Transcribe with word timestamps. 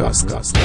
Młotcast. 0.00 0.56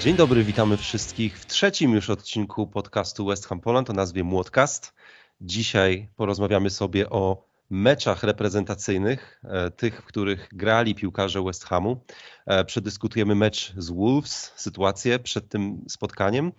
Dzień 0.00 0.16
dobry, 0.16 0.44
witamy 0.44 0.76
wszystkich 0.76 1.38
w 1.38 1.46
trzecim 1.46 1.92
już 1.92 2.10
odcinku 2.10 2.66
podcastu 2.66 3.26
West 3.26 3.46
Ham 3.46 3.60
Poland 3.60 3.90
o 3.90 3.92
nazwie 3.92 4.24
Młotcast. 4.24 4.94
Dzisiaj 5.40 6.08
porozmawiamy 6.16 6.70
sobie 6.70 7.10
o 7.10 7.51
meczach 7.72 8.22
reprezentacyjnych, 8.22 9.40
e, 9.44 9.70
tych, 9.70 10.02
w 10.02 10.04
których 10.04 10.48
grali 10.52 10.94
piłkarze 10.94 11.42
West 11.42 11.64
Hamu. 11.64 12.04
E, 12.46 12.64
przedyskutujemy 12.64 13.34
mecz 13.34 13.74
z 13.76 13.90
Wolves, 13.90 14.52
sytuację 14.56 15.18
przed 15.18 15.48
tym 15.48 15.84
spotkaniem 15.88 16.52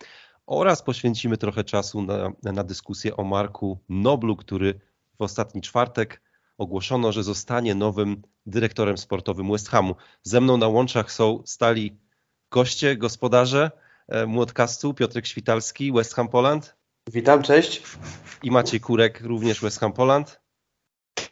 oraz 0.46 0.82
poświęcimy 0.82 1.36
trochę 1.36 1.64
czasu 1.64 2.02
na, 2.02 2.32
na 2.42 2.64
dyskusję 2.64 3.16
o 3.16 3.24
Marku 3.24 3.78
Noblu, 3.88 4.36
który 4.36 4.80
w 5.18 5.22
ostatni 5.22 5.60
czwartek 5.60 6.20
ogłoszono, 6.58 7.12
że 7.12 7.22
zostanie 7.22 7.74
nowym 7.74 8.22
dyrektorem 8.46 8.98
sportowym 8.98 9.52
West 9.52 9.68
Hamu. 9.68 9.94
Ze 10.22 10.40
mną 10.40 10.56
na 10.56 10.68
łączach 10.68 11.12
są 11.12 11.42
stali 11.44 11.98
goście, 12.50 12.96
gospodarze 12.96 13.70
e, 14.08 14.26
Młotkastu, 14.26 14.94
Piotrek 14.94 15.26
Świtalski, 15.26 15.92
West 15.92 16.14
Ham 16.14 16.28
Poland. 16.28 16.76
Witam, 17.12 17.42
cześć. 17.42 17.82
I 18.42 18.50
Maciej 18.50 18.80
Kurek, 18.80 19.20
również 19.20 19.60
West 19.60 19.80
Ham 19.80 19.92
Poland. 19.92 20.43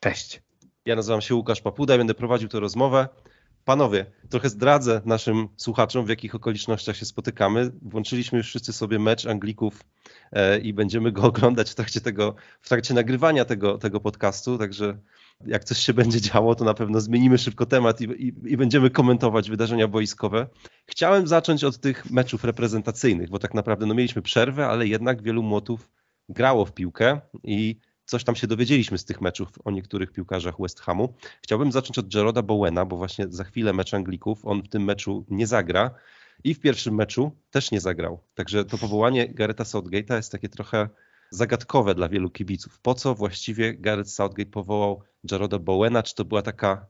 Cześć. 0.03 0.43
Ja 0.87 0.97
nazywam 0.97 1.21
się 1.21 1.35
Łukasz 1.35 1.61
Papuda 1.61 1.95
i 1.95 1.99
będę 1.99 2.15
prowadził 2.15 2.49
tę 2.49 2.61
rozmowę. 2.61 3.09
Panowie, 3.65 4.07
trochę 4.31 4.49
zdradzę 4.49 5.01
naszym 5.05 5.49
słuchaczom, 5.57 6.07
w 6.07 6.09
jakich 6.09 6.35
okolicznościach 6.35 6.97
się 6.97 7.05
spotykamy. 7.05 7.73
Włączyliśmy 7.83 8.39
już 8.39 8.47
wszyscy 8.47 8.73
sobie 8.73 8.99
mecz 8.99 9.27
Anglików 9.27 9.85
e, 10.33 10.59
i 10.59 10.73
będziemy 10.73 11.13
go 11.13 11.23
oglądać 11.33 11.71
w 11.71 11.75
trakcie, 11.75 12.01
tego, 12.01 12.35
w 12.61 12.69
trakcie 12.69 12.95
nagrywania 12.95 13.45
tego, 13.45 13.79
tego 13.79 14.01
podcastu, 14.01 14.59
także 14.59 14.99
jak 15.47 15.65
coś 15.65 15.79
się 15.79 15.95
będzie 15.95 16.21
działo, 16.21 16.55
to 16.55 16.65
na 16.65 16.75
pewno 16.75 17.01
zmienimy 17.01 17.39
szybko 17.39 17.67
temat 17.67 18.01
i, 18.01 18.05
i, 18.05 18.35
i, 18.45 18.57
będziemy 18.57 18.91
komentować 18.91 19.51
wydarzenia 19.51 19.89
boiskowe. 19.89 20.47
Chciałem 20.87 21.27
zacząć 21.27 21.65
od 21.65 21.79
tych 21.79 22.11
meczów 22.11 22.45
reprezentacyjnych, 22.45 23.31
bo 23.31 23.39
tak 23.39 23.55
naprawdę 23.55 23.87
no, 23.87 23.95
mieliśmy 23.95 24.23
przerwę, 24.23 24.67
ale 24.67 24.87
jednak 24.87 25.23
wielu 25.23 25.43
młotów 25.43 25.91
grało 26.29 26.65
w 26.65 26.73
piłkę 26.73 27.21
i 27.45 27.79
coś 28.05 28.25
tam 28.25 28.37
się 28.37 28.47
dowiedzieliśmy 28.47 28.99
z 28.99 29.05
tych 29.05 29.21
meczów 29.21 29.49
o 29.65 29.71
niektórych 29.71 30.13
piłkarzach 30.13 30.55
West 30.61 30.81
Hamu. 30.81 31.15
Chciałbym 31.43 31.73
zacząć 31.73 31.99
od 31.99 32.15
Jeroda 32.15 32.43
Bowena, 32.43 32.85
bo 32.85 32.97
właśnie 32.97 33.27
za 33.29 33.45
chwilę 33.45 33.73
mecz 33.73 33.95
Anglików, 33.95 34.45
on 34.45 34.63
w 34.63 34.69
tym 34.69 34.85
meczu 34.85 35.25
nie 35.29 35.47
zagra 35.47 35.91
i 36.45 36.55
w 36.55 36.61
pierwszym 36.61 36.95
meczu 36.95 37.33
też 37.51 37.71
nie 37.71 37.81
zagrał. 37.81 38.21
Także 38.35 38.65
to 38.65 38.79
powołanie 38.79 39.29
Gareta 39.29 39.65
Southgate'a 39.65 40.17
jest 40.17 40.33
takie 40.33 40.49
trochę 40.49 40.89
zagadkowe 41.31 41.95
dla 41.95 42.09
wielu 42.09 42.31
kibiców. 42.31 42.79
Po 42.79 42.95
co 42.95 43.15
właściwie 43.15 43.75
Gareth 43.75 44.11
Southgate 44.11 44.51
powołał 44.51 45.03
Jeroda 45.31 45.59
Bowena? 45.59 46.03
Czy 46.03 46.15
to 46.15 46.25
była 46.25 46.43
taka 46.43 46.87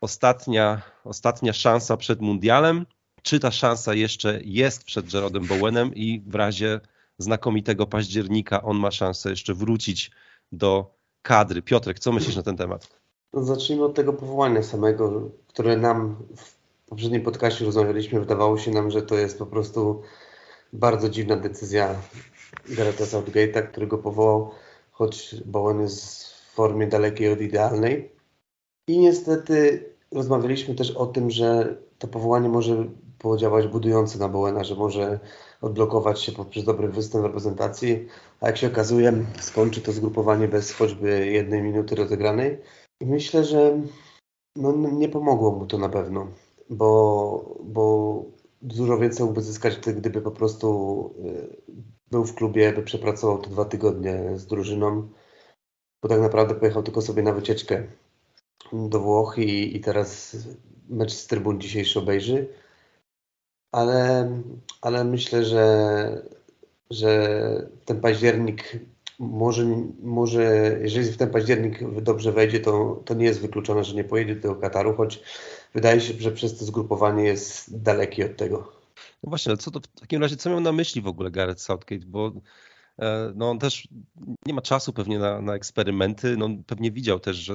ostatnia, 0.00 0.82
ostatnia 1.04 1.52
szansa 1.52 1.96
przed 1.96 2.20
mundialem? 2.20 2.86
Czy 3.22 3.40
ta 3.40 3.50
szansa 3.50 3.94
jeszcze 3.94 4.40
jest 4.44 4.84
przed 4.84 5.14
Jerodem 5.14 5.46
Bowenem 5.46 5.94
i 5.94 6.22
w 6.26 6.34
razie 6.34 6.80
znakomitego 7.18 7.86
października 7.86 8.62
on 8.62 8.76
ma 8.76 8.90
szansę 8.90 9.30
jeszcze 9.30 9.54
wrócić 9.54 10.10
do 10.54 10.94
kadry? 11.22 11.62
Piotrek, 11.62 11.98
co 11.98 12.12
myślisz 12.12 12.36
na 12.36 12.42
ten 12.42 12.56
temat? 12.56 12.88
No 13.32 13.44
zacznijmy 13.44 13.84
od 13.84 13.94
tego 13.94 14.12
powołania 14.12 14.62
samego, 14.62 15.30
które 15.46 15.76
nam 15.76 16.16
w 16.36 16.54
poprzednim 16.86 17.22
podcaście 17.22 17.64
rozmawialiśmy. 17.64 18.20
Wydawało 18.20 18.58
się 18.58 18.70
nam, 18.70 18.90
że 18.90 19.02
to 19.02 19.14
jest 19.14 19.38
po 19.38 19.46
prostu 19.46 20.02
bardzo 20.72 21.08
dziwna 21.08 21.36
decyzja 21.36 21.94
Garetha 22.68 23.04
Southgate'a, 23.04 23.68
którego 23.68 23.98
powołał, 23.98 24.50
choć 24.92 25.34
Bowen 25.44 25.80
jest 25.80 26.26
w 26.26 26.54
formie 26.54 26.86
dalekiej 26.86 27.32
od 27.32 27.40
idealnej. 27.40 28.12
I 28.88 28.98
niestety 28.98 29.84
rozmawialiśmy 30.12 30.74
też 30.74 30.90
o 30.90 31.06
tym, 31.06 31.30
że 31.30 31.76
to 31.98 32.08
powołanie 32.08 32.48
może 32.48 32.84
podziałać 33.18 33.68
budująco 33.68 34.18
na 34.18 34.28
Bowena, 34.28 34.64
że 34.64 34.74
może 34.74 35.20
odblokować 35.64 36.22
się 36.22 36.32
poprzez 36.32 36.64
dobry 36.64 36.88
występ 36.88 37.24
reprezentacji, 37.24 38.06
a 38.40 38.46
jak 38.46 38.56
się 38.56 38.66
okazuje, 38.66 39.24
skończy 39.40 39.80
to 39.80 39.92
zgrupowanie 39.92 40.48
bez 40.48 40.72
choćby 40.72 41.26
jednej 41.26 41.62
minuty 41.62 41.94
rozegranej. 41.94 42.58
I 43.00 43.06
myślę, 43.06 43.44
że 43.44 43.80
no, 44.56 44.72
nie 44.92 45.08
pomogło 45.08 45.50
mu 45.50 45.66
to 45.66 45.78
na 45.78 45.88
pewno, 45.88 46.26
bo, 46.70 47.58
bo 47.64 48.24
dużo 48.62 48.98
więcej 48.98 49.26
mógłby 49.26 49.42
zyskać, 49.42 49.78
gdyby 49.78 50.20
po 50.20 50.30
prostu 50.30 51.14
y, 51.18 51.62
był 52.10 52.24
w 52.24 52.34
klubie, 52.34 52.72
by 52.72 52.82
przepracował 52.82 53.38
te 53.38 53.50
dwa 53.50 53.64
tygodnie 53.64 54.22
z 54.34 54.46
drużyną, 54.46 55.08
bo 56.02 56.08
tak 56.08 56.20
naprawdę 56.20 56.54
pojechał 56.54 56.82
tylko 56.82 57.02
sobie 57.02 57.22
na 57.22 57.32
wycieczkę 57.32 57.86
do 58.72 59.00
Włoch 59.00 59.38
i, 59.38 59.76
i 59.76 59.80
teraz 59.80 60.36
mecz 60.88 61.12
z 61.12 61.26
trybun 61.26 61.60
dzisiejszy 61.60 61.98
obejrzy. 61.98 62.63
Ale, 63.74 64.30
ale 64.80 65.04
myślę, 65.04 65.44
że, 65.44 66.22
że 66.90 67.30
ten 67.84 68.00
październik 68.00 68.78
może, 69.18 69.64
może, 70.02 70.76
jeżeli 70.82 71.12
w 71.12 71.16
ten 71.16 71.30
październik 71.30 72.00
dobrze 72.00 72.32
wejdzie, 72.32 72.60
to, 72.60 73.02
to 73.04 73.14
nie 73.14 73.24
jest 73.24 73.40
wykluczone, 73.40 73.84
że 73.84 73.94
nie 73.94 74.04
pojedzie 74.04 74.36
do 74.36 74.54
Kataru, 74.54 74.96
choć 74.96 75.22
wydaje 75.74 76.00
się, 76.00 76.14
że 76.18 76.32
przez 76.32 76.58
to 76.58 76.64
zgrupowanie 76.64 77.24
jest 77.24 77.82
daleki 77.82 78.24
od 78.24 78.36
tego. 78.36 78.72
No 79.22 79.30
właśnie, 79.30 79.50
ale 79.50 79.56
co 79.56 79.70
to 79.70 79.80
w 79.80 80.00
takim 80.00 80.22
razie, 80.22 80.36
co 80.36 80.50
miał 80.50 80.60
na 80.60 80.72
myśli 80.72 81.02
w 81.02 81.08
ogóle 81.08 81.30
Gareth 81.30 81.62
Southgate, 81.62 82.06
bo 82.06 82.32
no 83.34 83.50
on 83.50 83.58
też 83.58 83.88
nie 84.46 84.54
ma 84.54 84.62
czasu 84.62 84.92
pewnie 84.92 85.18
na, 85.18 85.40
na 85.40 85.54
eksperymenty, 85.54 86.36
no 86.36 86.48
pewnie 86.66 86.92
widział 86.92 87.20
też, 87.20 87.36
że 87.36 87.54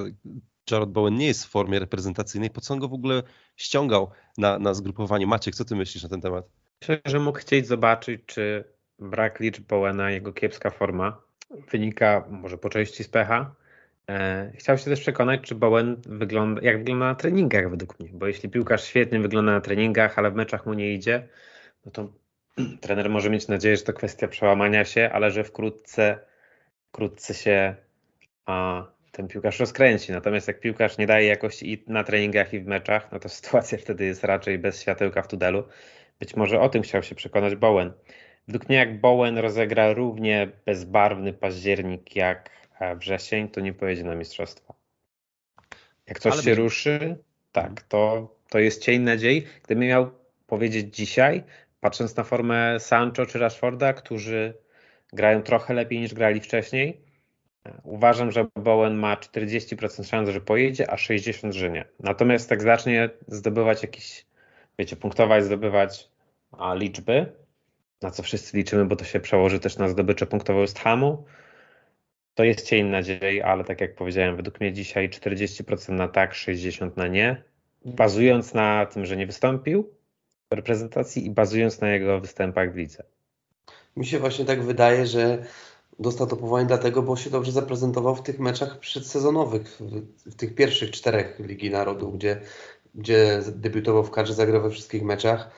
Jared 0.70 0.90
Bowen 0.90 1.14
nie 1.14 1.26
jest 1.26 1.46
w 1.46 1.48
formie 1.48 1.78
reprezentacyjnej, 1.78 2.50
po 2.50 2.60
co 2.60 2.74
on 2.74 2.80
go 2.80 2.88
w 2.88 2.94
ogóle 2.94 3.22
ściągał 3.56 4.10
na, 4.38 4.58
na 4.58 4.74
zgrupowanie? 4.74 5.26
Maciek, 5.26 5.54
co 5.54 5.64
ty 5.64 5.76
myślisz 5.76 6.02
na 6.02 6.08
ten 6.08 6.20
temat? 6.20 6.44
Myślę, 6.80 7.00
że 7.04 7.18
mógł 7.18 7.38
chcieć 7.38 7.66
zobaczyć, 7.66 8.20
czy 8.26 8.64
brak 8.98 9.40
liczb 9.40 9.66
Bowena, 9.68 10.10
jego 10.10 10.32
kiepska 10.32 10.70
forma 10.70 11.22
wynika 11.70 12.24
może 12.30 12.58
po 12.58 12.68
części 12.68 13.04
z 13.04 13.08
pecha. 13.08 13.54
E, 14.08 14.52
chciał 14.54 14.78
się 14.78 14.84
też 14.84 15.00
przekonać, 15.00 15.40
czy 15.40 15.54
Bowen 15.54 15.96
wygląda, 16.06 16.62
jak 16.62 16.78
wygląda 16.78 17.04
na 17.04 17.14
treningach 17.14 17.70
według 17.70 18.00
mnie, 18.00 18.10
bo 18.12 18.26
jeśli 18.26 18.48
piłkarz 18.48 18.84
świetnie 18.84 19.20
wygląda 19.20 19.52
na 19.52 19.60
treningach, 19.60 20.18
ale 20.18 20.30
w 20.30 20.34
meczach 20.34 20.66
mu 20.66 20.74
nie 20.74 20.94
idzie, 20.94 21.28
no 21.86 21.92
to 21.92 22.08
trener 22.80 23.10
może 23.10 23.30
mieć 23.30 23.48
nadzieję, 23.48 23.76
że 23.76 23.82
to 23.82 23.92
kwestia 23.92 24.28
przełamania 24.28 24.84
się, 24.84 25.10
ale 25.12 25.30
że 25.30 25.44
wkrótce, 25.44 26.18
wkrótce 26.88 27.34
się 27.34 27.74
a, 28.46 28.86
ten 29.12 29.28
piłkarz 29.28 29.60
rozkręci. 29.60 30.12
Natomiast 30.12 30.48
jak 30.48 30.60
piłkarz 30.60 30.98
nie 30.98 31.06
daje 31.06 31.26
jakości 31.26 31.72
i 31.72 31.84
na 31.86 32.04
treningach, 32.04 32.54
i 32.54 32.60
w 32.60 32.66
meczach, 32.66 33.12
no 33.12 33.18
to 33.18 33.28
sytuacja 33.38 33.78
wtedy 33.78 34.04
jest 34.04 34.24
raczej 34.24 34.58
bez 34.58 34.82
światełka 34.82 35.22
w 35.22 35.28
tunelu. 35.28 35.64
Być 36.20 36.36
może 36.36 36.60
o 36.60 36.68
tym 36.68 36.82
chciał 36.82 37.02
się 37.02 37.14
przekonać 37.14 37.56
Bowen. 37.56 37.92
Według 38.46 38.68
mnie 38.68 38.78
jak 38.78 39.00
Bowen 39.00 39.38
rozegra 39.38 39.92
równie 39.92 40.48
bezbarwny 40.66 41.32
październik 41.32 42.16
jak 42.16 42.50
e, 42.80 42.96
wrzesień, 42.96 43.48
to 43.48 43.60
nie 43.60 43.72
pojedzie 43.72 44.04
na 44.04 44.14
mistrzostwa. 44.14 44.74
Jak 46.06 46.18
coś 46.18 46.32
Ale 46.32 46.42
się 46.42 46.54
ruszy, 46.54 47.16
tak, 47.52 47.82
to, 47.82 48.34
to 48.48 48.58
jest 48.58 48.82
cień 48.82 49.02
nadziei. 49.02 49.46
Gdybym 49.62 49.88
miał 49.88 50.10
powiedzieć 50.46 50.96
dzisiaj, 50.96 51.42
patrząc 51.80 52.16
na 52.16 52.24
formę 52.24 52.80
Sancho 52.80 53.26
czy 53.26 53.38
Rashforda, 53.38 53.92
którzy 53.92 54.54
grają 55.12 55.42
trochę 55.42 55.74
lepiej 55.74 56.00
niż 56.00 56.14
grali 56.14 56.40
wcześniej, 56.40 57.00
uważam, 57.82 58.32
że 58.32 58.46
Bowen 58.56 58.94
ma 58.94 59.16
40% 59.16 60.04
szans, 60.04 60.28
że 60.28 60.40
pojedzie, 60.40 60.90
a 60.90 60.96
60% 60.96 61.52
że 61.52 61.70
nie. 61.70 61.84
Natomiast 62.00 62.50
jak 62.50 62.62
zacznie 62.62 63.10
zdobywać 63.26 63.82
jakieś, 63.82 64.26
wiecie, 64.78 64.96
punktować, 64.96 65.44
zdobywać 65.44 66.08
a, 66.52 66.74
liczby, 66.74 67.32
na 68.02 68.10
co 68.10 68.22
wszyscy 68.22 68.56
liczymy, 68.56 68.84
bo 68.84 68.96
to 68.96 69.04
się 69.04 69.20
przełoży 69.20 69.60
też 69.60 69.78
na 69.78 69.88
zdobycze 69.88 70.26
punktowe 70.26 70.60
West 70.60 70.78
Hamu, 70.78 71.24
to 72.34 72.44
jest 72.44 72.66
cień 72.66 72.86
nadziei, 72.86 73.42
ale 73.42 73.64
tak 73.64 73.80
jak 73.80 73.94
powiedziałem, 73.94 74.36
według 74.36 74.60
mnie 74.60 74.72
dzisiaj 74.72 75.10
40% 75.10 75.92
na 75.92 76.08
tak, 76.08 76.32
60% 76.32 76.90
na 76.96 77.06
nie. 77.06 77.42
Bazując 77.84 78.54
na 78.54 78.86
tym, 78.86 79.06
że 79.06 79.16
nie 79.16 79.26
wystąpił, 79.26 79.94
reprezentacji 80.50 81.26
i 81.26 81.30
bazując 81.30 81.80
na 81.80 81.90
jego 81.90 82.20
występach 82.20 82.72
w 82.72 82.76
lidze. 82.76 83.02
Mi 83.96 84.06
się 84.06 84.18
właśnie 84.18 84.44
tak 84.44 84.62
wydaje, 84.62 85.06
że 85.06 85.44
dostał 85.98 86.26
to 86.26 86.36
powołanie 86.36 86.66
dlatego, 86.66 87.02
bo 87.02 87.16
się 87.16 87.30
dobrze 87.30 87.52
zaprezentował 87.52 88.14
w 88.14 88.22
tych 88.22 88.38
meczach 88.38 88.78
przedsezonowych, 88.78 89.80
w, 90.26 90.34
tych 90.34 90.54
pierwszych 90.54 90.90
czterech 90.90 91.38
Ligi 91.38 91.70
Narodów, 91.70 92.14
gdzie, 92.14 92.40
gdzie 92.94 93.42
debiutował 93.46 94.04
w 94.04 94.10
kadrze, 94.10 94.34
zagrał 94.34 94.62
we 94.62 94.70
wszystkich 94.70 95.02
meczach. 95.02 95.50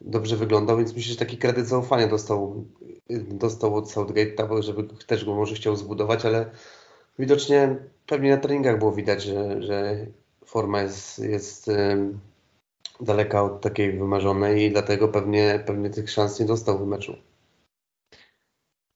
Dobrze 0.00 0.36
wyglądał, 0.36 0.76
więc 0.78 0.94
myślę, 0.94 1.12
że 1.12 1.18
taki 1.18 1.38
kredyt 1.38 1.66
zaufania 1.66 2.06
dostał, 2.06 2.64
dostał 3.28 3.76
od 3.76 3.84
Southgate'a, 3.84 4.62
żeby 4.62 4.84
też 5.06 5.24
go 5.24 5.34
może 5.34 5.54
chciał 5.54 5.76
zbudować, 5.76 6.24
ale 6.24 6.50
widocznie 7.18 7.76
pewnie 8.06 8.30
na 8.30 8.36
treningach 8.36 8.78
było 8.78 8.92
widać, 8.92 9.22
że, 9.22 9.62
że 9.62 10.06
forma 10.44 10.82
jest, 10.82 11.18
jest 11.18 11.70
daleka 13.00 13.42
od 13.42 13.60
takiej 13.60 13.92
wymarzonej 13.92 14.62
i 14.62 14.70
dlatego 14.70 15.08
pewnie, 15.08 15.62
pewnie 15.66 15.90
tych 15.90 16.10
szans 16.10 16.40
nie 16.40 16.46
dostał 16.46 16.78
w 16.78 16.86
meczu. 16.86 17.16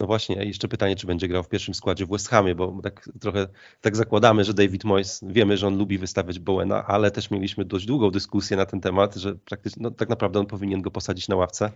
No 0.01 0.07
właśnie, 0.07 0.45
jeszcze 0.45 0.69
pytanie, 0.69 0.97
czy 0.97 1.07
będzie 1.07 1.29
grał 1.29 1.43
w 1.43 1.49
pierwszym 1.49 1.75
składzie 1.75 2.07
w 2.07 2.09
West 2.09 2.29
Hamie, 2.29 2.55
bo 2.55 2.81
tak 2.83 3.09
trochę 3.21 3.49
tak 3.81 3.97
zakładamy, 3.97 4.45
że 4.45 4.55
David 4.55 4.85
Moyes, 4.85 5.25
wiemy, 5.29 5.57
że 5.57 5.67
on 5.67 5.79
lubi 5.79 5.99
wystawiać 5.99 6.39
Bowena, 6.39 6.87
ale 6.87 7.11
też 7.11 7.31
mieliśmy 7.31 7.65
dość 7.65 7.87
długą 7.87 8.11
dyskusję 8.11 8.57
na 8.57 8.67
ten 8.67 8.81
temat, 8.81 9.15
że 9.15 9.35
praktycznie, 9.35 9.83
no, 9.83 9.91
tak 9.91 10.09
naprawdę 10.09 10.41
on 10.41 10.47
powinien 10.47 10.83
go 10.83 10.91
posadzić 10.91 11.29
na 11.29 11.37
ławce, 11.37 11.73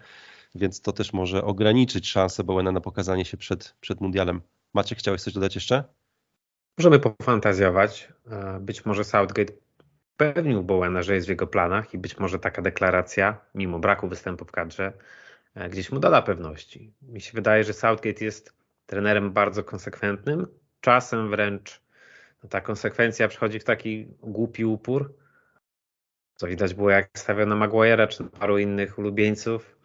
więc 0.54 0.80
to 0.80 0.92
też 0.92 1.12
może 1.12 1.44
ograniczyć 1.44 2.08
szansę 2.08 2.44
Bowena 2.44 2.72
na 2.72 2.80
pokazanie 2.80 3.24
się 3.24 3.36
przed, 3.36 3.74
przed 3.80 4.00
mundialem. 4.00 4.40
Maciek, 4.74 4.98
chciałeś 4.98 5.22
coś 5.22 5.34
dodać 5.34 5.54
jeszcze? 5.54 5.84
Możemy 6.78 6.98
pofantazjować. 6.98 8.12
E, 8.30 8.60
być 8.60 8.86
może 8.86 9.04
Southgate 9.04 9.52
pewnił 10.16 10.62
Bowena, 10.62 11.02
że 11.02 11.14
jest 11.14 11.26
w 11.26 11.30
jego 11.30 11.46
planach 11.46 11.94
i 11.94 11.98
być 11.98 12.18
może 12.18 12.38
taka 12.38 12.62
deklaracja, 12.62 13.40
mimo 13.54 13.78
braku 13.78 14.08
występu 14.08 14.44
w 14.44 14.52
kadrze, 14.52 14.92
e, 15.54 15.68
gdzieś 15.68 15.92
mu 15.92 16.00
doda 16.00 16.22
pewności. 16.22 16.92
Mi 17.02 17.20
się 17.20 17.32
wydaje, 17.34 17.64
że 17.64 17.72
Southgate 17.72 18.24
jest 18.24 18.52
trenerem 18.86 19.32
bardzo 19.32 19.64
konsekwentnym. 19.64 20.46
Czasem 20.80 21.30
wręcz 21.30 21.80
no, 22.42 22.48
ta 22.48 22.60
konsekwencja 22.60 23.28
przychodzi 23.28 23.58
w 23.58 23.64
taki 23.64 24.06
głupi 24.22 24.64
upór. 24.64 25.14
Co 26.34 26.46
widać 26.46 26.74
było, 26.74 26.90
jak 26.90 27.10
stawiał 27.14 27.46
na 27.46 27.66
Maguire'a 27.66 28.08
czy 28.08 28.24
paru 28.24 28.58
innych 28.58 28.98
ulubieńców. 28.98 29.76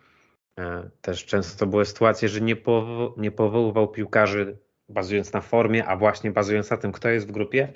E, 0.59 0.89
też 1.01 1.25
często 1.25 1.67
były 1.67 1.85
sytuacje, 1.85 2.29
że 2.29 2.41
nie, 2.41 2.55
powo 2.55 3.15
nie 3.17 3.31
powoływał 3.31 3.87
piłkarzy 3.87 4.57
bazując 4.89 5.33
na 5.33 5.41
formie, 5.41 5.85
a 5.85 5.97
właśnie 5.97 6.31
bazując 6.31 6.69
na 6.69 6.77
tym, 6.77 6.91
kto 6.91 7.09
jest 7.09 7.27
w 7.27 7.31
grupie. 7.31 7.73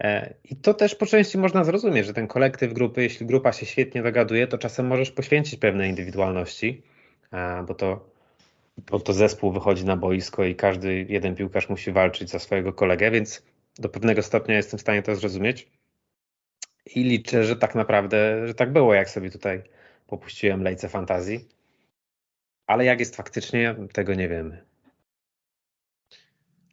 E, 0.00 0.34
I 0.44 0.56
to 0.56 0.74
też 0.74 0.94
po 0.94 1.06
części 1.06 1.38
można 1.38 1.64
zrozumieć, 1.64 2.06
że 2.06 2.14
ten 2.14 2.26
kolektyw 2.26 2.72
grupy, 2.72 3.02
jeśli 3.02 3.26
grupa 3.26 3.52
się 3.52 3.66
świetnie 3.66 4.02
dogaduje, 4.02 4.46
to 4.46 4.58
czasem 4.58 4.86
możesz 4.86 5.10
poświęcić 5.10 5.60
pewne 5.60 5.88
indywidualności, 5.88 6.82
e, 7.32 7.64
bo 7.68 7.74
to, 7.74 8.10
bo 8.90 9.00
to 9.00 9.12
zespół 9.12 9.52
wychodzi 9.52 9.84
na 9.84 9.96
boisko 9.96 10.44
i 10.44 10.54
każdy 10.54 11.06
jeden 11.08 11.34
piłkarz 11.34 11.68
musi 11.68 11.92
walczyć 11.92 12.30
za 12.30 12.38
swojego 12.38 12.72
kolegę, 12.72 13.10
więc 13.10 13.42
do 13.78 13.88
pewnego 13.88 14.22
stopnia 14.22 14.56
jestem 14.56 14.78
w 14.78 14.80
stanie 14.80 15.02
to 15.02 15.14
zrozumieć. 15.14 15.68
I 16.94 17.04
liczę, 17.04 17.44
że 17.44 17.56
tak 17.56 17.74
naprawdę, 17.74 18.46
że 18.48 18.54
tak 18.54 18.72
było, 18.72 18.94
jak 18.94 19.10
sobie 19.10 19.30
tutaj 19.30 19.62
popuściłem 20.06 20.62
lejce 20.62 20.88
fantazji. 20.88 21.48
Ale 22.66 22.84
jak 22.84 23.00
jest 23.00 23.16
faktycznie, 23.16 23.74
tego 23.92 24.14
nie 24.14 24.28
wiemy. 24.28 24.69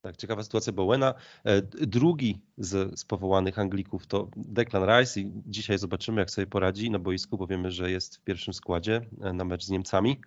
Tak, 0.08 0.18
ciekawa 0.18 0.44
sytuacja 0.44 0.74
Bowena. 0.74 1.14
E, 1.44 1.62
drugi 1.62 2.42
z, 2.58 3.00
z 3.00 3.06
powołanych 3.06 3.60
Anglików 3.60 4.08
to 4.08 4.30
Declan 4.36 5.00
Rice 5.00 5.20
i 5.20 5.32
dzisiaj 5.46 5.78
zobaczymy, 5.78 6.22
jak 6.22 6.32
sobie 6.32 6.48
poradzi 6.48 6.92
na 6.92 7.00
boisku, 7.00 7.38
bo 7.38 7.48
wiemy, 7.48 7.72
że 7.72 7.92
jest 7.92 8.18
w 8.18 8.22
pierwszym 8.22 8.54
składzie 8.54 9.02
e, 9.22 9.34
na 9.34 9.46
mecz 9.46 9.66
z 9.66 9.70
Niemcami. 9.70 10.22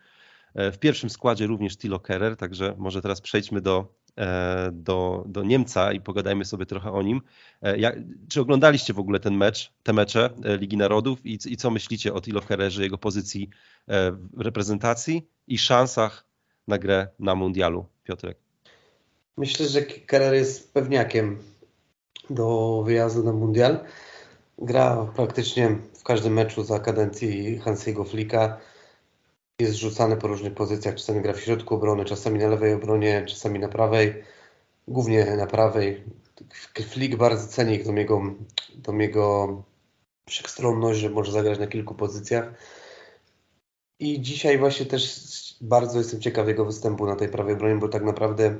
E, 0.55 0.73
w 0.73 0.79
pierwszym 0.79 1.11
składzie 1.11 1.47
również 1.47 1.77
Tilo 1.77 2.01
Kerer, 2.01 2.37
także 2.37 2.75
może 2.79 3.03
teraz 3.03 3.21
przejdźmy 3.21 3.61
do, 3.61 3.95
do, 4.73 5.25
do 5.27 5.43
Niemca 5.43 5.93
i 5.93 6.01
pogadajmy 6.01 6.45
sobie 6.45 6.67
trochę 6.67 6.93
o 6.93 7.03
nim. 7.03 7.21
Jak, 7.77 7.97
czy 8.29 8.41
oglądaliście 8.41 8.95
w 8.95 8.99
ogóle 8.99 9.21
ten 9.21 9.37
mecz, 9.37 9.73
te 9.83 9.93
mecze 9.93 10.31
Ligi 10.59 10.77
Narodów 10.77 11.27
i, 11.27 11.39
i 11.47 11.57
co 11.57 11.71
myślicie 11.71 12.15
o 12.15 12.21
Tilo 12.21 12.41
Kererze, 12.41 12.83
jego 12.83 12.99
pozycji 12.99 13.51
w 14.33 14.41
reprezentacji 14.41 15.29
i 15.47 15.59
szansach 15.59 16.27
na 16.69 16.79
grę 16.79 17.09
na 17.19 17.35
mundialu, 17.35 17.87
Piotrek? 18.05 18.50
Myślę, 19.37 19.69
że 19.69 19.83
Keller 19.83 20.35
jest 20.35 20.73
pewniakiem 20.73 21.43
do 22.31 22.83
wyjazdu 22.87 23.25
na 23.25 23.33
mundial. 23.33 23.85
Gra 24.59 25.13
praktycznie 25.17 25.79
w 25.95 26.05
każdym 26.05 26.33
meczu 26.33 26.65
za 26.65 26.79
kadencji 26.79 27.59
Hansiego 27.59 28.05
Flika. 28.05 28.61
Jest 29.61 29.75
rzucany 29.75 30.17
po 30.17 30.27
różnych 30.27 30.55
pozycjach. 30.55 30.95
Czasami 30.95 31.23
gra 31.23 31.33
w 31.33 31.41
środku 31.41 31.75
obrony, 31.75 32.05
czasami 32.05 32.39
na 32.39 32.49
lewej 32.49 32.75
obronie, 32.75 33.25
czasami 33.27 33.59
na 33.59 33.69
prawej. 33.69 34.23
Głównie 34.89 35.37
na 35.37 35.47
prawej. 35.47 36.05
Flick 36.75 37.17
bardzo 37.17 37.49
ceni 37.49 37.85
tą 37.85 37.95
jego, 37.95 38.23
tą 38.83 38.99
jego 38.99 39.63
wszechstronność, 40.29 41.01
że 41.01 41.11
może 41.11 41.33
zagrać 41.33 41.59
na 41.59 41.67
kilku 41.67 41.95
pozycjach. 41.95 42.53
I 43.99 44.21
dzisiaj 44.21 44.59
właśnie 44.59 44.87
też 44.87 45.21
bardzo 45.61 45.99
jestem 45.99 46.21
ciekaw 46.21 46.49
jego 46.49 46.65
występu 46.65 47.07
na 47.07 47.17
tej 47.17 47.29
prawej 47.29 47.55
obronie, 47.55 47.77
bo 47.77 47.89
tak 47.89 48.03
naprawdę 48.03 48.57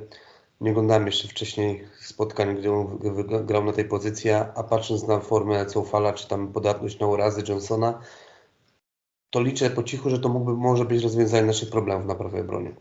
nie 0.61 0.71
oglądałem 0.71 1.05
jeszcze 1.05 1.27
wcześniej 1.27 1.87
spotkań, 1.99 2.57
gdzie 2.57 2.73
on 2.73 2.99
grał 3.45 3.65
na 3.65 3.73
tej 3.73 3.85
pozycji, 3.85 4.31
a 4.31 4.63
patrząc 4.63 5.07
na 5.07 5.19
formę 5.19 5.65
Coufala, 5.65 6.13
czy 6.13 6.27
tam 6.27 6.53
podatność 6.53 6.99
na 6.99 7.07
urazy 7.07 7.43
Johnsona, 7.47 8.01
to 9.29 9.41
liczę 9.41 9.69
po 9.69 9.83
cichu, 9.83 10.09
że 10.09 10.19
to 10.19 10.29
mógłby 10.29 10.53
może 10.53 10.85
być 10.85 11.03
rozwiązanie 11.03 11.47
naszych 11.47 11.69
problemów 11.69 12.07
na 12.07 12.15
prawej 12.15 12.41
obronie. 12.41 12.75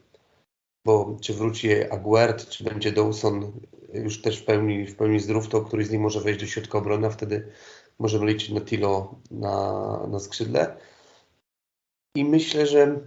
Bo 0.84 1.16
czy 1.20 1.34
wróci 1.34 1.84
Aguert, 1.90 2.48
czy 2.48 2.64
będzie 2.64 2.92
Dawson 2.92 3.52
już 3.92 4.22
też 4.22 4.38
w 4.38 4.44
pełni, 4.44 4.86
w 4.86 4.96
pełni 4.96 5.20
zdrów, 5.20 5.48
to 5.48 5.60
któryś 5.60 5.86
z 5.86 5.90
nich 5.90 6.00
może 6.00 6.20
wejść 6.20 6.40
do 6.40 6.46
środka 6.46 6.78
obrony, 6.78 7.06
a 7.06 7.10
wtedy 7.10 7.52
możemy 7.98 8.26
liczyć 8.26 8.50
na 8.50 8.60
Tilo 8.60 9.14
na, 9.30 10.06
na 10.06 10.20
skrzydle. 10.20 10.76
I 12.16 12.24
myślę, 12.24 12.66
że 12.66 13.00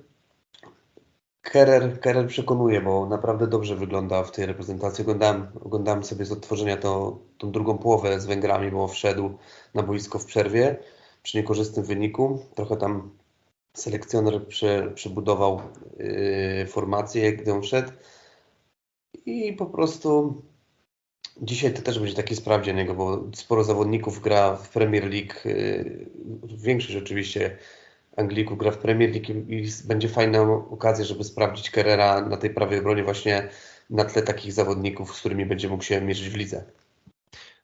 Kerer, 1.44 2.00
Kerer 2.00 2.28
przekonuje, 2.28 2.81
bo 2.81 3.06
naprawdę 3.06 3.48
dobrze 3.48 3.75
wygląda 3.75 4.24
w 4.24 4.31
tej 4.31 4.45
reprezentacji. 4.45 5.01
Oglądałem, 5.01 5.48
oglądałem 5.63 6.04
sobie 6.04 6.25
z 6.25 6.31
odtworzenia 6.31 6.78
to, 6.78 7.19
tą 7.38 7.51
drugą 7.51 7.78
połowę 7.78 8.19
z 8.19 8.25
Węgrami, 8.25 8.72
bo 8.72 8.88
wszedł 8.88 9.38
na 9.74 9.84
boisko 9.84 10.19
w 10.19 10.25
przerwie 10.25 10.75
przy 11.24 11.38
niekorzystnym 11.38 11.86
wyniku. 11.86 12.40
Trochę 12.56 12.78
tam 12.78 13.12
selekcjoner 13.74 14.48
prze, 14.48 14.92
przebudował 14.95 15.62
yy, 15.98 16.68
formację, 16.68 17.34
gdy 17.34 17.54
on 17.54 17.63
szedł. 17.63 17.92
I 19.25 19.54
po 19.54 19.66
prostu 19.66 20.42
dzisiaj 21.42 21.74
to 21.74 21.81
też 21.81 22.00
będzie 22.00 22.16
taki 22.16 22.36
sprawdzian 22.36 22.75
niego, 22.75 22.94
bo 22.94 23.24
sporo 23.36 23.63
zawodników 23.63 24.22
gra 24.22 24.56
w 24.56 24.69
Premier 24.69 25.04
League. 25.04 25.34
Yy, 25.45 26.10
większość 26.45 26.95
oczywiście 26.95 27.57
Anglików 28.18 28.57
gra 28.57 28.71
w 28.71 28.77
Premier 28.77 29.12
League 29.12 29.31
i 29.48 29.69
będzie 29.86 30.10
fajna 30.10 30.42
okazja, 30.42 31.06
żeby 31.06 31.24
sprawdzić 31.24 31.69
Kerrera 31.69 32.21
na 32.21 32.38
tej 32.38 32.50
prawej 32.50 32.80
obronie 32.80 33.04
właśnie 33.04 33.50
na 33.89 34.06
tle 34.06 34.21
takich 34.21 34.54
zawodników, 34.54 35.15
z 35.15 35.19
którymi 35.19 35.45
będzie 35.45 35.69
mógł 35.69 35.83
się 35.83 36.01
mierzyć 36.01 36.30
w 36.30 36.36
lidze. 36.36 36.63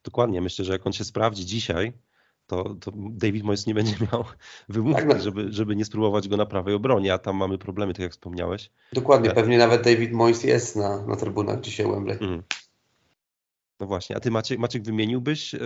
Dokładnie, 0.04 0.42
myślę, 0.42 0.66
że 0.66 0.74
jak 0.74 0.88
on 0.88 0.94
się 0.94 1.04
sprawdzi 1.04 1.46
dzisiaj, 1.46 1.94
to, 2.48 2.76
to 2.80 2.92
David 2.96 3.44
Moyes 3.44 3.68
nie 3.68 3.74
będzie 3.74 3.96
miał 4.12 4.26
wymówki, 4.70 5.08
tak, 5.08 5.18
no. 5.18 5.24
żeby, 5.24 5.52
żeby 5.52 5.76
nie 5.76 5.86
spróbować 5.86 6.28
go 6.28 6.38
na 6.38 6.46
prawej 6.46 6.74
obronie, 6.74 7.14
a 7.14 7.18
tam 7.18 7.36
mamy 7.36 7.58
problemy, 7.58 7.94
tak 7.94 8.02
jak 8.02 8.12
wspomniałeś. 8.12 8.72
Dokładnie, 8.94 9.32
pewnie 9.32 9.58
nawet 9.58 9.84
David 9.84 10.12
Moyes 10.12 10.44
jest 10.44 10.76
na, 10.76 11.06
na 11.06 11.16
trybunach 11.16 11.62
dzisiaj 11.62 11.88
Wembley. 11.88 12.18
Mm. 12.22 12.44
No 13.80 13.88
właśnie, 13.88 14.16
a 14.16 14.20
ty 14.20 14.32
Maciek, 14.32 14.60
Maciek 14.60 14.84
wymieniłbyś 14.84 15.56
e, 15.56 15.60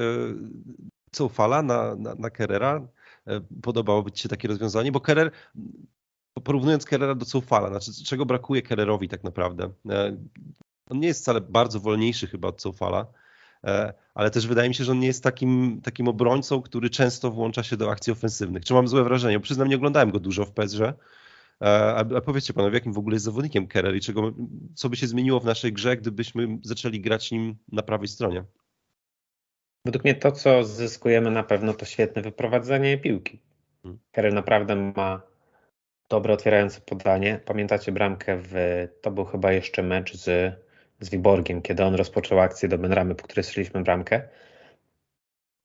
co 1.11 1.29
fala 1.29 1.61
na, 1.61 1.95
na, 1.95 2.15
na 2.15 2.29
Kerrera? 2.29 2.87
E, 3.27 3.41
podobałoby 3.61 4.11
Ci 4.11 4.23
się 4.23 4.29
takie 4.29 4.47
rozwiązanie? 4.47 4.91
Bo 4.91 4.99
Kerer, 5.01 5.31
porównując 6.43 6.85
Kerrera 6.85 7.15
do 7.15 7.25
Coufala, 7.25 7.69
znaczy 7.69 8.03
czego 8.05 8.25
brakuje 8.25 8.61
Kerrerowi 8.61 9.09
tak 9.09 9.23
naprawdę? 9.23 9.69
E, 9.89 10.17
on 10.89 10.99
nie 10.99 11.07
jest 11.07 11.21
wcale 11.21 11.41
bardzo 11.41 11.79
wolniejszy 11.79 12.27
chyba 12.27 12.47
od 12.47 12.61
Coufala, 12.61 13.07
e, 13.63 13.93
ale 14.13 14.31
też 14.31 14.47
wydaje 14.47 14.69
mi 14.69 14.75
się, 14.75 14.83
że 14.83 14.91
on 14.91 14.99
nie 14.99 15.07
jest 15.07 15.23
takim, 15.23 15.81
takim 15.83 16.07
obrońcą, 16.07 16.61
który 16.61 16.89
często 16.89 17.31
włącza 17.31 17.63
się 17.63 17.77
do 17.77 17.91
akcji 17.91 18.13
ofensywnych. 18.13 18.65
Czy 18.65 18.73
mam 18.73 18.87
złe 18.87 19.03
wrażenie? 19.03 19.39
Bo 19.39 19.43
przyznam, 19.43 19.67
nie 19.67 19.75
oglądałem 19.75 20.11
go 20.11 20.19
dużo 20.19 20.45
w 20.45 20.51
PSG. 20.51 20.79
A, 21.59 21.95
a 21.95 22.21
powiedzcie 22.21 22.53
panowie, 22.53 22.73
jakim 22.73 22.93
w 22.93 22.97
ogóle 22.97 23.15
jest 23.15 23.25
zawodnikiem 23.25 23.67
Kerer 23.67 23.95
i 23.95 24.01
czego, 24.01 24.31
co 24.75 24.89
by 24.89 24.95
się 24.95 25.07
zmieniło 25.07 25.39
w 25.39 25.45
naszej 25.45 25.73
grze, 25.73 25.97
gdybyśmy 25.97 26.59
zaczęli 26.63 27.01
grać 27.01 27.31
nim 27.31 27.55
na 27.71 27.81
prawej 27.81 28.07
stronie? 28.07 28.43
Według 29.85 30.03
mnie 30.03 30.15
to, 30.15 30.31
co 30.31 30.63
zyskujemy 30.63 31.31
na 31.31 31.43
pewno, 31.43 31.73
to 31.73 31.85
świetne 31.85 32.21
wyprowadzenie 32.21 32.97
piłki. 32.97 33.39
Hmm. 33.83 33.99
Kerry 34.11 34.31
naprawdę 34.31 34.75
ma 34.75 35.21
dobre 36.09 36.33
otwierające 36.33 36.81
podanie. 36.81 37.39
Pamiętacie 37.45 37.91
bramkę 37.91 38.37
w, 38.41 38.53
to 39.01 39.11
był 39.11 39.25
chyba 39.25 39.51
jeszcze 39.51 39.83
mecz 39.83 40.13
z, 40.13 40.55
z 40.99 41.09
Wiborgiem, 41.09 41.61
kiedy 41.61 41.83
on 41.83 41.95
rozpoczął 41.95 42.39
akcję 42.39 42.69
do 42.69 42.77
Benramy, 42.77 43.15
po 43.15 43.23
której 43.23 43.43
strzeliliśmy 43.43 43.83
bramkę. 43.83 44.21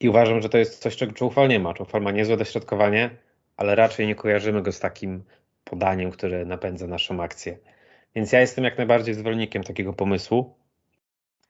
I 0.00 0.08
uważam, 0.08 0.42
że 0.42 0.48
to 0.48 0.58
jest 0.58 0.82
coś, 0.82 0.96
czego 0.96 1.12
Czufal 1.12 1.48
nie 1.48 1.60
ma. 1.60 1.74
Czufal 1.74 2.02
ma 2.02 2.10
niezłe 2.10 2.36
dośrodkowanie, 2.36 3.10
ale 3.56 3.74
raczej 3.74 4.06
nie 4.06 4.14
kojarzymy 4.14 4.62
go 4.62 4.72
z 4.72 4.80
takim 4.80 5.24
podaniem, 5.64 6.10
które 6.10 6.44
napędza 6.44 6.86
naszą 6.86 7.22
akcję. 7.22 7.58
Więc 8.14 8.32
ja 8.32 8.40
jestem 8.40 8.64
jak 8.64 8.78
najbardziej 8.78 9.14
zwolennikiem 9.14 9.62
takiego 9.62 9.92
pomysłu. 9.92 10.57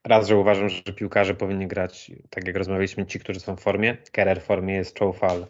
Raz, 0.05 0.29
że 0.29 0.37
uważam, 0.37 0.69
że 0.69 0.83
piłkarze 0.83 1.35
powinni 1.35 1.67
grać, 1.67 2.11
tak 2.31 2.47
jak 2.47 2.57
rozmawialiśmy, 2.57 3.07
ci, 3.07 3.21
którzy 3.21 3.41
są 3.41 3.57
w 3.57 3.61
formie. 3.61 3.97
Kerer 4.13 4.41
w 4.41 4.45
formie 4.45 4.75
jest 4.75 4.99
Choufal, 4.99 5.47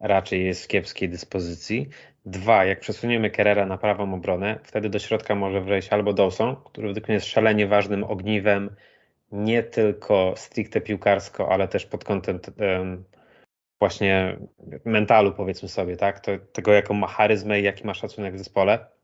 raczej 0.00 0.44
jest 0.44 0.64
w 0.64 0.68
kiepskiej 0.68 1.08
dyspozycji. 1.08 1.88
Dwa, 2.26 2.64
jak 2.64 2.80
przesuniemy 2.80 3.30
Kerera 3.30 3.66
na 3.66 3.78
prawą 3.78 4.14
obronę, 4.14 4.58
wtedy 4.64 4.88
do 4.88 4.98
środka 4.98 5.34
może 5.34 5.60
wejść 5.60 5.88
albo 5.88 6.12
Dawson, 6.12 6.56
który 6.64 6.88
według 6.88 7.08
mnie 7.08 7.14
jest 7.14 7.26
szalenie 7.26 7.66
ważnym 7.66 8.04
ogniwem, 8.04 8.76
nie 9.32 9.62
tylko 9.62 10.34
stricte 10.36 10.80
piłkarsko, 10.80 11.52
ale 11.52 11.68
też 11.68 11.86
pod 11.86 12.04
kątem 12.04 12.40
um, 12.58 13.04
właśnie 13.78 14.38
mentalu, 14.84 15.32
powiedzmy 15.32 15.68
sobie, 15.68 15.96
tak? 15.96 16.20
To, 16.20 16.32
tego, 16.52 16.72
jaką 16.72 16.94
ma 16.94 17.06
charyzmę 17.06 17.60
i 17.60 17.64
jaki 17.64 17.86
ma 17.86 17.94
szacunek 17.94 18.34
w 18.34 18.38
zespole. 18.38 18.97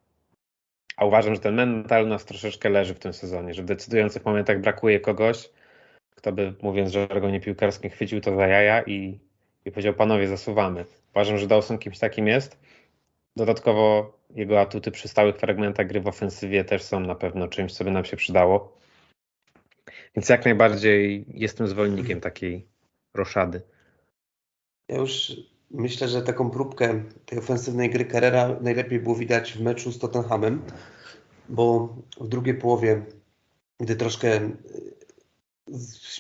A 0.97 1.05
uważam, 1.05 1.35
że 1.35 1.41
ten 1.41 1.55
mental 1.55 2.09
nas 2.09 2.25
troszeczkę 2.25 2.71
leży 2.71 2.95
w 2.95 2.99
tym 2.99 3.13
sezonie, 3.13 3.55
że 3.55 3.63
w 3.63 3.67
decydujących 3.67 4.25
momentach 4.25 4.61
brakuje 4.61 5.01
kogoś, 5.01 5.51
kto 6.17 6.33
by, 6.33 6.55
mówiąc 6.63 6.91
żargonie 6.91 7.41
piłkarskim, 7.41 7.91
chwycił 7.91 8.21
to 8.21 8.37
za 8.37 8.47
jaja 8.47 8.83
i, 8.83 9.19
i 9.65 9.71
powiedział, 9.71 9.95
panowie, 9.95 10.29
zasuwamy. 10.29 10.85
Uważam, 11.11 11.39
że 11.39 11.47
Dawson 11.47 11.79
kimś 11.79 11.99
takim 11.99 12.29
jest. 12.29 12.59
Dodatkowo 13.37 14.13
jego 14.31 14.61
atuty 14.61 14.91
przy 14.91 15.09
stałych 15.09 15.37
fragmentach 15.37 15.87
gry 15.87 16.01
w 16.01 16.09
ofensywie 16.09 16.65
też 16.65 16.83
są 16.83 17.01
na 17.01 17.15
pewno 17.15 17.49
czymś, 17.49 17.73
co 17.73 17.85
by 17.85 17.91
nam 17.91 18.05
się 18.05 18.17
przydało. 18.17 18.77
Więc 20.17 20.29
jak 20.29 20.45
najbardziej 20.45 21.25
jestem 21.29 21.69
zwolennikiem 21.69 22.21
takiej 22.21 22.67
roszady. 23.15 23.63
Ja 24.89 24.97
już 24.97 25.33
myślę, 25.71 26.09
że 26.09 26.23
taką 26.23 26.51
próbkę 26.51 27.05
tej 27.27 27.39
ofensywnej 27.39 27.91
gry 27.91 28.07
Carrera 28.07 28.57
najlepiej 28.61 29.01
było 29.01 29.15
widać 29.15 29.53
w 29.53 29.61
meczu 29.61 29.93
z 29.93 29.99
Tottenhamem, 29.99 30.63
bo 31.49 31.97
w 32.21 32.29
drugiej 32.29 32.55
połowie, 32.55 33.03
gdy 33.81 33.97
troszkę 33.97 34.37
e, 34.37 34.51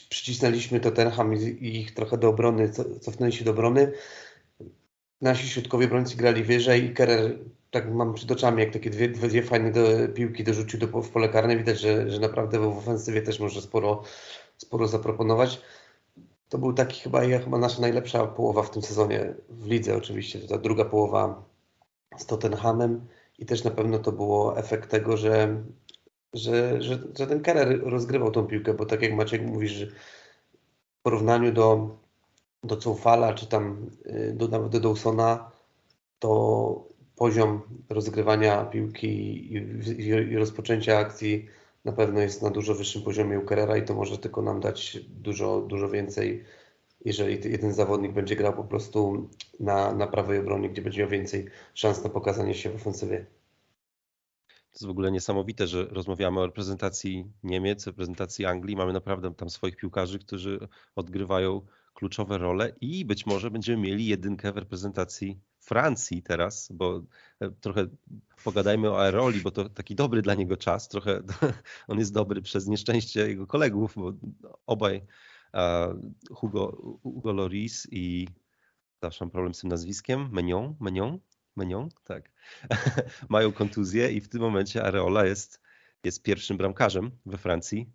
przycisnęliśmy 0.08 0.80
Tottenham 0.80 1.34
i 1.34 1.80
ich 1.80 1.94
trochę 1.94 2.18
do 2.18 2.28
obrony, 2.28 2.70
cofnęli 3.00 3.32
się 3.32 3.44
do 3.44 3.50
obrony, 3.50 3.92
nasi 5.20 5.48
środkowi 5.48 5.84
obrońcy 5.84 6.16
grali 6.16 6.44
wyżej 6.44 6.84
i 6.84 6.94
Kerer, 6.94 7.38
tak 7.70 7.94
mam 7.94 8.14
przed 8.14 8.30
oczami, 8.30 8.60
jak 8.60 8.72
takie 8.72 8.90
dwie, 8.90 9.08
dwie 9.08 9.42
fajne 9.42 9.72
do, 9.72 9.82
piłki 10.14 10.44
dorzucił 10.44 10.80
do, 10.80 11.02
w 11.02 11.10
pole 11.10 11.28
karne. 11.28 11.56
Widać, 11.56 11.80
że, 11.80 12.10
że 12.10 12.20
naprawdę 12.20 12.58
w 12.58 12.78
ofensywie 12.78 13.22
też 13.22 13.40
może 13.40 13.62
sporo, 13.62 14.02
sporo 14.56 14.88
zaproponować. 14.88 15.60
To 16.54 16.58
był 16.58 16.73
taki 16.73 17.00
chyba, 17.00 17.20
chyba 17.20 17.58
nasza 17.58 17.80
najlepsza 17.80 18.26
połowa 18.26 18.62
w 18.62 18.70
tym 18.70 18.82
sezonie 18.82 19.34
w 19.49 19.66
lidze 19.66 19.96
oczywiście. 19.96 20.38
Ta 20.38 20.58
druga 20.58 20.84
połowa 20.84 21.44
z 22.16 22.26
Tottenhamem 22.26 23.06
i 23.38 23.46
też 23.46 23.64
na 23.64 23.70
pewno 23.70 23.99
to 23.99 24.12
było 24.12 24.58
efekt 24.58 24.90
tego, 24.90 25.16
że, 25.16 25.62
że, 26.32 26.82
że, 26.82 26.99
że 27.18 27.26
ten 27.26 27.42
Kerer 27.42 27.80
rozgrywał 27.84 28.30
tą 28.30 28.46
piłkę, 28.46 28.75
bo 28.75 28.87
tak 28.87 29.02
jak 29.02 29.14
Maciek 29.14 29.42
mówisz, 29.42 29.87
w 30.99 31.02
porównaniu 31.02 31.52
do 31.52 31.90
do 32.64 32.76
Coufala, 32.76 33.34
czy 33.34 33.46
tam 33.46 33.90
y, 34.06 34.32
do, 34.37 34.49
nawet 34.49 34.73
do 34.73 34.80
Dawsona, 34.80 35.50
to 36.18 36.84
poziom 37.16 37.61
rozgrywania 37.88 38.64
piłki 38.64 39.08
i, 39.08 39.56
i, 40.02 40.08
i, 40.08 40.37
rozpoczęcia 40.37 40.99
akcji 40.99 41.49
na 41.84 41.92
pewno 41.92 42.20
jest 42.20 42.42
na 42.42 42.50
dużo 42.50 42.74
wyższym 42.74 43.02
poziomie 43.02 43.40
u 43.40 43.46
Carrera 43.46 43.76
i 43.76 43.84
to 43.84 43.94
może 43.94 44.18
tylko 44.18 44.42
nam 44.42 44.60
dać 44.60 44.98
dużo, 45.08 45.60
dużo 45.60 45.88
więcej, 45.88 46.44
jeżeli 47.04 47.50
jeden 47.50 47.72
zawodnik 47.72 48.12
będzie 48.12 48.36
grał 48.36 48.52
po 48.52 48.64
prostu 48.64 49.28
na, 49.60 49.94
na 49.94 50.06
prawej 50.06 50.38
obronie, 50.38 50.70
gdzie 50.70 50.82
będzie 50.82 51.00
miał 51.00 51.10
więcej 51.10 51.46
szans 51.74 52.04
na 52.04 52.10
pokazanie 52.10 52.54
się 52.54 52.70
w 52.70 52.74
ofensywie. 52.74 53.26
To 54.48 54.76
jest 54.78 54.86
w 54.86 54.90
ogóle 54.90 55.12
niesamowite, 55.12 55.66
że 55.66 55.86
rozmawiamy 55.86 56.40
o 56.40 56.46
reprezentacji 56.46 57.32
Niemiec, 57.42 57.86
reprezentacji 57.86 58.46
Anglii. 58.46 58.76
Mamy 58.76 58.92
naprawdę 58.92 59.34
tam 59.34 59.50
swoich 59.50 59.76
piłkarzy, 59.76 60.18
którzy 60.18 60.68
odgrywają 60.96 61.60
kluczowe 61.94 62.38
role 62.38 62.72
i 62.80 63.04
być 63.04 63.26
może 63.26 63.50
będziemy 63.50 63.82
mieli 63.82 64.06
jedynkę 64.06 64.52
w 64.52 64.56
reprezentacji 64.56 65.40
Francji 65.64 66.23
teraz, 66.23 66.68
bo 66.73 67.02
e, 67.40 67.50
trochę 67.50 67.87
pogadajmy 68.44 68.90
o 68.90 69.00
Aeroli, 69.00 69.40
bo 69.40 69.50
to 69.50 69.68
taki 69.68 69.94
dobry 69.94 70.23
dla 70.23 70.35
niego 70.35 70.56
czas. 70.56 70.88
Trochę 70.88 71.23
on 71.88 71.99
jest 71.99 72.12
dobry 72.12 72.42
przez 72.42 72.66
nieszczęście 72.66 73.28
jego 73.28 73.47
kolegów, 73.47 73.94
bo 73.97 74.12
obaj 74.66 75.02
Hugo, 76.30 76.99
Hugo 77.02 77.33
Loris 77.33 77.87
i 77.90 78.28
zawsze 79.02 79.25
mam 79.25 79.30
problem 79.30 79.54
z 79.54 79.61
tym 79.61 79.71
nazwiskiem, 79.71 80.28
Menion, 80.33 80.76
Menion, 80.80 81.18
Menion, 81.56 81.88
tak, 82.04 82.30
mają 83.28 83.52
kontuzję 83.52 84.12
i 84.12 84.21
w 84.21 84.28
tym 84.28 84.40
momencie 84.40 84.85
Areola 84.85 85.25
jest, 85.25 85.61
jest 86.04 86.23
pierwszym 86.23 86.56
bramkarzem 86.56 87.11
we 87.26 87.38
Francji 87.38 87.92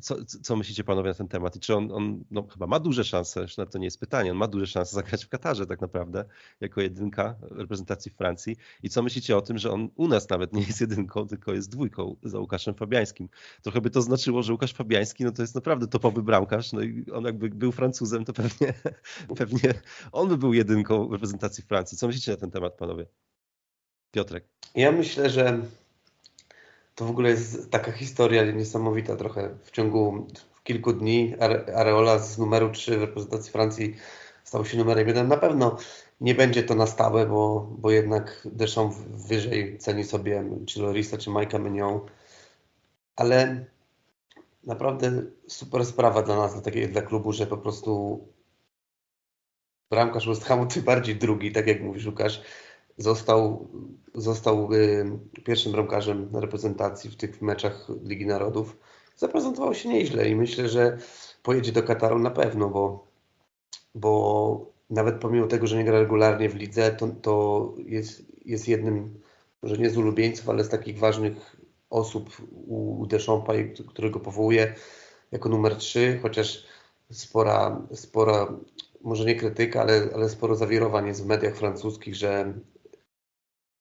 co, 0.00 0.16
co 0.24 0.56
myślicie 0.56 0.84
panowie 0.84 1.08
na 1.08 1.14
ten 1.14 1.28
temat? 1.28 1.56
I 1.56 1.60
czy 1.60 1.76
on, 1.76 1.92
on 1.92 2.24
no, 2.30 2.46
chyba 2.52 2.66
ma 2.66 2.80
duże 2.80 3.04
szanse, 3.04 3.46
na 3.58 3.66
to 3.66 3.78
nie 3.78 3.84
jest 3.84 4.00
pytanie, 4.00 4.30
on 4.30 4.36
ma 4.36 4.48
duże 4.48 4.66
szanse 4.66 4.94
zagrać 4.94 5.24
w 5.24 5.28
Katarze 5.28 5.66
tak 5.66 5.80
naprawdę, 5.80 6.24
jako 6.60 6.80
jedynka 6.80 7.34
reprezentacji 7.50 8.10
Francji. 8.10 8.56
I 8.82 8.90
co 8.90 9.02
myślicie 9.02 9.36
o 9.36 9.42
tym, 9.42 9.58
że 9.58 9.70
on 9.70 9.88
u 9.94 10.08
nas 10.08 10.28
nawet 10.28 10.52
nie 10.52 10.62
jest 10.62 10.80
jedynką, 10.80 11.26
tylko 11.26 11.52
jest 11.52 11.70
dwójką 11.70 12.16
za 12.22 12.38
Łukaszem 12.38 12.74
Fabiańskim? 12.74 13.28
Trochę 13.62 13.80
by 13.80 13.90
to 13.90 14.02
znaczyło, 14.02 14.42
że 14.42 14.52
Łukasz 14.52 14.72
Fabiański 14.72 15.24
no 15.24 15.32
to 15.32 15.42
jest 15.42 15.54
naprawdę 15.54 15.86
topowy 15.86 16.22
bramkarz, 16.22 16.72
no 16.72 16.82
i 16.82 17.04
on 17.10 17.24
jakby 17.24 17.48
był 17.48 17.72
Francuzem, 17.72 18.24
to 18.24 18.32
pewnie, 18.32 18.74
pewnie 19.36 19.74
on 20.12 20.28
by 20.28 20.38
był 20.38 20.54
jedynką 20.54 21.12
reprezentacji 21.12 21.64
Francji. 21.64 21.98
Co 21.98 22.06
myślicie 22.06 22.30
na 22.30 22.36
ten 22.36 22.50
temat, 22.50 22.74
panowie? 22.74 23.06
Piotrek. 24.10 24.44
Ja 24.74 24.92
myślę, 24.92 25.30
że 25.30 25.60
to 27.02 27.06
w 27.06 27.10
ogóle 27.10 27.30
jest 27.30 27.70
taka 27.70 27.92
historia 27.92 28.44
niesamowita 28.44 29.16
trochę. 29.16 29.50
W 29.64 29.70
ciągu 29.70 30.26
kilku 30.64 30.92
dni 30.92 31.34
Areola 31.74 32.18
z 32.18 32.38
numeru 32.38 32.70
3 32.70 32.98
w 32.98 33.00
reprezentacji 33.00 33.52
Francji 33.52 33.96
stał 34.44 34.64
się 34.64 34.78
numerem 34.78 35.08
1. 35.08 35.28
Na 35.28 35.36
pewno 35.36 35.76
nie 36.20 36.34
będzie 36.34 36.62
to 36.62 36.74
na 36.74 36.86
stałe, 36.86 37.26
bo, 37.26 37.68
bo 37.78 37.90
jednak 37.90 38.48
Deschamps 38.52 38.96
wyżej 39.28 39.78
ceni 39.78 40.04
sobie 40.04 40.44
czy 40.66 40.82
Lorisa, 40.82 41.18
czy 41.18 41.30
Majka 41.30 41.58
Mignon. 41.58 42.00
Ale 43.16 43.64
naprawdę 44.64 45.22
super 45.48 45.86
sprawa 45.86 46.22
dla 46.22 46.36
nas, 46.36 46.62
dla, 46.62 46.72
dla 46.88 47.02
klubu, 47.02 47.32
że 47.32 47.46
po 47.46 47.56
prostu 47.56 48.20
bramkarz 49.90 50.28
West 50.28 50.44
Hamu, 50.44 50.66
tym 50.66 50.82
bardziej 50.82 51.16
drugi, 51.16 51.52
tak 51.52 51.66
jak 51.66 51.82
mówisz 51.82 52.06
Łukasz, 52.06 52.42
Został, 52.98 53.68
został 54.14 54.72
y, 54.72 55.18
pierwszym 55.44 55.72
bramkarzem 55.72 56.28
reprezentacji 56.32 57.10
w 57.10 57.16
tych 57.16 57.42
meczach 57.42 57.86
Ligi 58.04 58.26
Narodów. 58.26 58.76
Zaprezentował 59.16 59.74
się 59.74 59.88
nieźle 59.88 60.28
i 60.28 60.34
myślę, 60.34 60.68
że 60.68 60.98
pojedzie 61.42 61.72
do 61.72 61.82
Kataru 61.82 62.18
na 62.18 62.30
pewno, 62.30 62.68
bo, 62.68 63.06
bo 63.94 64.72
nawet 64.90 65.20
pomimo 65.20 65.46
tego, 65.46 65.66
że 65.66 65.76
nie 65.76 65.84
gra 65.84 65.98
regularnie 65.98 66.48
w 66.48 66.54
lidze, 66.54 66.92
to, 66.92 67.08
to 67.22 67.74
jest, 67.86 68.22
jest 68.44 68.68
jednym, 68.68 69.20
może 69.62 69.78
nie 69.78 69.90
z 69.90 69.96
ulubieńców, 69.96 70.48
ale 70.48 70.64
z 70.64 70.68
takich 70.68 70.98
ważnych 70.98 71.56
osób 71.90 72.30
u 72.66 73.06
Deschampa, 73.06 73.52
którego 73.88 74.20
powołuje 74.20 74.74
jako 75.32 75.48
numer 75.48 75.76
3, 75.76 76.18
chociaż 76.22 76.64
spora, 77.10 77.82
spora 77.94 78.54
może 79.00 79.24
nie 79.24 79.34
krytyka, 79.34 79.80
ale, 79.80 80.08
ale 80.14 80.28
sporo 80.28 80.54
zawirowań 80.54 81.06
jest 81.06 81.22
w 81.22 81.26
mediach 81.26 81.56
francuskich, 81.56 82.14
że 82.14 82.54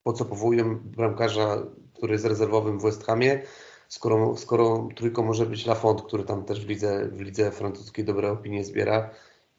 po 0.03 0.13
co 0.13 0.25
powołują 0.25 0.79
bramkarza, 0.79 1.63
który 1.93 2.13
jest 2.13 2.25
rezerwowym 2.25 2.79
w 2.79 2.84
West 2.84 3.05
Hamie, 3.05 3.41
skoro, 3.88 4.38
skoro 4.38 4.89
trójką 4.96 5.24
może 5.24 5.46
być 5.46 5.65
Lafont, 5.65 6.01
który 6.01 6.24
tam 6.24 6.43
też 6.46 6.65
w 6.65 6.70
lidze, 6.70 7.08
w 7.08 7.22
lidze 7.22 7.51
francuskiej 7.51 8.05
dobre 8.05 8.31
opinie 8.31 8.63
zbiera 8.63 9.10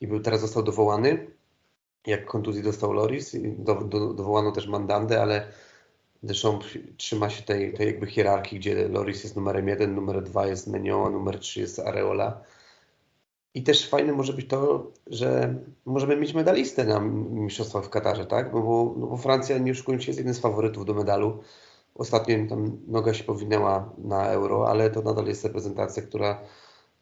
i 0.01 0.07
był 0.07 0.21
teraz 0.21 0.41
został 0.41 0.63
dowołany, 0.63 1.27
jak 2.07 2.27
kontuzji 2.27 2.63
dostał 2.63 2.93
Loris, 2.93 3.37
do, 3.59 3.75
do, 3.75 4.15
dowołano 4.15 4.53
też 4.53 4.67
Mandande, 4.67 5.23
ale 5.23 5.53
Deschamps 6.23 6.67
trzyma 6.97 7.31
się 7.31 7.43
tej, 7.43 7.73
tej 7.75 7.87
jakby 7.87 8.07
hierarchii, 8.07 8.59
gdzie 8.59 8.89
Loris 8.89 9.25
jest 9.25 9.37
numerem 9.37 9.69
jeden, 9.69 9.95
numer 9.95 10.23
dwa 10.23 10.47
jest 10.47 10.67
Menion, 10.67 11.07
a 11.07 11.11
numer 11.11 11.39
trzy 11.39 11.61
jest 11.61 11.79
Areola. 11.79 12.41
I 13.55 13.63
też 13.63 13.89
fajne 13.89 14.13
może 14.13 14.33
być 14.33 14.49
to, 14.49 14.91
że 15.07 15.55
możemy 15.85 16.17
mieć 16.17 16.35
medalistę 16.35 16.85
na 16.85 17.01
mistrzostwach 17.01 17.85
w 17.85 17.91
Katarze, 17.91 18.27
tak? 18.27 18.53
Bo, 18.53 18.95
no 18.97 19.07
bo 19.07 19.17
Francja, 19.17 19.59
nie 19.59 19.73
oszukujmy 19.73 20.03
się, 20.03 20.11
jest 20.11 20.19
jeden 20.19 20.35
z 20.35 20.41
faworytów 20.41 20.85
do 20.85 20.95
medalu. 20.95 21.39
Ostatnio 21.95 22.37
tam 22.49 22.79
noga 22.87 23.15
się 23.15 23.25
powinęła 23.25 23.93
na 23.99 24.27
euro, 24.29 24.69
ale 24.69 24.91
to 24.91 25.03
nadal 25.03 25.27
jest 25.27 25.45
reprezentacja, 25.45 26.03
która 26.03 26.41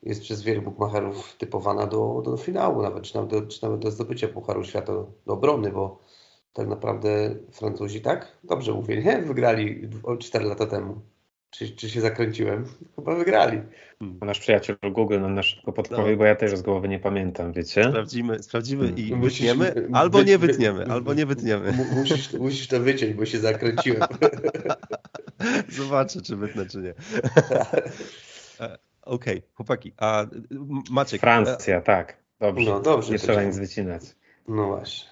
jest 0.02 0.20
przez 0.20 0.42
wielu 0.42 0.62
bukmacherów 0.62 1.36
typowana 1.36 1.86
do, 1.86 2.22
do 2.24 2.36
finału 2.36 2.82
nawet, 2.82 3.04
czy 3.04 3.14
nawet, 3.14 3.30
do, 3.30 3.42
czy 3.42 3.62
nawet 3.62 3.80
do 3.80 3.90
zdobycia 3.90 4.28
Pucharu 4.28 4.64
Świata 4.64 4.92
do 5.26 5.32
obrony, 5.32 5.70
bo 5.72 5.98
tak 6.52 6.68
naprawdę 6.68 7.36
Francuzi 7.52 8.00
tak, 8.00 8.38
dobrze 8.44 8.72
mówię, 8.72 9.02
nie? 9.02 9.18
Wygrali 9.22 9.88
4 10.18 10.44
lata 10.44 10.66
temu. 10.66 11.00
Czy, 11.50 11.70
czy 11.70 11.90
się 11.90 12.00
zakręciłem? 12.00 12.64
Chyba 12.96 13.14
wygrali. 13.14 13.60
Hmm. 13.98 14.18
Nasz 14.22 14.40
przyjaciel 14.40 14.76
Google 14.92 15.20
nam 15.20 15.34
na 15.34 15.42
szybko 15.42 15.72
podpowie, 15.72 16.10
no. 16.10 16.16
bo 16.16 16.24
ja 16.24 16.36
też 16.36 16.56
z 16.56 16.62
głowy 16.62 16.88
nie 16.88 16.98
pamiętam, 16.98 17.52
wiecie? 17.52 17.84
Sprawdzimy, 17.84 18.42
sprawdzimy 18.42 18.92
i 18.96 19.08
hmm. 19.08 19.28
wytniemy, 19.28 19.88
albo 19.92 20.22
nie 20.22 20.38
wytniemy, 20.38 20.86
albo 20.86 21.14
nie 21.14 21.26
wytniemy. 21.26 21.72
Musisz, 21.94 22.32
musisz 22.32 22.68
to 22.68 22.80
wyciąć, 22.80 23.14
bo 23.14 23.26
się 23.26 23.38
zakręciłem. 23.38 24.02
Zobaczę, 25.68 26.22
czy 26.22 26.36
wytnę, 26.36 26.66
czy 26.66 26.78
nie. 26.78 26.94
E, 28.60 28.78
okej, 29.02 29.38
okay, 29.38 29.42
chłopaki, 29.54 29.92
a 29.96 30.26
Maciek... 30.90 31.20
Francja, 31.20 31.80
tak. 31.80 32.16
Dobrze, 32.40 32.70
no, 32.70 32.80
dobrze 32.80 33.12
nie 33.12 33.18
trzeba 33.18 33.42
nic 33.42 33.58
wycinać. 33.58 34.02
No 34.48 34.66
właśnie. 34.66 35.08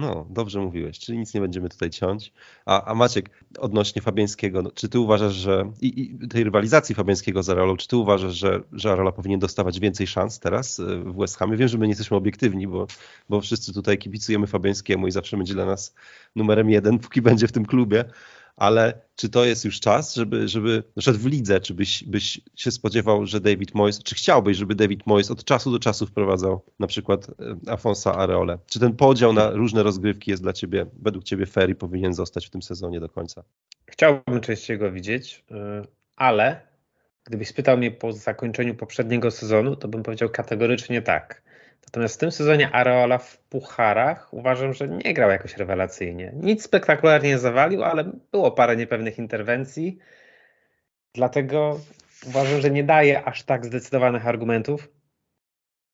No, 0.00 0.26
dobrze 0.30 0.60
mówiłeś, 0.60 0.98
czyli 0.98 1.18
nic 1.18 1.34
nie 1.34 1.40
będziemy 1.40 1.68
tutaj 1.68 1.90
ciąć. 1.90 2.32
A, 2.66 2.84
a 2.84 2.94
Maciek, 2.94 3.30
odnośnie 3.58 4.02
Fabiańskiego, 4.02 4.62
no, 4.62 4.70
czy 4.70 4.88
ty 4.88 4.98
uważasz, 4.98 5.34
że 5.34 5.72
i, 5.80 6.16
i 6.22 6.28
tej 6.28 6.44
rywalizacji 6.44 6.94
Fabiańskiego 6.94 7.42
z 7.42 7.50
Arolą, 7.50 7.76
czy 7.76 7.88
ty 7.88 7.96
uważasz, 7.96 8.34
że, 8.34 8.60
że 8.72 8.92
Arola 8.92 9.12
powinien 9.12 9.40
dostawać 9.40 9.80
więcej 9.80 10.06
szans 10.06 10.38
teraz 10.38 10.80
e, 10.80 10.84
w 10.84 11.16
West 11.16 11.36
Hamie? 11.36 11.56
Wiem, 11.56 11.68
że 11.68 11.78
my 11.78 11.86
nie 11.86 11.90
jesteśmy 11.90 12.16
obiektywni, 12.16 12.68
bo, 12.68 12.86
bo 13.28 13.40
wszyscy 13.40 13.74
tutaj 13.74 13.98
kibicujemy 13.98 14.46
Fabiańskiemu 14.46 15.06
i 15.06 15.10
zawsze 15.10 15.36
będzie 15.36 15.54
dla 15.54 15.66
nas 15.66 15.94
numerem 16.36 16.70
jeden, 16.70 16.98
póki 16.98 17.22
będzie 17.22 17.48
w 17.48 17.52
tym 17.52 17.66
klubie, 17.66 18.04
ale 18.56 19.00
czy 19.16 19.28
to 19.28 19.44
jest 19.44 19.64
już 19.64 19.80
czas, 19.80 20.14
żeby, 20.14 20.48
żeby 20.48 20.82
na 20.96 21.12
w 21.12 21.26
lidze, 21.26 21.60
czy 21.60 21.74
byś, 21.74 22.04
byś 22.04 22.40
się 22.56 22.70
spodziewał, 22.70 23.26
że 23.26 23.40
David 23.40 23.74
Moyes, 23.74 24.02
czy 24.02 24.14
chciałbyś, 24.14 24.56
żeby 24.56 24.74
David 24.74 25.06
Moyes 25.06 25.30
od 25.30 25.44
czasu 25.44 25.72
do 25.72 25.78
czasu 25.78 26.06
wprowadzał 26.06 26.64
na 26.78 26.86
przykład 26.86 27.28
e, 27.28 27.72
Afonsa 27.72 28.14
Areole? 28.14 28.58
Czy 28.66 28.80
ten 28.80 28.96
podział 28.96 29.32
na 29.32 29.50
różne 29.50 29.82
rozgrywki 29.82 30.30
jest 30.30 30.42
dla 30.42 30.52
ciebie, 30.52 30.86
według 31.02 31.24
ciebie 31.24 31.46
fair 31.46 31.70
i 31.70 31.74
powinien 31.74 32.14
zostać 32.14 32.46
w 32.46 32.50
tym 32.50 32.62
sezonie 32.62 33.00
do 33.00 33.08
końca? 33.08 33.42
Chciałbym 33.86 34.40
częściej 34.40 34.78
go 34.78 34.92
widzieć, 34.92 35.44
y, 35.50 35.54
ale 36.16 36.60
gdybyś 37.24 37.48
spytał 37.48 37.78
mnie 37.78 37.90
po 37.90 38.12
zakończeniu 38.12 38.74
poprzedniego 38.74 39.30
sezonu, 39.30 39.76
to 39.76 39.88
bym 39.88 40.02
powiedział 40.02 40.28
kategorycznie 40.28 41.02
tak. 41.02 41.43
Natomiast 41.94 42.14
w 42.14 42.18
tym 42.18 42.32
sezonie 42.32 42.70
Areola 42.72 43.18
w 43.18 43.38
pucharach 43.38 44.34
uważam, 44.34 44.74
że 44.74 44.88
nie 44.88 45.14
grał 45.14 45.30
jakoś 45.30 45.56
rewelacyjnie. 45.56 46.32
Nic 46.36 46.64
spektakularnie 46.64 47.28
nie 47.28 47.38
zawalił, 47.38 47.84
ale 47.84 48.04
było 48.32 48.52
parę 48.52 48.76
niepewnych 48.76 49.18
interwencji. 49.18 49.98
Dlatego 51.14 51.80
uważam, 52.26 52.60
że 52.60 52.70
nie 52.70 52.84
daje 52.84 53.24
aż 53.24 53.42
tak 53.42 53.66
zdecydowanych 53.66 54.26
argumentów, 54.26 54.88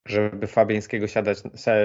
żeby 0.07 0.47
Fabiańskiego 0.47 1.09
siadać, 1.09 1.39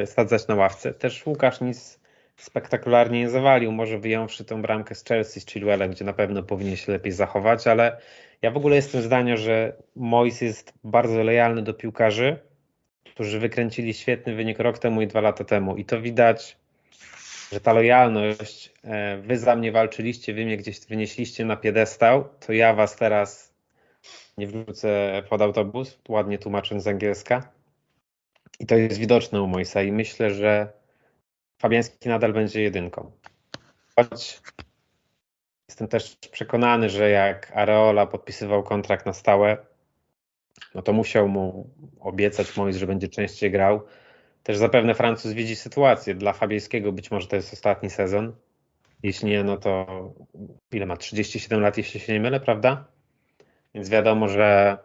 sadzać 0.05 0.48
na 0.48 0.55
ławce. 0.55 0.93
Też 0.93 1.25
Łukasz 1.25 1.62
nic 1.62 2.00
spektakularnie 2.36 3.19
nie 3.19 3.29
zawalił, 3.29 3.72
może 3.72 4.00
wyjąwszy 4.00 4.45
tą 4.45 4.62
bramkę 4.62 4.95
z 4.95 5.03
Chelsea, 5.03 5.39
z 5.39 5.45
Chilwellem, 5.45 5.91
gdzie 5.91 6.05
na 6.05 6.13
pewno 6.13 6.43
powinien 6.43 6.75
się 6.75 6.91
lepiej 6.91 7.12
zachować, 7.12 7.67
ale 7.67 7.98
ja 8.41 8.51
w 8.51 8.57
ogóle 8.57 8.75
jestem 8.75 9.01
zdania, 9.01 9.38
że 9.38 9.74
Mois 9.95 10.41
jest 10.41 10.74
bardzo 10.84 11.24
lojalny 11.24 11.62
do 11.62 11.74
piłkarzy, 11.74 12.39
którzy 13.15 13.39
wykręcili 13.39 13.93
świetny 13.93 14.36
wynik 14.36 14.60
rok 14.60 14.79
temu 14.79 15.01
i 15.01 15.07
dwa 15.07 15.22
lata 15.22 15.43
temu. 15.43 15.75
I 15.75 15.86
to 15.86 16.01
widać, 16.01 16.57
że 17.51 17.60
ta 17.60 17.74
lojalność, 17.74 18.74
e, 18.84 19.17
wy 19.17 19.38
za 19.38 19.55
mnie 19.55 19.72
walczyliście, 19.72 20.34
wy 20.34 20.45
mnie 20.45 20.57
gdzieś 20.57 20.79
wynieśliście 20.79 21.45
na 21.45 21.55
piedestał, 21.55 22.29
to 22.39 22.53
ja 22.53 22.74
was 22.74 22.95
teraz 22.95 23.53
nie 24.38 24.48
wrócę 24.48 25.24
pod 25.29 25.41
autobus, 25.41 26.00
ładnie 26.10 26.38
tłumacząc 26.38 26.84
z 26.84 26.88
angielska. 26.88 27.51
I 28.60 28.65
to 28.65 28.75
jest 28.75 28.98
widoczne 28.98 29.41
u 29.41 29.48
Moisa 29.48 29.81
i 29.81 29.91
myślę, 29.91 30.31
że 30.31 30.74
Fabiański 31.57 32.10
nadal 32.10 32.34
będzie 32.34 32.62
jedynką. 32.62 33.12
Choć 33.95 34.41
jestem 35.69 35.88
też 35.88 36.15
przekonany, 36.31 36.89
że 36.89 37.10
jak 37.10 37.51
Areola 37.55 38.05
podpisywał 38.05 38.63
kontrakt 38.63 39.05
na 39.05 39.13
stałe, 39.13 39.57
no 40.75 40.81
to 40.81 40.93
musiał 40.93 41.27
mu 41.27 41.69
obiecać 42.00 42.57
Mois, 42.57 42.77
że 42.77 42.88
będzie 42.88 43.07
częściej 43.07 43.51
grał. 43.51 43.81
Też 44.43 44.57
zapewne 44.57 44.95
Francuz 44.95 45.33
widzi 45.33 45.55
sytuację. 45.55 46.15
Dla 46.15 46.33
Fabiejskiego 46.33 46.91
być 46.91 47.12
może 47.12 47.27
to 47.27 47.35
jest 47.35 47.53
ostatni 47.53 47.89
sezon. 47.89 48.35
Jeśli 49.03 49.29
nie, 49.29 49.43
no 49.43 49.57
to 49.57 49.85
ile 50.71 50.85
ma? 50.85 50.97
37 50.97 51.62
lat, 51.62 51.77
jeśli 51.77 52.00
się 52.00 52.13
nie 52.13 52.19
mylę, 52.19 52.39
prawda? 52.39 52.85
Więc 53.74 53.89
wiadomo, 53.89 54.27
że, 54.27 54.77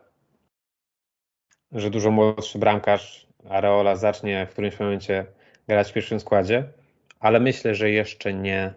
że 1.73 1.91
dużo 1.91 2.11
młodszy 2.11 2.59
bramkarz 2.59 3.27
Areola 3.49 3.97
zacznie 3.97 4.47
w 4.47 4.53
którymś 4.53 4.81
momencie 4.81 5.27
grać 5.69 5.91
w 5.91 5.93
pierwszym 5.93 6.21
składzie, 6.21 6.73
ale 7.21 7.41
myślę, 7.41 7.75
że 7.75 7.91
jeszcze 7.91 8.35
nie. 8.35 8.75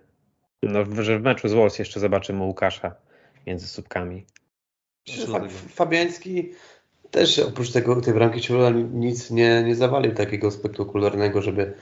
No, 0.64 1.04
że 1.04 1.20
w 1.20 1.22
meczu 1.22 1.48
z 1.48 1.54
Wolves 1.54 1.80
jeszcze 1.80 2.00
zobaczymy 2.00 2.44
Łukasza 2.44 2.96
między 3.48 3.68
słupkami. 3.68 4.26
Fabiański 5.70 6.54
też 7.14 7.40
oprócz 7.40 7.72
tego, 7.72 8.02
tej 8.02 8.14
bramki 8.14 8.42
Ciurola 8.42 8.70
nic 8.94 9.32
nie, 9.32 9.64
nie 9.64 9.76
zawalił 9.76 10.14
takiego 10.14 10.52
spektakularnego, 10.52 11.42
żeby 11.42 11.74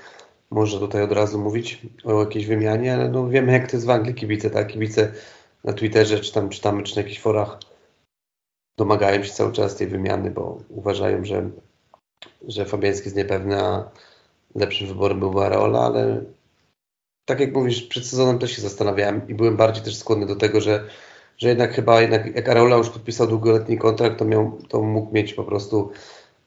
może 0.49 0.79
tutaj 0.79 1.03
od 1.03 1.11
razu 1.11 1.39
mówić 1.39 1.81
o 2.03 2.19
jakiejś 2.19 2.45
wymianie, 2.45 2.93
ale 2.93 3.09
no 3.09 3.27
wiemy 3.27 3.51
jak 3.51 3.71
to 3.71 3.77
jest 3.77 3.85
w 3.85 3.89
Anglii 3.89 4.15
kibice, 4.15 4.49
tak? 4.49 4.67
Kibice 4.67 5.11
na 5.63 5.73
Twitterze, 5.73 6.19
czy 6.19 6.33
tam 6.33 6.49
czytamy, 6.49 6.83
czy 6.83 6.95
na 6.95 7.01
jakichś 7.01 7.21
forach 7.21 7.59
domagają 8.77 9.23
się 9.23 9.33
cały 9.33 9.51
czas 9.51 9.75
tej 9.75 9.87
wymiany, 9.87 10.31
bo 10.31 10.57
uważają, 10.69 11.25
że, 11.25 11.49
że 12.47 12.65
Fabiański 12.65 13.05
jest 13.05 13.17
niepewny, 13.17 13.61
a 13.61 13.91
lepszym 14.55 14.87
wyborem 14.87 15.19
był 15.19 15.41
Areola, 15.41 15.79
ale 15.79 16.23
tak 17.25 17.39
jak 17.39 17.53
mówisz, 17.53 17.83
przed 17.83 18.05
sezonem 18.05 18.39
też 18.39 18.51
się 18.51 18.61
zastanawiałem 18.61 19.27
i 19.27 19.33
byłem 19.33 19.57
bardziej 19.57 19.83
też 19.83 19.95
skłonny 19.95 20.25
do 20.25 20.35
tego, 20.35 20.61
że 20.61 20.87
że 21.41 21.49
jednak 21.49 21.73
chyba 21.73 22.01
jednak 22.01 22.35
jak 22.35 22.49
Areola 22.49 22.77
już 22.77 22.89
podpisał 22.89 23.27
długoletni 23.27 23.77
kontrakt, 23.77 24.19
to, 24.19 24.25
miał, 24.25 24.57
to 24.69 24.81
mógł 24.81 25.13
mieć 25.13 25.33
po 25.33 25.43
prostu 25.43 25.91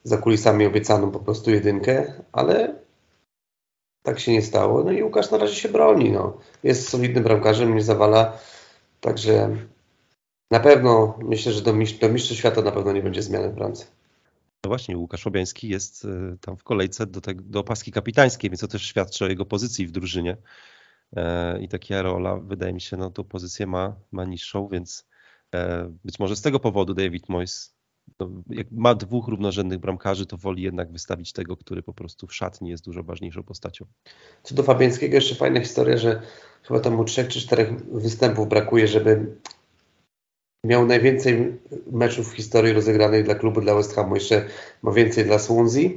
za 0.04 0.18
kulisami 0.18 0.66
obiecaną 0.66 1.10
po 1.10 1.20
prostu 1.20 1.50
jedynkę, 1.50 2.12
ale 2.32 2.74
tak 4.02 4.20
się 4.20 4.32
nie 4.32 4.42
stało. 4.42 4.84
No 4.84 4.92
i 4.92 5.02
Łukasz 5.02 5.30
na 5.30 5.38
razie 5.38 5.54
się 5.54 5.68
broni. 5.68 6.12
No. 6.12 6.38
Jest 6.62 6.88
solidnym 6.88 7.24
bramkarzem, 7.24 7.74
nie 7.74 7.82
zawala. 7.82 8.38
Także 9.00 9.56
na 10.50 10.60
pewno 10.60 11.18
myślę, 11.22 11.52
że 11.52 11.62
do, 11.62 11.72
mistrz, 11.72 11.98
do 12.00 12.34
świata 12.34 12.62
na 12.62 12.72
pewno 12.72 12.92
nie 12.92 13.02
będzie 13.02 13.22
zmiany 13.22 13.48
w 13.48 13.54
bramce. 13.54 13.86
No 14.64 14.68
właśnie, 14.68 14.96
Łukasz 14.96 15.22
Fabiański 15.22 15.68
jest 15.68 16.04
e, 16.04 16.36
tam 16.40 16.56
w 16.56 16.64
kolejce 16.64 17.06
do, 17.06 17.20
te, 17.20 17.34
do 17.34 17.60
opaski 17.60 17.92
kapitańskiej, 17.92 18.50
więc 18.50 18.60
to 18.60 18.68
też 18.68 18.82
świadczy 18.82 19.24
o 19.24 19.28
jego 19.28 19.44
pozycji 19.44 19.86
w 19.86 19.90
drużynie. 19.90 20.36
E, 21.16 21.60
i 21.62 21.68
taki 21.68 21.94
Areola 21.94 22.36
wydaje 22.36 22.72
mi 22.72 22.80
się, 22.80 22.96
no 22.96 23.10
tą 23.10 23.24
pozycję 23.24 23.66
ma, 23.66 23.96
ma 24.12 24.24
niższą, 24.24 24.68
więc 24.68 25.06
e, 25.54 25.90
być 26.04 26.18
może 26.18 26.36
z 26.36 26.42
tego 26.42 26.60
powodu 26.60 26.94
David 26.94 27.28
Moyes 27.28 27.74
no, 28.20 28.30
jak 28.50 28.66
ma 28.70 28.94
dwóch 28.94 29.28
równorzędnych 29.28 29.78
bramkarzy, 29.78 30.26
to 30.26 30.36
woli 30.36 30.62
jednak 30.62 30.92
wystawić 30.92 31.32
tego, 31.32 31.56
który 31.56 31.82
po 31.82 31.92
prostu 31.92 32.26
w 32.26 32.34
szatni 32.34 32.70
jest 32.70 32.84
dużo 32.84 33.02
ważniejszą 33.02 33.42
postacią. 33.42 33.86
Co 34.42 34.54
do 34.54 34.62
Fabiańskiego, 34.62 35.14
jeszcze 35.14 35.34
fajna 35.34 35.60
historia, 35.60 35.96
że 35.96 36.22
chyba 36.62 36.80
tam 36.80 36.94
mu 36.94 37.04
trzech 37.04 37.28
czy 37.28 37.40
czterech 37.40 37.86
występów 37.86 38.48
brakuje, 38.48 38.88
żeby 38.88 39.36
miał 40.64 40.86
najwięcej 40.86 41.58
meczów 41.92 42.32
w 42.32 42.36
historii 42.36 42.72
rozegranych 42.72 43.24
dla 43.24 43.34
klubu, 43.34 43.60
dla 43.60 43.74
West 43.74 43.94
Hamu. 43.94 44.14
Jeszcze 44.14 44.44
ma 44.82 44.92
więcej 44.92 45.24
dla 45.24 45.38
Swansea, 45.38 45.90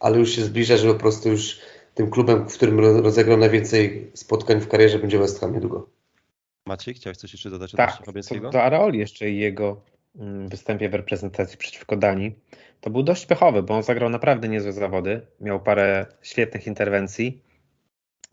ale 0.00 0.18
już 0.18 0.30
się 0.30 0.42
zbliża, 0.42 0.76
że 0.76 0.92
po 0.92 1.00
prostu 1.00 1.28
już 1.28 1.60
tym 1.94 2.10
klubem, 2.10 2.48
w 2.48 2.54
którym 2.54 2.80
rozegrał 2.80 3.38
najwięcej 3.38 4.10
spotkań 4.14 4.60
w 4.60 4.68
karierze 4.68 4.98
będzie 4.98 5.18
West 5.18 5.40
Ham 5.40 5.54
niedługo. 5.54 5.90
Maciej, 6.66 6.94
chciałeś 6.94 7.16
coś 7.16 7.32
jeszcze 7.32 7.50
dodać 7.50 7.72
tak, 7.72 8.08
odnośnie 8.08 8.40
do 8.40 8.62
Areoli 8.62 8.98
jeszcze 8.98 9.30
i 9.30 9.38
jego 9.38 9.80
mm, 10.16 10.48
występie 10.48 10.88
w 10.88 10.94
reprezentacji 10.94 11.58
przeciwko 11.58 11.96
Danii. 11.96 12.34
To 12.80 12.90
był 12.90 13.02
dość 13.02 13.26
pechowy, 13.26 13.62
bo 13.62 13.74
on 13.74 13.82
zagrał 13.82 14.10
naprawdę 14.10 14.48
niezłe 14.48 14.72
zawody. 14.72 15.20
Miał 15.40 15.60
parę 15.60 16.06
świetnych 16.22 16.66
interwencji. 16.66 17.42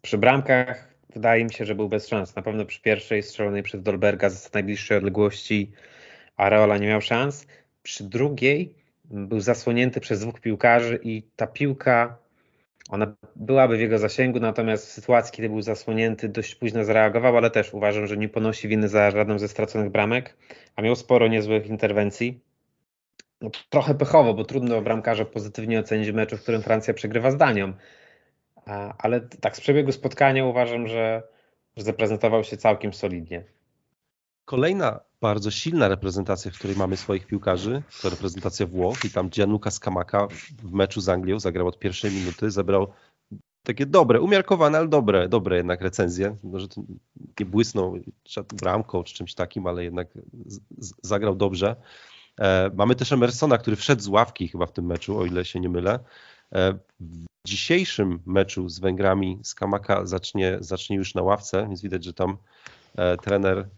Przy 0.01 0.17
bramkach 0.17 0.93
wydaje 1.13 1.43
mi 1.43 1.53
się, 1.53 1.65
że 1.65 1.75
był 1.75 1.89
bez 1.89 2.07
szans. 2.07 2.35
Na 2.35 2.41
pewno 2.41 2.65
przy 2.65 2.81
pierwszej 2.81 3.23
strzelonej 3.23 3.63
przez 3.63 3.83
Dolberga 3.83 4.29
z 4.29 4.53
najbliższej 4.53 4.97
odległości 4.97 5.71
Areola 6.37 6.77
nie 6.77 6.87
miał 6.87 7.01
szans. 7.01 7.47
Przy 7.83 8.03
drugiej 8.03 8.73
był 9.05 9.39
zasłonięty 9.39 9.99
przez 9.99 10.19
dwóch 10.19 10.39
piłkarzy 10.39 10.99
i 11.03 11.23
ta 11.35 11.47
piłka 11.47 12.17
ona 12.91 13.15
byłaby 13.35 13.77
w 13.77 13.79
jego 13.79 13.99
zasięgu, 13.99 14.39
natomiast 14.39 14.87
w 14.87 14.91
sytuacji, 14.91 15.33
kiedy 15.33 15.49
był 15.49 15.61
zasłonięty, 15.61 16.29
dość 16.29 16.55
późno 16.55 16.85
zareagował, 16.85 17.37
ale 17.37 17.51
też 17.51 17.73
uważam, 17.73 18.07
że 18.07 18.17
nie 18.17 18.29
ponosi 18.29 18.67
winy 18.67 18.89
za 18.89 19.11
żadną 19.11 19.39
ze 19.39 19.47
straconych 19.47 19.89
bramek, 19.89 20.37
a 20.75 20.81
miał 20.81 20.95
sporo 20.95 21.27
niezłych 21.27 21.67
interwencji. 21.67 22.41
No, 23.41 23.49
trochę 23.69 23.95
pechowo, 23.95 24.33
bo 24.33 24.43
trudno 24.43 24.81
bramkarza 24.81 25.25
pozytywnie 25.25 25.79
ocenić 25.79 26.11
meczu, 26.11 26.37
w 26.37 26.41
którym 26.41 26.61
Francja 26.61 26.93
przegrywa 26.93 27.31
z 27.31 27.37
Danią. 27.37 27.73
Ale 28.97 29.21
tak 29.21 29.57
z 29.57 29.59
przebiegu 29.61 29.91
spotkania 29.91 30.45
uważam, 30.45 30.87
że, 30.87 31.23
że 31.77 31.83
zaprezentował 31.83 32.43
się 32.43 32.57
całkiem 32.57 32.93
solidnie. 32.93 33.43
Kolejna 34.45 34.99
bardzo 35.21 35.51
silna 35.51 35.87
reprezentacja, 35.87 36.51
w 36.51 36.57
której 36.57 36.75
mamy 36.77 36.97
swoich 36.97 37.27
piłkarzy, 37.27 37.83
to 38.01 38.09
reprezentacja 38.09 38.65
Włoch 38.67 39.05
i 39.05 39.09
tam 39.09 39.29
Gianluca 39.29 39.71
Scamacca 39.71 40.27
w 40.63 40.71
meczu 40.71 41.01
z 41.01 41.09
Anglią 41.09 41.39
zagrał 41.39 41.67
od 41.67 41.79
pierwszej 41.79 42.11
minuty, 42.11 42.51
zebrał 42.51 42.87
takie 43.63 43.85
dobre, 43.85 44.21
umiarkowane, 44.21 44.77
ale 44.77 44.87
dobre, 44.87 45.29
dobre 45.29 45.57
jednak 45.57 45.81
recenzje. 45.81 46.35
Może 46.43 46.67
to 46.67 46.81
nie 47.39 47.45
błysnął 47.45 47.97
bramką 48.53 49.03
czy 49.03 49.13
czymś 49.13 49.33
takim, 49.33 49.67
ale 49.67 49.83
jednak 49.83 50.07
zagrał 51.01 51.35
dobrze. 51.35 51.75
E, 52.39 52.71
mamy 52.75 52.95
też 52.95 53.11
Emersona, 53.11 53.57
który 53.57 53.75
wszedł 53.75 54.01
z 54.01 54.07
ławki 54.07 54.47
chyba 54.47 54.65
w 54.65 54.71
tym 54.71 54.85
meczu, 54.85 55.17
o 55.17 55.25
ile 55.25 55.45
się 55.45 55.59
nie 55.59 55.69
mylę. 55.69 55.99
E, 56.55 56.73
w 56.99 57.25
dzisiejszym 57.47 58.19
meczu 58.25 58.69
z 58.69 58.79
Węgrami 58.79 59.39
Skamaka 59.43 60.05
zacznie, 60.05 60.57
zacznie 60.59 60.95
już 60.95 61.15
na 61.15 61.21
ławce, 61.21 61.67
więc 61.67 61.81
widać, 61.81 62.03
że 62.05 62.13
tam 62.13 62.37
e, 62.95 63.17
trener 63.17 63.69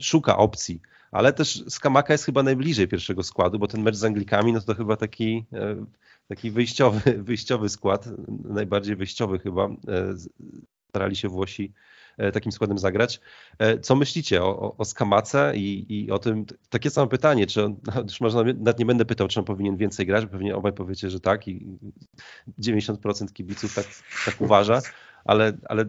szuka 0.00 0.36
opcji, 0.36 0.80
ale 1.12 1.32
też 1.32 1.64
Skamaka 1.68 2.14
jest 2.14 2.24
chyba 2.24 2.42
najbliżej 2.42 2.88
pierwszego 2.88 3.22
składu, 3.22 3.58
bo 3.58 3.66
ten 3.66 3.82
mecz 3.82 3.96
z 3.96 4.04
Anglikami 4.04 4.52
no 4.52 4.60
to 4.60 4.74
chyba 4.74 4.96
taki, 4.96 5.46
e, 5.52 5.86
taki 6.28 6.50
wyjściowy, 6.50 7.00
wyjściowy 7.28 7.68
skład, 7.68 8.08
najbardziej 8.44 8.96
wyjściowy 8.96 9.38
chyba 9.38 9.64
e, 9.66 10.14
starali 10.88 11.16
się 11.16 11.28
Włosi 11.28 11.72
E, 12.20 12.32
takim 12.32 12.52
składem 12.52 12.78
zagrać. 12.78 13.20
Co 13.82 13.96
myślicie 13.96 14.42
o, 14.42 14.76
o 14.76 14.84
Skamace 14.84 15.52
i, 15.56 15.86
i 15.88 16.10
o 16.10 16.18
tym, 16.18 16.46
takie 16.68 16.90
samo 16.90 17.06
pytanie, 17.06 17.46
czy 17.46 17.64
on, 17.64 17.76
już 18.08 18.20
można, 18.20 18.42
nawet 18.42 18.78
nie 18.78 18.86
będę 18.86 19.04
pytał, 19.04 19.28
czy 19.28 19.40
on 19.40 19.44
powinien 19.44 19.76
więcej 19.76 20.06
grać, 20.06 20.26
pewnie 20.26 20.56
obaj 20.56 20.72
powiecie, 20.72 21.10
że 21.10 21.20
tak 21.20 21.48
i 21.48 21.78
90% 22.58 23.32
kibiców 23.32 23.74
tak, 23.74 23.86
tak 24.24 24.40
uważa, 24.40 24.80
ale, 25.24 25.52
ale 25.68 25.84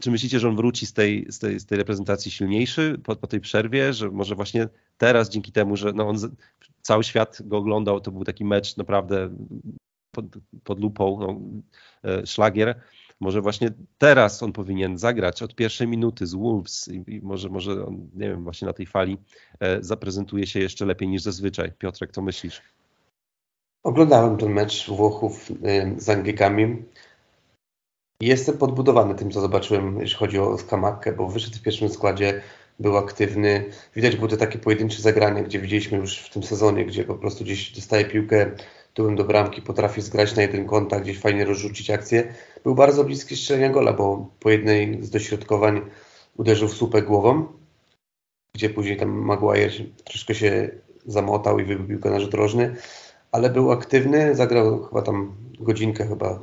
czy 0.00 0.10
myślicie, 0.10 0.40
że 0.40 0.48
on 0.48 0.56
wróci 0.56 0.86
z 0.86 0.92
tej, 0.92 1.26
z 1.28 1.38
tej, 1.38 1.60
z 1.60 1.66
tej 1.66 1.78
reprezentacji 1.78 2.30
silniejszy 2.30 3.00
po, 3.04 3.16
po 3.16 3.26
tej 3.26 3.40
przerwie, 3.40 3.92
że 3.92 4.10
może 4.10 4.34
właśnie 4.34 4.68
teraz 4.98 5.28
dzięki 5.28 5.52
temu, 5.52 5.76
że 5.76 5.92
no 5.92 6.08
on, 6.08 6.16
cały 6.82 7.04
świat 7.04 7.38
go 7.44 7.56
oglądał, 7.56 8.00
to 8.00 8.10
był 8.10 8.24
taki 8.24 8.44
mecz 8.44 8.76
naprawdę 8.76 9.30
pod, 10.10 10.24
pod 10.64 10.80
lupą, 10.80 11.18
no, 11.20 11.40
e, 12.10 12.26
szlagier, 12.26 12.80
może 13.20 13.40
właśnie 13.40 13.72
teraz 13.98 14.42
on 14.42 14.52
powinien 14.52 14.98
zagrać 14.98 15.42
od 15.42 15.54
pierwszej 15.54 15.88
minuty 15.88 16.26
z 16.26 16.34
Wolves 16.34 16.88
i, 16.88 17.04
i 17.06 17.20
może, 17.22 17.48
może 17.48 17.86
on, 17.86 18.08
nie 18.14 18.28
wiem, 18.28 18.44
właśnie 18.44 18.66
na 18.66 18.72
tej 18.72 18.86
fali 18.86 19.18
e, 19.60 19.82
zaprezentuje 19.82 20.46
się 20.46 20.60
jeszcze 20.60 20.86
lepiej 20.86 21.08
niż 21.08 21.22
zazwyczaj. 21.22 21.72
Piotrek, 21.78 22.12
co 22.12 22.22
myślisz? 22.22 22.62
Oglądałem 23.82 24.36
ten 24.36 24.52
mecz 24.52 24.90
Włochów 24.90 25.50
e, 25.62 26.00
z 26.00 26.08
Anglikami. 26.08 26.82
Jestem 28.20 28.58
podbudowany 28.58 29.14
tym, 29.14 29.30
co 29.30 29.40
zobaczyłem, 29.40 30.00
jeśli 30.00 30.16
chodzi 30.16 30.38
o 30.38 30.58
Skamakę, 30.58 31.12
bo 31.12 31.28
wyszedł 31.28 31.56
w 31.56 31.62
pierwszym 31.62 31.88
składzie, 31.88 32.42
był 32.80 32.96
aktywny. 32.96 33.64
Widać 33.96 34.16
było 34.16 34.28
to 34.28 34.36
takie 34.36 34.58
pojedyncze 34.58 35.02
zagranie, 35.02 35.42
gdzie 35.42 35.58
widzieliśmy 35.58 35.98
już 35.98 36.18
w 36.18 36.30
tym 36.30 36.42
sezonie, 36.42 36.84
gdzie 36.84 37.04
po 37.04 37.14
prostu 37.14 37.44
gdzieś 37.44 37.72
dostaje 37.72 38.04
piłkę 38.04 38.50
tyłem 38.94 39.16
do 39.16 39.24
bramki, 39.24 39.62
potrafi 39.62 40.00
zgrać 40.00 40.36
na 40.36 40.42
jeden 40.42 40.66
kontakt, 40.66 41.02
gdzieś 41.02 41.18
fajnie 41.18 41.44
rozrzucić 41.44 41.90
akcję. 41.90 42.34
Był 42.64 42.74
bardzo 42.74 43.04
bliski 43.04 43.36
strzelenia 43.36 43.70
gola, 43.70 43.92
bo 43.92 44.30
po 44.40 44.50
jednej 44.50 45.04
z 45.04 45.10
dośrodkowań 45.10 45.80
uderzył 46.36 46.68
w 46.68 46.74
słupek 46.74 47.04
głową, 47.04 47.46
gdzie 48.54 48.70
później 48.70 48.96
tam 48.96 49.08
Maguire 49.08 49.72
troszkę 50.04 50.34
się 50.34 50.70
zamotał 51.06 51.58
i 51.58 51.64
wybił 51.64 51.88
piłkę 51.88 52.10
na 52.10 52.20
rzut 52.20 52.34
rożny, 52.34 52.76
ale 53.32 53.50
był 53.50 53.72
aktywny, 53.72 54.34
zagrał 54.34 54.84
chyba 54.84 55.02
tam 55.02 55.34
godzinkę 55.60 56.06
chyba. 56.06 56.40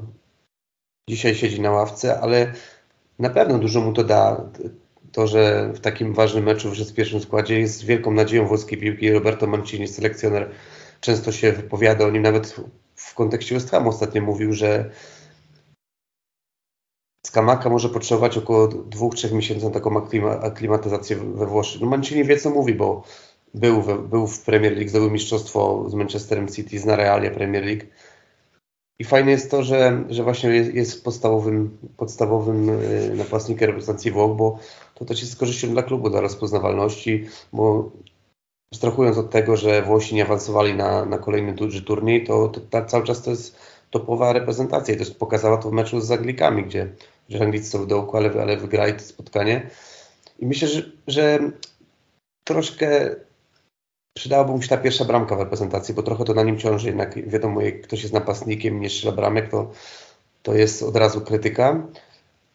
Dzisiaj 1.09 1.35
siedzi 1.35 1.61
na 1.61 1.71
ławce, 1.71 2.21
ale 2.21 2.53
na 3.19 3.29
pewno 3.29 3.59
dużo 3.59 3.81
mu 3.81 3.93
to 3.93 4.03
da. 4.03 4.49
To, 5.11 5.27
że 5.27 5.71
w 5.73 5.79
takim 5.79 6.13
ważnym 6.13 6.43
meczu 6.43 6.71
w 6.71 6.93
pierwszym 6.93 7.21
składzie 7.21 7.59
jest 7.59 7.85
wielką 7.85 8.11
nadzieją 8.11 8.47
włoskiej 8.47 8.77
piłki. 8.77 9.11
Roberto 9.11 9.47
Mancini, 9.47 9.87
selekcjoner 9.87 10.49
często 11.01 11.31
się 11.31 11.51
wypowiada 11.51 12.05
o 12.05 12.11
nim, 12.11 12.21
nawet 12.21 12.55
w 12.95 13.13
kontekście 13.13 13.55
West 13.55 13.73
ostatnio 13.73 14.21
mówił, 14.21 14.53
że 14.53 14.89
Skamaka 17.25 17.69
może 17.69 17.89
potrzebować 17.89 18.37
około 18.37 18.67
2-3 18.67 19.33
miesięcy 19.33 19.65
na 19.65 19.71
taką 19.71 20.07
aklimatyzację 20.41 21.15
we 21.15 21.45
Włoszech. 21.45 21.81
No 21.81 21.87
Mancini 21.87 22.23
wie 22.23 22.37
co 22.37 22.49
mówi, 22.49 22.73
bo 22.73 23.03
był, 23.53 23.81
w, 23.81 24.07
był 24.09 24.27
w 24.27 24.41
Premier 24.41 24.73
League, 24.73 24.89
zdobył 24.89 25.11
mistrzostwo 25.11 25.89
z 25.89 25.93
Manchesterem 25.93 26.47
City, 26.47 26.79
zna 26.79 26.95
realia 26.95 27.31
Premier 27.31 27.65
League. 27.65 27.85
I 28.99 29.03
fajne 29.03 29.31
jest 29.31 29.51
to, 29.51 29.63
że, 29.63 30.03
że 30.09 30.23
właśnie 30.23 30.49
jest, 30.49 30.73
jest 30.73 31.03
podstawowym, 31.03 31.77
podstawowym 31.97 32.69
y, 32.69 33.13
napastnikiem 33.15 33.67
reprezentacji 33.67 34.11
Włoch, 34.11 34.37
bo 34.37 34.59
to 34.95 35.05
też 35.05 35.21
jest 35.21 35.35
korzyścią 35.35 35.69
dla 35.69 35.83
klubu, 35.83 36.09
dla 36.09 36.21
rozpoznawalności, 36.21 37.25
bo 37.53 37.91
abstrahując 38.73 39.17
od 39.17 39.29
tego, 39.29 39.57
że 39.57 39.81
Włosi 39.81 40.15
nie 40.15 40.25
awansowali 40.25 40.73
na, 40.73 41.05
na 41.05 41.17
kolejny 41.17 41.53
duży 41.53 41.81
turniej, 41.81 42.23
to, 42.23 42.47
to 42.47 42.61
tak 42.61 42.89
cały 42.89 43.03
czas 43.03 43.23
to 43.23 43.31
jest 43.31 43.55
topowa 43.89 44.33
reprezentacja 44.33 44.95
i 44.95 44.97
też 44.97 45.11
pokazała 45.11 45.57
to 45.57 45.69
w 45.69 45.73
meczu 45.73 46.01
z 46.01 46.11
Anglikami, 46.11 46.63
gdzie, 46.63 46.89
gdzie 47.29 47.43
Anglicy 47.43 47.69
są 47.69 47.83
w 47.83 47.87
dołku, 47.87 48.17
ale, 48.17 48.41
ale 48.41 48.57
wygrali 48.57 48.93
to 48.93 48.99
spotkanie. 48.99 49.69
I 50.39 50.45
myślę, 50.45 50.67
że, 50.67 50.83
że 51.07 51.39
troszkę 52.43 53.15
przydałaby 54.13 54.51
mu 54.51 54.61
się 54.61 54.67
ta 54.67 54.77
pierwsza 54.77 55.05
bramka 55.05 55.35
w 55.35 55.39
reprezentacji, 55.39 55.93
bo 55.93 56.03
trochę 56.03 56.23
to 56.23 56.33
na 56.33 56.43
nim 56.43 56.59
ciąży. 56.59 56.87
Jednak 56.87 57.29
wiadomo, 57.29 57.61
jak 57.61 57.81
ktoś 57.81 58.01
jest 58.01 58.13
napastnikiem 58.13 58.79
nie 58.79 58.89
strzela 58.89 59.15
bramek, 59.15 59.49
to, 59.49 59.71
to 60.43 60.53
jest 60.53 60.83
od 60.83 60.95
razu 60.95 61.21
krytyka 61.21 61.87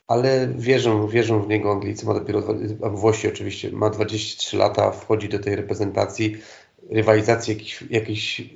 ale 0.09 0.49
wierzą, 0.49 1.09
wierzą 1.09 1.43
w 1.43 1.49
niego 1.49 1.73
Anglicy, 1.73 2.07
ma 2.07 2.15
dopiero, 2.15 2.43
Włosi 2.81 3.29
oczywiście, 3.29 3.73
ma 3.73 3.91
23 3.91 4.57
lata, 4.57 4.91
wchodzi 4.91 5.29
do 5.29 5.39
tej 5.39 5.57
reprezentacji, 5.57 6.37
rywalizacji 6.91 7.55
jakiś, 7.55 7.85
jakiś 7.91 8.55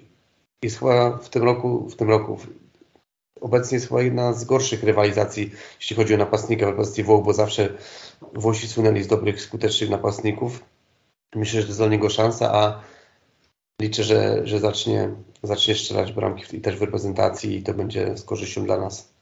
jest 0.63 0.79
chyba 0.79 1.19
w 1.19 1.29
tym 1.29 1.43
roku, 1.43 1.89
w 1.89 1.97
tym 1.97 2.11
roku 2.11 2.39
obecnie 3.41 3.77
jest 3.77 3.89
chyba 3.89 4.03
jedna 4.03 4.33
z 4.33 4.45
gorszych 4.45 4.83
rywalizacji, 4.83 5.51
jeśli 5.81 5.97
chodzi 5.97 6.15
o 6.15 6.17
napastnika 6.17 6.67
w 6.67 6.69
reprezentacji 6.69 7.05
Włoch, 7.05 7.25
bo 7.25 7.33
zawsze 7.33 7.69
Włosi 8.35 8.69
słynęli 8.69 9.03
z 9.03 9.07
dobrych, 9.07 9.41
skutecznych 9.41 9.91
napastników. 9.91 10.65
Myślę, 11.35 11.61
że 11.61 11.67
to 11.67 11.71
jest 11.71 11.81
dla 11.81 11.89
niego 11.89 12.11
szansa, 12.11 12.55
a 12.55 12.81
liczę, 13.81 14.05
że, 14.05 14.47
że 14.47 14.61
zacznie, 14.61 15.11
zacznie 15.43 15.75
strzelać 15.75 16.13
bramki 16.13 16.57
i 16.57 16.61
też 16.61 16.77
w 16.77 16.83
reprezentacji 16.83 17.57
i 17.57 17.63
to 17.63 17.75
będzie 17.75 18.17
z 18.17 18.25
korzyścią 18.25 18.65
dla 18.65 18.79
nas. 18.79 19.13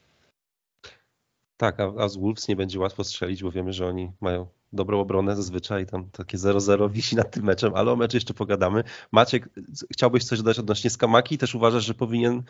Tak, 1.57 1.79
a, 1.79 1.93
a 1.97 2.09
z 2.09 2.17
Wolves 2.17 2.47
nie 2.47 2.55
będzie 2.55 2.79
łatwo 2.79 3.03
strzelić, 3.03 3.43
bo 3.43 3.51
wiemy, 3.51 3.73
że 3.73 3.87
oni 3.87 4.11
mają 4.21 4.47
dobrą 4.73 4.99
obronę 4.99 5.35
zazwyczaj, 5.35 5.85
tam 5.85 6.09
takie 6.09 6.37
0-0 6.37 6.91
wisi 6.91 7.15
nad 7.15 7.31
tym 7.31 7.43
meczem, 7.43 7.75
ale 7.75 7.91
o 7.91 7.95
meczu 7.95 8.17
jeszcze 8.17 8.33
pogadamy. 8.33 8.83
Maciek, 9.11 9.49
chciałbyś 9.93 10.23
coś 10.23 10.39
dodać 10.39 10.59
odnośnie 10.59 10.89
Skamaki? 10.89 11.37
Też 11.37 11.55
uważasz, 11.55 11.85
że 11.85 11.93
powinien 11.93 12.43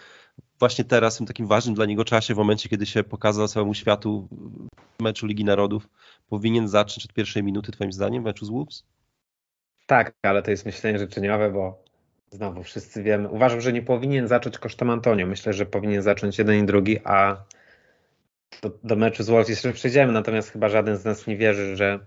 właśnie 0.60 0.86
teraz, 0.86 1.16
w 1.16 1.18
tym 1.18 1.28
takim 1.28 1.48
ważnym 1.48 1.76
dla 1.76 1.86
niego 1.86 2.06
czasie, 2.06 2.34
w 2.34 2.38
momencie, 2.38 2.70
kiedy 2.70 2.86
się 2.86 3.04
pokazał 3.04 3.48
całemu 3.48 3.74
światu 3.74 4.28
w 5.00 5.04
meczu 5.04 5.28
Ligi 5.28 5.44
Narodów, 5.44 5.90
powinien 6.30 6.68
zacząć 6.68 7.06
od 7.06 7.14
pierwszej 7.14 7.44
minuty, 7.44 7.72
twoim 7.72 7.92
zdaniem, 7.92 8.24
w 8.24 8.26
meczu 8.26 8.46
z 8.46 8.50
Wolves? 8.50 8.84
Tak, 9.88 10.14
ale 10.22 10.44
to 10.44 10.52
jest 10.52 10.66
myślenie 10.66 11.00
życzeniowe, 11.00 11.52
bo 11.52 11.91
znowu 12.32 12.64
wszyscy 12.64 13.04
wiemy. 13.04 13.30
Uważam, 13.30 13.62
że 13.62 13.74
nie 13.74 13.82
powinien 13.82 14.28
zacząć 14.28 14.58
kosztem 14.58 14.90
Antonio. 14.90 15.28
Myślę, 15.28 15.54
że 15.54 15.66
powinien 15.66 16.02
zacząć 16.02 16.38
jeden 16.38 16.64
i 16.64 16.66
drugi, 16.66 17.00
a 17.04 17.44
do, 18.62 18.72
do 18.84 18.96
meczu 18.96 19.24
z 19.24 19.30
Wolves 19.30 19.50
jeszcze 19.50 19.74
przejdziemy, 19.74 20.14
natomiast 20.14 20.52
chyba 20.52 20.70
żaden 20.70 20.98
z 20.98 21.06
nas 21.06 21.28
nie 21.28 21.38
wierzy, 21.38 21.76
że 21.76 22.00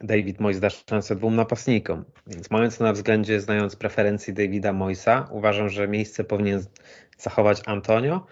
David 0.00 0.40
Moyes 0.40 0.60
da 0.60 0.70
szansę 0.70 1.16
dwóm 1.16 1.36
napastnikom. 1.36 2.04
Więc 2.26 2.50
mając 2.50 2.80
na 2.80 2.92
względzie, 2.92 3.40
znając 3.40 3.76
preferencje 3.76 4.34
Davida 4.34 4.72
Moyesa, 4.72 5.28
uważam, 5.30 5.68
że 5.68 5.88
miejsce 5.88 6.24
powinien 6.24 6.64
zachować 7.18 7.62
Antonio, 7.66 8.26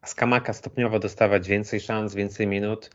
a 0.00 0.06
Skamaka 0.06 0.52
stopniowo 0.52 0.98
dostawać 0.98 1.48
więcej 1.48 1.80
szans, 1.80 2.14
więcej 2.14 2.46
minut. 2.46 2.90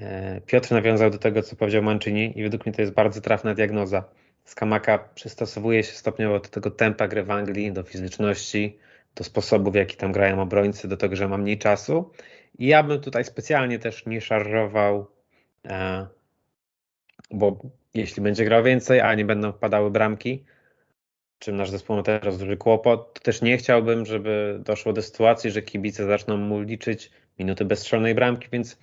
E, 0.00 0.40
Piotr 0.46 0.72
nawiązał 0.72 1.10
do 1.10 1.18
tego, 1.18 1.42
co 1.42 1.56
powiedział 1.56 1.82
Mancini 1.82 2.38
i 2.38 2.42
według 2.42 2.66
mnie 2.66 2.72
to 2.72 2.82
jest 2.82 2.94
bardzo 2.94 3.20
trafna 3.20 3.54
diagnoza. 3.54 4.04
Skamaka 4.44 4.98
przystosowuje 4.98 5.84
się 5.84 5.92
stopniowo 5.92 6.40
do 6.40 6.48
tego 6.48 6.70
tempa 6.70 7.08
gry 7.08 7.24
w 7.24 7.30
Anglii, 7.30 7.72
do 7.72 7.82
fizyczności, 7.82 8.78
do 9.14 9.24
sposobu, 9.24 9.70
w 9.70 9.74
jaki 9.74 9.96
tam 9.96 10.12
grają 10.12 10.42
obrońcy, 10.42 10.88
do 10.88 10.96
tego, 10.96 11.16
że 11.16 11.28
ma 11.28 11.38
mniej 11.38 11.58
czasu. 11.58 12.10
I 12.58 12.66
ja 12.66 12.82
bym 12.82 13.00
tutaj 13.00 13.24
specjalnie 13.24 13.78
też 13.78 14.06
nie 14.06 14.20
szarżował, 14.20 15.06
e, 15.66 16.06
bo 17.30 17.60
jeśli 17.94 18.22
będzie 18.22 18.44
grał 18.44 18.62
więcej, 18.62 19.00
a 19.00 19.14
nie 19.14 19.24
będą 19.24 19.52
wpadały 19.52 19.90
bramki, 19.90 20.44
czym 21.38 21.56
nasz 21.56 21.70
zespół 21.70 21.96
ma 21.96 22.02
teraz 22.02 22.38
duży 22.38 22.56
kłopot, 22.56 23.14
to 23.14 23.20
też 23.20 23.42
nie 23.42 23.56
chciałbym, 23.58 24.06
żeby 24.06 24.60
doszło 24.64 24.92
do 24.92 25.02
sytuacji, 25.02 25.50
że 25.50 25.62
kibice 25.62 26.06
zaczną 26.06 26.36
mu 26.36 26.60
liczyć 26.60 27.10
minuty 27.38 27.64
bezstrzelnej 27.64 28.14
bramki, 28.14 28.48
więc 28.52 28.78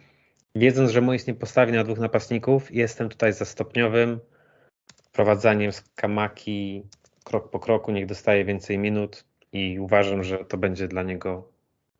wiedząc, 0.55 0.91
że 0.91 1.01
Mois 1.01 1.27
nie 1.27 1.33
postawi 1.33 1.71
na 1.71 1.83
dwóch 1.83 1.99
napastników, 1.99 2.71
jestem 2.75 3.09
tutaj 3.09 3.33
za 3.33 3.45
stopniowym 3.45 4.19
wprowadzaniem 5.11 5.71
z 5.71 5.81
Kamaki 5.95 6.83
krok 7.23 7.49
po 7.49 7.59
kroku, 7.59 7.91
niech 7.91 8.05
dostaje 8.05 8.45
więcej 8.45 8.77
minut 8.77 9.25
i 9.53 9.79
uważam, 9.79 10.23
że 10.23 10.45
to 10.45 10.57
będzie 10.57 10.87
dla 10.87 11.03
niego 11.03 11.51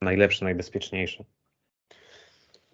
najlepsze, 0.01 0.45
najbezpieczniejsze. 0.45 1.23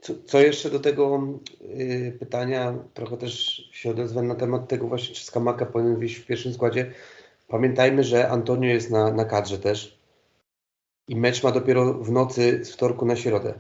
Co, 0.02 0.14
co 0.26 0.40
jeszcze 0.40 0.70
do 0.70 0.80
tego 0.80 1.28
y, 1.62 2.18
pytania, 2.20 2.74
trochę 2.94 3.18
też 3.18 3.56
się 3.72 3.90
odezwę 3.90 4.22
na 4.22 4.36
temat 4.36 4.68
tego 4.68 4.88
właśnie, 4.88 5.16
czy 5.16 5.26
Skamaka 5.26 5.66
powinien 5.66 6.00
wyjść 6.00 6.16
w 6.16 6.26
pierwszym 6.26 6.54
składzie. 6.54 6.92
Pamiętajmy, 7.48 8.04
że 8.04 8.30
Antonio 8.30 8.70
jest 8.70 8.92
na, 8.92 9.12
na 9.12 9.26
kadrze 9.26 9.60
też 9.60 10.00
i 11.08 11.16
mecz 11.16 11.44
ma 11.44 11.52
dopiero 11.52 11.94
w 11.94 12.12
nocy 12.12 12.66
z 12.66 12.74
wtorku 12.74 13.06
na 13.06 13.16
środę. 13.16 13.60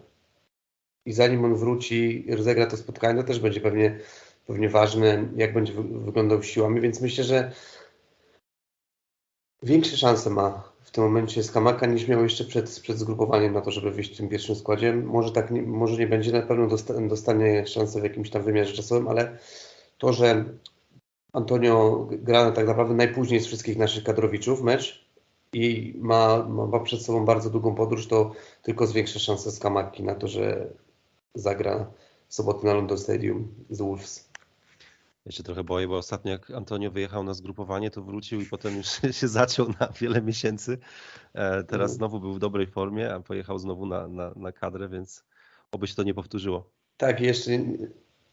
I 1.05 1.13
zanim 1.13 1.45
on 1.45 1.55
wróci 1.55 2.29
i 2.29 2.35
rozegra 2.35 2.65
to 2.65 2.77
spotkanie, 2.77 3.21
to 3.21 3.27
też 3.27 3.39
będzie 3.39 3.61
pewnie, 3.61 3.99
pewnie 4.47 4.69
ważne, 4.69 5.27
jak 5.36 5.53
będzie 5.53 5.73
wyglądał 5.84 6.43
siłami, 6.43 6.81
więc 6.81 7.01
myślę, 7.01 7.23
że 7.23 7.51
większe 9.63 9.97
szanse 9.97 10.29
ma 10.29 10.75
w 10.81 10.91
tym 10.91 11.03
momencie 11.03 11.43
Skamaka 11.43 11.86
niż 11.86 12.08
miał 12.08 12.23
jeszcze 12.23 12.45
przed, 12.45 12.79
przed 12.79 12.97
zgrupowaniem 12.97 13.53
na 13.53 13.62
to, 13.62 13.71
żeby 13.71 13.91
wyjść 13.91 14.13
w 14.13 14.17
tym 14.17 14.29
pierwszym 14.29 14.55
składzie. 14.55 14.93
Może 14.93 15.31
tak, 15.31 15.51
nie, 15.51 15.62
może 15.62 15.97
nie 15.97 16.08
będzie, 16.08 16.31
na 16.31 16.41
pewno 16.41 16.67
dostanie 17.10 17.67
szansę 17.67 18.01
w 18.01 18.03
jakimś 18.03 18.29
tam 18.29 18.43
wymiarze 18.43 18.73
czasowym, 18.73 19.08
ale 19.08 19.38
to, 19.97 20.13
że 20.13 20.45
Antonio 21.34 22.08
gra 22.12 22.51
tak 22.51 22.67
naprawdę 22.67 22.93
najpóźniej 22.93 23.39
z 23.39 23.47
wszystkich 23.47 23.77
naszych 23.77 24.03
kadrowiczów 24.03 24.62
mecz 24.62 25.05
i 25.53 25.95
ma, 25.97 26.43
ma 26.43 26.79
przed 26.79 27.01
sobą 27.01 27.25
bardzo 27.25 27.49
długą 27.49 27.75
podróż, 27.75 28.08
to 28.08 28.31
tylko 28.62 28.88
zwiększa 28.88 29.19
szanse 29.19 29.51
Skamaki 29.51 30.03
na 30.03 30.15
to, 30.15 30.27
że 30.27 30.67
zagra 31.36 31.91
soboty 32.29 32.65
na 32.65 32.73
London 32.73 32.97
Stadium 32.97 33.47
z 33.69 33.81
Wolves. 33.81 34.24
Ja 35.25 35.31
się 35.31 35.43
trochę 35.43 35.63
boję, 35.63 35.88
bo 35.88 35.97
ostatnio 35.97 36.31
jak 36.31 36.51
Antonio 36.51 36.91
wyjechał 36.91 37.23
na 37.23 37.33
zgrupowanie, 37.33 37.91
to 37.91 38.01
wrócił 38.01 38.41
i 38.41 38.45
potem 38.45 38.77
już 38.77 38.88
się 39.19 39.27
zaciął 39.27 39.67
na 39.79 39.88
wiele 40.01 40.21
miesięcy. 40.21 40.77
E, 41.33 41.63
teraz 41.63 41.91
mm. 41.91 41.97
znowu 41.97 42.19
był 42.19 42.33
w 42.33 42.39
dobrej 42.39 42.67
formie, 42.67 43.13
a 43.13 43.19
pojechał 43.19 43.59
znowu 43.59 43.85
na, 43.85 44.07
na, 44.07 44.31
na 44.35 44.51
kadrę, 44.51 44.89
więc 44.89 45.23
oby 45.71 45.88
się 45.88 45.95
to 45.95 46.03
nie 46.03 46.13
powtórzyło. 46.13 46.69
Tak, 46.97 47.21
jeszcze 47.21 47.51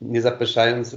nie 0.01 0.23
zapeszając, 0.23 0.97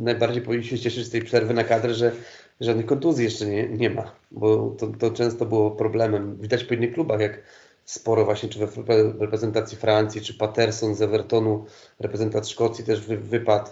najbardziej 0.00 0.42
powinniśmy 0.42 0.78
się 0.78 0.82
cieszyć 0.82 1.06
z 1.06 1.10
tej 1.10 1.22
przerwy 1.22 1.54
na 1.54 1.64
kadrę, 1.64 1.94
że 1.94 2.12
żadnych 2.60 2.86
kontuzji 2.86 3.24
jeszcze 3.24 3.46
nie, 3.46 3.68
nie 3.68 3.90
ma, 3.90 4.12
bo 4.30 4.76
to, 4.78 4.86
to 4.86 5.10
często 5.10 5.46
było 5.46 5.70
problemem. 5.70 6.36
Widać 6.40 6.64
po 6.64 6.74
innych 6.74 6.94
klubach, 6.94 7.20
jak 7.20 7.42
sporo 7.84 8.24
właśnie, 8.24 8.48
czy 8.48 8.66
w 8.66 8.88
reprezentacji 9.20 9.78
Francji, 9.78 10.20
czy 10.20 10.34
Patterson 10.34 10.94
z 10.94 11.02
Evertonu, 11.02 11.66
reprezentacji 11.98 12.52
Szkocji 12.52 12.84
też 12.84 13.00
wy, 13.00 13.16
wypadł. 13.16 13.70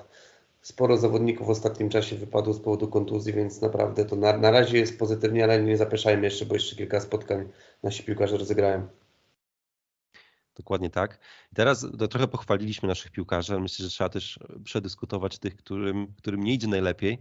Sporo 0.69 0.97
zawodników 0.97 1.47
w 1.47 1.51
ostatnim 1.51 1.89
czasie 1.89 2.17
wypadło 2.17 2.55
z 2.55 2.61
powodu 2.61 2.89
kontuzji, 2.89 3.33
więc 3.33 3.61
naprawdę 3.61 4.05
to 4.05 4.17
na, 4.17 4.37
na 4.37 4.51
razie 4.51 4.79
jest 4.79 4.99
pozytywnie, 4.99 5.45
ale 5.45 5.63
nie 5.63 5.77
zapeszajmy 5.77 6.25
jeszcze, 6.25 6.47
bo 6.47 6.55
jeszcze 6.55 6.77
kilka 6.77 7.01
spotkań 7.01 7.49
nasi 7.83 8.03
piłkarze 8.03 8.37
rozegrają. 8.37 8.89
Dokładnie 10.57 10.91
tak. 10.91 11.19
I 11.53 11.55
teraz 11.55 11.87
trochę 12.11 12.29
pochwaliliśmy 12.29 12.89
naszych 12.89 13.11
piłkarzy, 13.11 13.53
ale 13.53 13.63
myślę, 13.63 13.83
że 13.85 13.91
trzeba 13.91 14.11
też 14.11 14.39
przedyskutować 14.65 15.39
tych, 15.39 15.57
którym, 15.57 16.15
którym 16.17 16.43
nie 16.43 16.53
idzie 16.53 16.69
najlepiej. 16.69 17.19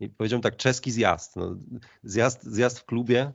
I 0.00 0.08
powiedziałem 0.08 0.42
tak, 0.42 0.56
czeski 0.56 0.90
zjazd. 0.90 1.36
No, 1.36 1.56
zjazd. 2.02 2.44
Zjazd 2.44 2.78
w 2.78 2.84
klubie 2.84 3.32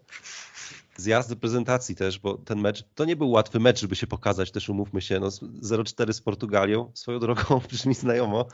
zjazd 0.97 1.29
do 1.29 1.35
prezentacji 1.35 1.95
też, 1.95 2.19
bo 2.19 2.37
ten 2.37 2.59
mecz, 2.59 2.83
to 2.95 3.05
nie 3.05 3.15
był 3.15 3.29
łatwy 3.31 3.59
mecz, 3.59 3.81
żeby 3.81 3.95
się 3.95 4.07
pokazać, 4.07 4.51
też 4.51 4.69
umówmy 4.69 5.01
się, 5.01 5.19
no 5.19 5.27
0-4 5.27 6.13
z 6.13 6.21
Portugalią, 6.21 6.91
swoją 6.93 7.19
drogą 7.19 7.61
brzmi 7.69 7.93
znajomo. 7.93 8.45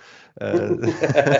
E, 0.41 0.69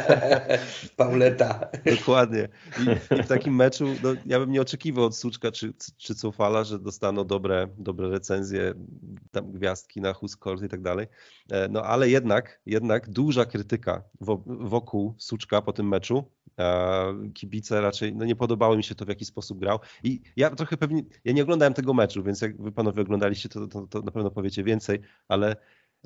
Pauleta. 0.97 1.69
Dokładnie. 1.97 2.47
I, 2.79 3.15
I, 3.19 3.23
w 3.23 3.27
takim 3.27 3.55
meczu, 3.55 3.85
no, 4.03 4.09
ja 4.25 4.39
bym 4.39 4.51
nie 4.51 4.61
oczekiwał 4.61 5.05
od 5.05 5.17
Suczka 5.17 5.51
czy, 5.51 5.73
czy 5.97 6.15
Cofala, 6.15 6.63
że 6.63 6.79
dostaną 6.79 7.25
dobre, 7.25 7.67
dobre 7.77 8.09
recenzje, 8.09 8.73
tam 9.31 9.51
gwiazdki 9.51 10.01
na 10.01 10.13
Huskort 10.13 10.63
i 10.63 10.69
tak 10.69 10.81
dalej, 10.81 11.07
e, 11.51 11.67
no 11.67 11.83
ale 11.83 12.09
jednak, 12.09 12.61
jednak 12.65 13.09
duża 13.09 13.45
krytyka 13.45 14.03
wokół 14.45 15.15
Suczka 15.17 15.61
po 15.61 15.73
tym 15.73 15.87
meczu, 15.87 16.31
kibice 17.33 17.81
raczej, 17.81 18.15
no 18.15 18.25
nie 18.25 18.35
podobało 18.35 18.77
mi 18.77 18.83
się 18.83 18.95
to, 18.95 19.05
w 19.05 19.09
jaki 19.09 19.25
sposób 19.25 19.59
grał. 19.59 19.79
I 20.03 20.21
ja 20.35 20.49
trochę 20.49 20.77
pewnie, 20.77 21.03
ja 21.23 21.33
nie 21.33 21.43
oglądałem 21.43 21.73
tego 21.73 21.93
meczu, 21.93 22.23
więc 22.23 22.41
jak 22.41 22.61
wy 22.61 22.71
panowie 22.71 23.01
oglądaliście, 23.01 23.49
to, 23.49 23.67
to, 23.67 23.87
to 23.87 24.01
na 24.01 24.11
pewno 24.11 24.31
powiecie 24.31 24.63
więcej, 24.63 24.99
ale 25.27 25.55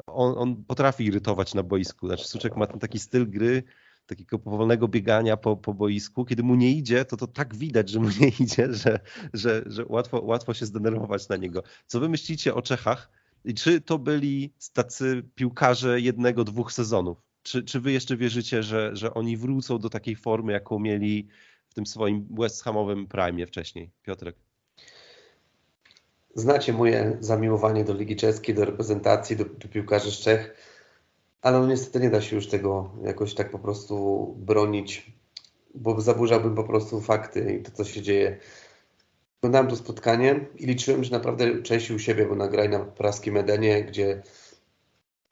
on, 0.08 0.38
on, 0.38 0.64
potrafi 0.64 1.06
irytować 1.06 1.54
na 1.54 1.64
boisku. 1.64 2.08
Znaczy 2.08 2.28
Suczek 2.28 2.56
ma 2.56 2.68
ten 2.68 2.80
taki 2.80 3.00
styl 3.00 3.30
gry, 3.30 3.64
takiego 4.06 4.40
powolnego 4.40 4.88
biegania 4.88 5.38
po, 5.38 5.58
po 5.58 5.74
boisku. 5.74 6.26
Kiedy 6.26 6.44
mu 6.44 6.56
nie 6.56 6.72
idzie, 6.72 7.06
to 7.06 7.18
to 7.18 7.28
tak 7.28 7.56
widać, 7.56 7.90
że 7.90 8.00
mu 8.00 8.10
nie 8.20 8.28
idzie, 8.40 8.74
że, 8.74 9.00
że, 9.34 9.64
że 9.66 9.86
łatwo, 9.88 10.22
łatwo 10.22 10.54
się 10.54 10.66
zdenerwować 10.66 11.30
na 11.30 11.36
niego. 11.36 11.64
Co 11.88 12.00
wy 12.00 12.10
myślicie 12.10 12.56
o 12.56 12.62
Czechach? 12.62 13.10
I 13.46 13.54
czy 13.54 13.82
to 13.82 14.00
byli 14.00 14.54
tacy 14.74 15.24
piłkarze 15.36 16.02
jednego, 16.02 16.44
dwóch 16.44 16.74
sezonów? 16.74 17.33
Czy, 17.44 17.64
czy 17.64 17.80
wy 17.80 17.92
jeszcze 17.92 18.18
wierzycie, 18.18 18.64
że, 18.64 18.96
że 18.96 19.14
oni 19.14 19.38
wrócą 19.38 19.80
do 19.80 19.90
takiej 19.90 20.16
formy, 20.16 20.52
jaką 20.52 20.80
mieli 20.80 21.28
w 21.70 21.74
tym 21.74 21.86
swoim 21.86 22.28
West 22.32 22.64
Hamowym 22.64 23.08
prime 23.08 23.48
wcześniej? 23.48 23.92
Piotrek. 24.04 24.36
Znacie 26.36 26.74
moje 26.74 27.18
zamiłowanie 27.20 27.84
do 27.84 27.94
Ligi 27.94 28.16
Czeskiej, 28.16 28.56
do 28.56 28.66
reprezentacji, 28.66 29.36
do, 29.36 29.46
do 29.46 29.68
piłkarzy 29.68 30.12
z 30.12 30.20
Czech, 30.20 30.56
ale 31.42 31.60
no 31.60 31.68
niestety 31.68 32.00
nie 32.00 32.10
da 32.10 32.22
się 32.22 32.36
już 32.36 32.48
tego 32.48 32.92
jakoś 33.04 33.34
tak 33.34 33.52
po 33.52 33.60
prostu 33.60 34.26
bronić, 34.38 35.12
bo 35.76 36.02
zaburzałbym 36.02 36.56
po 36.56 36.64
prostu 36.64 37.02
fakty 37.02 37.58
i 37.60 37.64
to, 37.64 37.72
co 37.72 37.84
się 37.84 38.02
dzieje. 38.02 38.38
Oglądałem 39.42 39.68
to 39.68 39.76
spotkanie 39.76 40.46
i 40.58 40.66
liczyłem, 40.66 41.04
że 41.04 41.12
naprawdę 41.12 41.62
Czesi 41.62 41.94
u 41.94 42.00
siebie, 42.00 42.26
bo 42.26 42.36
nagraj 42.36 42.70
na 42.70 42.80
praskim 42.80 43.38
Edenie, 43.38 43.84
gdzie 43.84 44.24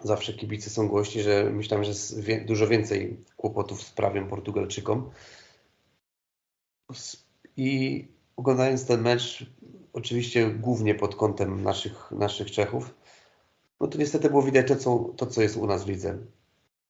zawsze 0.04 0.34
kibice 0.34 0.70
są 0.70 0.88
głośni, 0.88 1.22
że 1.22 1.50
myślałem, 1.54 1.86
że 1.86 1.94
dużo 2.46 2.68
więcej 2.68 3.18
kłopotów 3.38 3.82
sprawią 3.84 4.28
Portugalczykom. 4.28 5.12
I 7.58 8.08
oglądając 8.36 8.86
ten 8.86 9.02
mecz, 9.02 9.46
oczywiście 9.94 10.50
głównie 10.50 10.96
pod 10.96 11.16
kątem 11.16 11.64
naszych, 11.64 12.12
naszych 12.12 12.52
Czechów, 12.52 12.96
no 13.80 13.88
to 13.88 13.98
niestety 13.98 14.30
było 14.30 14.44
widać 14.44 14.68
to 14.68 14.76
co, 14.76 15.14
to, 15.18 15.26
co 15.26 15.42
jest 15.42 15.58
u 15.58 15.68
nas 15.68 15.84
w 15.84 15.88
lidze. 15.88 16.18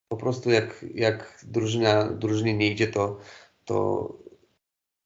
Po 0.07 0.17
prostu 0.17 0.49
jak, 0.49 0.85
jak 0.95 1.45
drużyna, 1.47 2.11
drużynie 2.11 2.53
nie 2.53 2.71
idzie, 2.71 2.87
to, 2.87 3.17
to 3.65 4.07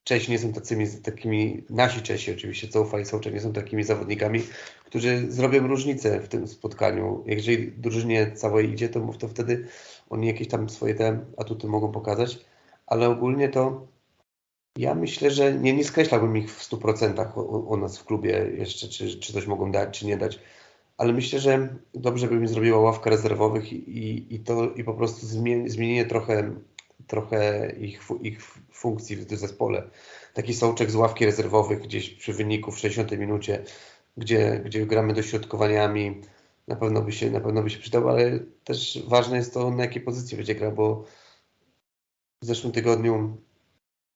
Czesi 0.04 0.32
nie 0.32 0.40
są 0.40 0.54
tacymi, 0.54 0.88
takimi, 1.04 1.64
nasi 1.70 2.02
Czesi 2.02 2.32
oczywiście, 2.32 2.68
co 2.68 2.82
ufali 2.82 3.06
są 3.06 3.20
nie 3.34 3.42
są 3.42 3.54
takimi 3.54 3.84
zawodnikami, 3.84 4.42
którzy 4.96 5.32
zrobią 5.32 5.68
różnicę 5.68 6.20
w 6.20 6.28
tym 6.28 6.48
spotkaniu. 6.48 7.24
Jeżeli 7.26 7.72
drużynie 7.72 8.32
całej 8.32 8.72
idzie, 8.72 8.90
to, 8.90 9.14
to 9.20 9.28
wtedy 9.28 9.68
oni 10.10 10.28
jakieś 10.28 10.48
tam 10.48 10.70
swoje 10.70 10.96
te 10.96 11.20
atuty 11.38 11.68
mogą 11.68 11.92
pokazać, 11.92 12.46
ale 12.88 13.10
ogólnie 13.10 13.50
to 13.50 13.88
ja 14.78 14.96
myślę, 14.96 15.32
że 15.32 15.54
nie, 15.54 15.74
nie 15.74 15.84
skreślałbym 15.84 16.38
ich 16.38 16.56
w 16.56 16.70
100% 16.72 17.40
u, 17.40 17.74
u 17.74 17.78
nas 17.78 17.98
w 17.98 18.06
klubie 18.06 18.52
jeszcze, 18.58 18.88
czy, 18.88 19.20
czy 19.20 19.34
coś 19.34 19.48
mogą 19.48 19.72
dać, 19.72 20.00
czy 20.00 20.06
nie 20.06 20.18
dać, 20.18 20.40
ale 20.98 21.14
myślę, 21.14 21.40
że 21.40 21.76
dobrze 21.94 22.28
by 22.28 22.36
mi 22.36 22.48
zrobiła 22.48 22.80
ławka 22.80 23.10
rezerwowych 23.10 23.74
i, 23.74 24.36
i, 24.36 24.40
to, 24.40 24.70
i 24.70 24.84
po 24.84 24.94
prostu 24.94 25.26
zmienienie 25.68 26.06
trochę 26.06 26.56
trochę 27.08 27.72
ich, 27.80 28.02
ich 28.22 28.42
funkcji 28.72 29.16
w 29.16 29.30
zespole. 29.30 29.90
Taki 30.34 30.54
sołczek 30.54 30.92
z 30.92 30.96
ławki 30.96 31.26
rezerwowych 31.26 31.82
gdzieś 31.82 32.10
przy 32.10 32.34
wyniku 32.34 32.72
w 32.72 32.80
60 32.80 33.12
minucie, 33.12 33.64
gdzie, 34.18 34.62
gdzie 34.66 34.86
gramy 34.86 35.14
dośrodkowaniami, 35.14 36.22
na 36.68 36.76
pewno 36.76 37.02
by 37.02 37.12
się, 37.12 37.32
na 37.32 37.40
pewno 37.40 37.64
by 37.64 37.70
się 37.70 37.80
przydał, 37.80 38.10
ale 38.10 38.40
też 38.64 39.04
ważne 39.08 39.38
jest 39.38 39.54
to, 39.54 39.72
na 39.72 39.84
jakiej 39.84 40.02
pozycji 40.02 40.38
będzie 40.38 40.56
grał, 40.56 40.72
bo 40.72 41.06
w 42.42 42.46
zeszłym 42.46 42.74
tygodniu 42.74 43.38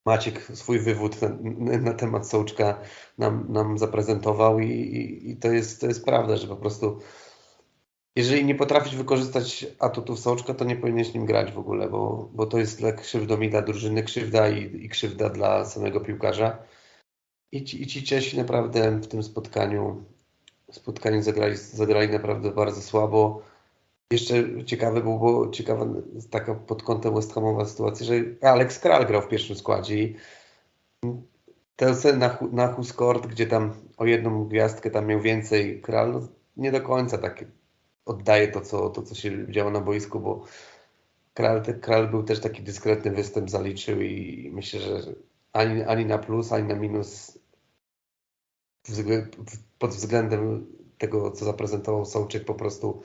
Maciek 0.06 0.42
swój 0.54 0.80
wywód 0.80 1.22
na, 1.22 1.30
na 1.78 1.94
temat 1.94 2.28
Sołczka 2.28 2.82
nam, 3.18 3.46
nam 3.50 3.78
zaprezentował 3.78 4.60
i, 4.60 4.72
i, 4.72 5.30
i, 5.30 5.38
to, 5.38 5.52
jest, 5.52 5.82
to 5.82 5.88
jest 5.88 6.06
prawda, 6.06 6.38
że 6.38 6.48
po 6.48 6.56
prostu 6.56 7.00
jeżeli 8.16 8.46
nie 8.46 8.56
potrafisz 8.56 8.96
wykorzystać 8.96 9.66
atutów 9.80 10.20
Sołczka, 10.20 10.54
to 10.54 10.66
nie 10.66 10.76
powinieneś 10.76 11.14
nim 11.14 11.26
grać 11.26 11.52
w 11.52 11.60
ogóle, 11.60 11.90
bo, 11.90 12.30
bo 12.34 12.46
to 12.46 12.58
jest 12.58 12.82
dla 13.50 13.62
drużyny, 13.62 14.04
krzywda 14.04 14.50
i, 14.50 14.86
i 14.86 14.90
krzywda 14.90 15.30
dla 15.30 15.66
samego 15.66 16.02
piłkarza. 16.02 16.58
I 17.52 17.64
ci, 17.64 17.82
I 17.82 17.88
ci 17.88 18.04
Czesi 18.04 18.38
naprawdę 18.38 18.92
w 18.92 19.08
tym 19.08 19.24
spotkaniu, 19.24 20.04
spotkaniu 20.72 21.22
zagrali, 21.22 21.58
zagrali 21.58 22.10
naprawdę 22.10 22.52
bardzo 22.52 22.82
słabo. 22.82 23.42
Jeszcze 24.12 24.66
ciekawe 24.66 25.02
było, 25.02 25.20
bo 25.20 25.50
ciekawa 25.50 25.86
taka 26.30 26.56
pod 26.56 26.84
kątem 26.84 27.16
West 27.16 27.34
Hamowa 27.34 27.66
sytuacja, 27.66 28.06
że 28.06 28.14
Alex 28.42 28.80
Kral 28.80 29.06
grał 29.06 29.22
w 29.22 29.28
pierwszym 29.28 29.56
składzie 29.56 30.04
i 30.04 30.16
ten 31.76 32.20
na, 32.20 32.38
na 32.52 32.68
Huskort, 32.68 33.28
gdzie 33.28 33.48
tam 33.48 33.74
o 33.98 34.06
jedną 34.06 34.46
gwiazdkę 34.46 34.92
tam 34.92 35.06
miał 35.06 35.22
więcej 35.22 35.82
Kral, 35.82 36.12
no 36.12 36.28
nie 36.58 36.72
do 36.72 36.82
końca 36.82 37.18
tak 37.18 37.46
oddaje 38.06 38.48
to 38.48 38.62
co, 38.62 38.90
to, 38.90 39.02
co 39.02 39.16
się 39.16 39.52
działo 39.52 39.72
na 39.72 39.82
boisku, 39.82 40.20
bo 40.20 40.46
Kral, 41.34 41.64
Kral 41.82 42.08
był 42.08 42.24
też 42.24 42.40
taki 42.40 42.64
dyskretny 42.64 43.12
występ, 43.12 43.50
zaliczył 43.50 44.02
i 44.02 44.50
myślę, 44.54 44.80
że 44.80 45.02
ani, 45.54 45.84
ani 45.84 46.06
na 46.06 46.18
plus, 46.18 46.52
ani 46.52 46.68
na 46.68 46.76
minus 46.76 47.39
pod 49.80 49.92
względem 49.92 50.68
tego, 50.98 51.32
co 51.32 51.46
zaprezentował 51.46 52.06
Sołczyk, 52.06 52.46
po 52.46 52.54
prostu 52.54 53.02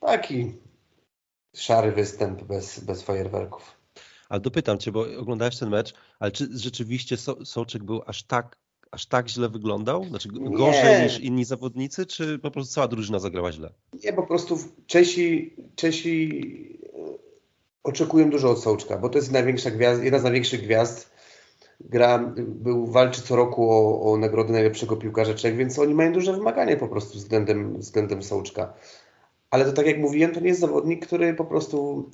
taki 0.00 0.52
szary 1.54 1.92
występ 1.92 2.44
bez, 2.44 2.80
bez 2.80 3.02
fajerwerków. 3.02 3.78
Ale 4.28 4.40
dopytam 4.40 4.78
Cię, 4.78 4.92
bo 4.92 5.06
oglądałeś 5.18 5.58
ten 5.58 5.68
mecz, 5.68 5.94
ale 6.18 6.32
czy 6.32 6.48
rzeczywiście 6.54 7.16
so 7.16 7.44
Sołczyk 7.44 7.84
był 7.84 8.02
aż 8.06 8.22
tak 8.22 8.56
aż 8.90 9.06
tak 9.06 9.28
źle 9.28 9.48
wyglądał? 9.48 10.04
Znaczy 10.04 10.28
gorzej 10.32 10.98
nie. 10.98 11.04
niż 11.04 11.20
inni 11.20 11.44
zawodnicy, 11.44 12.06
czy 12.06 12.38
po 12.38 12.50
prostu 12.50 12.74
cała 12.74 12.88
drużyna 12.88 13.18
zagrała 13.18 13.52
źle? 13.52 13.70
Nie, 14.04 14.12
po 14.12 14.22
prostu 14.26 14.58
Czesi, 14.86 15.56
Czesi 15.76 16.40
e, 16.84 16.98
oczekują 17.82 18.30
dużo 18.30 18.50
od 18.50 18.62
Sołczka, 18.62 18.98
bo 18.98 19.08
to 19.08 19.18
jest 19.18 19.32
największa 19.32 19.70
jedna 20.02 20.18
z 20.18 20.22
największych 20.22 20.62
gwiazd. 20.62 21.10
Gra, 21.80 22.18
był, 22.38 22.86
walczy 22.86 23.22
co 23.22 23.36
roku 23.36 23.70
o, 23.70 24.12
o 24.12 24.16
nagrodę 24.16 24.52
najlepszego 24.52 24.96
piłkarza 24.96 25.34
Czech, 25.34 25.56
więc 25.56 25.78
oni 25.78 25.94
mają 25.94 26.12
duże 26.12 26.32
wymagania 26.32 26.76
po 26.76 26.88
prostu 26.88 27.18
względem, 27.18 27.78
względem 27.78 28.22
Sołczka. 28.22 28.74
Ale 29.50 29.64
to 29.64 29.72
tak 29.72 29.86
jak 29.86 29.98
mówiłem, 29.98 30.32
to 30.32 30.40
nie 30.40 30.48
jest 30.48 30.60
zawodnik, 30.60 31.06
który 31.06 31.34
po 31.34 31.44
prostu 31.44 32.10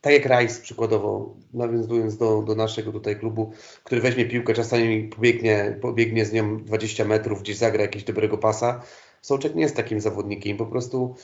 tak 0.00 0.12
jak 0.12 0.26
Rice 0.26 0.62
przykładowo, 0.62 1.34
nawiązując 1.52 2.16
do, 2.16 2.42
do 2.42 2.54
naszego 2.54 2.92
tutaj 2.92 3.18
klubu, 3.18 3.52
który 3.84 4.00
weźmie 4.00 4.24
piłkę, 4.24 4.54
czasami 4.54 5.08
pobiegnie, 5.08 5.78
pobiegnie 5.80 6.24
z 6.24 6.32
nią 6.32 6.64
20 6.64 7.04
metrów, 7.04 7.42
gdzieś 7.42 7.56
zagra 7.56 7.82
jakiegoś 7.82 8.04
dobrego 8.04 8.38
pasa. 8.38 8.82
Sołczek 9.22 9.54
nie 9.54 9.62
jest 9.62 9.76
takim 9.76 10.00
zawodnikiem, 10.00 10.56
po 10.56 10.66
prostu 10.66 11.14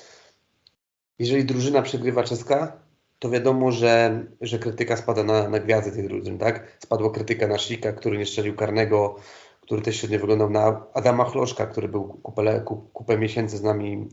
jeżeli 1.19 1.45
drużyna 1.45 1.83
przegrywa 1.83 2.25
czeska, 2.25 2.73
to 3.21 3.31
wiadomo, 3.31 3.73
że, 3.73 4.25
że 4.41 4.59
krytyka 4.59 4.97
spada 4.97 5.23
na, 5.25 5.49
na 5.49 5.59
gwiazdy 5.59 5.93
tej 5.93 6.09
drużyny, 6.09 6.39
tak? 6.39 6.77
Spadła 6.79 7.11
krytyka 7.11 7.47
na 7.47 7.59
Shika, 7.59 7.93
który 7.93 8.19
nie 8.19 8.27
strzelił 8.27 8.57
karnego, 8.57 9.17
który 9.61 9.83
też 9.83 9.97
średnio 9.97 10.19
wyglądał 10.19 10.51
na 10.51 10.87
Adama 10.95 11.25
Chloszka, 11.25 11.67
który 11.67 11.89
był 11.89 12.05
kupę, 12.05 12.65
kupę 12.93 13.19
miesięcy 13.19 13.57
z 13.57 13.63
nami, 13.63 14.09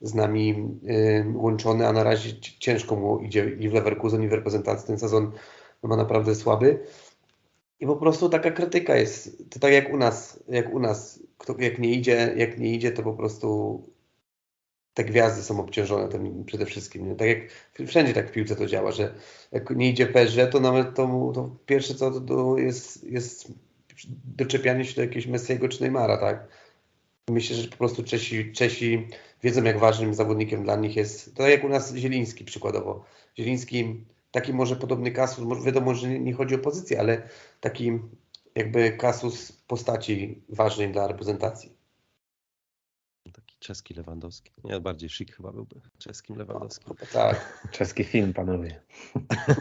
z 0.00 0.14
nami 0.14 0.48
yy, 0.82 1.24
łączony, 1.34 1.88
a 1.88 1.92
na 1.92 2.02
razie 2.02 2.40
ciężko 2.40 2.96
mu 2.96 3.18
idzie 3.18 3.50
i 3.60 3.68
w 3.68 3.72
Leverkusen, 3.72 4.22
i 4.22 4.28
w 4.28 4.32
reprezentacji 4.32 4.86
ten 4.86 4.98
sezon 4.98 5.32
ma 5.82 5.96
naprawdę 5.96 6.34
słaby. 6.34 6.78
I 7.80 7.86
po 7.86 7.96
prostu 7.96 8.28
taka 8.28 8.50
krytyka 8.50 8.96
jest, 8.96 9.50
to 9.50 9.60
tak 9.60 9.72
jak 9.72 9.92
u 9.92 9.96
nas, 9.96 10.42
jak 10.48 10.74
u 10.74 10.78
nas, 10.78 11.22
kto, 11.38 11.54
jak 11.58 11.78
nie 11.78 11.92
idzie, 11.92 12.34
jak 12.36 12.58
nie 12.58 12.74
idzie, 12.74 12.92
to 12.92 13.02
po 13.02 13.12
prostu 13.12 13.82
te 14.98 15.04
gwiazdy 15.04 15.42
są 15.42 15.60
obciążone 15.60 16.08
tym 16.08 16.44
przede 16.44 16.66
wszystkim. 16.66 17.08
Nie? 17.08 17.14
Tak 17.14 17.28
jak 17.28 17.38
wszędzie 17.88 18.14
tak 18.14 18.28
w 18.28 18.32
piłce 18.32 18.56
to 18.56 18.66
działa, 18.66 18.92
że 18.92 19.14
jak 19.52 19.70
nie 19.70 19.90
idzie 19.90 20.06
PSG, 20.06 20.36
to 20.52 20.60
nawet 20.60 20.94
to, 20.94 21.32
to 21.34 21.56
pierwsze 21.66 21.94
co 21.94 22.10
to, 22.10 22.20
to 22.20 22.58
jest, 22.58 23.04
jest 23.04 23.52
doczepianie 24.36 24.84
się 24.84 24.94
do 24.94 25.02
jakiegoś 25.02 25.26
Messiego 25.26 25.68
czy 25.68 25.82
Neymara, 25.82 26.16
tak? 26.16 26.48
Myślę, 27.30 27.56
że 27.56 27.68
po 27.68 27.76
prostu 27.76 28.04
Czesi, 28.04 28.52
Czesi 28.52 29.08
wiedzą, 29.42 29.62
jak 29.62 29.78
ważnym 29.78 30.14
zawodnikiem 30.14 30.62
dla 30.62 30.76
nich 30.76 30.96
jest, 30.96 31.34
to 31.34 31.48
jak 31.48 31.64
u 31.64 31.68
nas 31.68 31.94
Zieliński 31.94 32.44
przykładowo. 32.44 33.04
Zieliński, 33.38 34.04
taki 34.30 34.52
może 34.52 34.76
podobny 34.76 35.10
kasus, 35.10 35.64
wiadomo, 35.64 35.94
że 35.94 36.08
nie, 36.08 36.18
nie 36.18 36.32
chodzi 36.32 36.54
o 36.54 36.58
pozycję, 36.58 37.00
ale 37.00 37.22
taki 37.60 37.98
jakby 38.54 38.92
kasus 38.92 39.52
postaci 39.52 40.42
ważnej 40.48 40.92
dla 40.92 41.08
reprezentacji. 41.08 41.77
Czeski 43.58 43.94
Lewandowski. 43.94 44.52
Nie, 44.64 44.80
bardziej 44.80 45.08
szyk 45.08 45.36
chyba 45.36 45.52
byłby 45.52 45.80
czeskim 45.98 46.36
Lewandowskim. 46.36 46.94
No, 47.00 47.06
tak. 47.12 47.58
Czeski 47.78 48.04
film, 48.04 48.32
panowie. 48.32 48.80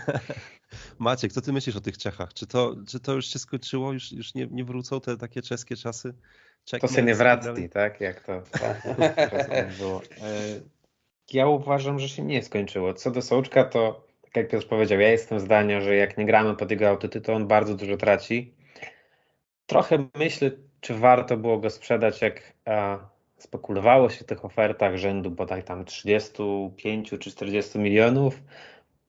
Maciek, 0.99 1.31
co 1.33 1.41
ty 1.41 1.53
myślisz 1.53 1.75
o 1.75 1.81
tych 1.81 1.97
Czechach? 1.97 2.33
Czy 2.33 2.47
to, 2.47 2.75
czy 2.87 2.99
to 2.99 3.13
już 3.13 3.27
się 3.27 3.39
skończyło? 3.39 3.93
Już, 3.93 4.11
już 4.11 4.33
nie, 4.33 4.47
nie 4.51 4.65
wrócą 4.65 5.01
te 5.01 5.17
takie 5.17 5.41
czeskie 5.41 5.75
czasy? 5.75 6.13
Czech 6.65 6.81
to 6.81 6.87
się 6.87 7.03
nie 7.03 7.15
wraci, 7.15 7.69
tak? 7.69 8.01
Jak 8.01 8.23
to 8.23 8.43
było. 9.79 10.01
E, 10.01 10.61
ja 11.33 11.47
uważam, 11.47 11.99
że 11.99 12.09
się 12.09 12.23
nie 12.23 12.43
skończyło. 12.43 12.93
Co 12.93 13.11
do 13.11 13.21
Sołczka, 13.21 13.63
to 13.63 14.07
tak 14.21 14.35
jak 14.35 14.47
Piotr 14.47 14.67
powiedział, 14.67 14.99
ja 14.99 15.09
jestem 15.09 15.39
zdania, 15.39 15.81
że 15.81 15.95
jak 15.95 16.17
nie 16.17 16.25
gramy 16.25 16.55
pod 16.55 16.71
jego 16.71 16.89
autyty, 16.89 17.21
to 17.21 17.33
on 17.33 17.47
bardzo 17.47 17.75
dużo 17.75 17.97
traci. 17.97 18.53
Trochę 19.65 20.07
myślę, 20.15 20.51
czy 20.81 20.93
warto 20.93 21.37
było 21.37 21.59
go 21.59 21.69
sprzedać, 21.69 22.21
jak 22.21 22.53
a, 22.65 22.99
spekulowało 23.37 24.09
się 24.09 24.23
w 24.23 24.27
tych 24.27 24.45
ofertach 24.45 24.97
rzędu 24.97 25.31
bodaj 25.31 25.63
tam 25.63 25.85
35 25.85 27.09
czy 27.09 27.31
40 27.31 27.79
milionów 27.79 28.41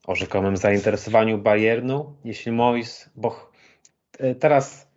o 0.06 0.14
rzekomym 0.14 0.56
zainteresowaniu 0.56 1.38
Bayernu, 1.38 2.16
jeśli 2.24 2.52
Mois, 2.52 3.10
bo 3.16 3.50
e, 4.18 4.34
teraz 4.34 4.88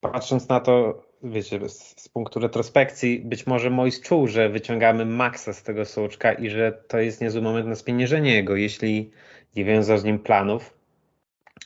patrząc 0.00 0.48
na 0.48 0.60
to, 0.60 1.02
wiecie, 1.22 1.68
z, 1.68 2.02
z, 2.02 2.08
punktu 2.08 2.40
retrospekcji, 2.40 3.20
być 3.20 3.46
może 3.46 3.70
Mois 3.70 4.00
czuł, 4.00 4.26
że 4.26 4.48
wyciągamy 4.48 5.06
maksa 5.06 5.52
z 5.52 5.62
tego 5.62 5.84
sołczka 5.84 6.32
i 6.32 6.50
że 6.50 6.72
to 6.72 6.98
jest 6.98 7.20
niezły 7.20 7.42
moment 7.42 7.68
na 7.68 7.74
spieniężenie 7.74 8.34
jego, 8.34 8.56
jeśli 8.56 9.10
nie 9.56 9.64
wiązał 9.64 9.98
z 9.98 10.04
nim 10.04 10.18
planów, 10.18 10.74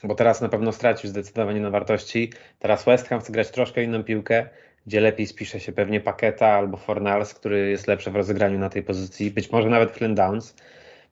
bo 0.04 0.14
teraz 0.14 0.40
na 0.40 0.48
pewno 0.48 0.72
stracił 0.72 1.10
zdecydowanie 1.10 1.60
na 1.60 1.70
wartości. 1.70 2.32
Teraz 2.58 2.84
West 2.84 3.08
Ham 3.08 3.20
chce 3.20 3.32
grać 3.32 3.50
troszkę 3.50 3.82
inną 3.82 4.04
piłkę, 4.04 4.48
gdzie 4.86 5.00
lepiej 5.00 5.26
spisze 5.26 5.60
się 5.60 5.72
pewnie 5.72 6.00
Paketa 6.00 6.48
albo 6.48 6.76
Fornals, 6.76 7.34
który 7.34 7.70
jest 7.70 7.86
lepszy 7.86 8.10
w 8.10 8.16
rozegraniu 8.16 8.58
na 8.58 8.68
tej 8.68 8.82
pozycji, 8.82 9.30
być 9.30 9.52
może 9.52 9.68
nawet 9.68 9.90
Flynn 9.90 10.14
Downs. 10.14 10.54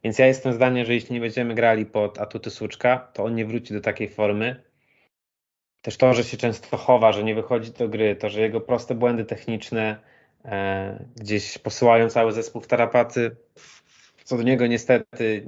Więc 0.05 0.19
ja 0.19 0.27
jestem 0.27 0.53
zdania, 0.53 0.85
że 0.85 0.95
jeśli 0.95 1.15
nie 1.15 1.21
będziemy 1.21 1.55
grali 1.55 1.87
pod 1.87 2.19
atuty 2.19 2.51
Słuczka, 2.51 2.99
to 3.13 3.25
on 3.25 3.35
nie 3.35 3.47
wróci 3.47 3.75
do 3.75 3.81
takiej 3.81 4.09
formy. 4.09 4.63
Też 5.83 5.97
to, 5.97 6.15
że 6.15 6.25
się 6.25 6.37
często 6.37 6.77
chowa, 6.77 7.13
że 7.13 7.25
nie 7.25 7.35
wychodzi 7.35 7.71
do 7.71 7.89
gry, 7.89 8.17
to, 8.17 8.29
że 8.29 8.41
jego 8.41 8.61
proste 8.61 8.95
błędy 8.95 9.25
techniczne 9.25 9.97
e, 10.45 11.05
gdzieś 11.17 11.59
posyłają 11.59 12.11
cały 12.11 12.33
zespół 12.33 12.63
w 12.63 12.67
tarapaty. 12.67 13.37
Co 14.25 14.37
do 14.37 14.43
niego 14.43 14.67
niestety 14.67 15.47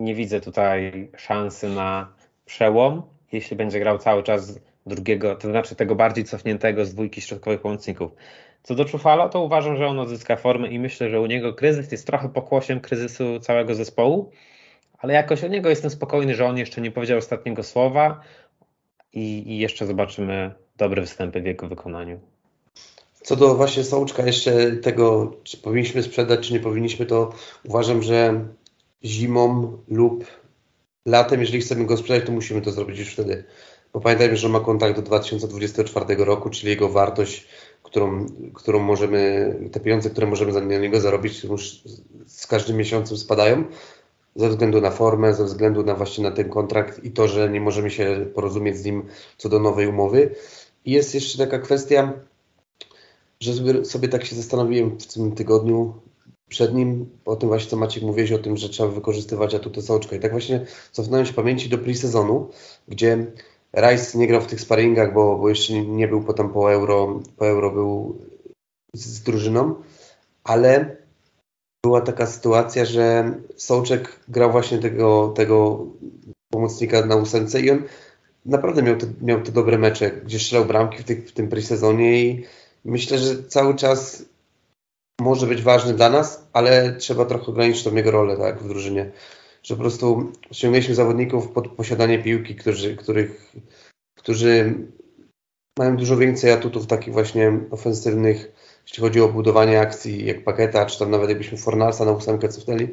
nie 0.00 0.14
widzę 0.14 0.40
tutaj 0.40 1.10
szansy 1.16 1.68
na 1.68 2.14
przełom, 2.44 3.02
jeśli 3.32 3.56
będzie 3.56 3.80
grał 3.80 3.98
cały 3.98 4.22
czas 4.22 4.60
drugiego, 4.86 5.36
to 5.36 5.48
znaczy 5.48 5.76
tego 5.76 5.94
bardziej 5.94 6.24
cofniętego 6.24 6.84
z 6.84 6.94
dwójki 6.94 7.20
środkowych 7.20 7.60
pomocników. 7.60 8.12
Co 8.62 8.74
do 8.74 8.84
Czufala, 8.84 9.28
to 9.28 9.40
uważam, 9.40 9.76
że 9.76 9.86
on 9.86 9.98
odzyska 9.98 10.36
formę 10.36 10.68
i 10.68 10.78
myślę, 10.78 11.10
że 11.10 11.20
u 11.20 11.26
niego 11.26 11.54
kryzys 11.54 11.92
jest 11.92 12.06
trochę 12.06 12.28
pokłosiem 12.28 12.80
kryzysu 12.80 13.40
całego 13.40 13.74
zespołu, 13.74 14.30
ale 14.98 15.14
jakoś 15.14 15.44
o 15.44 15.48
niego 15.48 15.68
jestem 15.68 15.90
spokojny, 15.90 16.34
że 16.34 16.46
on 16.46 16.58
jeszcze 16.58 16.80
nie 16.80 16.90
powiedział 16.90 17.18
ostatniego 17.18 17.62
słowa 17.62 18.20
i, 19.12 19.52
i 19.52 19.58
jeszcze 19.58 19.86
zobaczymy 19.86 20.54
dobre 20.76 21.02
występy 21.02 21.40
w 21.40 21.46
jego 21.46 21.68
wykonaniu. 21.68 22.20
Co 23.22 23.36
do 23.36 23.54
właśnie 23.54 23.84
Sołczka, 23.84 24.26
jeszcze 24.26 24.72
tego, 24.72 25.36
czy 25.44 25.56
powinniśmy 25.56 26.02
sprzedać, 26.02 26.46
czy 26.46 26.52
nie 26.52 26.60
powinniśmy, 26.60 27.06
to 27.06 27.32
uważam, 27.64 28.02
że 28.02 28.44
zimą 29.04 29.78
lub 29.88 30.24
latem, 31.06 31.40
jeżeli 31.40 31.60
chcemy 31.60 31.84
go 31.84 31.96
sprzedać, 31.96 32.26
to 32.26 32.32
musimy 32.32 32.60
to 32.62 32.70
zrobić 32.70 32.98
już 32.98 33.12
wtedy. 33.12 33.44
Bo 33.94 34.00
pamiętajmy, 34.00 34.36
że 34.36 34.48
ma 34.48 34.60
kontrakt 34.60 34.96
do 34.96 35.02
2024 35.02 36.24
roku, 36.24 36.50
czyli 36.50 36.68
jego 36.68 36.88
wartość, 36.88 37.48
którą, 37.82 38.26
którą 38.54 38.78
możemy, 38.78 39.54
te 39.72 39.80
pieniądze, 39.80 40.10
które 40.10 40.26
możemy 40.26 40.52
za 40.52 40.60
niego 40.60 41.00
zarobić, 41.00 41.44
już 41.44 41.82
z 42.26 42.46
każdym 42.46 42.76
miesiącem 42.76 43.18
spadają 43.18 43.64
ze 44.36 44.48
względu 44.48 44.80
na 44.80 44.90
formę, 44.90 45.34
ze 45.34 45.44
względu 45.44 45.82
na 45.82 45.94
właśnie 45.94 46.24
na 46.24 46.30
ten 46.30 46.48
kontrakt 46.48 47.04
i 47.04 47.10
to, 47.10 47.28
że 47.28 47.50
nie 47.50 47.60
możemy 47.60 47.90
się 47.90 48.26
porozumieć 48.34 48.76
z 48.76 48.84
nim 48.84 49.02
co 49.38 49.48
do 49.48 49.58
nowej 49.58 49.86
umowy. 49.86 50.34
I 50.84 50.90
jest 50.90 51.14
jeszcze 51.14 51.38
taka 51.38 51.58
kwestia, 51.58 52.12
że 53.40 53.54
sobie, 53.54 53.84
sobie 53.84 54.08
tak 54.08 54.24
się 54.24 54.36
zastanowiłem 54.36 54.98
w 54.98 55.06
tym 55.06 55.32
tygodniu 55.32 55.94
przed 56.48 56.74
nim, 56.74 57.10
o 57.24 57.36
tym 57.36 57.48
właśnie 57.48 57.70
co 57.70 57.76
Maciek 57.76 58.02
mówiłeś, 58.02 58.32
o 58.32 58.38
tym, 58.38 58.56
że 58.56 58.68
trzeba 58.68 58.88
wykorzystywać 58.88 59.54
atuty 59.54 59.82
Sołczka. 59.82 60.16
I 60.16 60.20
tak 60.20 60.30
właśnie 60.30 60.66
cofnąłem 60.92 61.26
się 61.26 61.32
pamięci 61.32 61.68
do 61.68 61.78
pre-sezonu, 61.78 62.46
gdzie 62.88 63.26
Rice 63.76 64.18
nie 64.18 64.26
grał 64.26 64.40
w 64.40 64.46
tych 64.46 64.60
sparingach, 64.60 65.14
bo, 65.14 65.38
bo 65.38 65.48
jeszcze 65.48 65.72
nie 65.72 66.08
był 66.08 66.22
potem 66.22 66.50
po 66.50 66.72
euro, 66.72 67.20
po 67.36 67.46
euro 67.46 67.70
był 67.70 68.18
z, 68.92 69.06
z 69.06 69.22
drużyną, 69.22 69.74
ale 70.44 70.96
była 71.84 72.00
taka 72.00 72.26
sytuacja, 72.26 72.84
że 72.84 73.34
Sołczek 73.56 74.20
grał 74.28 74.52
właśnie 74.52 74.78
tego, 74.78 75.32
tego 75.36 75.86
pomocnika 76.52 77.06
na 77.06 77.16
ósemce 77.16 77.60
i 77.60 77.70
on 77.70 77.82
naprawdę 78.46 78.82
miał 78.82 78.96
te, 78.96 79.06
miał 79.22 79.42
te 79.42 79.52
dobre 79.52 79.78
mecze, 79.78 80.10
gdzie 80.10 80.38
strzelał 80.38 80.64
bramki 80.64 80.98
w, 80.98 81.04
tych, 81.04 81.28
w 81.28 81.32
tym 81.32 81.48
pre-sezonie 81.48 82.22
i 82.22 82.44
myślę, 82.84 83.18
że 83.18 83.42
cały 83.42 83.74
czas 83.74 84.24
może 85.20 85.46
być 85.46 85.62
ważny 85.62 85.94
dla 85.94 86.10
nas, 86.10 86.46
ale 86.52 86.94
trzeba 86.94 87.24
trochę 87.24 87.46
ograniczyć 87.46 87.84
tą 87.84 87.94
jego 87.94 88.10
rolę 88.10 88.36
tak, 88.36 88.62
w 88.62 88.68
drużynie 88.68 89.10
że 89.64 89.74
po 89.74 89.80
prostu 89.80 90.32
ściągnęliśmy 90.52 90.94
zawodników 90.94 91.48
pod 91.48 91.68
posiadanie 91.68 92.18
piłki, 92.22 92.56
którzy, 92.56 92.96
których, 92.96 93.52
którzy 94.18 94.74
mają 95.78 95.96
dużo 95.96 96.16
więcej 96.16 96.50
atutów 96.50 96.86
takich 96.86 97.12
właśnie 97.12 97.60
ofensywnych, 97.70 98.52
jeśli 98.86 99.00
chodzi 99.00 99.20
o 99.20 99.28
budowanie 99.28 99.80
akcji, 99.80 100.26
jak 100.26 100.44
Paketa, 100.44 100.86
czy 100.86 100.98
tam 100.98 101.10
nawet 101.10 101.28
jakbyśmy 101.28 101.58
Fornalsa 101.58 102.04
na 102.04 102.12
ósemkę 102.12 102.48
cofnęli. 102.48 102.88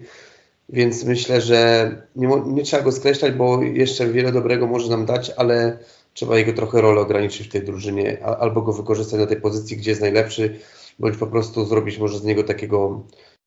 Więc 0.70 1.04
myślę, 1.04 1.42
że 1.42 1.92
nie, 2.16 2.28
nie, 2.46 2.64
trzeba 2.64 2.84
go 2.84 2.92
skreślać, 2.92 3.34
bo 3.34 3.64
jeszcze 3.64 4.08
wiele 4.08 4.32
dobrego 4.32 4.68
może 4.68 4.90
nam 4.90 5.06
dać, 5.06 5.32
ale 5.38 5.78
trzeba 6.14 6.38
jego 6.38 6.54
trochę 6.54 6.82
rolę 6.82 7.02
ograniczyć 7.02 7.48
w 7.48 7.52
tej 7.52 7.64
drużynie, 7.64 8.26
albo 8.26 8.62
go 8.62 8.74
wykorzystać 8.74 9.20
na 9.20 9.28
tej 9.28 9.42
pozycji, 9.42 9.78
gdzie 9.78 9.92
jest 9.92 10.02
najlepszy, 10.02 10.60
bądź 11.00 11.18
po 11.18 11.28
prostu 11.28 11.66
zrobić 11.66 11.98
może 11.98 12.20
z 12.20 12.24
niego 12.24 12.44
takiego 12.44 13.04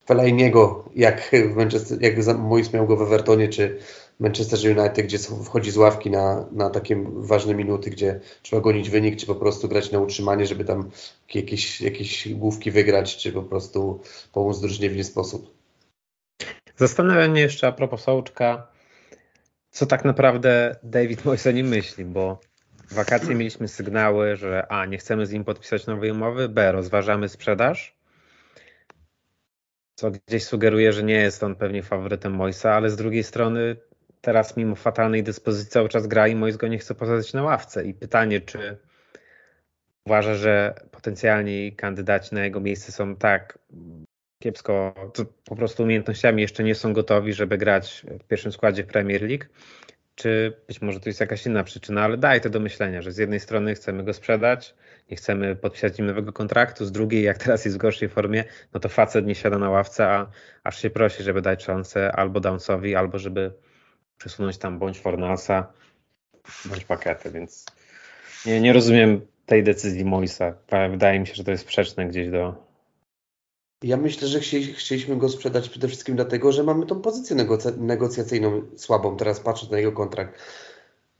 Fellainiego, 0.07 0.85
jak, 0.95 1.31
w 1.53 1.57
Manchester, 1.57 2.03
jak 2.03 2.38
Mois 2.38 2.73
miał 2.73 2.87
go 2.87 2.97
w 2.97 3.03
Evertonie, 3.03 3.49
czy 3.49 3.79
Manchester 4.21 4.79
United, 4.79 5.07
gdzie 5.07 5.19
wchodzi 5.19 5.71
z 5.71 5.77
ławki 5.77 6.11
na, 6.11 6.47
na 6.53 6.71
takie 6.71 7.05
ważne 7.07 7.55
minuty, 7.55 7.91
gdzie 7.91 8.20
trzeba 8.43 8.62
gonić 8.62 8.91
wynik, 8.91 9.16
czy 9.16 9.26
po 9.26 9.35
prostu 9.35 9.68
grać 9.68 9.93
na 9.93 10.01
utrzymanie, 10.01 10.47
żeby 10.47 10.64
tam 10.64 10.91
jakieś, 11.35 11.81
jakieś 11.81 12.28
główki 12.28 12.70
wygrać, 12.70 13.16
czy 13.16 13.33
po 13.33 13.43
prostu 13.43 14.01
pomóc 14.33 14.61
drużynie 14.61 14.91
w 14.91 14.93
inny 14.93 15.05
sposób. 15.05 15.55
Zastanawiam 16.76 17.31
mnie 17.31 17.41
jeszcze 17.41 17.66
a 17.66 17.72
propos 17.72 18.03
Sołczka, 18.03 18.66
co 19.70 19.87
tak 19.87 20.05
naprawdę 20.05 20.76
David 20.83 21.24
Moyes 21.24 21.47
o 21.47 21.51
nim 21.51 21.68
myśli, 21.68 22.05
bo 22.05 22.39
w 22.89 22.95
wakacje 22.95 23.35
mieliśmy 23.35 23.68
sygnały, 23.68 24.37
że 24.37 24.66
a, 24.68 24.87
nie 24.87 24.99
chcemy 24.99 25.26
z 25.26 25.33
nim 25.33 25.45
podpisać 25.45 25.87
nowej 25.87 26.11
umowy, 26.11 26.49
b, 26.49 26.72
rozważamy 26.72 27.28
sprzedaż, 27.28 27.97
co 29.95 30.11
gdzieś 30.11 30.45
sugeruje, 30.45 30.92
że 30.92 31.03
nie 31.03 31.14
jest 31.14 31.42
on 31.42 31.57
pewnie 31.57 31.82
faworytem 31.82 32.32
Moisa, 32.32 32.74
ale 32.74 32.90
z 32.90 32.97
drugiej 32.97 33.22
strony 33.22 33.76
teraz 34.20 34.57
mimo 34.57 34.76
fatalnej 34.76 35.22
dyspozycji 35.22 35.70
cały 35.70 35.88
czas 35.88 36.07
gra 36.07 36.28
i 36.28 36.34
Mois 36.34 36.57
go 36.57 36.68
nie 36.68 36.78
chce 36.78 36.95
posadzić 36.95 37.32
na 37.32 37.42
ławce. 37.42 37.84
I 37.84 37.95
pytanie, 37.95 38.40
czy 38.40 38.76
uważa, 40.07 40.34
że 40.34 40.74
potencjalni 40.90 41.72
kandydaci 41.72 42.34
na 42.34 42.45
jego 42.45 42.61
miejsce 42.61 42.92
są 42.92 43.16
tak 43.16 43.59
kiepsko, 44.42 44.95
po 45.45 45.57
prostu 45.57 45.82
umiejętnościami 45.82 46.42
jeszcze 46.42 46.64
nie 46.64 46.74
są 46.74 46.92
gotowi, 46.92 47.32
żeby 47.32 47.59
grać 47.59 48.07
w 48.20 48.24
pierwszym 48.24 48.53
składzie 48.53 48.84
Premier 48.84 49.22
League. 49.22 49.45
Czy 50.14 50.57
być 50.66 50.82
może 50.82 51.01
to 51.01 51.09
jest 51.09 51.20
jakaś 51.20 51.47
inna 51.47 51.64
przyczyna, 51.64 52.03
ale 52.03 52.16
daje 52.16 52.40
to 52.40 52.51
do 52.51 52.61
myślenia, 52.61 53.03
że 53.03 53.12
z 53.12 53.18
jednej 53.18 53.40
strony 53.40 53.74
chcemy 53.74 54.05
go 54.05 54.12
sprzedać, 54.12 54.74
nie 55.11 55.16
chcemy 55.16 55.57
podpisać 55.57 55.98
im 55.98 56.07
nowego 56.07 56.32
kontraktu, 56.32 56.84
z 56.84 56.92
drugiej, 56.92 57.22
jak 57.22 57.38
teraz 57.38 57.64
jest 57.64 57.76
w 57.76 57.80
gorszej 57.80 58.09
formie, 58.09 58.44
no 58.74 58.80
to 58.80 58.88
facet 58.88 59.26
nie 59.26 59.34
siada 59.34 59.59
na 59.59 59.70
ławce, 59.70 60.09
a 60.09 60.26
aż 60.64 60.82
się 60.82 60.90
prosi, 60.90 61.22
żeby 61.22 61.42
dać 61.42 61.64
szansę 61.64 62.12
albo 62.12 62.40
Downsowi, 62.40 62.94
albo 62.94 63.18
żeby 63.18 63.52
przesunąć 64.18 64.59
tam 64.59 64.78
bądź 64.78 65.00
Fornalsa, 65.00 65.72
bądź 66.64 66.84
pakety, 66.84 67.30
więc 67.30 67.66
nie, 68.46 68.61
nie 68.61 68.72
rozumiem 68.72 69.20
tej 69.46 69.62
decyzji 69.62 70.05
Moisa. 70.05 70.55
Wydaje 70.90 71.20
mi 71.20 71.26
się, 71.26 71.34
że 71.34 71.44
to 71.44 71.50
jest 71.50 71.62
sprzeczne 71.62 72.07
gdzieś 72.09 72.30
do. 72.30 72.64
Ja 73.82 73.96
myślę, 73.96 74.28
że 74.28 74.40
chcieliśmy 74.74 75.16
go 75.16 75.28
sprzedać 75.28 75.68
przede 75.68 75.88
wszystkim 75.88 76.16
dlatego, 76.16 76.52
że 76.52 76.62
mamy 76.62 76.86
tą 76.86 77.00
pozycję 77.00 77.36
negocjacyjną 77.76 78.62
słabą. 78.76 79.16
Teraz 79.16 79.40
patrzę 79.40 79.66
na 79.70 79.78
jego 79.78 79.92
kontrakt. 79.92 80.38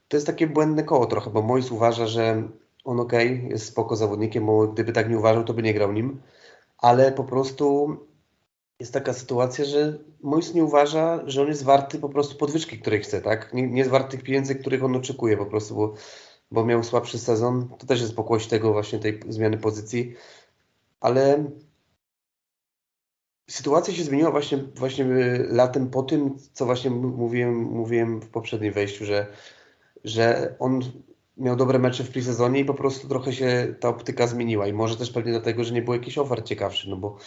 To 0.07 0.17
jest 0.17 0.27
takie 0.27 0.47
błędne 0.47 0.83
koło 0.83 1.05
trochę, 1.05 1.29
bo 1.29 1.41
Mois 1.41 1.71
uważa, 1.71 2.07
że 2.07 2.43
on 2.85 2.99
ok, 2.99 3.13
jest 3.49 3.65
spoko 3.65 3.95
zawodnikiem, 3.95 4.45
bo 4.45 4.67
gdyby 4.67 4.93
tak 4.93 5.09
nie 5.09 5.17
uważał, 5.17 5.43
to 5.43 5.53
by 5.53 5.63
nie 5.63 5.73
grał 5.73 5.93
nim. 5.93 6.21
Ale 6.77 7.11
po 7.11 7.23
prostu 7.23 7.97
jest 8.79 8.93
taka 8.93 9.13
sytuacja, 9.13 9.65
że 9.65 9.99
Mois 10.21 10.53
nie 10.53 10.63
uważa, 10.63 11.19
że 11.25 11.41
on 11.41 11.47
jest 11.47 11.63
warty 11.63 11.99
po 11.99 12.09
prostu 12.09 12.37
podwyżki, 12.37 12.79
której 12.79 13.01
chce, 13.01 13.21
tak? 13.21 13.53
Nie, 13.53 13.67
nie 13.67 13.77
jest 13.77 13.89
warty 13.89 14.11
tych 14.11 14.23
pieniędzy, 14.23 14.55
których 14.55 14.83
on 14.83 14.95
oczekuje 14.95 15.37
po 15.37 15.45
prostu, 15.45 15.75
bo 15.75 15.93
bo 16.51 16.65
miał 16.65 16.83
słabszy 16.83 17.19
sezon. 17.19 17.69
To 17.79 17.87
też 17.87 18.01
jest 18.01 18.15
pokłość 18.15 18.47
tego 18.47 18.73
właśnie 18.73 18.99
tej 18.99 19.19
zmiany 19.29 19.57
pozycji, 19.57 20.15
ale 20.99 21.51
sytuacja 23.49 23.93
się 23.93 24.03
zmieniła 24.03 24.31
właśnie, 24.31 24.57
właśnie 24.57 25.05
latem 25.49 25.89
po 25.89 26.03
tym, 26.03 26.35
co 26.53 26.65
właśnie 26.65 26.91
mówiłem, 26.91 27.55
mówiłem 27.55 28.19
w 28.19 28.29
poprzednim 28.29 28.73
wejściu, 28.73 29.05
że, 29.05 29.27
że 30.03 30.55
on 30.59 30.81
miał 31.37 31.55
dobre 31.55 31.79
mecze 31.79 32.03
w 32.03 32.11
presezonie 32.11 32.59
i 32.59 32.65
po 32.65 32.73
prostu 32.73 33.07
trochę 33.07 33.33
się 33.33 33.75
ta 33.79 33.89
optyka 33.89 34.27
zmieniła 34.27 34.67
i 34.67 34.73
może 34.73 34.97
też 34.97 35.11
pewnie 35.11 35.31
dlatego, 35.31 35.63
że 35.63 35.73
nie 35.73 35.81
było 35.81 35.95
jakichś 35.95 36.17
ofert 36.17 36.45
ciekawszych, 36.45 36.89
no 36.89 36.97
bo 36.97 37.17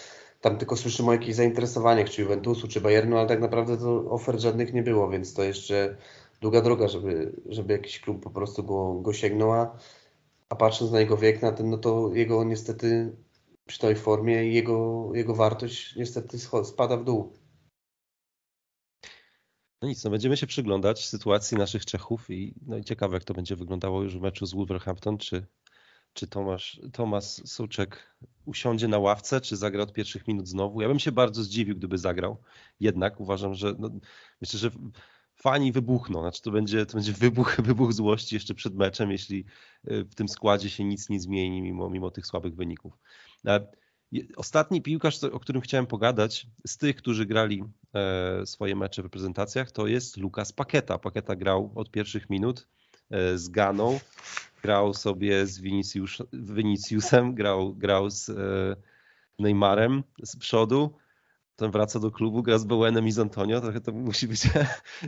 tam 0.40 0.58
tylko 0.58 0.76
słyszymy 0.76 1.08
o 1.08 1.12
jakichś 1.12 1.34
zainteresowaniach, 1.34 2.10
czy 2.10 2.22
Juventusu, 2.22 2.68
czy 2.68 2.80
Bayernu, 2.80 3.16
ale 3.16 3.28
tak 3.28 3.40
naprawdę 3.40 3.78
to 3.78 4.10
ofert 4.10 4.40
żadnych 4.40 4.74
nie 4.74 4.82
było, 4.82 5.08
więc 5.10 5.34
to 5.34 5.42
jeszcze 5.42 5.96
długa 6.40 6.60
droga, 6.60 6.88
żeby, 6.88 7.32
żeby 7.46 7.72
jakiś 7.72 8.00
klub 8.00 8.22
po 8.22 8.30
prostu 8.30 8.64
go, 8.64 8.94
go 8.94 9.12
sięgnął, 9.12 9.52
a, 9.52 9.78
a 10.48 10.56
patrząc 10.56 10.92
na 10.92 11.00
jego 11.00 11.16
wiek, 11.16 11.42
na 11.42 11.52
ten, 11.52 11.70
no 11.70 11.78
to 11.78 12.10
jego 12.14 12.44
niestety 12.44 13.16
przy 13.66 13.78
tej 13.78 13.96
formie 13.96 14.52
jego, 14.52 15.10
jego 15.14 15.34
wartość 15.34 15.96
niestety 15.96 16.38
spada 16.64 16.96
w 16.96 17.04
dół. 17.04 17.32
No 19.82 19.88
nic, 19.88 20.04
no 20.04 20.10
będziemy 20.10 20.36
się 20.36 20.46
przyglądać 20.46 21.06
sytuacji 21.06 21.56
naszych 21.56 21.84
Czechów 21.86 22.30
i, 22.30 22.54
no 22.66 22.78
i 22.78 22.84
ciekawe 22.84 23.16
jak 23.16 23.24
to 23.24 23.34
będzie 23.34 23.56
wyglądało 23.56 24.02
już 24.02 24.18
w 24.18 24.20
meczu 24.20 24.46
z 24.46 24.54
Wolverhampton, 24.54 25.18
czy, 25.18 25.46
czy 26.12 26.26
Tomasz, 26.26 26.80
Tomasz 26.92 27.24
Souczek 27.24 28.16
usiądzie 28.44 28.88
na 28.88 28.98
ławce, 28.98 29.40
czy 29.40 29.56
zagra 29.56 29.82
od 29.82 29.92
pierwszych 29.92 30.28
minut 30.28 30.48
znowu. 30.48 30.80
Ja 30.80 30.88
bym 30.88 30.98
się 30.98 31.12
bardzo 31.12 31.42
zdziwił, 31.42 31.76
gdyby 31.76 31.98
zagrał. 31.98 32.42
Jednak 32.80 33.20
uważam, 33.20 33.54
że 33.54 33.74
no, 33.78 33.90
myślę, 34.40 34.58
że 34.58 34.70
fani 35.34 35.72
wybuchną. 35.72 36.20
Znaczy 36.20 36.42
to 36.42 36.50
będzie, 36.50 36.86
to 36.86 36.94
będzie 36.94 37.12
wybuch, 37.12 37.56
wybuch 37.68 37.92
złości 37.92 38.34
jeszcze 38.34 38.54
przed 38.54 38.74
meczem, 38.74 39.10
jeśli 39.10 39.44
e, 39.84 40.04
w 40.04 40.14
tym 40.14 40.28
składzie 40.28 40.70
się 40.70 40.84
nic 40.84 41.08
nie 41.08 41.20
zmieni 41.20 41.62
mimo, 41.62 41.90
mimo 41.90 42.10
tych 42.10 42.26
słabych 42.26 42.54
wyników. 42.54 42.92
E, 43.46 43.66
ostatni 44.36 44.82
piłkarz, 44.82 45.24
o 45.24 45.40
którym 45.40 45.62
chciałem 45.62 45.86
pogadać, 45.86 46.46
z 46.66 46.78
tych, 46.78 46.96
którzy 46.96 47.26
grali 47.26 47.64
e, 47.94 48.46
swoje 48.46 48.76
mecze 48.76 49.02
w 49.02 49.04
reprezentacjach, 49.04 49.70
to 49.70 49.86
jest 49.86 50.16
Lukas 50.16 50.52
Paketa. 50.52 50.98
Paketa 50.98 51.36
grał 51.36 51.72
od 51.74 51.90
pierwszych 51.90 52.30
minut 52.30 52.68
z 53.34 53.48
Ganą, 53.48 54.00
grał 54.62 54.94
sobie 54.94 55.46
z 55.46 55.60
Vinicius, 55.60 56.22
Viniciusem, 56.32 57.34
grał, 57.34 57.74
grał 57.74 58.10
z 58.10 58.30
Neymarem 59.38 60.02
z 60.22 60.36
przodu 60.36 60.94
ten 61.58 61.70
wraca 61.70 62.00
do 62.00 62.10
klubu, 62.10 62.42
gra 62.42 62.58
z 62.58 62.64
Bowenem 62.64 63.06
i 63.06 63.12
z 63.12 63.18
Antonio, 63.18 63.60
trochę 63.60 63.80
to 63.80 63.92
musi 63.92 64.28
być 64.28 64.42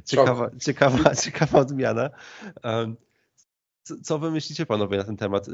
ciekawa, 0.05 0.51
ciekawa, 0.61 1.15
ciekawa 1.15 1.59
odmiana. 1.59 2.11
Co 4.03 4.19
wy 4.19 4.31
myślicie 4.31 4.67
panowie 4.67 4.99
na 4.99 5.05
ten 5.05 5.17
temat? 5.17 5.47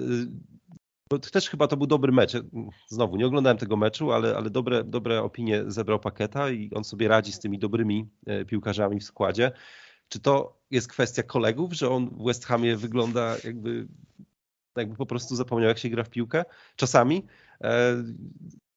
Bo 1.11 1.19
też 1.19 1.51
chyba 1.51 1.67
to 1.67 1.77
był 1.77 1.87
dobry 1.87 2.13
mecz. 2.13 2.33
Znowu, 2.89 3.17
nie 3.17 3.27
oglądałem 3.27 3.59
tego 3.59 3.77
meczu, 3.77 4.13
ale, 4.13 4.37
ale 4.37 4.51
dobre, 4.51 4.85
dobre 4.85 5.23
opinie 5.23 5.65
zebrał 5.67 6.01
Paketa 6.01 6.51
i 6.51 6.71
on 6.75 6.85
sobie 6.85 7.09
radzi 7.09 7.33
z 7.33 7.39
tymi 7.39 7.59
dobrymi 7.59 8.09
e, 8.27 8.45
piłkarzami 8.45 9.01
w 9.01 9.05
składzie. 9.05 9.53
Czy 10.09 10.21
to 10.21 10.61
jest 10.71 10.89
kwestia 10.89 11.23
kolegów, 11.23 11.73
że 11.73 11.91
on 11.91 12.11
w 12.11 12.25
West 12.27 12.45
Hamie 12.45 12.77
wygląda 12.77 13.37
jakby, 13.45 13.89
jakby 14.77 14.97
po 14.97 15.07
prostu 15.07 15.37
zapomniał, 15.37 15.69
jak 15.69 15.79
się 15.79 15.89
gra 15.89 16.05
w 16.05 16.11
piłkę? 16.11 16.45
Czasami. 16.77 17.27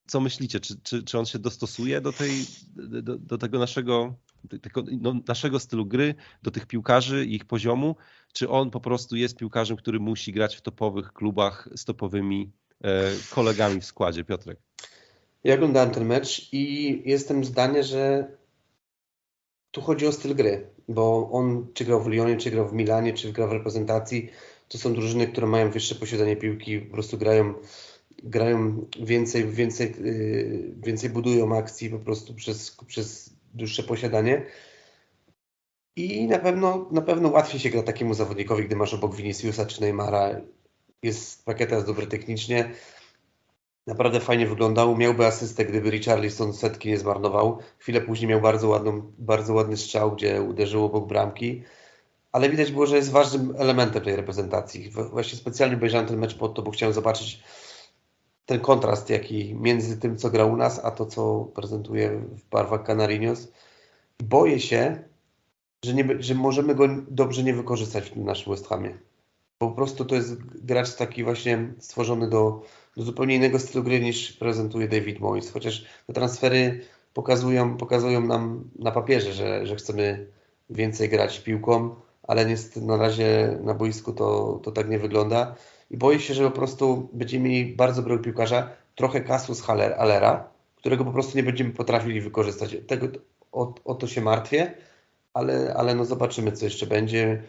Co 0.10 0.20
myślicie? 0.20 0.60
Czy, 0.60 0.82
czy, 0.84 1.04
czy 1.04 1.20
on 1.20 1.26
się 1.26 1.40
dostosuje 1.40 2.02
do, 2.02 2.14
tej, 2.14 2.32
do, 2.76 3.18
do 3.18 3.38
tego 3.38 3.60
naszego, 3.60 4.14
tego, 4.62 4.84
no, 5.02 5.14
naszego 5.28 5.60
stylu 5.60 5.86
gry, 5.86 6.16
do 6.44 6.52
tych 6.52 6.66
piłkarzy 6.66 7.26
i 7.26 7.36
ich 7.36 7.46
poziomu? 7.46 7.96
Czy 8.34 8.50
on 8.50 8.72
po 8.72 8.80
prostu 8.80 9.16
jest 9.16 9.38
piłkarzem, 9.38 9.78
który 9.78 10.00
musi 10.00 10.32
grać 10.32 10.56
w 10.56 10.62
topowych 10.62 11.14
klubach 11.14 11.70
z 11.76 11.86
topowymi 11.86 12.52
e, 12.84 13.12
kolegami 13.32 13.82
w 13.82 13.86
składzie? 13.86 14.24
Piotrek. 14.24 14.60
Ja 15.44 15.56
oglądałem 15.56 15.92
ten 15.92 16.06
mecz 16.06 16.54
i 16.54 17.02
jestem 17.06 17.46
zdania, 17.46 17.84
że 17.84 18.32
tu 19.72 19.82
chodzi 19.82 20.08
o 20.08 20.12
styl 20.12 20.36
gry, 20.36 20.70
bo 20.88 21.30
on 21.32 21.68
czy 21.74 21.86
grał 21.86 22.04
w 22.04 22.08
Lyonie, 22.08 22.38
czy 22.38 22.52
grał 22.52 22.68
w 22.68 22.74
Milanie, 22.74 23.14
czy 23.14 23.32
grał 23.32 23.50
w 23.50 23.52
reprezentacji, 23.52 24.30
to 24.68 24.78
są 24.78 24.94
drużyny, 24.94 25.28
które 25.28 25.48
mają 25.48 25.72
wyższe 25.72 25.96
posiadanie 25.96 26.36
piłki, 26.36 26.80
po 26.80 26.94
prostu 26.94 27.18
grają 27.18 27.54
grają 28.24 28.86
więcej, 29.00 29.48
więcej, 29.48 29.96
y, 30.00 30.74
więcej 30.78 31.10
budują 31.10 31.58
akcji 31.58 31.90
po 31.90 32.00
prostu 32.00 32.34
przez, 32.34 32.78
przez 32.88 33.34
dłuższe 33.54 33.84
posiadanie. 33.84 34.46
I 35.96 36.28
na 36.28 36.40
pewno, 36.40 36.88
na 36.92 37.02
pewno 37.02 37.30
łatwiej 37.30 37.60
się 37.60 37.70
gra 37.70 37.84
takiemu 37.84 38.14
zawodnikowi, 38.14 38.66
gdy 38.66 38.76
masz 38.76 38.94
obok 38.94 39.16
Viniciusa 39.16 39.66
czy 39.66 39.82
Neymara. 39.82 40.42
Jest 41.04 41.46
pakieta 41.46 41.82
dobry 41.82 42.08
technicznie. 42.08 42.70
Naprawdę 43.88 44.20
fajnie 44.20 44.48
wyglądał. 44.48 44.98
Miałby 44.98 45.26
asystę, 45.26 45.66
gdyby 45.66 45.90
Richarlison 45.90 46.54
setki 46.54 46.90
nie 46.90 46.98
zmarnował. 46.98 47.60
Chwilę 47.78 48.02
później 48.02 48.30
miał 48.30 48.42
bardzo, 48.42 48.68
ładną, 48.68 49.12
bardzo 49.18 49.54
ładny 49.54 49.78
strzał, 49.78 50.12
gdzie 50.16 50.42
uderzył 50.42 50.86
obok 50.86 51.08
bramki. 51.08 51.64
Ale 52.32 52.50
widać 52.50 52.72
było, 52.72 52.86
że 52.86 52.96
jest 52.96 53.12
ważnym 53.12 53.54
elementem 53.58 54.04
tej 54.04 54.16
reprezentacji. 54.16 54.90
Właśnie 54.90 55.38
specjalnie 55.38 55.76
obejrzałem 55.76 56.08
ten 56.08 56.18
mecz 56.20 56.38
po 56.38 56.50
to, 56.50 56.62
bo 56.62 56.72
chciałem 56.72 56.94
zobaczyć, 56.94 57.44
ten 58.50 58.60
kontrast, 58.60 59.10
jaki 59.10 59.56
między 59.56 59.98
tym, 59.98 60.18
co 60.18 60.30
gra 60.30 60.46
u 60.46 60.58
nas, 60.58 60.82
a 60.84 60.92
to, 60.92 61.06
co 61.06 61.52
prezentuje 61.56 62.10
w 62.10 62.50
barwach 62.50 62.84
Canarinos. 62.84 63.48
Boję 64.24 64.60
się, 64.60 65.04
że, 65.86 65.94
nie, 65.94 66.06
że 66.20 66.36
możemy 66.36 66.76
go 66.76 66.88
dobrze 67.08 67.44
nie 67.44 67.54
wykorzystać 67.54 68.10
w 68.10 68.14
tym 68.14 68.26
naszym 68.26 68.54
West 68.54 68.68
Hamie. 68.68 68.98
Po 69.58 69.72
prostu 69.72 70.06
to 70.06 70.16
jest 70.16 70.36
gracz 70.66 70.96
taki 70.96 71.24
właśnie 71.24 71.74
stworzony 71.80 72.30
do, 72.30 72.62
do 72.98 73.04
zupełnie 73.04 73.36
innego 73.36 73.60
stylu 73.60 73.84
gry 73.84 74.00
niż 74.00 74.32
prezentuje 74.32 74.88
David 74.88 75.20
Moyes. 75.20 75.52
Chociaż 75.52 75.86
te 76.08 76.14
transfery 76.14 76.82
pokazują, 77.14 77.78
pokazują 77.78 78.22
nam 78.22 78.70
na 78.80 78.92
papierze, 78.92 79.34
że, 79.34 79.66
że 79.66 79.76
chcemy 79.76 80.28
więcej 80.70 81.10
grać 81.10 81.40
piłką, 81.40 81.96
ale 82.24 82.46
niestety 82.46 82.82
na 82.82 82.98
razie 82.98 83.60
na 83.64 83.74
boisku 83.74 84.14
to, 84.14 84.60
to 84.64 84.72
tak 84.72 84.90
nie 84.90 85.00
wygląda 85.00 85.56
i 85.90 85.98
boję 85.98 86.20
się, 86.20 86.34
że 86.34 86.44
po 86.44 86.52
prostu 86.52 87.10
będziemy 87.14 87.50
mieli 87.50 87.76
bardzo 87.76 88.02
dobrego 88.02 88.24
piłkarza, 88.24 88.70
trochę 88.96 89.22
kasus 89.22 89.70
Allera, 89.70 90.50
którego 90.76 91.06
po 91.06 91.12
prostu 91.12 91.38
nie 91.38 91.44
będziemy 91.44 91.72
potrafili 91.72 92.22
wykorzystać. 92.22 92.78
Tego, 92.88 93.08
o, 93.52 93.74
o 93.86 93.96
to 93.96 94.08
się 94.08 94.22
martwię, 94.22 94.74
ale, 95.34 95.74
ale 95.78 95.96
no 95.96 96.06
zobaczymy, 96.06 96.52
co 96.52 96.66
jeszcze 96.66 96.88
będzie. 96.88 97.44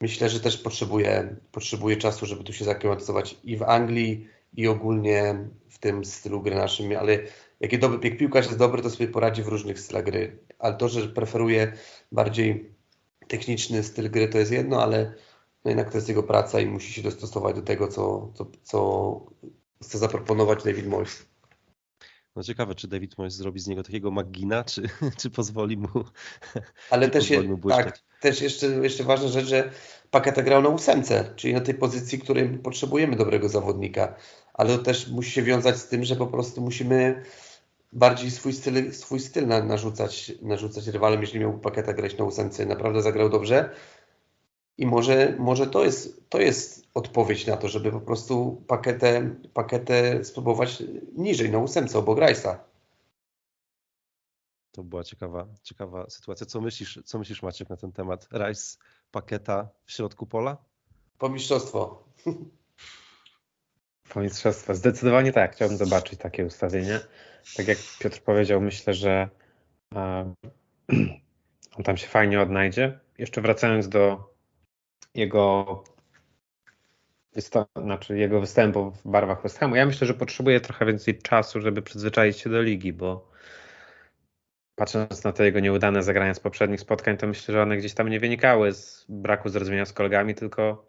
Myślę, 0.00 0.28
że 0.28 0.40
też 0.40 0.58
potrzebuje, 0.58 1.36
potrzebuje 1.52 1.96
czasu, 1.96 2.26
żeby 2.26 2.44
tu 2.44 2.52
się 2.52 2.64
zaklimatyzować 2.64 3.36
i 3.44 3.56
w 3.56 3.62
Anglii, 3.62 4.28
i 4.56 4.68
ogólnie 4.68 5.48
w 5.68 5.78
tym 5.78 6.04
stylu 6.04 6.42
gry 6.42 6.54
naszym, 6.54 6.96
ale 6.98 7.18
jakie 7.60 7.78
dobry, 7.78 8.08
jak 8.08 8.18
piłkarz 8.18 8.46
jest 8.46 8.58
dobry, 8.58 8.82
to 8.82 8.90
sobie 8.90 9.08
poradzi 9.08 9.42
w 9.42 9.48
różnych 9.48 9.80
stylach 9.80 10.04
gry. 10.04 10.38
Ale 10.58 10.74
to, 10.74 10.88
że 10.88 11.08
preferuje 11.08 11.72
bardziej 12.12 12.70
techniczny 13.28 13.82
styl 13.82 14.10
gry, 14.10 14.28
to 14.28 14.38
jest 14.38 14.52
jedno, 14.52 14.82
ale 14.82 15.12
no 15.66 15.70
jednak 15.70 15.90
to 15.90 15.98
jest 15.98 16.08
jego 16.08 16.22
praca 16.22 16.60
i 16.60 16.66
musi 16.66 16.92
się 16.92 17.02
dostosować 17.02 17.56
do 17.56 17.62
tego, 17.62 17.88
co, 17.88 18.32
co, 18.34 18.46
co 18.62 19.20
chce 19.82 19.98
zaproponować 19.98 20.64
David 20.64 20.86
Moyes. 20.86 21.26
No 22.36 22.42
ciekawe, 22.42 22.74
czy 22.74 22.88
David 22.88 23.18
Moyes 23.18 23.34
zrobi 23.34 23.60
z 23.60 23.66
niego 23.66 23.82
takiego 23.82 24.10
McGina, 24.10 24.64
czy, 24.64 24.82
czy 25.20 25.30
pozwoli 25.30 25.76
mu 25.76 25.88
Ale 26.90 27.10
też, 27.10 27.30
je, 27.30 27.58
tak, 27.68 27.98
też 28.20 28.40
jeszcze, 28.40 28.66
jeszcze 28.66 29.04
ważna 29.04 29.28
rzecz, 29.28 29.46
że 29.46 29.70
Paketa 30.10 30.42
grał 30.42 30.62
na 30.62 30.68
ósemce, 30.68 31.32
czyli 31.36 31.54
na 31.54 31.60
tej 31.60 31.74
pozycji, 31.74 32.18
której 32.18 32.58
potrzebujemy 32.58 33.16
dobrego 33.16 33.48
zawodnika. 33.48 34.14
Ale 34.54 34.78
to 34.78 34.84
też 34.84 35.08
musi 35.08 35.30
się 35.30 35.42
wiązać 35.42 35.76
z 35.76 35.88
tym, 35.88 36.04
że 36.04 36.16
po 36.16 36.26
prostu 36.26 36.60
musimy 36.60 37.22
bardziej 37.92 38.30
swój 38.30 38.52
styl, 38.52 38.92
swój 38.92 39.20
styl 39.20 39.46
narzucać, 39.46 40.32
narzucać 40.42 40.86
rywalom, 40.86 41.20
jeśli 41.20 41.40
miał 41.40 41.58
paketa 41.58 41.92
grać 41.92 42.18
na 42.18 42.24
ósemce. 42.24 42.66
Naprawdę 42.66 43.02
zagrał 43.02 43.28
dobrze. 43.28 43.70
I 44.78 44.86
może, 44.86 45.36
może 45.38 45.66
to, 45.66 45.84
jest, 45.84 46.30
to 46.30 46.40
jest 46.40 46.86
odpowiedź 46.94 47.46
na 47.46 47.56
to, 47.56 47.68
żeby 47.68 47.92
po 47.92 48.00
prostu 48.00 48.62
paketę, 48.66 49.34
paketę 49.54 50.24
spróbować 50.24 50.82
niżej, 51.16 51.50
na 51.50 51.58
ósemce 51.58 51.98
obok 51.98 52.18
Rajsa. 52.18 52.64
To 54.72 54.84
była 54.84 55.04
ciekawa, 55.04 55.46
ciekawa 55.62 56.10
sytuacja. 56.10 56.46
Co 56.46 56.60
myślisz, 56.60 57.00
co 57.04 57.18
myślisz 57.18 57.42
Maciek 57.42 57.68
na 57.68 57.76
ten 57.76 57.92
temat? 57.92 58.28
Rice, 58.32 58.78
paketa 59.10 59.68
w 59.84 59.92
środku 59.92 60.26
pola? 60.26 60.56
Po 61.18 61.28
mistrzostwo. 61.28 62.04
Po 64.08 64.20
mistrzostwo. 64.20 64.74
Zdecydowanie 64.74 65.32
tak. 65.32 65.52
Chciałbym 65.54 65.78
zobaczyć 65.78 66.20
takie 66.20 66.46
ustawienie. 66.46 67.00
Tak 67.56 67.68
jak 67.68 67.78
Piotr 67.98 68.20
powiedział, 68.22 68.60
myślę, 68.60 68.94
że 68.94 69.28
on 71.76 71.84
tam 71.84 71.96
się 71.96 72.06
fajnie 72.06 72.40
odnajdzie. 72.40 73.00
Jeszcze 73.18 73.40
wracając 73.40 73.88
do 73.88 74.34
jego 75.16 75.84
znaczy 77.76 78.18
jego 78.18 78.40
występu 78.40 78.90
w 78.90 79.10
barwach 79.10 79.42
West 79.42 79.58
Hamu. 79.58 79.76
Ja 79.76 79.86
myślę, 79.86 80.06
że 80.06 80.14
potrzebuje 80.14 80.60
trochę 80.60 80.86
więcej 80.86 81.18
czasu, 81.18 81.60
żeby 81.60 81.82
przyzwyczaić 81.82 82.38
się 82.38 82.50
do 82.50 82.62
ligi, 82.62 82.92
bo 82.92 83.30
patrząc 84.76 85.24
na 85.24 85.32
te 85.32 85.44
jego 85.44 85.60
nieudane 85.60 86.02
zagrania 86.02 86.34
z 86.34 86.40
poprzednich 86.40 86.80
spotkań, 86.80 87.16
to 87.16 87.26
myślę, 87.26 87.54
że 87.54 87.62
one 87.62 87.76
gdzieś 87.76 87.94
tam 87.94 88.08
nie 88.08 88.20
wynikały 88.20 88.72
z 88.72 89.06
braku 89.08 89.48
zrozumienia 89.48 89.84
z 89.84 89.92
kolegami, 89.92 90.34
tylko 90.34 90.86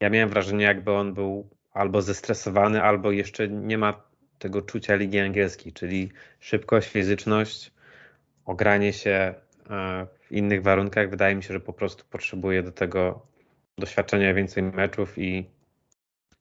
ja 0.00 0.10
miałem 0.10 0.28
wrażenie, 0.28 0.64
jakby 0.64 0.92
on 0.92 1.14
był 1.14 1.48
albo 1.72 2.02
zestresowany, 2.02 2.82
albo 2.82 3.10
jeszcze 3.10 3.48
nie 3.48 3.78
ma 3.78 4.02
tego 4.38 4.62
czucia 4.62 4.94
ligi 4.94 5.18
angielskiej, 5.18 5.72
czyli 5.72 6.12
szybkość, 6.40 6.88
fizyczność, 6.88 7.72
ogranie 8.44 8.92
się 8.92 9.34
e, 9.70 10.06
w 10.20 10.32
innych 10.32 10.62
warunkach. 10.62 11.10
Wydaje 11.10 11.34
mi 11.34 11.42
się, 11.42 11.54
że 11.54 11.60
po 11.60 11.72
prostu 11.72 12.04
potrzebuje 12.10 12.62
do 12.62 12.72
tego 12.72 13.29
doświadczenia 13.80 14.34
więcej 14.34 14.62
meczów 14.62 15.18
i, 15.18 15.50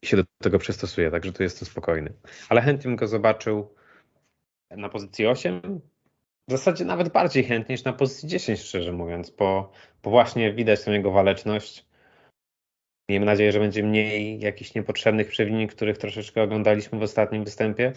się 0.05 0.17
do 0.17 0.23
tego 0.43 0.59
przystosuje, 0.59 1.11
także 1.11 1.33
tu 1.33 1.43
jestem 1.43 1.67
spokojny. 1.67 2.13
Ale 2.49 2.61
chętnie 2.61 2.89
bym 2.89 2.95
go 2.95 3.07
zobaczył 3.07 3.75
na 4.71 4.89
pozycji 4.89 5.27
8, 5.27 5.81
w 6.47 6.51
zasadzie 6.51 6.85
nawet 6.85 7.09
bardziej 7.09 7.43
chętnie 7.43 7.73
niż 7.73 7.83
na 7.83 7.93
pozycji 7.93 8.29
10, 8.29 8.59
szczerze 8.59 8.91
mówiąc, 8.91 9.29
bo, 9.29 9.71
bo 10.03 10.09
właśnie 10.09 10.53
widać 10.53 10.83
tą 10.83 10.91
jego 10.91 11.11
waleczność. 11.11 11.85
Miejmy 13.09 13.25
nadzieję, 13.25 13.51
że 13.51 13.59
będzie 13.59 13.83
mniej 13.83 14.39
jakichś 14.39 14.73
niepotrzebnych 14.73 15.27
przewinień, 15.27 15.67
których 15.67 15.97
troszeczkę 15.97 16.43
oglądaliśmy 16.43 16.99
w 16.99 17.03
ostatnim 17.03 17.43
występie. 17.43 17.93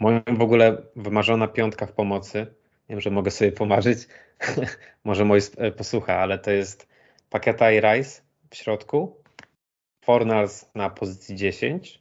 Moja 0.00 0.22
w 0.26 0.42
ogóle 0.42 0.82
wymarzona 0.96 1.48
piątka 1.48 1.86
w 1.86 1.92
pomocy. 1.92 2.46
Wiem, 2.88 3.00
że 3.00 3.10
mogę 3.10 3.30
sobie 3.30 3.52
pomarzyć. 3.52 3.98
Może 5.04 5.24
mój 5.24 5.40
posłucha, 5.76 6.16
ale 6.16 6.38
to 6.38 6.50
jest 6.50 6.88
Paketa 7.30 7.72
i 7.72 7.80
Rice 7.80 8.27
w 8.50 8.56
środku. 8.56 9.22
Fornals 10.04 10.74
na 10.74 10.90
pozycji 10.90 11.36
10. 11.36 12.00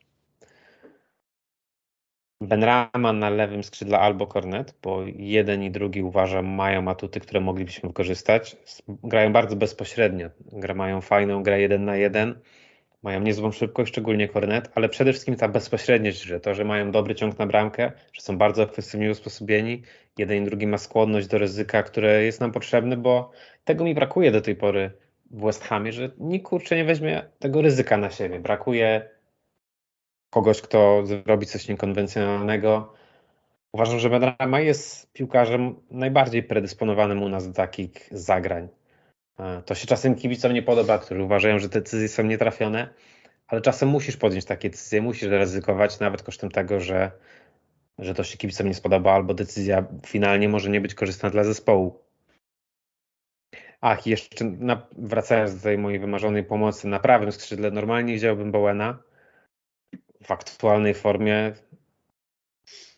Benraman 2.42 3.20
na 3.20 3.30
lewym 3.30 3.64
skrzydle 3.64 4.00
albo 4.00 4.28
Cornet, 4.28 4.76
bo 4.84 5.04
jeden 5.16 5.64
i 5.64 5.72
drugi 5.72 6.04
uważam 6.04 6.46
mają 6.46 6.88
atuty, 6.88 7.20
które 7.20 7.42
moglibyśmy 7.42 7.90
wykorzystać. 7.90 8.58
Grają 8.88 9.34
bardzo 9.34 9.56
bezpośrednio. 9.56 10.30
Mają 10.76 11.02
fajną 11.02 11.44
grę 11.44 11.62
jeden 11.62 11.86
na 11.86 11.96
jeden. 11.96 12.40
Mają 13.04 13.20
niezłą 13.20 13.52
szybkość, 13.52 13.92
szczególnie 13.92 14.30
Cornet, 14.30 14.72
ale 14.76 14.90
przede 14.90 15.12
wszystkim 15.12 15.36
ta 15.36 15.48
bezpośredniość, 15.48 16.22
że 16.22 16.40
to, 16.40 16.56
że 16.56 16.66
mają 16.66 16.92
dobry 16.92 17.16
ciąg 17.16 17.40
na 17.40 17.46
bramkę, 17.48 17.92
że 18.14 18.22
są 18.22 18.38
bardzo 18.38 18.64
efektywnie 18.64 19.12
usposobieni. 19.12 19.82
Jeden 20.18 20.44
i 20.44 20.46
drugi 20.46 20.68
ma 20.68 20.78
skłonność 20.78 21.28
do 21.28 21.38
ryzyka, 21.38 21.84
które 21.84 22.24
jest 22.24 22.42
nam 22.42 22.52
potrzebne, 22.52 22.98
bo 22.98 23.32
tego 23.64 23.84
mi 23.84 23.96
brakuje 23.96 24.32
do 24.32 24.42
tej 24.42 24.56
pory 24.56 24.92
w 25.32 25.46
West 25.46 25.64
Hamie, 25.64 25.92
że 25.92 26.10
nikt 26.18 26.46
kurczę 26.46 26.76
nie 26.76 26.86
weźmie 26.86 27.24
tego 27.40 27.62
ryzyka 27.62 27.98
na 27.98 28.12
siebie. 28.12 28.40
Brakuje 28.40 29.10
kogoś, 30.30 30.62
kto 30.62 31.04
zrobi 31.06 31.46
coś 31.46 31.68
niekonwencjonalnego. 31.68 32.94
Uważam, 33.72 34.00
że 34.00 34.10
Benrahma 34.10 34.60
jest 34.60 35.14
piłkarzem 35.14 35.76
najbardziej 35.92 36.44
predysponowanym 36.44 37.24
u 37.24 37.30
nas 37.30 37.48
do 37.48 37.54
takich 37.54 38.10
zagrań. 38.12 38.68
E, 39.40 39.62
to 39.66 39.76
się 39.76 39.88
czasem 39.88 40.16
kibicom 40.16 40.54
nie 40.54 40.64
podoba, 40.64 41.00
którzy 41.00 41.24
uważają, 41.24 41.60
że 41.60 41.70
te 41.70 41.80
decyzje 41.80 42.08
są 42.08 42.24
nietrafione, 42.24 42.90
ale 43.48 43.62
czasem 43.62 43.90
musisz 43.90 44.18
podjąć 44.18 44.46
takie 44.46 44.70
decyzje, 44.70 45.02
musisz 45.02 45.30
ryzykować 45.30 46.00
nawet 46.00 46.24
kosztem 46.24 46.52
tego, 46.52 46.80
że, 46.80 47.12
że 48.00 48.14
to 48.14 48.24
się 48.24 48.38
kibicom 48.38 48.68
nie 48.68 48.74
spodoba, 48.74 49.14
albo 49.14 49.34
decyzja 49.34 49.86
finalnie 50.06 50.50
może 50.50 50.70
nie 50.70 50.82
być 50.82 50.94
korzystna 50.94 51.30
dla 51.30 51.44
zespołu. 51.44 52.07
Ach, 53.90 54.08
jeszcze 54.08 54.46
na, 54.46 54.88
wracając 54.98 55.56
do 55.56 55.62
tej 55.62 55.78
mojej 55.78 56.00
wymarzonej 56.00 56.44
pomocy 56.44 56.88
na 56.88 57.00
prawym 57.00 57.32
skrzydle, 57.32 57.72
normalnie 57.72 58.14
widziałbym 58.14 58.52
Bowena, 58.52 58.98
w 60.24 60.32
aktualnej 60.32 60.94
formie 60.94 61.54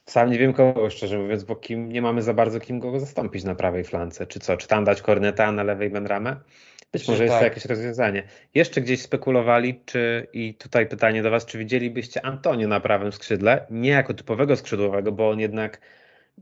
sam 0.05 0.31
nie 0.31 0.39
wiem 0.39 0.53
kogo, 0.53 0.89
szczerze 0.89 1.19
mówiąc, 1.19 1.43
bo 1.43 1.55
kim, 1.55 1.91
nie 1.91 2.01
mamy 2.01 2.21
za 2.21 2.33
bardzo 2.33 2.59
kim 2.59 2.79
go 2.79 2.99
zastąpić 2.99 3.43
na 3.43 3.55
prawej 3.55 3.83
flance. 3.83 4.27
Czy 4.27 4.39
co? 4.39 4.57
Czy 4.57 4.67
tam 4.67 4.83
dać 4.83 5.01
Korneta, 5.01 5.51
na 5.51 5.63
lewej 5.63 5.89
Benramę? 5.89 6.35
Być 6.91 7.07
może 7.07 7.23
jest 7.23 7.33
tak. 7.33 7.41
to 7.41 7.45
jakieś 7.45 7.65
rozwiązanie. 7.65 8.23
Jeszcze 8.53 8.81
gdzieś 8.81 9.01
spekulowali, 9.01 9.81
czy 9.85 10.27
i 10.33 10.53
tutaj 10.53 10.87
pytanie 10.87 11.23
do 11.23 11.31
Was, 11.31 11.45
czy 11.45 11.57
widzielibyście 11.57 12.25
Antonio 12.25 12.67
na 12.67 12.79
prawym 12.79 13.11
skrzydle? 13.11 13.65
Nie 13.69 13.89
jako 13.89 14.13
typowego 14.13 14.55
skrzydłowego, 14.55 15.11
bo 15.11 15.29
on 15.29 15.39
jednak 15.39 15.81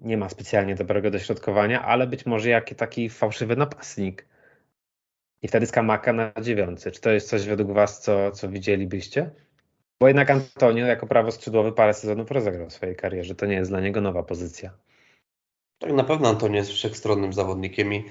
nie 0.01 0.17
ma 0.17 0.29
specjalnie 0.29 0.75
dobrego 0.75 1.11
dośrodkowania, 1.11 1.81
ale 1.81 2.07
być 2.07 2.25
może 2.25 2.49
jaki 2.49 2.75
taki 2.75 3.09
fałszywy 3.09 3.55
napastnik. 3.55 4.25
I 5.41 5.47
wtedy 5.47 5.65
Skamaka 5.65 6.13
na 6.13 6.31
dziewiący. 6.41 6.91
Czy 6.91 7.01
to 7.01 7.09
jest 7.09 7.29
coś 7.29 7.45
według 7.45 7.71
Was, 7.71 8.01
co, 8.01 8.31
co 8.31 8.49
widzielibyście? 8.49 9.31
Bo 9.99 10.07
jednak 10.07 10.29
Antonio 10.29 10.85
jako 10.85 11.07
prawo 11.07 11.31
skrzydłowy 11.31 11.71
parę 11.71 11.93
sezonów 11.93 12.31
rozegrał 12.31 12.69
w 12.69 12.73
swojej 12.73 12.95
karierze. 12.95 13.35
To 13.35 13.45
nie 13.45 13.55
jest 13.55 13.71
dla 13.71 13.81
niego 13.81 14.01
nowa 14.01 14.23
pozycja. 14.23 14.73
Tak, 15.79 15.91
na 15.91 16.03
pewno 16.03 16.29
Antonio 16.29 16.57
jest 16.57 16.71
wszechstronnym 16.71 17.33
zawodnikiem 17.33 17.93
i 17.93 18.05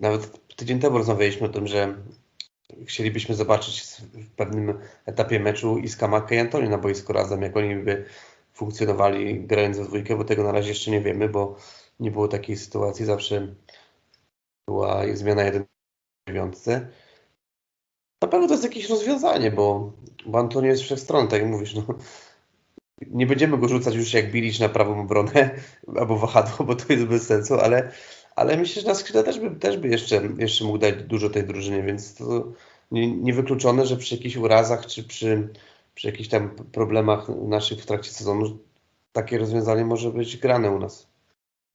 nawet 0.00 0.54
tydzień 0.56 0.78
temu 0.78 0.98
rozmawialiśmy 0.98 1.46
o 1.46 1.50
tym, 1.50 1.66
że 1.66 1.94
chcielibyśmy 2.86 3.34
zobaczyć 3.34 3.82
w 4.12 4.30
pewnym 4.30 4.78
etapie 5.06 5.40
meczu 5.40 5.78
i 5.78 5.88
Skamakę 5.88 6.34
i 6.34 6.38
Antonio 6.38 6.70
na 6.70 6.78
boisku 6.78 7.12
razem, 7.12 7.42
jak 7.42 7.56
oni 7.56 7.74
by 7.74 8.04
funkcjonowali 8.52 9.46
grając 9.46 9.78
we 9.78 9.84
dwójkę, 9.84 10.16
bo 10.16 10.24
tego 10.24 10.42
na 10.42 10.52
razie 10.52 10.68
jeszcze 10.68 10.90
nie 10.90 11.00
wiemy, 11.00 11.28
bo 11.28 11.56
nie 12.00 12.10
było 12.10 12.28
takiej 12.28 12.56
sytuacji. 12.56 13.04
Zawsze 13.04 13.54
była 14.68 15.02
zmiana 15.14 15.42
jeden 15.42 15.64
Na 18.22 18.28
pewno 18.28 18.46
to 18.46 18.54
jest 18.54 18.64
jakieś 18.64 18.88
rozwiązanie, 18.88 19.50
bo, 19.50 19.92
bo 20.26 20.38
Antonio 20.38 20.68
jest 20.68 20.82
wszechstronny, 20.82 21.30
tak 21.30 21.40
jak 21.40 21.50
mówisz. 21.50 21.74
No. 21.74 21.84
Nie 23.06 23.26
będziemy 23.26 23.58
go 23.58 23.68
rzucać 23.68 23.94
już 23.94 24.12
jak 24.12 24.30
Bilić 24.32 24.58
na 24.58 24.68
prawą 24.68 25.00
obronę 25.00 25.50
albo 26.00 26.16
wahadło, 26.16 26.66
bo 26.66 26.76
to 26.76 26.92
jest 26.92 27.04
bez 27.04 27.26
sensu, 27.26 27.54
ale, 27.54 27.92
ale 28.36 28.56
myślę, 28.56 28.82
że 28.82 28.88
na 28.88 28.94
skrzydle 28.94 29.24
też 29.24 29.40
by, 29.40 29.50
też 29.50 29.76
by 29.76 29.88
jeszcze, 29.88 30.22
jeszcze 30.38 30.64
mógł 30.64 30.78
dać 30.78 31.02
dużo 31.02 31.30
tej 31.30 31.44
drużynie, 31.44 31.82
więc 31.82 32.14
to 32.14 32.52
nie, 32.90 33.16
niewykluczone, 33.16 33.86
że 33.86 33.96
przy 33.96 34.14
jakichś 34.14 34.36
urazach 34.36 34.86
czy 34.86 35.04
przy, 35.04 35.48
przy 35.94 36.06
jakichś 36.06 36.28
tam 36.28 36.50
problemach 36.50 37.28
naszych 37.28 37.82
w 37.82 37.86
trakcie 37.86 38.10
sezonu 38.10 38.58
takie 39.12 39.38
rozwiązanie 39.38 39.84
może 39.84 40.10
być 40.10 40.36
grane 40.36 40.70
u 40.70 40.78
nas. 40.78 41.09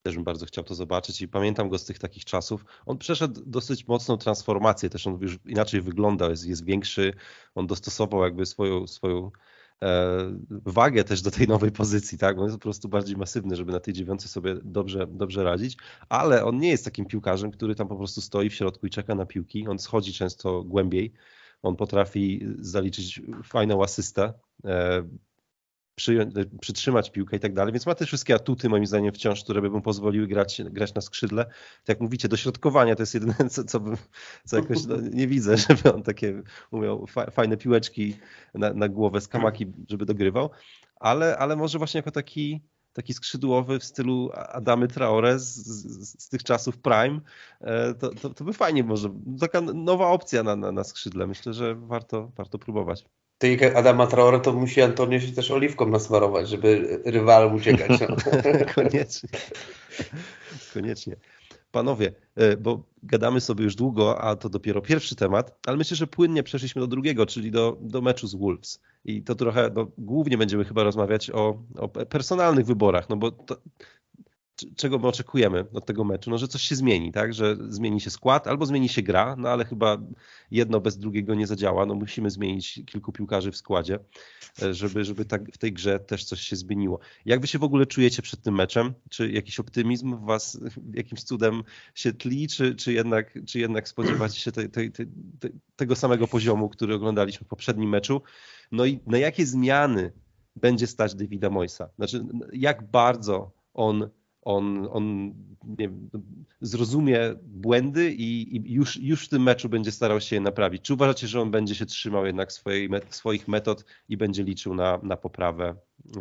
Też 0.06 0.16
bym 0.16 0.24
bardzo 0.24 0.46
chciał 0.46 0.64
to 0.64 0.76
zobaczyć 0.76 1.22
i 1.22 1.28
pamiętam 1.28 1.70
go 1.70 1.78
z 1.78 1.86
tych 1.86 2.00
takich 2.00 2.26
czasów. 2.26 2.66
On 2.86 2.98
przeszedł 2.98 3.42
dosyć 3.46 3.88
mocną 3.88 4.18
transformację, 4.18 4.90
też 4.90 5.08
on 5.08 5.18
już 5.22 5.38
inaczej 5.46 5.82
wygląda, 5.82 6.30
jest, 6.30 6.46
jest 6.46 6.66
większy, 6.66 7.14
on 7.56 7.68
dostosował 7.68 8.24
jakby 8.24 8.46
swoją, 8.46 8.88
swoją 8.88 9.32
e, 9.84 10.18
wagę 10.50 11.04
też 11.04 11.22
do 11.22 11.32
tej 11.32 11.48
nowej 11.48 11.72
pozycji, 11.72 12.18
tak? 12.18 12.38
On 12.38 12.44
jest 12.44 12.56
po 12.56 12.62
prostu 12.62 12.90
bardziej 12.90 13.18
masywny, 13.18 13.56
żeby 13.56 13.72
na 13.72 13.80
tej 13.80 13.94
dziewiątce 13.94 14.28
sobie 14.28 14.56
dobrze, 14.64 15.08
dobrze 15.08 15.44
radzić, 15.44 15.78
ale 16.10 16.46
on 16.46 16.60
nie 16.60 16.70
jest 16.70 16.86
takim 16.86 17.06
piłkarzem, 17.06 17.52
który 17.52 17.76
tam 17.76 17.88
po 17.88 17.96
prostu 17.96 18.22
stoi 18.22 18.50
w 18.50 18.56
środku 18.56 18.88
i 18.88 18.90
czeka 18.90 19.16
na 19.16 19.26
piłki. 19.26 19.68
On 19.68 19.80
schodzi 19.80 20.14
często 20.14 20.64
głębiej. 20.64 21.14
On 21.64 21.76
potrafi 21.76 22.46
zaliczyć 22.60 23.22
fajną 23.44 23.84
asystę. 23.84 24.34
Przyjąć, 25.96 26.38
e, 26.38 26.46
przytrzymać 26.62 27.12
piłkę 27.12 27.38
i 27.38 27.40
tak 27.40 27.54
dalej, 27.54 27.74
więc 27.74 27.86
ma 27.86 27.96
te 27.96 28.06
wszystkie 28.06 28.36
atuty 28.36 28.70
moim 28.70 28.86
zdaniem 28.86 29.14
wciąż, 29.14 29.44
które 29.44 29.62
by 29.62 29.70
mu 29.70 29.82
pozwoliły 29.82 30.28
grać, 30.28 30.62
grać 30.64 30.94
na 30.94 31.02
skrzydle. 31.02 31.46
Tak 31.46 31.88
jak 31.88 32.02
mówicie, 32.02 32.28
dośrodkowania 32.28 32.96
to 32.96 33.02
jest 33.02 33.14
jedyne, 33.14 33.36
co, 33.50 33.64
co, 33.64 33.80
bym, 33.80 33.98
co 34.46 34.58
jakoś 34.58 34.86
no, 34.86 34.96
nie 35.02 35.28
widzę, 35.28 35.58
żeby 35.68 35.94
on 35.94 36.04
takie 36.04 36.44
umiał 36.72 37.08
fa, 37.08 37.32
fajne 37.32 37.58
piłeczki 37.58 38.18
na, 38.54 38.74
na 38.74 38.90
głowę 38.90 39.22
z 39.22 39.28
kamaki, 39.28 39.66
żeby 39.90 40.06
dogrywał, 40.06 40.50
ale, 40.96 41.38
ale 41.38 41.56
może 41.56 41.78
właśnie 41.78 41.98
jako 41.98 42.12
taki 42.12 42.62
taki 42.96 43.14
skrzydłowy 43.14 43.80
w 43.80 43.84
stylu 43.84 44.30
Adamy 44.34 44.88
Traore 44.88 45.40
z, 45.40 45.56
z, 45.56 46.24
z 46.24 46.30
tych 46.30 46.44
czasów 46.44 46.78
Prime, 46.78 47.20
e, 47.62 47.94
to, 47.94 48.10
to, 48.10 48.30
to, 48.30 48.44
by 48.44 48.54
fajnie 48.54 48.84
może, 48.84 49.10
taka 49.40 49.62
nowa 49.62 50.08
opcja 50.08 50.44
na, 50.44 50.56
na, 50.56 50.72
na 50.72 50.84
skrzydle. 50.84 51.28
Myślę, 51.28 51.54
że 51.54 51.76
warto, 51.76 52.32
warto 52.36 52.60
próbować. 52.60 53.06
Tej 53.38 53.76
Adama 53.76 54.08
Traore 54.08 54.40
to 54.40 54.54
musi 54.54 54.82
Antonio 54.82 55.20
się 55.20 55.32
też 55.32 55.52
oliwką 55.52 55.88
nasmarować, 55.88 56.50
żeby 56.50 57.02
rywal 57.06 57.56
uciekać. 57.56 58.00
No. 58.02 58.16
Koniecznie. 58.76 59.30
Koniecznie. 60.74 61.16
Panowie, 61.72 62.14
e, 62.36 62.58
bo 62.58 62.84
gadamy 63.04 63.42
sobie 63.42 63.64
już 63.64 63.76
długo, 63.76 64.22
a 64.22 64.36
to 64.36 64.50
dopiero 64.50 64.82
pierwszy 64.82 65.16
temat, 65.16 65.58
ale 65.68 65.78
myślę, 65.78 65.98
że 65.98 66.08
płynnie 66.08 66.44
przeszliśmy 66.44 66.80
do 66.80 66.88
drugiego, 66.88 67.26
czyli 67.26 67.52
do, 67.52 67.78
do 67.82 68.02
meczu 68.02 68.28
z 68.28 68.36
Wolves. 68.36 68.82
I 69.06 69.24
to 69.24 69.36
trochę, 69.36 69.72
no, 69.76 69.88
głównie 69.98 70.38
będziemy 70.38 70.66
chyba 70.66 70.84
rozmawiać 70.84 71.30
o, 71.30 71.64
o 71.78 71.88
personalnych 71.88 72.66
wyborach, 72.66 73.10
no 73.10 73.18
bo 73.18 73.32
to, 73.32 73.58
czego 74.76 75.00
my 75.00 75.08
oczekujemy 75.08 75.66
od 75.74 75.86
tego 75.86 76.04
meczu? 76.04 76.30
No, 76.30 76.38
że 76.38 76.48
coś 76.48 76.62
się 76.62 76.76
zmieni, 76.76 77.12
tak? 77.12 77.34
Że 77.34 77.58
zmieni 77.70 78.02
się 78.02 78.10
skład 78.10 78.48
albo 78.48 78.66
zmieni 78.66 78.90
się 78.90 79.02
gra, 79.02 79.36
no 79.38 79.50
ale 79.50 79.66
chyba 79.66 79.98
jedno 80.52 80.80
bez 80.80 80.98
drugiego 80.98 81.36
nie 81.36 81.48
zadziała. 81.48 81.86
No, 81.86 81.96
musimy 81.96 82.30
zmienić 82.30 82.82
kilku 82.86 83.12
piłkarzy 83.12 83.52
w 83.52 83.58
składzie, 83.58 84.00
e, 84.62 84.74
żeby, 84.74 85.04
żeby 85.06 85.26
tak 85.26 85.52
w 85.54 85.58
tej 85.58 85.74
grze 85.74 86.00
też 86.00 86.24
coś 86.24 86.42
się 86.42 86.56
zmieniło. 86.56 87.00
Jak 87.26 87.42
wy 87.42 87.48
się 87.48 87.60
w 87.60 87.64
ogóle 87.64 87.86
czujecie 87.86 88.22
przed 88.22 88.42
tym 88.42 88.56
meczem? 88.56 88.94
Czy 89.10 89.32
jakiś 89.32 89.60
optymizm 89.60 90.16
w 90.18 90.26
was 90.26 90.60
jakimś 90.94 91.24
cudem 91.24 91.64
się 91.96 92.14
tli, 92.14 92.48
czy, 92.48 92.76
czy, 92.76 92.94
jednak, 92.94 93.40
czy 93.48 93.60
jednak 93.60 93.88
spodziewacie 93.88 94.40
się 94.40 94.52
te, 94.52 94.70
te, 94.70 94.90
te, 94.90 95.06
tego 95.76 95.96
samego 95.96 96.28
poziomu, 96.28 96.70
który 96.70 96.96
oglądaliśmy 96.96 97.46
w 97.46 97.50
poprzednim 97.50 97.90
meczu? 97.90 98.22
No 98.72 98.86
i 98.86 99.00
na 99.08 99.18
jakie 99.18 99.46
zmiany 99.46 100.12
będzie 100.56 100.88
stać 100.88 101.16
Davida 101.16 101.50
Moisa? 101.50 101.90
Znaczy, 101.96 102.26
jak 102.54 102.92
bardzo 102.92 103.52
on 103.74 104.10
on, 104.46 104.88
on 104.92 105.34
zrozumie 106.62 107.20
błędy 107.44 108.12
i, 108.12 108.56
i, 108.56 108.74
już, 108.74 108.98
już 108.98 109.26
w 109.26 109.30
tym 109.30 109.44
meczu 109.44 109.70
będzie 109.70 109.92
starał 109.92 110.22
się 110.22 110.36
je 110.36 110.42
naprawić. 110.42 110.82
Czy 110.82 110.94
uważacie, 110.94 111.28
że 111.28 111.42
on 111.42 111.52
będzie 111.52 111.76
się 111.76 111.86
trzymał 111.86 112.26
jednak 112.26 112.52
swojej, 112.52 112.90
swoich 113.10 113.48
metod 113.48 113.86
i 114.10 114.18
będzie 114.18 114.44
liczył 114.44 114.76
na, 114.76 115.00
na 115.04 115.18
poprawę 115.18 115.76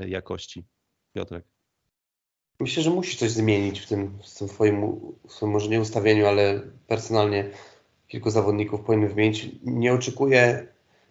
jakości? 0.06 0.64
Piotrek. 1.12 1.44
Myślę, 2.60 2.82
że 2.82 2.90
musi 2.90 3.16
coś 3.16 3.30
zmienić 3.30 3.80
w 3.80 3.88
tym, 3.88 4.18
w 4.22 4.38
tym 4.38 4.48
swoim, 4.48 5.00
w 5.28 5.42
może 5.42 5.68
nie 5.68 5.80
ustawieniu, 5.80 6.26
ale 6.26 6.60
personalnie 6.86 7.50
kilku 8.08 8.30
zawodników 8.30 8.80
powinien 8.80 9.08
wymienić. 9.08 9.48
Nie 9.62 9.92
oczekuję 9.92 10.68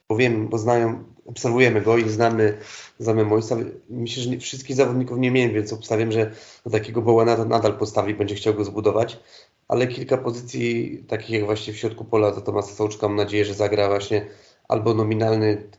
bo 0.10 0.16
wiem, 0.16 0.48
bo 0.48 0.58
znają, 0.58 1.04
obserwujemy 1.26 1.82
go 1.82 1.98
i 1.98 2.10
znamy, 2.10 2.58
znamy 3.00 3.26
Moisa. 3.26 3.56
Myślę, 3.90 4.24
że 4.24 4.30
nie, 4.30 4.40
wszystkich 4.40 4.76
zawodników 4.76 5.18
nie 5.18 5.32
miałem, 5.32 5.54
więc 5.54 5.74
obstawiam, 5.74 6.12
że 6.12 6.32
do 6.66 6.72
takiego 6.72 7.02
Bowena 7.02 7.36
to 7.36 7.46
nadal 7.46 7.78
postawi, 7.78 8.14
będzie 8.14 8.36
chciał 8.36 8.54
go 8.54 8.64
zbudować, 8.64 9.20
ale 9.68 9.88
kilka 9.88 10.18
pozycji, 10.18 10.98
takich 11.08 11.30
jak 11.30 11.46
właśnie 11.46 11.74
w 11.74 11.78
środku 11.78 12.06
pola, 12.06 12.32
to 12.32 12.42
Tomasa 12.42 12.76
Sołczka 12.76 13.08
mam 13.08 13.18
nadzieję, 13.18 13.46
że 13.46 13.54
zagra 13.54 13.88
właśnie 13.88 14.26
albo 14.68 14.94
nominalny, 14.94 15.70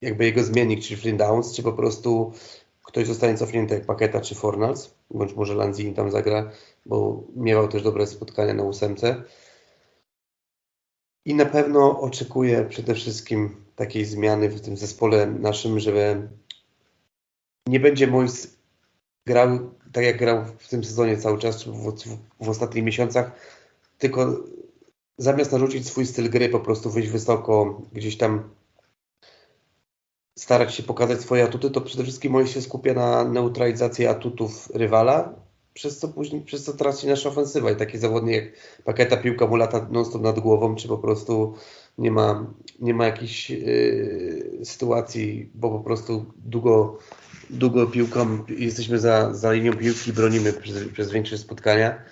jakby 0.00 0.24
jego 0.24 0.42
zmiennik, 0.42 0.82
czyli 0.82 1.00
Flynn 1.00 1.16
Downs, 1.16 1.54
czy 1.54 1.62
po 1.62 1.72
prostu 1.72 2.32
ktoś 2.84 3.06
zostanie 3.06 3.34
cofnięty 3.34 3.74
jak 3.74 3.86
Paketa 3.86 4.20
czy 4.20 4.34
Fornals, 4.34 4.94
bądź 5.10 5.34
może 5.34 5.54
Lanzini 5.54 5.94
tam 5.94 6.10
zagra, 6.10 6.50
bo 6.86 7.22
miewał 7.36 7.68
też 7.68 7.82
dobre 7.82 8.06
spotkania 8.06 8.54
na 8.54 8.62
ósemce. 8.62 9.22
I 11.24 11.34
na 11.34 11.46
pewno 11.46 12.00
oczekuję 12.00 12.64
przede 12.64 12.94
wszystkim 12.94 13.64
takiej 13.76 14.04
zmiany 14.04 14.48
w 14.48 14.60
tym 14.60 14.76
zespole 14.76 15.26
naszym, 15.26 15.80
żeby 15.80 16.28
nie 17.66 17.80
będzie 17.80 18.06
Mois 18.06 18.58
grał 19.26 19.70
tak 19.92 20.04
jak 20.04 20.18
grał 20.18 20.44
w 20.58 20.68
tym 20.68 20.84
sezonie 20.84 21.16
cały 21.16 21.38
czas, 21.38 21.56
czy 21.64 21.70
w, 21.70 21.74
w, 21.74 22.18
w 22.40 22.48
ostatnich 22.48 22.84
miesiącach, 22.84 23.32
tylko 23.98 24.36
zamiast 25.18 25.52
narzucić 25.52 25.86
swój 25.86 26.06
styl 26.06 26.30
gry, 26.30 26.48
po 26.48 26.60
prostu 26.60 26.90
wyjść 26.90 27.08
wysoko, 27.08 27.82
gdzieś 27.92 28.16
tam 28.16 28.50
starać 30.38 30.74
się 30.74 30.82
pokazać 30.82 31.20
swoje 31.20 31.44
atuty, 31.44 31.70
to 31.70 31.80
przede 31.80 32.02
wszystkim 32.02 32.32
Mois 32.32 32.50
się 32.50 32.62
skupia 32.62 32.94
na 32.94 33.24
neutralizacji 33.24 34.06
atutów 34.06 34.70
rywala 34.74 35.34
przez 35.78 35.98
co 35.98 36.08
później, 36.08 36.42
przez 36.42 36.64
co 36.64 36.72
traci 36.72 37.06
nasza 37.06 37.28
ofensywa 37.28 37.70
i 37.70 37.76
taki 37.76 37.98
zawodnik 37.98 38.34
jak 38.34 38.52
Paketa 38.84 39.16
piłka 39.16 39.46
mu 39.46 39.56
lata 39.56 39.86
non-stop 39.90 40.22
nad 40.22 40.38
głową, 40.38 40.74
czy 40.74 40.88
po 40.88 40.98
prostu 40.98 41.54
nie 41.98 42.10
ma, 42.10 42.54
nie 42.80 42.94
ma 42.94 43.06
jakiejś 43.06 43.50
yy, 43.50 44.60
sytuacji, 44.64 45.50
bo 45.54 45.70
po 45.70 45.80
prostu 45.80 46.32
długo, 46.36 46.98
długo 47.50 47.86
piłką 47.86 48.44
jesteśmy 48.48 48.98
za, 48.98 49.34
za 49.34 49.52
linią 49.52 49.72
piłki, 49.76 50.12
bronimy 50.12 50.52
przez, 50.52 50.88
przez 50.88 51.10
większe 51.10 51.38
spotkania. 51.38 52.02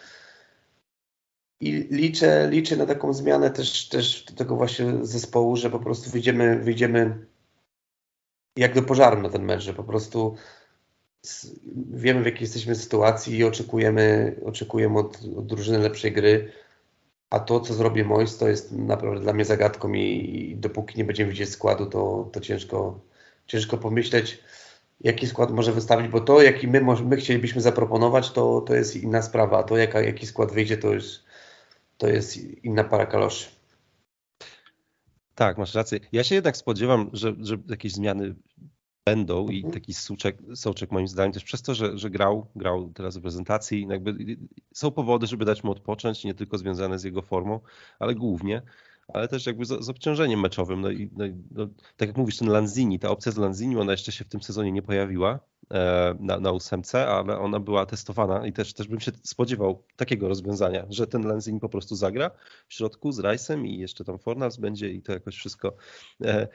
I 1.60 1.72
liczę, 1.72 2.48
liczę 2.50 2.76
na 2.76 2.86
taką 2.86 3.12
zmianę 3.12 3.50
też, 3.50 3.88
też 3.88 4.24
tego 4.24 4.56
właśnie 4.56 4.92
zespołu, 5.02 5.56
że 5.56 5.70
po 5.70 5.78
prostu 5.78 6.10
wyjdziemy, 6.10 6.58
wyjdziemy 6.58 7.26
jak 8.56 8.74
do 8.74 8.82
pożaru 8.82 9.22
na 9.22 9.28
ten 9.28 9.44
mecz, 9.44 9.62
że 9.62 9.74
po 9.74 9.84
prostu 9.84 10.36
wiemy 11.90 12.22
w 12.22 12.26
jakiej 12.26 12.40
jesteśmy 12.40 12.74
sytuacji 12.74 13.36
i 13.36 13.44
oczekujemy, 13.44 14.36
oczekujemy 14.44 14.98
od, 14.98 15.20
od 15.36 15.46
drużyny 15.46 15.78
lepszej 15.78 16.12
gry. 16.12 16.52
A 17.30 17.40
to, 17.40 17.60
co 17.60 17.74
zrobi 17.74 18.04
Mois, 18.04 18.38
to 18.38 18.48
jest 18.48 18.72
naprawdę 18.72 19.20
dla 19.20 19.32
mnie 19.32 19.44
zagadką 19.44 19.92
i, 19.92 20.00
i 20.50 20.56
dopóki 20.56 20.98
nie 20.98 21.04
będziemy 21.04 21.30
widzieć 21.30 21.48
składu, 21.48 21.86
to, 21.86 22.30
to 22.32 22.40
ciężko, 22.40 23.00
ciężko 23.46 23.78
pomyśleć, 23.78 24.40
jaki 25.00 25.26
skład 25.26 25.50
może 25.50 25.72
wystawić, 25.72 26.08
bo 26.08 26.20
to, 26.20 26.42
jaki 26.42 26.68
my, 26.68 26.80
my 27.04 27.16
chcielibyśmy 27.16 27.60
zaproponować, 27.60 28.30
to, 28.30 28.60
to 28.60 28.74
jest 28.74 28.96
inna 28.96 29.22
sprawa. 29.22 29.58
A 29.58 29.62
to, 29.62 29.76
jaka, 29.76 30.00
jaki 30.00 30.26
skład 30.26 30.52
wyjdzie, 30.52 30.76
to 30.76 30.94
jest, 30.94 31.24
to 31.98 32.08
jest 32.08 32.36
inna 32.64 32.84
para 32.84 33.06
kaloszy. 33.06 33.48
Tak, 35.34 35.58
masz 35.58 35.74
rację. 35.74 36.00
Ja 36.12 36.24
się 36.24 36.34
jednak 36.34 36.56
spodziewam, 36.56 37.10
że, 37.12 37.34
że 37.40 37.56
jakieś 37.68 37.92
zmiany 37.92 38.34
będą 39.06 39.48
i 39.48 39.56
mhm. 39.56 39.74
taki 39.74 39.94
Soczek, 39.94 40.38
Soczek 40.54 40.90
moim 40.90 41.08
zdaniem 41.08 41.32
też 41.32 41.44
przez 41.44 41.62
to, 41.62 41.74
że, 41.74 41.98
że 41.98 42.10
grał, 42.10 42.46
grał 42.56 42.90
teraz 42.94 43.16
w 43.16 43.22
prezentacji, 43.22 43.86
jakby 43.90 44.36
są 44.74 44.90
powody, 44.90 45.26
żeby 45.26 45.44
dać 45.44 45.64
mu 45.64 45.72
odpocząć, 45.72 46.24
nie 46.24 46.34
tylko 46.34 46.58
związane 46.58 46.98
z 46.98 47.04
jego 47.04 47.22
formą, 47.22 47.60
ale 47.98 48.14
głównie, 48.14 48.62
ale 49.08 49.28
też 49.28 49.46
jakby 49.46 49.64
z, 49.64 49.84
z 49.84 49.88
obciążeniem 49.88 50.40
meczowym. 50.40 50.80
No 50.80 50.90
i, 50.90 51.10
no, 51.16 51.24
no, 51.50 51.66
tak 51.96 52.08
jak 52.08 52.16
mówisz, 52.16 52.38
ten 52.38 52.48
Lanzini, 52.48 52.98
ta 52.98 53.10
opcja 53.10 53.32
z 53.32 53.36
Lanzini, 53.36 53.76
ona 53.76 53.92
jeszcze 53.92 54.12
się 54.12 54.24
w 54.24 54.28
tym 54.28 54.42
sezonie 54.42 54.72
nie 54.72 54.82
pojawiła, 54.82 55.40
na, 56.20 56.40
na 56.40 56.52
ósemce, 56.52 57.06
ale 57.06 57.38
ona 57.38 57.60
była 57.60 57.86
testowana 57.86 58.46
i 58.46 58.52
też, 58.52 58.74
też 58.74 58.88
bym 58.88 59.00
się 59.00 59.12
spodziewał 59.22 59.82
takiego 59.96 60.28
rozwiązania, 60.28 60.86
że 60.90 61.06
ten 61.06 61.22
Lenzing 61.22 61.60
po 61.60 61.68
prostu 61.68 61.96
zagra 61.96 62.30
w 62.68 62.74
środku 62.74 63.12
z 63.12 63.20
Rice'em 63.20 63.66
i 63.66 63.78
jeszcze 63.78 64.04
tam 64.04 64.18
Fornals 64.18 64.56
będzie 64.56 64.90
i 64.90 65.02
to 65.02 65.12
jakoś 65.12 65.36
wszystko 65.36 65.76
e, 66.24 66.48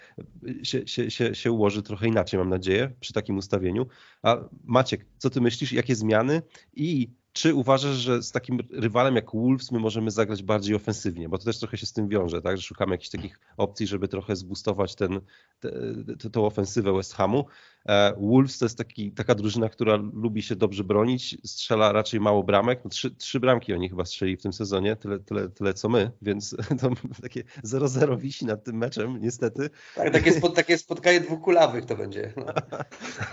się, 0.64 0.88
się, 0.88 1.12
się, 1.12 1.36
się 1.36 1.52
ułoży 1.52 1.84
trochę 1.84 2.08
inaczej, 2.08 2.40
mam 2.40 2.50
nadzieję, 2.50 2.92
przy 3.00 3.14
takim 3.14 3.38
ustawieniu. 3.38 3.86
A 4.22 4.38
Maciek, 4.64 5.06
co 5.18 5.30
ty 5.30 5.42
myślisz, 5.42 5.72
jakie 5.72 5.96
zmiany 5.96 6.42
i 6.74 7.10
czy 7.34 7.54
uważasz, 7.56 7.96
że 7.96 8.24
z 8.24 8.32
takim 8.32 8.60
rywalem 8.72 9.16
jak 9.16 9.32
Wolves 9.34 9.72
my 9.72 9.80
możemy 9.80 10.12
zagrać 10.12 10.44
bardziej 10.44 10.76
ofensywnie? 10.76 11.30
Bo 11.30 11.38
to 11.38 11.46
też 11.46 11.60
trochę 11.60 11.78
się 11.78 11.86
z 11.86 11.94
tym 11.94 12.10
wiąże, 12.10 12.42
tak? 12.42 12.58
że 12.58 12.64
szukamy 12.64 12.92
jakichś 12.92 13.10
takich 13.10 13.40
opcji, 13.58 13.88
żeby 13.88 14.08
trochę 14.08 14.36
zbustować 14.36 14.96
ten, 14.96 15.22
te, 15.60 16.30
tą 16.32 16.46
ofensywę 16.46 16.94
West 16.94 17.14
Hamu. 17.14 17.46
E, 17.86 18.14
Wolves 18.22 18.58
to 18.58 18.66
jest 18.66 18.78
taki, 18.78 19.12
taka 19.12 19.36
drużyna, 19.36 19.70
która 19.70 19.96
lubi 20.14 20.42
się 20.44 20.56
dobrze 20.56 20.84
bronić, 20.84 21.38
strzela 21.46 21.92
raczej 21.92 22.20
mało 22.20 22.44
bramek. 22.44 22.80
No, 22.84 22.90
trzy, 22.90 23.16
trzy 23.16 23.40
bramki 23.40 23.74
oni 23.74 23.90
chyba 23.90 24.06
strzeli 24.06 24.38
w 24.38 24.42
tym 24.42 24.54
sezonie, 24.54 24.96
tyle, 24.96 25.20
tyle, 25.20 25.50
tyle 25.50 25.74
co 25.74 25.90
my, 25.90 26.12
więc 26.22 26.56
to 26.82 26.90
takie 27.22 27.44
0-0 27.64 28.20
wisi 28.20 28.46
nad 28.46 28.64
tym 28.64 28.78
meczem, 28.78 29.22
niestety. 29.22 29.70
Tak, 29.96 30.14
takie, 30.14 30.32
spod, 30.32 30.56
takie 30.56 30.78
spotkanie 30.78 31.22
dwóch 31.22 31.42
kulawych 31.42 31.86
to 31.86 31.96
będzie. 31.96 32.34
No. 32.38 32.54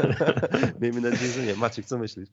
Miejmy 0.80 1.00
nadzieję, 1.00 1.32
że 1.32 1.46
nie. 1.46 1.54
Maciek, 1.54 1.86
co 1.86 1.98
myślisz? 1.98 2.28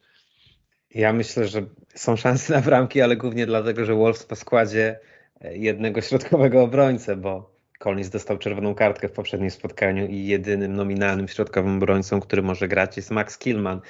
Ja 0.96 1.14
myślę, 1.14 1.48
że 1.48 1.66
są 1.96 2.16
szanse 2.16 2.54
na 2.54 2.62
bramki, 2.62 3.02
ale 3.02 3.18
głównie 3.18 3.46
dlatego, 3.46 3.86
że 3.86 3.96
Wolves 3.96 4.24
po 4.24 4.36
składzie 4.36 5.00
e, 5.42 5.58
jednego 5.58 6.02
środkowego 6.02 6.64
obrońcę, 6.64 7.16
bo 7.16 7.56
Collins 7.80 8.10
dostał 8.10 8.38
czerwoną 8.38 8.76
kartkę 8.76 9.08
w 9.10 9.12
poprzednim 9.12 9.52
spotkaniu 9.52 10.08
i 10.08 10.26
jedynym 10.26 10.76
nominalnym 10.76 11.28
środkowym 11.28 11.78
obrońcą, 11.78 12.20
który 12.20 12.42
może 12.42 12.68
grać 12.68 12.98
jest 12.98 13.12
Max 13.12 13.38
Killman. 13.38 13.82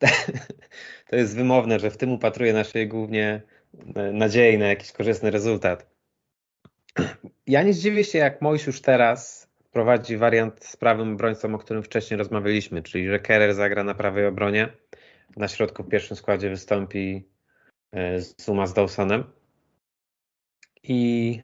To 1.08 1.16
jest 1.16 1.36
wymowne, 1.36 1.78
że 1.78 1.90
w 1.90 1.96
tym 1.96 2.12
upatruje 2.12 2.52
naszej 2.52 2.88
głównie 2.88 3.42
e, 3.96 4.12
nadziei 4.12 4.58
na 4.58 4.66
jakiś 4.66 4.92
korzystny 4.92 5.30
rezultat. 5.30 5.86
Ja 7.46 7.62
nie 7.62 7.72
zdziwię 7.72 8.04
się, 8.04 8.18
jak 8.18 8.42
Mojś 8.42 8.66
już 8.66 8.80
teraz 8.80 9.48
prowadzi 9.72 10.16
wariant 10.16 10.64
z 10.64 10.76
prawym 10.76 11.12
obrońcą, 11.12 11.54
o 11.54 11.58
którym 11.58 11.82
wcześniej 11.82 12.18
rozmawialiśmy, 12.18 12.82
czyli 12.82 13.08
że 13.08 13.18
Kerer 13.18 13.54
zagra 13.54 13.84
na 13.84 13.94
prawej 13.94 14.26
obronie, 14.26 14.68
na 15.36 15.48
środku 15.48 15.82
w 15.82 15.88
pierwszym 15.88 16.16
składzie 16.16 16.50
wystąpi 16.50 17.28
e, 17.92 18.20
Zuma 18.20 18.66
z 18.66 18.74
Dawsonem. 18.74 19.24
I 20.82 21.40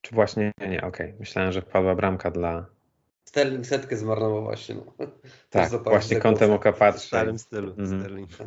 czy 0.00 0.14
właśnie 0.14 0.52
nie, 0.68 0.82
okej. 0.82 1.06
Okay. 1.06 1.16
Myślałem, 1.18 1.52
że 1.52 1.62
wpadła 1.62 1.94
bramka 1.94 2.30
dla. 2.30 2.66
Sterling 3.28 3.66
setkę 3.66 3.96
zmarnował 3.96 4.42
właśnie. 4.42 4.74
No. 4.74 4.92
Tak, 5.50 5.70
właśnie 5.70 6.16
kątem 6.16 6.52
oka 6.52 6.72
patrzę. 6.72 7.00
W 7.00 7.04
starym 7.04 7.38
stylu. 7.38 7.74
Mm. 7.78 8.00
Sterling. 8.00 8.30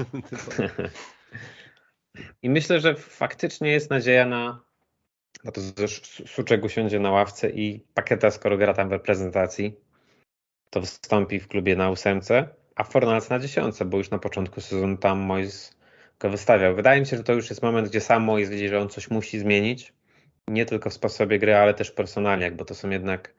I 2.43 2.49
myślę, 2.49 2.79
że 2.79 2.95
faktycznie 2.95 3.71
jest 3.71 3.89
nadzieja 3.89 4.25
na, 4.25 4.63
no 5.43 5.51
to 5.51 5.61
też 5.75 6.01
Suczek 6.27 6.63
usiądzie 6.63 6.99
na 6.99 7.11
ławce 7.11 7.49
i 7.49 7.85
Pakieta, 7.93 8.31
skoro 8.31 8.57
gra 8.57 8.73
tam 8.73 8.89
w 8.89 8.91
reprezentacji, 8.91 9.75
to 10.69 10.81
wystąpi 10.81 11.39
w 11.39 11.47
klubie 11.47 11.75
na 11.75 11.89
ósemce, 11.89 12.47
a 12.79 12.83
Fornals 12.83 13.29
na 13.29 13.39
dziesiątce, 13.39 13.85
bo 13.85 13.97
już 13.97 14.09
na 14.09 14.19
początku 14.19 14.61
sezonu 14.61 14.97
tam 14.97 15.19
Mois 15.19 15.77
go 16.19 16.29
wystawiał. 16.29 16.75
Wydaje 16.75 16.99
mi 16.99 17.07
się, 17.07 17.17
że 17.17 17.23
to 17.23 17.33
już 17.33 17.49
jest 17.49 17.61
moment, 17.61 17.89
gdzie 17.89 18.01
sam 18.01 18.23
Mois 18.23 18.49
widzi, 18.49 18.67
że 18.67 18.79
on 18.79 18.89
coś 18.89 19.09
musi 19.09 19.39
zmienić, 19.39 19.93
nie 20.47 20.65
tylko 20.65 20.89
w 20.89 20.93
sposobie 20.93 21.39
gry, 21.39 21.55
ale 21.55 21.73
też 21.73 21.91
personalnie, 21.91 22.51
bo 22.51 22.65
to 22.65 22.75
są 22.75 22.89
jednak 22.89 23.33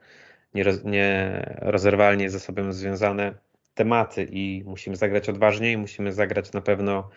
nierozerwalnie 0.83 2.23
nie 2.23 2.29
ze 2.29 2.39
sobą 2.39 2.73
związane 2.73 3.33
tematy 3.73 4.27
i 4.31 4.63
musimy 4.65 4.95
zagrać 4.95 5.29
odważniej, 5.29 5.77
musimy 5.77 6.13
zagrać 6.13 6.51
na 6.51 6.61
pewno 6.61 7.09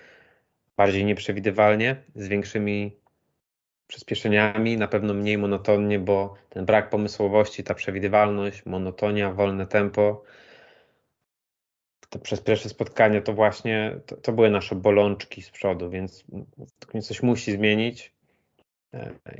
bardziej 0.76 1.04
nieprzewidywalnie, 1.04 1.96
z 2.14 2.28
większymi 2.28 2.96
przyspieszeniami, 3.86 4.76
na 4.76 4.88
pewno 4.88 5.14
mniej 5.14 5.38
monotonnie, 5.38 5.98
bo 5.98 6.34
ten 6.48 6.64
brak 6.64 6.90
pomysłowości, 6.90 7.64
ta 7.64 7.74
przewidywalność, 7.74 8.66
monotonia, 8.66 9.32
wolne 9.32 9.66
tempo, 9.66 10.22
to 12.14 12.18
przez 12.18 12.40
pierwsze 12.40 12.68
spotkanie 12.68 13.22
to 13.22 13.32
właśnie 13.32 14.00
to, 14.06 14.16
to 14.16 14.32
były 14.32 14.50
nasze 14.50 14.74
bolączki 14.74 15.42
z 15.42 15.50
przodu, 15.50 15.90
więc 15.90 16.24
coś 17.02 17.22
musi 17.22 17.52
zmienić. 17.52 18.12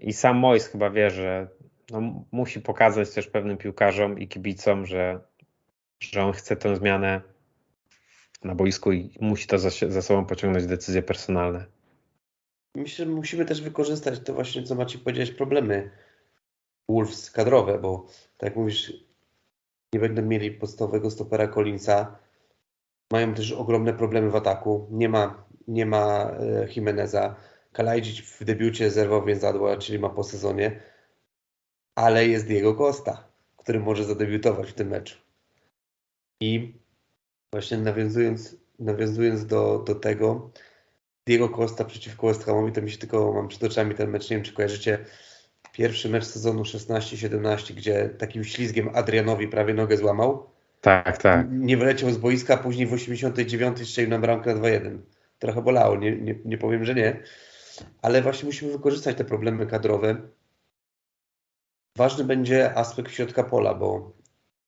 I 0.03 0.13
sam 0.13 0.37
Mois 0.37 0.67
chyba 0.67 0.91
wie, 0.91 1.11
że 1.11 1.49
no, 1.91 2.25
musi 2.33 2.61
pokazać 2.61 3.11
też 3.11 3.27
pewnym 3.27 3.57
piłkarzom 3.57 4.19
i 4.19 4.29
kibicom, 4.29 4.87
że, 4.87 5.21
że 6.01 6.25
on 6.25 6.33
chce 6.33 6.57
tę 6.57 6.77
zmianę 6.77 7.21
na 8.45 8.55
boisku 8.55 8.93
i 8.93 9.11
musi 9.21 9.47
to 9.47 9.59
za, 9.59 9.71
za 9.89 10.03
sobą 10.03 10.27
pociągnąć 10.27 10.67
decyzje 10.67 11.03
personalne. 11.03 11.67
Myślę, 12.75 13.05
że 13.05 13.11
musimy 13.11 13.45
też 13.45 13.63
wykorzystać 13.63 14.21
to 14.21 14.35
właśnie, 14.35 14.63
co 14.63 14.75
macie 14.75 14.99
powiedzieć, 14.99 15.31
problemy 15.31 15.91
Wolves 16.89 17.31
kadrowe, 17.31 17.79
bo 17.79 18.07
tak 18.39 18.51
jak 18.51 18.57
mówisz, 18.57 18.93
nie 19.93 20.01
będą 20.01 20.23
mieli 20.23 20.51
podstawowego 20.51 21.11
stopera 21.11 21.49
Collinsa. 21.49 22.24
Mają 23.13 23.35
też 23.35 23.53
ogromne 23.53 23.93
problemy 23.93 24.31
w 24.31 24.37
ataku. 24.37 24.89
Nie 24.91 25.09
ma, 25.09 25.47
nie 25.69 25.87
ma 25.87 26.31
e, 26.31 26.69
Jimeneza. 26.77 27.37
Kalajdzic 27.73 28.21
w 28.21 28.45
debiucie 28.45 28.91
zerwał 28.91 29.25
więc 29.25 29.41
zadła, 29.41 29.77
czyli 29.77 29.99
ma 29.99 30.09
po 30.11 30.25
sezonie. 30.25 30.81
Ale 31.95 32.29
jest 32.29 32.47
Diego 32.47 32.75
Costa, 32.75 33.29
który 33.57 33.81
może 33.81 34.05
zadebiutować 34.05 34.71
w 34.71 34.75
tym 34.75 34.89
meczu. 34.89 35.19
I 36.41 36.75
właśnie 37.53 37.79
nawiązując, 37.79 38.57
nawiązując 38.79 39.47
do, 39.47 39.79
do 39.79 39.95
tego, 39.95 40.51
Diego 41.27 41.49
Costa 41.49 41.85
przeciwko 41.85 42.27
West 42.27 42.45
Hamowi, 42.45 42.73
to 42.73 42.83
mi 42.83 42.91
się 42.91 42.99
tylko, 42.99 43.33
mam 43.33 43.49
przed 43.49 43.65
oczami 43.65 43.95
ten 43.95 44.11
mecz, 44.11 44.31
nie 44.31 44.37
wiem 44.37 44.45
czy 44.45 44.53
kojarzycie, 44.53 45.05
pierwszy 45.73 46.09
mecz 46.09 46.25
sezonu 46.25 46.63
16-17, 46.63 47.75
gdzie 47.75 48.09
takim 48.09 48.45
ślizgiem 48.45 48.91
Adrianowi 48.95 49.49
prawie 49.49 49.75
nogę 49.75 49.97
złamał. 49.97 50.54
Tak, 50.85 51.19
tak. 51.19 51.47
Nie 51.51 51.77
wyleciał 51.77 52.11
z 52.11 52.19
boiska, 52.19 52.57
później 52.57 52.87
w 52.87 52.93
89 52.93 53.89
strzelił 53.89 54.11
na 54.11 54.19
bramkę 54.19 54.55
na 54.55 54.61
2-1. 54.61 54.99
Trochę 55.39 55.63
bolało, 55.63 55.97
nie, 55.97 56.17
nie, 56.17 56.35
nie 56.45 56.59
powiem, 56.59 56.85
że 56.85 56.95
nie. 56.95 57.23
Ale 58.03 58.23
właśnie 58.23 58.47
musimy 58.47 58.73
wykorzystać 58.73 59.17
te 59.17 59.25
problemy 59.25 59.67
kadrowe. 59.67 60.17
Ważny 61.97 62.25
będzie 62.25 62.79
aspekt 62.79 63.13
środka 63.13 63.45
pola, 63.45 63.75
bo 63.75 64.13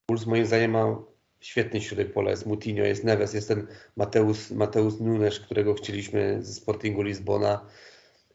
Puls 0.07 0.27
moim 0.27 0.47
zdaniem 0.47 0.71
ma 0.71 1.03
świetny 1.41 1.81
środek 1.81 2.13
pola. 2.13 2.31
Jest 2.31 2.47
Mutinho, 2.47 2.85
jest 2.85 3.05
Neves, 3.05 3.35
jest 3.35 3.49
ten 3.49 3.67
Mateusz, 3.97 4.51
Mateusz 4.51 5.01
Nunes, 5.01 5.41
którego 5.41 5.75
chcieliśmy 5.75 6.43
ze 6.43 6.55
Sportingu 6.55 7.03
Lizbona. 7.03 7.67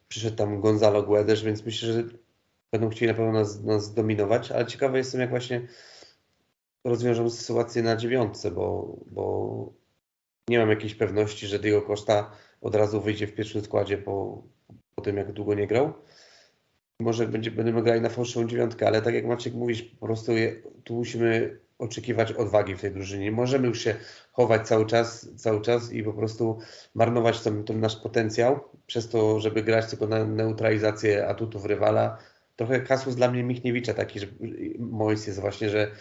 Przyszedł 0.07 0.35
tam 0.37 0.61
Gonzalo 0.61 1.03
Guedes, 1.03 1.41
więc 1.41 1.65
myślę, 1.65 1.93
że 1.93 2.03
będą 2.71 2.89
chcieli 2.89 3.11
na 3.11 3.17
pewno 3.17 3.31
nas, 3.31 3.63
nas 3.63 3.93
dominować, 3.93 4.51
ale 4.51 4.65
ciekawy 4.65 4.97
jestem, 4.97 5.21
jak 5.21 5.29
właśnie 5.29 5.67
rozwiążą 6.83 7.29
sytuację 7.29 7.83
na 7.83 7.95
dziewiątce, 7.95 8.51
bo, 8.51 8.97
bo 9.11 9.73
nie 10.47 10.59
mam 10.59 10.69
jakiejś 10.69 10.95
pewności, 10.95 11.47
że 11.47 11.59
Diego 11.59 11.81
Costa 11.81 12.31
od 12.61 12.75
razu 12.75 13.01
wyjdzie 13.01 13.27
w 13.27 13.33
pierwszym 13.33 13.63
składzie 13.63 13.97
po, 13.97 14.43
po 14.95 15.01
tym, 15.01 15.17
jak 15.17 15.31
długo 15.31 15.53
nie 15.53 15.67
grał. 15.67 15.93
Może 16.99 17.27
będzie, 17.27 17.51
będziemy 17.51 17.83
grali 17.83 18.01
na 18.01 18.09
fałszywą 18.09 18.47
dziewiątkę, 18.47 18.87
ale 18.87 19.01
tak 19.01 19.13
jak 19.13 19.25
Maciek 19.25 19.53
mówisz, 19.53 19.81
po 19.81 20.05
prostu 20.05 20.31
je, 20.31 20.55
tu 20.83 20.95
musimy 20.95 21.59
oczekiwać 21.79 22.31
odwagi 22.31 22.75
w 22.75 22.81
tej 22.81 22.91
drużynie. 22.91 23.23
Nie 23.23 23.31
możemy 23.31 23.67
już 23.67 23.81
się 23.83 23.95
chować 24.31 24.67
cały 24.67 24.85
czas, 24.85 25.27
cały 25.35 25.61
czas 25.61 25.93
i 25.93 26.03
po 26.03 26.13
prostu 26.13 26.59
marnować 26.95 27.41
ten, 27.41 27.63
ten 27.63 27.79
nasz 27.79 27.95
potencjał 27.95 28.59
przez 28.85 29.09
to, 29.09 29.39
żeby 29.39 29.63
grać 29.63 29.89
tylko 29.89 30.07
na 30.07 30.25
neutralizację 30.25 31.27
atutów 31.27 31.65
rywala. 31.65 32.17
Trochę 32.55 32.81
kasus 32.81 33.15
dla 33.15 33.31
mnie 33.31 33.43
Michniewicza 33.43 33.93
taki, 33.93 34.19
że 34.19 34.27
Mois 34.79 35.27
jest 35.27 35.39
właśnie, 35.39 35.69
że 35.69 35.91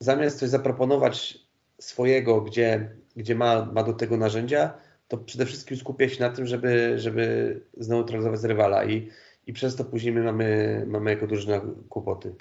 zamiast 0.00 0.38
coś 0.38 0.48
zaproponować 0.48 1.38
swojego, 1.78 2.40
gdzie, 2.40 2.96
gdzie 3.16 3.34
ma, 3.34 3.64
ma 3.64 3.82
do 3.82 3.92
tego 3.92 4.16
narzędzia, 4.16 4.74
to 5.08 5.18
przede 5.18 5.46
wszystkim 5.46 5.76
skupia 5.76 6.08
się 6.08 6.20
na 6.20 6.30
tym, 6.30 6.46
żeby, 6.46 6.98
żeby 6.98 7.60
zneutralizować 7.76 8.42
rywala 8.42 8.84
i, 8.84 9.10
i 9.46 9.52
przez 9.52 9.76
to 9.76 9.84
później 9.84 10.14
my 10.14 10.22
mamy, 10.22 10.84
mamy 10.88 11.10
jako 11.10 11.26
drużyna 11.26 11.60
kłopoty. 11.88 12.34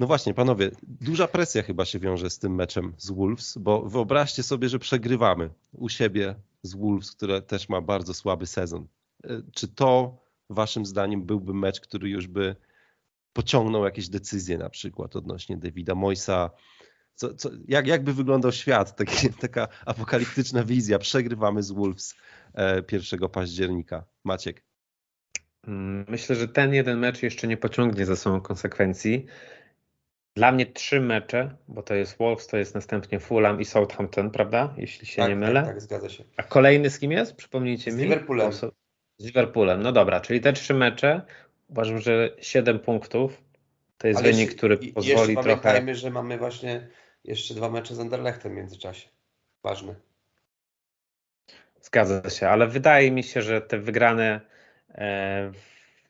No 0.00 0.06
właśnie, 0.06 0.34
panowie, 0.34 0.70
duża 0.82 1.28
presja 1.28 1.62
chyba 1.62 1.84
się 1.84 1.98
wiąże 1.98 2.30
z 2.30 2.38
tym 2.38 2.54
meczem 2.54 2.92
z 2.98 3.10
Wolves, 3.10 3.58
bo 3.58 3.82
wyobraźcie 3.82 4.42
sobie, 4.42 4.68
że 4.68 4.78
przegrywamy 4.78 5.50
u 5.72 5.88
siebie 5.88 6.34
z 6.62 6.74
Wolves, 6.74 7.12
które 7.12 7.42
też 7.42 7.68
ma 7.68 7.80
bardzo 7.80 8.14
słaby 8.14 8.46
sezon. 8.46 8.86
E, 9.24 9.42
czy 9.52 9.68
to 9.68 10.18
waszym 10.50 10.86
zdaniem 10.86 11.22
byłby 11.22 11.54
mecz, 11.54 11.80
który 11.80 12.08
już 12.08 12.26
by 12.26 12.56
pociągnął 13.32 13.84
jakieś 13.84 14.08
decyzje 14.08 14.58
na 14.58 14.70
przykład 14.70 15.16
odnośnie 15.16 15.56
Davida 15.56 15.94
Moisa? 15.94 16.50
Co, 17.14 17.34
co, 17.34 17.50
jak, 17.68 17.86
jak 17.86 18.04
by 18.04 18.14
wyglądał 18.14 18.52
świat? 18.52 18.96
Taki, 18.96 19.28
taka 19.48 19.68
apokaliptyczna 19.86 20.64
wizja. 20.64 20.98
Przegrywamy 20.98 21.62
z 21.62 21.72
Wolves 21.72 22.14
1 22.92 23.24
e, 23.24 23.28
października. 23.28 24.04
Maciek. 24.24 24.62
Myślę, 26.08 26.36
że 26.36 26.48
ten 26.48 26.74
jeden 26.74 26.98
mecz 26.98 27.22
jeszcze 27.22 27.48
nie 27.48 27.56
pociągnie 27.56 28.06
za 28.06 28.16
sobą 28.16 28.40
konsekwencji. 28.40 29.26
Dla 30.34 30.52
mnie 30.52 30.66
trzy 30.66 31.00
mecze, 31.00 31.56
bo 31.68 31.82
to 31.82 31.94
jest 31.94 32.18
Wolves, 32.18 32.46
to 32.46 32.56
jest 32.56 32.74
następnie 32.74 33.20
Fulham 33.20 33.60
i 33.60 33.64
Southampton, 33.64 34.30
prawda? 34.30 34.74
Jeśli 34.76 35.06
się 35.06 35.22
tak, 35.22 35.28
nie 35.28 35.36
mylę. 35.36 35.60
Tak, 35.62 35.70
tak, 35.70 35.80
zgadza 35.80 36.08
się. 36.08 36.24
A 36.36 36.42
kolejny 36.42 36.90
z 36.90 36.98
kim 36.98 37.12
jest? 37.12 37.36
Przypomnijcie 37.36 37.92
z 37.92 37.94
mi. 37.94 38.00
Z 38.00 38.02
Liverpoolem. 38.02 38.52
Z 39.18 39.24
Liverpoolem, 39.24 39.82
no 39.82 39.92
dobra, 39.92 40.20
czyli 40.20 40.40
te 40.40 40.52
trzy 40.52 40.74
mecze, 40.74 41.22
uważam, 41.68 41.98
że 41.98 42.30
7 42.40 42.78
punktów 42.78 43.42
to 43.98 44.08
jest 44.08 44.20
Ale 44.20 44.32
wynik, 44.32 44.54
który 44.54 44.74
i, 44.74 44.92
pozwoli 44.92 45.18
jeszcze 45.18 45.32
trochę... 45.32 45.48
pamiętajmy, 45.48 45.94
że 45.94 46.10
mamy 46.10 46.38
właśnie 46.38 46.88
jeszcze 47.24 47.54
dwa 47.54 47.70
mecze 47.70 47.94
z 47.94 48.00
Anderlechtem 48.00 48.52
w 48.52 48.56
międzyczasie. 48.56 49.08
Ważne. 49.62 49.94
Zgadza 51.80 52.30
się, 52.30 52.48
ale 52.48 52.66
wydaje 52.66 53.10
mi 53.10 53.22
się, 53.22 53.42
że 53.42 53.60
te 53.60 53.78
wygrane 53.78 54.40
e, 54.94 55.52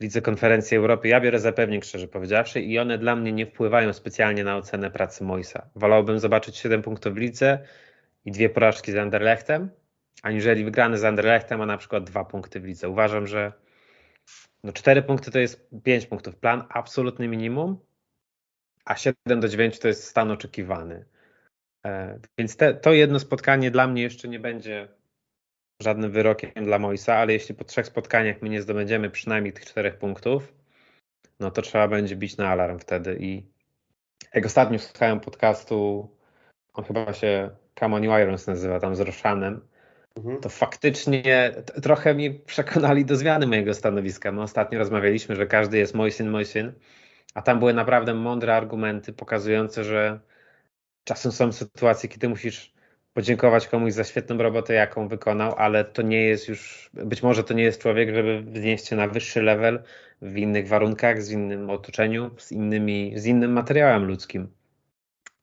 Lidze 0.00 0.22
Konferencji 0.22 0.76
Europy 0.76 1.08
ja 1.08 1.20
biorę 1.20 1.40
za 1.40 1.52
pewnik, 1.52 1.84
szczerze 1.84 2.08
powiedziawszy, 2.08 2.60
i 2.60 2.78
one 2.78 2.98
dla 2.98 3.16
mnie 3.16 3.32
nie 3.32 3.46
wpływają 3.46 3.92
specjalnie 3.92 4.44
na 4.44 4.56
ocenę 4.56 4.90
pracy 4.90 5.24
Moisa. 5.24 5.66
Wolałbym 5.76 6.18
zobaczyć 6.18 6.56
7 6.56 6.82
punktów 6.82 7.14
w 7.14 7.16
lidze 7.16 7.58
i 8.24 8.30
dwie 8.30 8.50
porażki 8.50 8.92
z 8.92 8.96
Anderlechtem, 8.96 9.70
aniżeli 10.22 10.64
wygrany 10.64 10.98
z 10.98 11.04
Anderlechtem, 11.04 11.60
a 11.60 11.66
na 11.66 11.76
przykład 11.78 12.04
dwa 12.04 12.24
punkty 12.24 12.60
w 12.60 12.64
lidze. 12.64 12.88
Uważam, 12.88 13.26
że 13.26 13.52
no 14.64 14.72
4 14.72 15.02
punkty 15.02 15.30
to 15.30 15.38
jest 15.38 15.68
5 15.84 16.06
punktów. 16.06 16.36
Plan 16.36 16.64
absolutny 16.68 17.28
minimum, 17.28 17.78
a 18.84 18.96
7 18.96 19.40
do 19.40 19.48
9 19.48 19.78
to 19.78 19.88
jest 19.88 20.04
stan 20.04 20.30
oczekiwany. 20.30 21.04
E, 21.86 22.18
więc 22.38 22.56
te, 22.56 22.74
to 22.74 22.92
jedno 22.92 23.18
spotkanie 23.18 23.70
dla 23.70 23.86
mnie 23.86 24.02
jeszcze 24.02 24.28
nie 24.28 24.40
będzie 24.40 24.88
żadnym 25.82 26.10
wyrokiem 26.10 26.50
dla 26.64 26.78
Moisa, 26.78 27.14
ale 27.16 27.32
jeśli 27.32 27.54
po 27.54 27.64
trzech 27.64 27.86
spotkaniach 27.86 28.42
my 28.42 28.48
nie 28.48 28.62
zdobędziemy 28.62 29.10
przynajmniej 29.10 29.52
tych 29.52 29.64
czterech 29.66 29.98
punktów, 29.98 30.54
no 31.40 31.50
to 31.50 31.62
trzeba 31.62 31.88
będzie 31.88 32.16
bić 32.16 32.36
na 32.36 32.48
alarm 32.48 32.78
wtedy. 32.78 33.16
I 33.20 33.46
jak 34.34 34.46
ostatnio 34.46 34.78
słuchałem 34.78 35.20
podcastu, 35.20 36.08
on 36.72 36.84
chyba 36.84 37.12
się 37.12 37.50
Come 37.80 37.96
on 37.96 38.04
Irons 38.04 38.46
nazywa, 38.46 38.80
tam 38.80 38.96
z 38.96 39.00
Roszanem. 39.00 39.60
To 40.42 40.48
faktycznie 40.48 41.54
trochę 41.82 42.14
mi 42.14 42.30
przekonali 42.30 43.04
do 43.04 43.16
zmiany 43.16 43.46
mojego 43.46 43.74
stanowiska. 43.74 44.32
My 44.32 44.42
ostatnio 44.42 44.78
rozmawialiśmy, 44.78 45.36
że 45.36 45.46
każdy 45.46 45.78
jest 45.78 45.94
mój 45.94 46.12
syn, 46.12 46.30
mój 46.30 46.44
syn, 46.44 46.72
a 47.34 47.42
tam 47.42 47.58
były 47.58 47.74
naprawdę 47.74 48.14
mądre 48.14 48.56
argumenty 48.56 49.12
pokazujące, 49.12 49.84
że 49.84 50.20
czasem 51.04 51.32
są 51.32 51.52
sytuacje, 51.52 52.08
kiedy 52.08 52.28
musisz 52.28 52.72
podziękować 53.14 53.68
komuś 53.68 53.92
za 53.92 54.04
świetną 54.04 54.38
robotę, 54.38 54.74
jaką 54.74 55.08
wykonał, 55.08 55.54
ale 55.56 55.84
to 55.84 56.02
nie 56.02 56.22
jest 56.24 56.48
już, 56.48 56.90
być 56.92 57.22
może 57.22 57.44
to 57.44 57.54
nie 57.54 57.62
jest 57.62 57.82
człowiek, 57.82 58.14
żeby 58.14 58.42
wznieść 58.42 58.88
się 58.88 58.96
na 58.96 59.08
wyższy 59.08 59.42
level 59.42 59.82
w 60.22 60.36
innych 60.36 60.68
warunkach, 60.68 61.22
z 61.22 61.30
innym 61.30 61.70
otoczeniu, 61.70 62.30
z, 62.38 62.52
innymi, 62.52 63.12
z 63.16 63.26
innym 63.26 63.52
materiałem 63.52 64.04
ludzkim. 64.04 64.48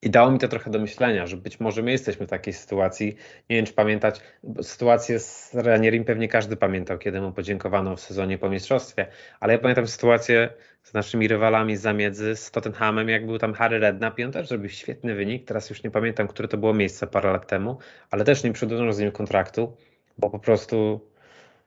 I 0.01 0.09
dało 0.09 0.31
mi 0.31 0.39
to 0.39 0.47
trochę 0.47 0.71
do 0.71 0.79
myślenia, 0.79 1.27
że 1.27 1.37
być 1.37 1.59
może 1.59 1.81
my 1.81 1.91
jesteśmy 1.91 2.27
w 2.27 2.29
takiej 2.29 2.53
sytuacji. 2.53 3.15
Nie 3.49 3.55
wiem, 3.55 3.65
czy 3.65 3.73
pamiętać, 3.73 4.21
sytuację 4.61 5.19
z 5.19 5.55
Ranierim 5.55 6.05
pewnie 6.05 6.27
każdy 6.27 6.55
pamiętał, 6.55 6.97
kiedy 6.97 7.21
mu 7.21 7.31
podziękowano 7.31 7.95
w 7.95 8.01
sezonie 8.01 8.37
po 8.37 8.49
mistrzostwie, 8.49 9.07
ale 9.39 9.53
ja 9.53 9.59
pamiętam 9.59 9.87
sytuację 9.87 10.49
z 10.83 10.93
naszymi 10.93 11.27
rywalami 11.27 11.77
z 11.77 11.81
zamiedzy, 11.81 12.35
z 12.35 12.51
Tottenhamem, 12.51 13.09
jak 13.09 13.25
był 13.25 13.37
tam 13.37 13.53
Harry 13.53 13.79
Redknapp 13.79 14.19
i 14.19 14.23
on 14.23 14.31
też 14.31 14.47
zrobił 14.47 14.69
świetny 14.69 15.15
wynik. 15.15 15.45
Teraz 15.45 15.69
już 15.69 15.83
nie 15.83 15.91
pamiętam, 15.91 16.27
które 16.27 16.47
to 16.47 16.57
było 16.57 16.73
miejsce 16.73 17.07
parę 17.07 17.31
lat 17.31 17.47
temu, 17.47 17.77
ale 18.11 18.23
też 18.23 18.43
nie 18.43 18.53
przedłużono 18.53 18.93
z 18.93 18.99
nim 18.99 19.11
kontraktu, 19.11 19.77
bo 20.17 20.29
po 20.29 20.39
prostu 20.39 21.07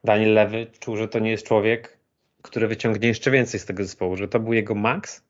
Daniel 0.04 0.34
Lewy 0.34 0.66
czuł, 0.80 0.96
że 0.96 1.08
to 1.08 1.18
nie 1.18 1.30
jest 1.30 1.46
człowiek, 1.46 1.98
który 2.42 2.68
wyciągnie 2.68 3.08
jeszcze 3.08 3.30
więcej 3.30 3.60
z 3.60 3.64
tego 3.64 3.82
zespołu, 3.82 4.16
że 4.16 4.28
to 4.28 4.40
był 4.40 4.52
jego 4.52 4.74
maks 4.74 5.24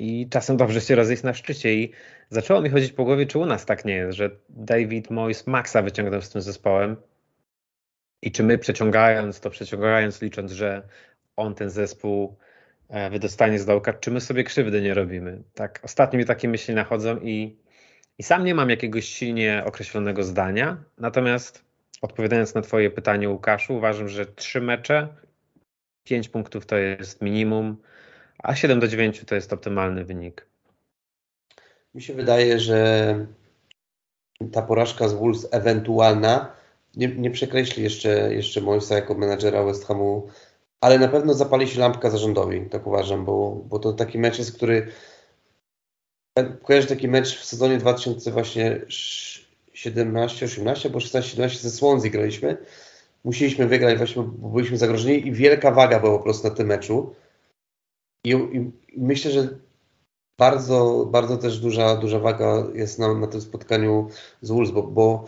i 0.00 0.28
czasem 0.28 0.56
dobrze 0.56 0.80
się 0.80 0.94
rozejść 0.94 1.22
na 1.22 1.34
szczycie. 1.34 1.74
I 1.74 1.92
zaczęło 2.30 2.60
mi 2.60 2.70
chodzić 2.70 2.92
po 2.92 3.04
głowie, 3.04 3.26
czy 3.26 3.38
u 3.38 3.46
nas 3.46 3.66
tak 3.66 3.84
nie 3.84 3.94
jest, 3.94 4.18
że 4.18 4.30
David 4.48 5.10
Moyes 5.10 5.46
maksa 5.46 5.82
wyciągnął 5.82 6.22
z 6.22 6.30
tym 6.30 6.42
zespołem. 6.42 6.96
I 8.22 8.32
czy 8.32 8.42
my 8.42 8.58
przeciągając 8.58 9.40
to, 9.40 9.50
przeciągając, 9.50 10.22
licząc, 10.22 10.52
że 10.52 10.82
on 11.36 11.54
ten 11.54 11.70
zespół 11.70 12.36
e, 12.88 13.10
wydostanie 13.10 13.58
z 13.58 13.66
dołka, 13.66 13.92
czy 13.92 14.10
my 14.10 14.20
sobie 14.20 14.44
krzywdy 14.44 14.82
nie 14.82 14.94
robimy. 14.94 15.42
Tak, 15.54 15.80
ostatnio 15.82 16.18
mi 16.18 16.24
takie 16.24 16.48
myśli 16.48 16.74
nachodzą 16.74 17.16
i, 17.16 17.56
i 18.18 18.22
sam 18.22 18.44
nie 18.44 18.54
mam 18.54 18.70
jakiegoś 18.70 19.04
silnie 19.04 19.62
określonego 19.66 20.22
zdania, 20.22 20.84
natomiast 20.98 21.64
odpowiadając 22.02 22.54
na 22.54 22.62
twoje 22.62 22.90
pytanie 22.90 23.28
Łukaszu, 23.28 23.76
uważam, 23.76 24.08
że 24.08 24.26
trzy 24.26 24.60
mecze, 24.60 25.08
pięć 26.04 26.28
punktów 26.28 26.66
to 26.66 26.76
jest 26.76 27.22
minimum, 27.22 27.76
a 28.42 28.54
7 28.54 28.80
do 28.80 28.88
9 28.88 29.24
to 29.26 29.34
jest 29.34 29.52
optymalny 29.52 30.04
wynik. 30.04 30.46
Mi 31.94 32.02
się 32.02 32.14
wydaje, 32.14 32.60
że 32.60 33.26
ta 34.52 34.62
porażka 34.62 35.08
z 35.08 35.12
Wolves 35.12 35.48
ewentualna 35.50 36.52
nie, 36.96 37.08
nie 37.08 37.30
przekreśli 37.30 37.82
jeszcze, 37.82 38.34
jeszcze 38.34 38.60
Moisa 38.60 38.94
jako 38.94 39.14
menadżera 39.14 39.64
West 39.64 39.86
Hamu, 39.86 40.28
ale 40.80 40.98
na 40.98 41.08
pewno 41.08 41.34
zapali 41.34 41.68
się 41.68 41.80
lampka 41.80 42.10
zarządowi, 42.10 42.66
tak 42.70 42.86
uważam, 42.86 43.24
bo, 43.24 43.62
bo 43.68 43.78
to 43.78 43.92
taki 43.92 44.18
mecz 44.18 44.38
jest, 44.38 44.56
który 44.56 44.86
kojarzę 46.62 46.88
taki 46.88 47.08
mecz 47.08 47.38
w 47.38 47.44
sezonie 47.44 47.78
2000 47.78 48.30
właśnie 48.30 48.80
17, 49.74 50.46
18, 50.46 50.90
bo 50.90 50.98
16-17 50.98 51.48
ze 51.48 51.70
Swansea 51.70 52.10
graliśmy. 52.10 52.56
Musieliśmy 53.24 53.66
wygrać 53.66 53.98
właśnie, 53.98 54.22
bo 54.22 54.48
byliśmy 54.48 54.76
zagrożeni 54.76 55.26
i 55.26 55.32
wielka 55.32 55.70
waga 55.70 56.00
była 56.00 56.18
po 56.18 56.24
prostu 56.24 56.48
na 56.48 56.54
tym 56.54 56.66
meczu. 56.66 57.14
I, 58.24 58.30
i 58.30 58.72
myślę, 58.96 59.30
że 59.30 59.48
bardzo, 60.38 61.08
bardzo 61.10 61.36
też 61.36 61.58
duża, 61.58 61.96
duża 61.96 62.18
waga 62.18 62.66
jest 62.74 62.98
na, 62.98 63.14
na 63.14 63.26
tym 63.26 63.40
spotkaniu 63.40 64.08
z 64.42 64.50
Wolves, 64.50 64.70
bo, 64.70 64.82
bo 64.82 65.24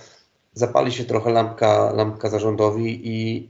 zapali 0.52 0.92
się 0.92 1.04
trochę 1.04 1.32
lampka, 1.32 1.92
lampka 1.92 2.28
zarządowi 2.28 3.00
i 3.04 3.48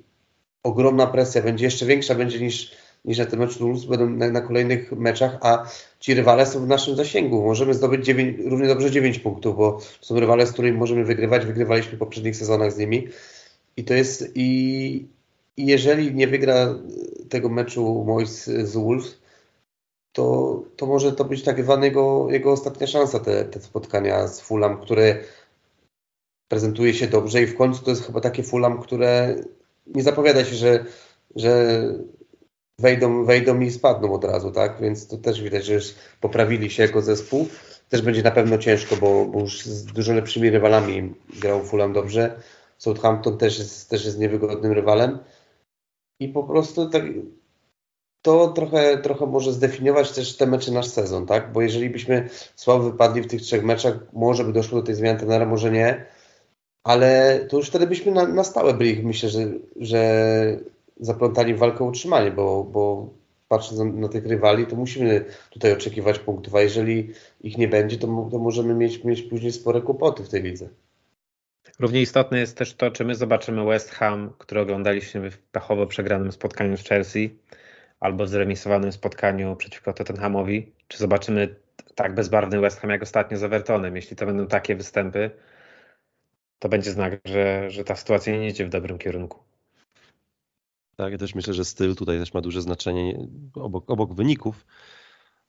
ogromna 0.63 1.07
presja 1.07 1.43
będzie 1.43 1.65
jeszcze 1.65 1.87
większa 1.87 2.15
będzie 2.15 2.41
niż, 2.41 2.73
niż 3.05 3.19
na 3.19 3.27
tym 3.27 3.39
meczu 3.39 3.59
Wolves, 3.59 3.85
będą 3.85 4.11
na, 4.11 4.31
na, 4.31 4.41
kolejnych 4.41 4.93
meczach, 4.93 5.39
a 5.41 5.67
ci 6.01 6.15
rywale 6.15 6.47
są 6.47 6.65
w 6.65 6.69
naszym 6.69 6.97
zasięgu. 6.97 7.43
Możemy 7.43 7.75
zdobyć 7.75 8.05
9, 8.05 8.39
równie 8.45 8.69
dobrze 8.69 8.91
9 8.91 9.19
punktów, 9.19 9.57
bo 9.57 9.79
są 10.01 10.21
rywale, 10.21 10.47
z 10.47 10.53
którymi 10.53 10.79
możemy 10.79 11.05
wygrywać. 11.05 11.47
Wygrywaliśmy 11.47 11.97
w 11.97 11.99
poprzednich 11.99 12.37
sezonach 12.37 12.73
z 12.73 12.79
nimi. 12.79 13.09
I 13.77 13.85
to 13.85 13.95
jest 13.95 14.33
i, 14.35 15.09
i 15.57 15.67
jeżeli 15.67 16.15
nie 16.15 16.29
wygra 16.29 16.75
tego 17.29 17.49
meczu 17.49 18.05
Mois 18.07 18.45
z 18.45 18.77
Wolves, 18.77 19.22
to, 20.13 20.63
to 20.77 20.87
może 20.87 21.13
to 21.13 21.25
być 21.25 21.43
tak 21.43 21.65
zwana 21.65 21.85
jego, 21.85 22.27
jego 22.31 22.53
ostatnia 22.53 22.87
szansa, 22.87 23.19
te, 23.19 23.45
te 23.45 23.61
spotkania 23.61 24.29
z 24.29 24.41
Fulham, 24.41 24.81
które 24.81 25.19
prezentuje 26.49 26.95
się 26.95 27.07
dobrze 27.07 27.43
i 27.43 27.47
w 27.47 27.57
końcu 27.57 27.85
to 27.85 27.91
jest 27.91 28.07
chyba 28.07 28.21
takie 28.21 28.43
Fulham, 28.43 28.83
które 28.83 29.37
nie 29.87 30.03
zapowiada 30.03 30.45
się, 30.45 30.55
że, 30.55 30.85
że 31.37 31.83
wejdą, 32.79 33.25
wejdą 33.25 33.61
i 33.61 33.71
spadną 33.71 34.13
od 34.13 34.25
razu, 34.25 34.51
tak? 34.51 34.81
Więc 34.81 35.07
to 35.07 35.17
też 35.17 35.43
widać, 35.43 35.65
że 35.65 35.75
już 35.75 35.95
poprawili 36.21 36.71
się 36.71 36.83
jako 36.83 37.03
zespół. 37.03 37.49
Też 37.89 38.03
będzie 38.03 38.23
na 38.23 38.31
pewno 38.31 38.59
ciężko, 38.59 38.97
bo, 38.97 39.25
bo 39.25 39.41
już 39.41 39.65
z 39.67 39.85
dużo 39.85 40.13
lepszymi 40.13 40.51
rywalami 40.51 41.15
grał 41.41 41.65
Fulham 41.65 41.93
dobrze. 41.93 42.43
Southampton 42.79 43.39
też 43.39 43.59
jest, 43.59 43.91
też 43.91 44.05
jest 44.05 44.19
niewygodnym 44.19 44.73
rywalem. 44.73 45.19
I 46.21 46.29
po 46.29 46.45
prostu 46.45 46.91
tak, 46.91 47.03
to 48.23 48.49
trochę, 48.49 48.99
trochę 48.99 49.27
może 49.27 49.53
zdefiniować 49.53 50.13
też 50.13 50.37
te 50.37 50.47
mecze 50.47 50.73
nasz 50.73 50.87
sezon, 50.87 51.27
tak? 51.27 51.53
Bo 51.53 51.63
jeżeli 51.63 51.91
byśmy 51.91 52.29
słabo 52.57 52.91
wypadli 52.91 53.23
w 53.23 53.27
tych 53.27 53.43
trzech 53.43 53.65
meczach, 53.65 53.99
może 54.13 54.45
by 54.45 54.53
doszło 54.53 54.81
do 54.81 54.87
tej 54.87 54.95
zmiany 54.95 55.21
tenera, 55.21 55.47
może 55.47 55.71
nie, 55.71 56.07
ale 56.85 57.41
to 57.49 57.57
już 57.57 57.69
wtedy 57.69 57.87
byśmy 57.87 58.13
na, 58.13 58.27
na 58.27 58.45
stałe 58.45 58.75
byli, 58.75 59.03
myślę, 59.03 59.29
że, 59.29 59.39
że 59.77 60.59
zaplątali 61.01 61.55
walkę 61.55 61.85
o 61.85 61.89
utrzymanie, 61.89 62.31
bo, 62.31 62.65
bo 62.65 63.11
patrząc 63.49 63.79
na, 63.79 63.85
na, 63.85 64.09
tych 64.09 64.27
rywali, 64.27 64.67
to 64.67 64.77
musimy 64.77 65.25
tutaj 65.51 65.73
oczekiwać 65.73 66.19
punktów, 66.19 66.55
a 66.55 66.61
jeżeli 66.61 67.11
ich 67.41 67.59
nie 67.59 67.69
będzie, 67.69 67.99
to, 67.99 68.29
to 68.31 68.39
możemy 68.39 68.75
mieć, 68.75 69.05
mieć 69.05 69.23
później 69.23 69.53
spore 69.53 69.81
kłopoty 69.81 70.25
w 70.25 70.29
tej 70.29 70.43
lidze. 70.43 70.69
Równie 71.79 72.01
istotne 72.01 72.39
jest 72.39 72.57
też 72.57 72.75
to, 72.75 72.91
czy 72.91 73.05
my 73.05 73.15
zobaczymy 73.15 73.65
West 73.65 73.91
Ham, 73.91 74.33
który 74.39 74.61
oglądaliśmy 74.61 75.31
w 75.31 75.39
pechowo 75.39 75.87
przegranym 75.87 76.33
spotkaniu 76.33 76.77
z 76.77 76.85
Chelsea, 76.85 77.37
albo 78.03 78.27
zremisowanym 78.27 78.93
spotkaniu 78.93 79.57
przeciwko 79.57 79.93
Tottenhamowi, 79.93 80.73
czy 80.89 80.99
zobaczymy 80.99 81.55
tak 81.95 82.15
bezbarwny 82.15 82.61
West 82.61 82.81
Ham 82.81 82.91
jak 82.91 83.03
ostatnio 83.03 83.39
z 83.39 83.43
Evertonem. 83.43 83.97
Jeśli 83.97 84.17
to 84.17 84.27
będą 84.27 84.47
takie 84.47 84.77
występy, 84.77 85.31
to 86.59 86.69
będzie 86.69 86.91
znak, 86.91 87.21
że, 87.25 87.71
że 87.71 87.85
ta 87.85 87.97
sytuacja 87.97 88.37
nie 88.37 88.49
idzie 88.49 88.67
w 88.67 88.69
dobrym 88.69 88.99
kierunku. 88.99 89.39
Tak, 90.97 91.13
ja 91.13 91.19
też 91.19 91.35
myślę, 91.35 91.55
że 91.55 91.65
styl 91.65 91.97
tutaj 91.97 92.19
też 92.19 92.35
ma 92.35 92.41
duże 92.41 92.63
znaczenie 92.63 93.29
obok, 93.55 93.91
obok 93.91 94.15
wyników, 94.15 94.67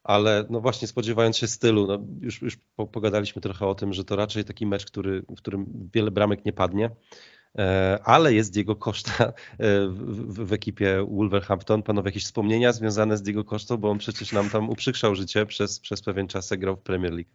ale 0.04 0.46
no 0.50 0.62
właśnie 0.62 0.88
spodziewając 0.88 1.38
się 1.38 1.48
stylu, 1.48 1.88
no 1.88 2.00
już, 2.22 2.42
już 2.42 2.58
pogadaliśmy 2.92 3.42
trochę 3.42 3.68
o 3.68 3.76
tym, 3.76 3.94
że 3.94 4.04
to 4.04 4.16
raczej 4.16 4.46
taki 4.46 4.66
mecz, 4.66 4.86
który, 4.86 5.22
w 5.22 5.38
którym 5.38 5.90
wiele 5.94 6.12
bramek 6.12 6.46
nie 6.46 6.54
padnie. 6.54 6.90
E, 7.58 8.00
ale 8.04 8.34
jest 8.34 8.54
Diego 8.54 8.76
Costa 8.76 9.26
e, 9.26 9.34
w, 9.88 10.48
w, 10.48 10.54
ekipie 10.54 11.06
Wolverhampton. 11.10 11.84
Panowie, 11.84 12.08
jakieś 12.08 12.26
wspomnienia 12.26 12.74
związane 12.74 13.18
z 13.18 13.22
Diego 13.22 13.44
Costa, 13.44 13.78
bo 13.78 13.90
on 13.90 13.98
przecież 13.98 14.32
nam 14.32 14.50
tam 14.50 14.70
uprzykrzał 14.70 15.16
życie 15.16 15.46
przez, 15.46 15.80
przez 15.80 16.02
pewien 16.02 16.28
czas, 16.28 16.50
grał 16.54 16.76
w 16.76 16.82
Premier 16.82 17.14
League. 17.14 17.30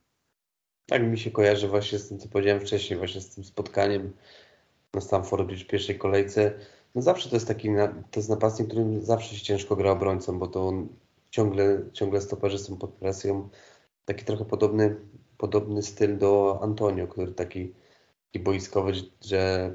Tak 0.87 1.03
mi 1.03 1.19
się 1.19 1.31
kojarzy 1.31 1.69
właśnie 1.69 1.99
z 1.99 2.09
tym, 2.09 2.19
co 2.19 2.29
powiedziałem 2.29 2.61
wcześniej, 2.61 2.99
właśnie 2.99 3.21
z 3.21 3.35
tym 3.35 3.45
spotkaniem 3.45 4.12
na 4.95 5.01
Stamford 5.01 5.47
Bridge 5.47 5.64
w 5.64 5.66
pierwszej 5.66 5.99
kolejce. 5.99 6.53
No 6.95 7.03
zawsze 7.03 7.29
to 7.29 7.37
jest 7.37 7.49
taki, 7.49 7.69
to 8.11 8.21
jest 8.21 8.29
napastnik, 8.29 8.69
którym 8.69 9.03
zawsze 9.03 9.37
się 9.37 9.43
ciężko 9.43 9.77
gra 9.77 9.91
obrońcą, 9.91 10.39
bo 10.39 10.47
to 10.47 10.69
on 10.69 10.89
ciągle, 11.31 11.83
ciągle 11.93 12.21
stoperzy 12.21 12.59
są 12.59 12.77
pod 12.77 12.91
presją. 12.91 13.49
Taki 14.05 14.25
trochę 14.25 14.45
podobny, 14.45 14.97
podobny 15.39 15.83
styl 15.83 16.19
do 16.19 16.59
Antonio, 16.62 17.07
który 17.07 17.33
taki 17.33 17.73
i 18.35 18.39
boiskowy, 18.39 18.93
że 19.24 19.74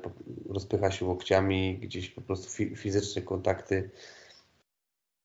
rozpycha 0.50 0.92
się 0.92 1.06
łokciami, 1.06 1.80
gdzieś 1.80 2.10
po 2.10 2.22
prostu 2.22 2.66
fizyczne 2.76 3.22
kontakty 3.22 3.90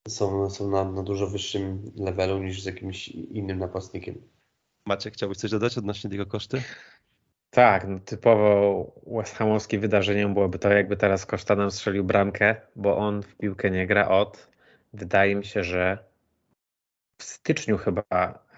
są, 0.08 0.50
są 0.50 0.70
na, 0.70 0.84
na 0.84 1.02
dużo 1.02 1.26
wyższym 1.26 1.92
levelu 1.96 2.38
niż 2.38 2.62
z 2.62 2.66
jakimś 2.66 3.08
innym 3.08 3.58
napastnikiem. 3.58 4.14
Maciek, 4.86 5.14
chciałbyś 5.14 5.38
coś 5.38 5.50
dodać 5.50 5.78
odnośnie 5.78 6.10
tego 6.10 6.26
koszty? 6.26 6.62
Tak, 7.50 7.88
no 7.88 7.98
typowo 7.98 8.92
West 9.06 9.34
Hamowskie 9.34 9.78
wydarzeniem 9.78 10.34
byłoby 10.34 10.58
to, 10.58 10.68
jakby 10.68 10.96
teraz 10.96 11.26
Koszta 11.26 11.56
nam 11.56 11.70
strzelił 11.70 12.04
bramkę, 12.04 12.56
bo 12.76 12.96
on 12.96 13.22
w 13.22 13.36
piłkę 13.36 13.70
nie 13.70 13.86
gra 13.86 14.08
od, 14.08 14.48
wydaje 14.92 15.34
mi 15.34 15.44
się, 15.44 15.64
że 15.64 15.98
w 17.18 17.24
styczniu 17.24 17.78
chyba 17.78 18.04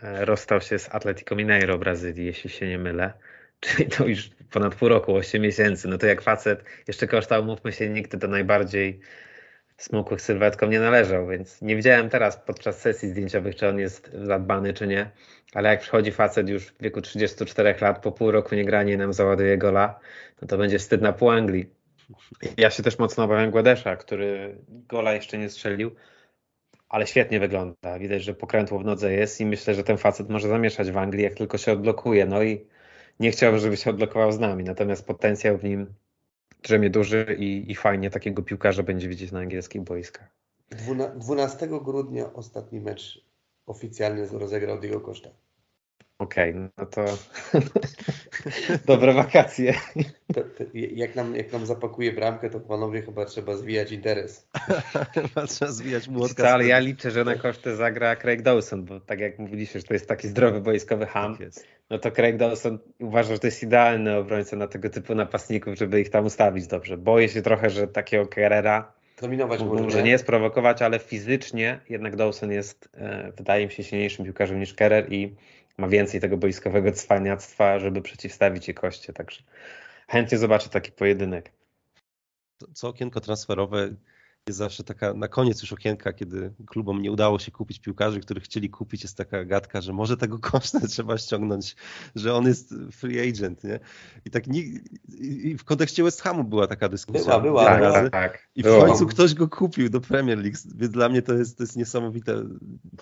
e, 0.02 0.24
rozstał 0.24 0.60
się 0.60 0.78
z 0.78 0.94
Atletico 0.94 1.36
Mineiro 1.36 1.78
Brazylii, 1.78 2.26
jeśli 2.26 2.50
się 2.50 2.68
nie 2.68 2.78
mylę 2.78 3.12
czyli 3.60 3.88
to 3.88 4.06
już 4.06 4.30
ponad 4.50 4.74
pół 4.74 4.88
roku, 4.88 5.14
8 5.14 5.42
miesięcy, 5.42 5.88
no 5.88 5.98
to 5.98 6.06
jak 6.06 6.22
facet 6.22 6.64
jeszcze 6.88 7.06
koształ, 7.06 7.44
mówmy 7.44 7.72
się, 7.72 7.88
nigdy 7.88 8.16
do 8.16 8.28
najbardziej 8.28 9.00
smukłych 9.76 10.20
sylwetką 10.20 10.66
nie 10.66 10.80
należał, 10.80 11.28
więc 11.28 11.62
nie 11.62 11.76
widziałem 11.76 12.08
teraz 12.08 12.36
podczas 12.36 12.80
sesji 12.80 13.08
zdjęciowych, 13.08 13.56
czy 13.56 13.68
on 13.68 13.78
jest 13.78 14.10
zadbany, 14.12 14.74
czy 14.74 14.86
nie, 14.86 15.10
ale 15.54 15.68
jak 15.68 15.80
przychodzi 15.80 16.12
facet 16.12 16.48
już 16.48 16.66
w 16.66 16.82
wieku 16.82 17.00
34 17.00 17.74
lat, 17.80 18.02
po 18.02 18.12
pół 18.12 18.30
roku 18.30 18.54
nie 18.54 18.64
granie 18.64 18.96
nam 18.96 19.12
załaduje 19.12 19.58
gola, 19.58 20.00
no 20.42 20.48
to 20.48 20.58
będzie 20.58 20.78
wstyd 20.78 21.02
na 21.02 21.12
pół 21.12 21.30
Anglii. 21.30 21.70
Ja 22.56 22.70
się 22.70 22.82
też 22.82 22.98
mocno 22.98 23.24
obawiam 23.24 23.50
Gładesza, 23.50 23.96
który 23.96 24.56
gola 24.68 25.12
jeszcze 25.12 25.38
nie 25.38 25.50
strzelił, 25.50 25.94
ale 26.88 27.06
świetnie 27.06 27.40
wygląda. 27.40 27.98
Widać, 27.98 28.22
że 28.22 28.34
pokrętło 28.34 28.78
w 28.78 28.84
nodze 28.84 29.12
jest 29.12 29.40
i 29.40 29.46
myślę, 29.46 29.74
że 29.74 29.84
ten 29.84 29.98
facet 29.98 30.28
może 30.28 30.48
zamieszać 30.48 30.90
w 30.90 30.96
Anglii, 30.96 31.24
jak 31.24 31.34
tylko 31.34 31.58
się 31.58 31.72
odblokuje. 31.72 32.26
No 32.26 32.42
i 32.42 32.66
nie 33.20 33.30
chciałbym, 33.30 33.60
żeby 33.60 33.76
się 33.76 33.90
odblokował 33.90 34.32
z 34.32 34.38
nami, 34.38 34.64
natomiast 34.64 35.06
potencjał 35.06 35.58
w 35.58 35.64
nim 35.64 35.86
drzemie 36.62 36.90
duży 36.90 37.36
i, 37.38 37.70
i 37.70 37.74
fajnie 37.74 38.10
takiego 38.10 38.42
piłkarza 38.42 38.82
będzie 38.82 39.08
widzieć 39.08 39.32
na 39.32 39.38
angielskich 39.38 39.82
boiskach. 39.82 40.28
12 41.16 41.68
grudnia 41.68 42.32
ostatni 42.32 42.80
mecz 42.80 43.24
oficjalny 43.66 44.26
rozegrał 44.32 44.80
Diego 44.80 45.00
Costa. 45.00 45.30
Okej, 46.20 46.50
okay, 46.50 46.70
no 46.78 46.86
to 46.86 47.04
dobre 48.94 49.12
wakacje. 49.12 49.74
To, 50.34 50.40
to, 50.40 50.64
jak, 50.72 51.16
nam, 51.16 51.36
jak 51.36 51.52
nam 51.52 51.66
zapakuje 51.66 52.12
bramkę, 52.12 52.50
to 52.50 52.60
panowie 52.60 53.02
chyba 53.02 53.24
trzeba 53.24 53.56
zwijać 53.56 53.92
interes. 53.92 54.48
chyba 55.14 55.46
trzeba 55.52 55.70
zwijać 55.70 56.08
młotka. 56.08 56.50
Ale 56.50 56.66
ja 56.66 56.78
liczę, 56.78 57.10
że 57.10 57.24
na 57.24 57.34
koszty 57.34 57.76
zagra 57.76 58.16
Craig 58.16 58.42
Dawson, 58.42 58.84
bo 58.84 59.00
tak 59.00 59.20
jak 59.20 59.38
mówiliście, 59.38 59.78
że 59.78 59.84
to 59.84 59.94
jest 59.94 60.08
taki 60.08 60.28
zdrowy 60.28 60.60
boiskowy 60.60 61.06
ham, 61.06 61.36
tak 61.38 61.48
no 61.90 61.98
to 61.98 62.10
Craig 62.10 62.36
Dawson 62.36 62.78
uważa, 62.98 63.34
że 63.34 63.38
to 63.38 63.46
jest 63.46 63.62
idealny 63.62 64.16
obrońca 64.16 64.56
na 64.56 64.66
tego 64.66 64.90
typu 64.90 65.14
napastników, 65.14 65.74
żeby 65.74 66.00
ich 66.00 66.10
tam 66.10 66.24
ustawić 66.24 66.66
dobrze. 66.66 66.96
Boję 66.96 67.28
się 67.28 67.42
trochę, 67.42 67.70
że 67.70 67.88
takiego 67.88 68.26
Carrera 68.26 68.92
Dominować 69.20 69.62
może, 69.62 69.82
może 69.82 70.02
nie 70.02 70.18
sprowokować, 70.18 70.82
ale 70.82 70.98
fizycznie 70.98 71.80
jednak 71.88 72.16
Dawson 72.16 72.52
jest, 72.52 72.88
e, 72.94 73.32
wydaje 73.36 73.66
mi 73.66 73.72
się, 73.72 73.84
silniejszym 73.84 74.24
piłkarzem 74.24 74.60
niż 74.60 74.74
Kerer 74.74 75.12
i 75.12 75.34
ma 75.80 75.88
więcej 75.88 76.20
tego 76.20 76.36
boiskowego 76.36 76.92
cwaniactwa, 76.92 77.78
żeby 77.78 78.02
przeciwstawić 78.02 78.68
je 78.68 78.74
koście. 78.74 79.12
Także 79.12 79.42
chętnie 80.08 80.38
zobaczę 80.38 80.68
taki 80.68 80.92
pojedynek. 80.92 81.52
Co 82.74 82.88
okienko 82.88 83.20
transferowe 83.20 83.94
jest 84.48 84.58
zawsze 84.58 84.84
taka, 84.84 85.14
na 85.14 85.28
koniec 85.28 85.62
już 85.62 85.72
okienka, 85.72 86.12
kiedy 86.12 86.52
klubom 86.66 87.02
nie 87.02 87.12
udało 87.12 87.38
się 87.38 87.50
kupić 87.50 87.80
piłkarzy, 87.80 88.20
których 88.20 88.44
chcieli 88.44 88.70
kupić, 88.70 89.02
jest 89.02 89.16
taka 89.16 89.44
gadka, 89.44 89.80
że 89.80 89.92
może 89.92 90.16
tego 90.16 90.38
koszta 90.50 90.80
trzeba 90.80 91.18
ściągnąć, 91.18 91.76
że 92.14 92.34
on 92.34 92.46
jest 92.46 92.74
free 92.92 93.28
agent, 93.28 93.64
nie? 93.64 93.80
I 94.24 94.30
tak 94.30 94.46
nie, 94.46 94.62
i 95.20 95.56
w 95.58 95.64
kontekście 95.64 96.04
West 96.04 96.22
Hamu 96.22 96.44
była 96.44 96.66
taka 96.66 96.88
dyskusja. 96.88 97.24
Była, 97.24 97.40
była. 97.40 97.64
Tak, 97.64 97.80
razy, 97.80 98.10
tak, 98.10 98.48
I 98.54 98.62
w 98.62 98.66
końcu 98.66 99.06
ktoś 99.06 99.34
go 99.34 99.48
kupił 99.48 99.90
do 99.90 100.00
Premier 100.00 100.38
League, 100.38 100.56
więc 100.74 100.92
dla 100.92 101.08
mnie 101.08 101.22
to 101.22 101.34
jest, 101.34 101.56
to 101.56 101.62
jest 101.62 101.76
niesamowite, 101.76 102.44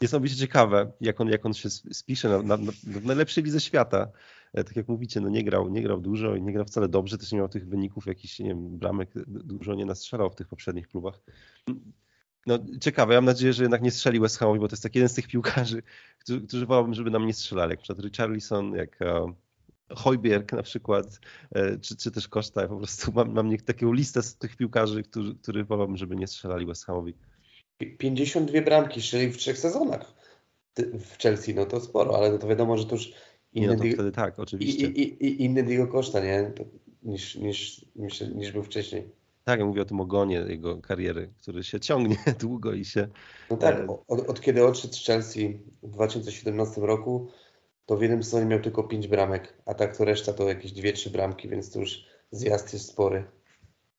niesamowicie 0.02 0.36
ciekawe, 0.36 0.92
jak 1.00 1.20
on, 1.20 1.28
jak 1.28 1.46
on 1.46 1.54
się 1.54 1.70
spisze 1.70 2.28
na, 2.28 2.42
na, 2.42 2.56
na, 2.56 2.72
w 2.84 3.04
najlepszej 3.04 3.44
lidze 3.44 3.60
świata. 3.60 4.08
E, 4.54 4.64
tak 4.64 4.76
jak 4.76 4.88
mówicie, 4.88 5.20
no 5.20 5.28
nie 5.28 5.44
grał, 5.44 5.68
nie 5.68 5.82
grał 5.82 6.00
dużo 6.00 6.36
i 6.36 6.42
nie 6.42 6.52
grał 6.52 6.64
wcale 6.64 6.88
dobrze, 6.88 7.18
też 7.18 7.32
nie 7.32 7.38
miał 7.38 7.48
tych 7.48 7.68
wyników 7.68 8.06
jakichś, 8.06 8.38
nie 8.38 8.48
wiem, 8.48 8.78
bramek 8.78 9.10
dużo 9.26 9.74
nie 9.74 9.86
nastrzelał 9.86 10.30
w 10.30 10.34
tych 10.34 10.48
poprzednich 10.48 10.88
klubach. 10.88 11.20
No 12.46 12.58
ciekawe, 12.80 13.14
ja 13.14 13.20
mam 13.20 13.24
nadzieję, 13.24 13.52
że 13.52 13.62
jednak 13.62 13.82
nie 13.82 13.90
strzeli 13.90 14.20
West 14.20 14.38
Hamowi, 14.38 14.60
bo 14.60 14.68
to 14.68 14.72
jest 14.72 14.82
taki 14.82 14.98
jeden 14.98 15.08
z 15.08 15.14
tych 15.14 15.28
piłkarzy, 15.28 15.82
którzy, 16.18 16.40
którzy 16.40 16.66
wolałbym, 16.66 16.94
żeby 16.94 17.10
nam 17.10 17.26
nie 17.26 17.34
strzelali, 17.34 17.70
jak 17.70 17.80
przykład 17.80 18.04
Richarlison, 18.04 18.74
jak 18.74 19.02
e, 19.02 19.32
Hojbjerg 19.90 20.52
na 20.52 20.62
przykład, 20.62 21.20
e, 21.50 21.78
czy, 21.78 21.96
czy 21.96 22.10
też 22.10 22.28
Koszta. 22.28 22.68
Po 22.68 22.76
prostu 22.76 23.12
mam, 23.12 23.32
mam 23.32 23.56
taką 23.56 23.92
listę 23.92 24.22
z 24.22 24.36
tych 24.36 24.56
piłkarzy, 24.56 25.02
którzy, 25.02 25.34
których 25.34 25.66
wolałbym, 25.66 25.96
żeby 25.96 26.16
nie 26.16 26.26
strzelali 26.26 26.66
West 26.66 26.84
Hamowi. 26.84 27.14
52 27.98 28.62
bramki 28.62 29.02
strzeli 29.02 29.32
w 29.32 29.36
trzech 29.36 29.58
sezonach 29.58 30.14
w 30.76 31.18
Chelsea, 31.22 31.54
no 31.54 31.66
to 31.66 31.80
sporo, 31.80 32.16
ale 32.16 32.30
no 32.32 32.38
to 32.38 32.46
wiadomo, 32.46 32.76
że 32.76 32.86
to 32.86 32.94
już 32.94 33.12
Inny 33.52 33.66
nie, 33.66 33.76
no 33.76 33.82
to 33.82 33.90
wtedy 33.94 34.12
tak, 34.12 34.38
oczywiście. 34.38 34.86
I, 34.86 35.02
i, 35.02 35.26
i 35.26 35.44
inny 35.44 35.62
Diego 35.62 35.86
Costa, 35.86 36.20
nie? 36.20 36.52
Niż, 37.02 37.36
niż, 37.36 37.86
niż, 37.96 38.20
niż 38.20 38.52
był 38.52 38.62
wcześniej. 38.62 39.08
Tak, 39.44 39.60
ja 39.60 39.66
mówię 39.66 39.82
o 39.82 39.84
tym 39.84 40.00
ogonie 40.00 40.44
jego 40.48 40.80
kariery, 40.80 41.30
który 41.42 41.64
się 41.64 41.80
ciągnie 41.80 42.16
długo 42.40 42.72
i 42.72 42.84
się... 42.84 43.08
No 43.50 43.56
tak, 43.56 43.78
e, 43.78 43.86
od, 44.08 44.30
od 44.30 44.40
kiedy 44.40 44.66
odszedł 44.66 44.94
z 44.94 45.04
Chelsea 45.04 45.60
w 45.82 45.90
2017 45.90 46.80
roku, 46.80 47.28
to 47.86 47.96
w 47.96 48.02
jednym 48.02 48.22
sezonie 48.22 48.46
miał 48.46 48.60
tylko 48.60 48.84
5 48.84 49.08
bramek, 49.08 49.62
a 49.66 49.74
tak 49.74 49.96
to 49.96 50.04
reszta 50.04 50.32
to 50.32 50.48
jakieś 50.48 50.72
2-3 50.72 51.10
bramki, 51.10 51.48
więc 51.48 51.70
to 51.70 51.80
już 51.80 52.04
zjazd 52.30 52.72
jest 52.72 52.88
spory. 52.88 53.24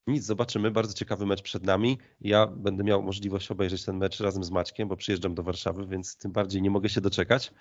Nic, 0.07 0.23
zobaczymy. 0.23 0.71
Bardzo 0.71 0.93
ciekawy 0.93 1.25
mecz 1.25 1.41
przed 1.41 1.63
nami. 1.63 1.97
Ja 2.21 2.47
będę 2.47 2.83
miał 2.83 3.03
możliwość 3.03 3.51
obejrzeć 3.51 3.85
ten 3.85 3.97
mecz 3.97 4.19
razem 4.19 4.43
z 4.43 4.51
Maćkiem, 4.51 4.87
bo 4.87 4.95
przyjeżdżam 4.95 5.35
do 5.35 5.43
Warszawy, 5.43 5.87
więc 5.87 6.17
tym 6.17 6.31
bardziej 6.31 6.61
nie 6.61 6.71
mogę 6.71 6.89
się 6.89 7.01
doczekać. 7.01 7.53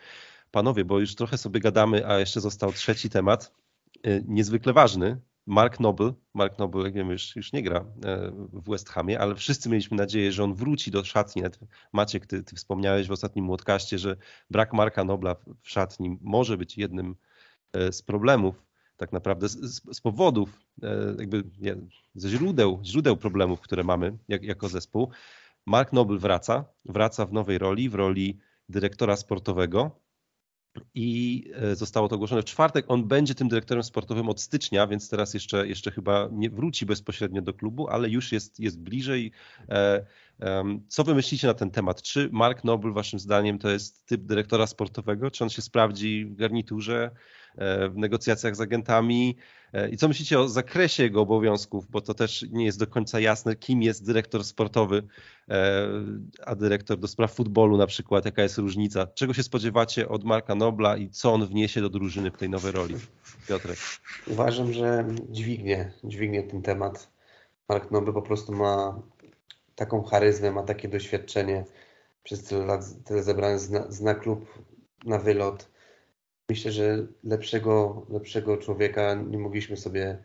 Panowie, 0.51 0.85
bo 0.85 1.01
już 1.01 1.15
trochę 1.15 1.39
sobie 1.39 1.61
gadamy, 1.61 2.07
a 2.07 2.19
jeszcze 2.19 2.41
został 2.41 2.73
trzeci 2.73 3.11
temat, 3.11 3.53
y, 4.07 4.25
niezwykle 4.29 4.73
ważny. 4.73 5.21
Mark 5.49 5.81
Noble, 5.81 6.13
Mark 6.35 6.59
Noble, 6.59 6.83
jak 6.83 6.95
wiemy, 6.95 7.13
już, 7.13 7.37
już 7.37 7.53
nie 7.53 7.63
gra 7.63 7.85
e, 8.05 8.31
w 8.53 8.71
West 8.71 8.89
Hamie, 8.89 9.21
ale 9.21 9.35
wszyscy 9.35 9.69
mieliśmy 9.69 9.97
nadzieję, 9.97 10.33
że 10.33 10.45
on 10.45 10.55
wróci 10.55 10.91
do 10.91 11.05
szatni. 11.05 11.43
Maciek, 11.93 12.27
ty, 12.27 12.43
ty 12.43 12.57
wspomniałeś 12.57 13.09
w 13.09 13.13
ostatnim 13.13 13.45
młotkaście, 13.45 13.99
że 13.99 14.17
brak 14.51 14.73
Marka 14.73 15.05
Nobla 15.05 15.37
w 15.61 15.71
szatni 15.71 16.19
może 16.21 16.57
być 16.57 16.79
jednym 16.79 17.17
e, 17.73 17.93
z 17.93 18.03
problemów, 18.03 18.68
tak 18.99 19.13
naprawdę 19.13 19.49
z, 19.49 19.83
z 19.97 20.01
powodów, 20.01 20.61
e, 20.83 21.15
jakby 21.19 21.45
ze 22.15 22.29
źródeł, 22.29 22.81
źródeł 22.85 23.17
problemów, 23.17 23.61
które 23.61 23.85
mamy 23.85 24.19
jak, 24.29 24.43
jako 24.43 24.69
zespół. 24.69 25.11
Mark 25.67 25.93
Noble 25.93 26.19
wraca, 26.19 26.65
wraca 26.85 27.27
w 27.27 27.33
nowej 27.33 27.59
roli, 27.59 27.89
w 27.89 27.95
roli 27.95 28.39
dyrektora 28.69 29.17
sportowego 29.17 29.91
i 30.95 31.45
e, 31.55 31.77
zostało 31.77 32.09
to 32.09 32.15
ogłoszone 32.15 32.43
w 32.43 32.45
czwartek. 32.45 32.85
On 32.89 33.09
będzie 33.09 33.35
tym 33.35 33.49
dyrektorem 33.49 33.83
sportowym 33.83 34.29
od 34.29 34.41
stycznia, 34.41 34.87
więc 34.87 35.09
teraz 35.09 35.35
jeszcze, 35.35 35.69
jeszcze 35.69 35.91
chyba 35.91 36.29
nie 36.33 36.51
wróci 36.51 36.87
bezpośrednio 36.87 37.43
do 37.43 37.55
klubu, 37.55 37.89
ale 37.89 38.09
już 38.09 38.33
jest, 38.33 38.61
jest 38.61 38.81
bliżej. 38.81 39.33
E, 39.69 40.05
co 40.89 41.05
wy 41.05 41.15
myślicie 41.15 41.47
na 41.47 41.55
ten 41.55 41.71
temat? 41.71 42.03
Czy 42.03 42.29
Mark 42.33 42.65
Noble, 42.65 42.93
waszym 42.93 43.19
zdaniem, 43.19 43.59
to 43.59 43.71
jest 43.71 44.07
typ 44.07 44.23
dyrektora 44.23 44.67
sportowego? 44.67 45.31
Czy 45.31 45.45
on 45.45 45.51
się 45.51 45.63
sprawdzi 45.63 46.25
w 46.25 46.35
garniturze? 46.35 47.11
E, 47.59 47.89
w 47.89 47.97
negocjacjach 47.97 48.57
z 48.57 48.61
agentami. 48.61 49.37
E, 49.73 49.89
I 49.89 49.97
co 49.97 50.09
myślicie 50.09 50.41
o 50.41 50.49
zakresie 50.49 51.03
jego 51.03 51.21
obowiązków, 51.21 51.91
bo 51.91 52.01
to 52.01 52.15
też 52.15 52.47
nie 52.51 52.65
jest 52.65 52.79
do 52.79 52.87
końca 52.87 53.21
jasne, 53.21 53.57
kim 53.57 53.83
jest 53.83 54.07
dyrektor 54.07 54.45
sportowy, 54.45 55.03
e, 55.49 55.89
a 56.47 56.55
dyrektor 56.55 56.99
do 56.99 57.09
spraw 57.09 57.33
futbolu 57.33 57.77
na 57.77 57.87
przykład, 57.87 58.25
jaka 58.25 58.43
jest 58.43 58.59
różnica. 58.59 59.07
Czego 59.07 59.35
się 59.35 59.43
spodziewacie 59.43 60.09
od 60.09 60.25
Marka 60.25 60.55
Nobla 60.55 60.97
i 60.97 61.11
co 61.11 61.33
on 61.33 61.47
wniesie 61.47 61.81
do 61.81 61.89
drużyny 61.89 62.31
w 62.31 62.37
tej 62.37 62.51
nowej 62.51 62.73
roli? 62.73 62.95
Piotrek. 63.49 63.79
Uważam, 64.27 64.73
że 64.73 65.05
dźwignie, 65.31 65.93
dźwignie 66.05 66.43
ten 66.43 66.63
temat. 66.63 67.11
Mark 67.69 67.91
Noble 67.91 68.13
po 68.13 68.23
prostu 68.23 68.53
ma 68.53 69.03
taką 69.75 70.03
charyzmę, 70.03 70.51
ma 70.51 70.63
takie 70.63 70.89
doświadczenie 70.89 71.65
przez 72.23 72.45
tyle 72.45 72.67
lat 72.67 72.85
tyle 73.05 73.23
zebrane, 73.23 73.59
zna, 73.59 73.85
zna 73.89 74.15
klub 74.15 74.65
na 75.05 75.19
wylot 75.19 75.69
myślę, 76.49 76.73
że 76.73 77.07
lepszego, 77.25 78.07
lepszego 78.11 78.57
człowieka 78.57 79.15
nie 79.15 79.39
mogliśmy 79.39 79.77
sobie 79.77 80.19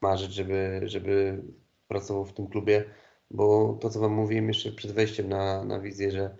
marzyć, 0.00 0.32
żeby, 0.32 0.80
żeby 0.84 1.42
pracował 1.88 2.24
w 2.24 2.32
tym 2.32 2.46
klubie, 2.46 2.84
bo 3.30 3.78
to, 3.80 3.90
co 3.90 4.00
Wam 4.00 4.12
mówiłem 4.12 4.48
jeszcze 4.48 4.72
przed 4.72 4.92
wejściem 4.92 5.28
na, 5.28 5.64
na 5.64 5.80
wizję, 5.80 6.10
że 6.10 6.36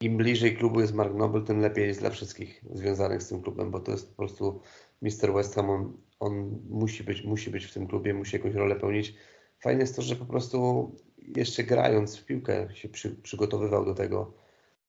im 0.00 0.16
bliżej 0.16 0.56
klubu 0.56 0.80
jest 0.80 0.94
Mark 0.94 1.14
Noble, 1.14 1.42
tym 1.42 1.60
lepiej 1.60 1.86
jest 1.86 2.00
dla 2.00 2.10
wszystkich 2.10 2.64
związanych 2.72 3.22
z 3.22 3.28
tym 3.28 3.42
klubem, 3.42 3.70
bo 3.70 3.80
to 3.80 3.92
jest 3.92 4.10
po 4.10 4.16
prostu 4.16 4.60
Mr. 5.02 5.32
West 5.34 5.54
Ham, 5.54 5.70
on, 5.70 5.96
on 6.20 6.60
musi, 6.68 7.04
być, 7.04 7.24
musi 7.24 7.50
być 7.50 7.64
w 7.64 7.74
tym 7.74 7.86
klubie, 7.86 8.14
musi 8.14 8.36
jakąś 8.36 8.54
rolę 8.54 8.76
pełnić. 8.76 9.14
Fajne 9.60 9.80
jest 9.80 9.96
to, 9.96 10.02
że 10.02 10.16
po 10.16 10.26
prostu 10.26 10.90
jeszcze 11.36 11.64
grając 11.64 12.16
w 12.16 12.24
piłkę 12.24 12.68
się 12.74 12.88
przy, 12.88 13.10
przygotowywał 13.10 13.84
do 13.84 13.94
tego. 13.94 14.32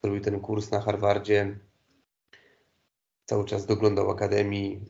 Zrobił 0.03 0.21
ten 0.21 0.39
kurs 0.39 0.71
na 0.71 0.81
Harvardzie, 0.81 1.59
cały 3.25 3.45
czas 3.45 3.65
doglądał 3.65 4.11
akademii, 4.11 4.85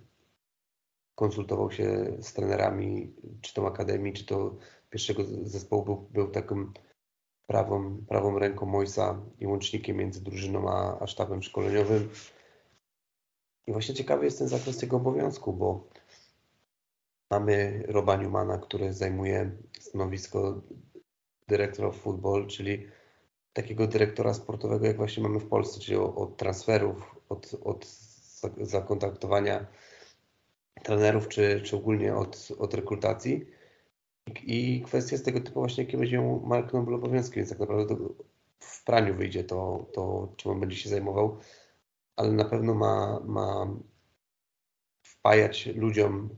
konsultował 1.15 1.71
się 1.71 2.17
z 2.21 2.33
trenerami, 2.33 3.13
czy 3.41 3.53
to 3.53 3.67
akademii, 3.67 4.13
czy 4.13 4.25
to 4.25 4.55
pierwszego 4.89 5.23
zespołu 5.43 5.85
był, 5.85 5.95
był 5.95 6.31
prawą, 7.47 7.97
prawą 8.07 8.39
ręką 8.39 8.65
Mojsa 8.65 9.21
i 9.39 9.47
łącznikiem 9.47 9.97
między 9.97 10.23
drużyną 10.23 10.69
a, 10.69 10.99
a 10.99 11.07
sztabem 11.07 11.43
szkoleniowym. 11.43 12.09
I 13.67 13.71
właśnie 13.71 13.95
ciekawy 13.95 14.25
jest 14.25 14.39
ten 14.39 14.47
zakres 14.47 14.77
tego 14.77 14.97
obowiązku, 14.97 15.53
bo 15.53 15.87
mamy 17.31 17.83
Roba 17.87 18.15
Newmana, 18.15 18.57
który 18.57 18.93
zajmuje 18.93 19.51
stanowisko 19.79 20.61
dyrektora 21.47 21.91
futbol, 21.91 22.47
czyli 22.47 22.87
takiego 23.53 23.87
dyrektora 23.87 24.33
sportowego, 24.33 24.85
jak 24.85 24.97
właśnie 24.97 25.23
mamy 25.23 25.39
w 25.39 25.47
Polsce, 25.47 25.79
czyli 25.79 25.97
od 25.97 26.37
transferów, 26.37 27.15
od, 27.29 27.55
od 27.63 27.85
zakontaktowania 28.61 29.65
trenerów, 30.83 31.27
czy, 31.27 31.61
czy 31.61 31.75
ogólnie 31.75 32.15
od, 32.15 32.47
od 32.59 32.73
rekrutacji. 32.73 33.45
I, 34.43 34.81
kwestia 34.85 35.15
jest 35.15 35.25
tego 35.25 35.39
typu 35.39 35.59
właśnie, 35.59 35.83
jakie 35.83 35.97
będzie 35.97 36.39
Mark 36.43 36.73
Noble 36.73 36.95
obowiązki, 36.95 37.35
więc 37.35 37.49
tak 37.49 37.59
naprawdę 37.59 37.95
w 38.59 38.83
praniu 38.83 39.15
wyjdzie 39.15 39.43
to, 39.43 39.85
to, 39.93 40.33
czym 40.37 40.51
on 40.51 40.59
będzie 40.59 40.77
się 40.77 40.89
zajmował, 40.89 41.37
ale 42.15 42.31
na 42.31 42.45
pewno 42.45 42.73
ma, 42.73 43.19
ma 43.25 43.67
wpajać 45.03 45.65
ludziom, 45.65 46.29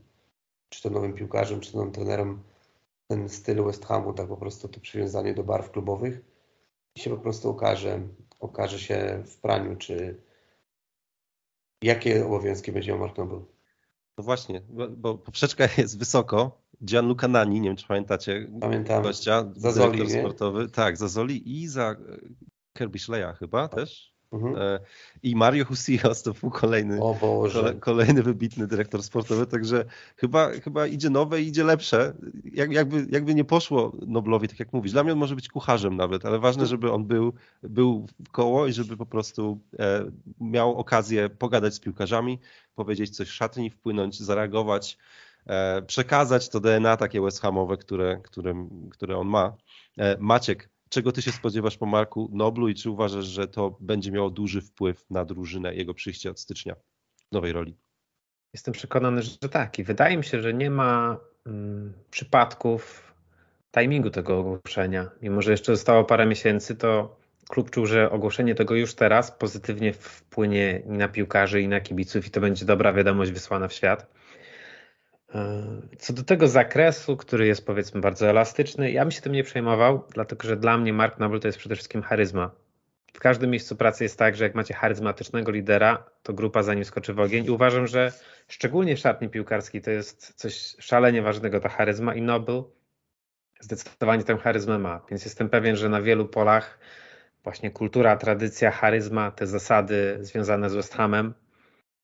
czy 0.68 0.82
to 0.82 0.90
nowym 0.90 1.12
piłkarzom, 1.12 1.60
czy 1.60 1.72
to 1.72 1.78
nowym 1.78 1.92
trenerom, 1.92 2.42
ten 3.06 3.28
styl 3.28 3.64
West 3.64 3.86
Hamu, 3.86 4.12
tak 4.12 4.28
po 4.28 4.36
prostu 4.36 4.68
to 4.68 4.80
przywiązanie 4.80 5.34
do 5.34 5.44
barw 5.44 5.70
klubowych 5.70 6.20
i 6.94 7.00
się 7.00 7.10
po 7.10 7.16
prostu 7.16 7.50
okaże, 7.50 8.00
okaże 8.40 8.78
się 8.78 9.22
w 9.26 9.36
praniu, 9.36 9.76
czy, 9.76 10.20
Jakie 11.82 12.26
obowiązki 12.26 12.72
będzie 12.72 12.92
miał 12.92 13.00
Mark 13.00 13.18
Noble? 13.18 13.40
No 14.18 14.24
właśnie, 14.24 14.60
bo, 14.68 14.88
bo 14.88 15.18
poprzeczka 15.18 15.68
jest 15.78 15.98
wysoko. 15.98 16.62
Gianluca 16.84 17.28
Nani, 17.28 17.60
nie 17.60 17.68
wiem 17.68 17.76
czy 17.76 17.86
pamiętacie 17.86 18.48
Pamiętam. 18.60 19.02
gościa, 19.02 19.52
za 19.56 19.72
Zoli, 19.72 20.10
sportowy. 20.10 20.68
Tak, 20.68 20.96
za 20.96 21.08
Zoli 21.08 21.60
i 21.60 21.68
za 21.68 21.96
Kirby 22.78 22.98
Schleya 22.98 23.34
chyba 23.38 23.68
też. 23.68 24.17
Mhm. 24.32 24.56
E, 24.56 24.80
I 25.22 25.36
Mario 25.36 25.64
Husillos 25.64 26.22
to 26.22 26.32
był 26.32 26.50
kolejny, 26.50 26.98
kolejny 27.80 28.22
wybitny 28.22 28.66
dyrektor 28.66 29.02
sportowy, 29.02 29.46
także 29.46 29.84
chyba, 30.16 30.50
chyba 30.50 30.86
idzie 30.86 31.10
nowe 31.10 31.42
i 31.42 31.48
idzie 31.48 31.64
lepsze. 31.64 32.14
Jak, 32.44 32.72
jakby, 32.72 33.06
jakby 33.10 33.34
nie 33.34 33.44
poszło 33.44 33.92
Noblowi, 34.06 34.48
tak 34.48 34.58
jak 34.58 34.72
mówisz, 34.72 34.92
dla 34.92 35.02
mnie 35.04 35.12
on 35.12 35.18
może 35.18 35.34
być 35.34 35.48
kucharzem 35.48 35.96
nawet, 35.96 36.26
ale 36.26 36.38
ważne, 36.38 36.66
żeby 36.66 36.92
on 36.92 37.04
był, 37.04 37.32
był 37.62 38.06
w 38.24 38.30
koło 38.30 38.66
i 38.66 38.72
żeby 38.72 38.96
po 38.96 39.06
prostu 39.06 39.60
e, 39.78 40.04
miał 40.40 40.76
okazję 40.76 41.28
pogadać 41.28 41.74
z 41.74 41.80
piłkarzami, 41.80 42.38
powiedzieć 42.74 43.16
coś 43.16 43.28
szatni, 43.28 43.70
wpłynąć, 43.70 44.20
zareagować, 44.20 44.98
e, 45.46 45.82
przekazać 45.82 46.48
to 46.48 46.60
DNA 46.60 46.96
takie 46.96 47.20
West 47.20 47.40
Hamowe, 47.40 47.76
które, 47.76 48.20
które, 48.24 48.68
które 48.90 49.16
on 49.16 49.28
ma. 49.28 49.56
E, 49.98 50.16
Maciek, 50.20 50.68
Czego 50.88 51.12
ty 51.12 51.22
się 51.22 51.32
spodziewasz 51.32 51.76
po 51.76 51.86
Marku 51.86 52.30
Noblu 52.32 52.68
i 52.68 52.74
czy 52.74 52.90
uważasz, 52.90 53.24
że 53.24 53.48
to 53.48 53.76
będzie 53.80 54.12
miało 54.12 54.30
duży 54.30 54.60
wpływ 54.60 55.04
na 55.10 55.24
drużynę 55.24 55.74
jego 55.74 55.94
przyjście 55.94 56.30
od 56.30 56.40
stycznia 56.40 56.74
w 57.28 57.32
nowej 57.32 57.52
roli? 57.52 57.76
Jestem 58.52 58.74
przekonany, 58.74 59.22
że 59.22 59.48
tak. 59.50 59.78
I 59.78 59.84
wydaje 59.84 60.16
mi 60.16 60.24
się, 60.24 60.42
że 60.42 60.54
nie 60.54 60.70
ma 60.70 61.16
mm, 61.46 61.92
przypadków 62.10 63.12
timingu 63.70 64.10
tego 64.10 64.38
ogłoszenia. 64.38 65.10
Mimo, 65.22 65.42
że 65.42 65.50
jeszcze 65.50 65.76
zostało 65.76 66.04
parę 66.04 66.26
miesięcy, 66.26 66.76
to 66.76 67.16
klub 67.48 67.70
czuł, 67.70 67.86
że 67.86 68.10
ogłoszenie 68.10 68.54
tego 68.54 68.74
już 68.74 68.94
teraz 68.94 69.32
pozytywnie 69.32 69.92
wpłynie 69.92 70.82
i 70.86 70.88
na 70.88 71.08
piłkarzy, 71.08 71.60
i 71.62 71.68
na 71.68 71.80
kibiców, 71.80 72.26
i 72.26 72.30
to 72.30 72.40
będzie 72.40 72.64
dobra 72.64 72.92
wiadomość 72.92 73.32
wysłana 73.32 73.68
w 73.68 73.72
świat. 73.72 74.17
E, 75.34 75.66
co 75.98 76.12
do 76.12 76.22
tego 76.22 76.48
zakresu, 76.48 77.16
który 77.16 77.46
jest 77.46 77.66
powiedzmy 77.66 78.00
bardzo 78.00 78.26
elastyczny, 78.26 78.92
ja 78.92 79.04
bym 79.04 79.10
się 79.10 79.20
tym 79.20 79.32
nie 79.32 79.44
przejmował, 79.44 80.04
dlatego 80.14 80.48
że 80.48 80.56
dla 80.56 80.78
mnie 80.78 80.92
Mark 80.92 81.18
Noble 81.18 81.40
to 81.40 81.48
jest 81.48 81.58
przede 81.58 81.74
wszystkim 81.74 82.02
charyzma. 82.02 82.50
W 83.12 83.20
każdym 83.20 83.50
miejscu 83.50 83.76
pracy 83.76 84.04
jest 84.04 84.18
tak, 84.18 84.36
że 84.36 84.44
jak 84.44 84.54
macie 84.54 84.74
charyzmatycznego 84.74 85.52
lidera, 85.52 86.04
to 86.22 86.32
grupa 86.32 86.62
za 86.62 86.74
nim 86.74 86.84
skoczy 86.84 87.14
w 87.14 87.20
ogień 87.20 87.46
i 87.46 87.50
uważam, 87.50 87.86
że 87.86 88.12
szczególnie 88.48 88.96
w 88.96 88.98
szatni 88.98 89.28
piłkarskiej 89.28 89.82
to 89.82 89.90
jest 89.90 90.34
coś 90.34 90.76
szalenie 90.78 91.22
ważnego, 91.22 91.60
ta 91.60 91.68
charyzma 91.68 92.14
i 92.14 92.22
Noble 92.22 92.62
zdecydowanie 93.60 94.24
tę 94.24 94.36
charyzmę 94.36 94.78
ma, 94.78 95.00
więc 95.10 95.24
jestem 95.24 95.48
pewien, 95.48 95.76
że 95.76 95.88
na 95.88 96.02
wielu 96.02 96.28
polach 96.28 96.78
właśnie 97.44 97.70
kultura, 97.70 98.16
tradycja, 98.16 98.70
charyzma, 98.70 99.30
te 99.30 99.46
zasady 99.46 100.18
związane 100.20 100.70
z 100.70 100.74
West 100.74 100.94
Hamem 100.94 101.34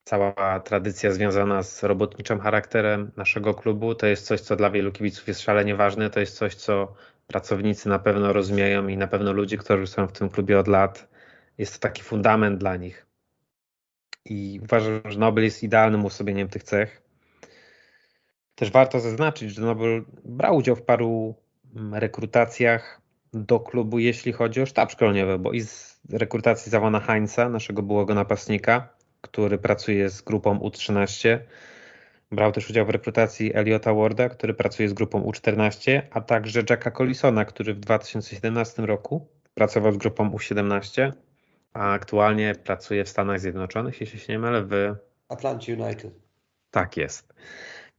cała 0.05 0.61
tradycja 0.61 1.13
związana 1.13 1.63
z 1.63 1.83
robotniczym 1.83 2.41
charakterem 2.41 3.11
naszego 3.17 3.55
klubu 3.55 3.95
to 3.95 4.07
jest 4.07 4.27
coś, 4.27 4.41
co 4.41 4.57
dla 4.57 4.71
wielu 4.71 4.93
kibiców 4.93 5.29
jest 5.29 5.41
szalenie 5.41 5.77
ważne. 5.77 6.11
To 6.11 6.21
jest 6.21 6.37
coś, 6.37 6.55
co 6.55 6.95
pracownicy 7.27 7.89
na 7.89 7.99
pewno 7.99 8.33
rozumieją 8.33 8.89
i 8.89 8.97
na 8.97 9.07
pewno 9.07 9.33
ludzie, 9.33 9.57
którzy 9.57 9.87
są 9.87 10.07
w 10.07 10.13
tym 10.13 10.29
klubie 10.29 10.59
od 10.59 10.69
lat, 10.69 11.09
jest 11.59 11.75
to 11.75 11.79
taki 11.79 12.03
fundament 12.03 12.59
dla 12.59 12.77
nich. 12.77 13.07
I 14.25 14.61
uważam, 14.63 15.01
że 15.05 15.19
Nobel 15.19 15.45
jest 15.45 15.63
idealnym 15.63 16.05
uosobieniem 16.05 16.49
tych 16.49 16.63
cech. 16.63 17.03
Też 18.55 18.71
warto 18.71 19.01
zaznaczyć, 19.01 19.51
że 19.55 19.63
Nobel 19.63 20.05
brał 20.25 20.57
udział 20.57 20.77
w 20.77 20.83
paru 20.83 21.35
mm, 21.77 21.95
rekrutacjach 21.95 23.01
do 23.33 23.61
klubu, 23.61 23.99
jeśli 23.99 24.33
chodzi 24.33 24.63
o 24.63 24.67
sztab 24.67 24.93
szkoleniowy, 24.93 25.39
bo 25.39 25.53
i 25.53 25.61
z 25.61 26.01
rekrutacji 26.13 26.71
Zawana 26.71 27.01
Heinza, 27.01 27.49
naszego 27.49 27.83
byłego 27.83 28.15
napastnika, 28.15 28.94
który 29.25 29.59
pracuje 29.59 30.11
z 30.11 30.23
grupą 30.23 30.59
U13. 30.59 31.39
Brał 32.33 32.53
też 32.53 32.71
udział 32.71 32.87
w 32.87 32.91
rekrutacji 32.91 33.55
Eliota 33.55 33.95
Warda, 33.95 34.29
który 34.29 34.55
pracuje 34.55 34.89
z 34.89 34.93
grupą 34.93 35.23
U14, 35.23 36.03
a 36.11 36.21
także 36.21 36.63
Jacka 36.71 36.91
Collisona, 36.91 37.45
który 37.45 37.75
w 37.75 37.81
2017 37.81 38.83
roku 38.83 39.27
pracował 39.55 39.93
z 39.93 39.97
grupą 39.97 40.31
U17, 40.31 41.13
a 41.73 41.93
aktualnie 41.93 42.55
pracuje 42.65 43.05
w 43.05 43.09
Stanach 43.09 43.41
Zjednoczonych, 43.41 44.01
jeśli 44.01 44.21
się 44.21 44.33
nie 44.33 44.39
mylę, 44.39 44.63
w 44.63 44.95
Atlantie 45.29 45.77
United. 45.77 46.13
Tak 46.71 46.97
jest. 46.97 47.35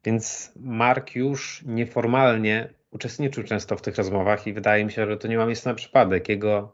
Więc 0.03 0.51
Mark 0.55 1.15
już 1.15 1.63
nieformalnie 1.65 2.69
uczestniczył 2.91 3.43
często 3.43 3.77
w 3.77 3.81
tych 3.81 3.95
rozmowach 3.95 4.47
i 4.47 4.53
wydaje 4.53 4.85
mi 4.85 4.91
się, 4.91 5.05
że 5.05 5.17
to 5.17 5.27
nie 5.27 5.37
ma 5.37 5.45
miejsca 5.45 5.69
na 5.69 5.75
przypadek. 5.75 6.29
Jego 6.29 6.71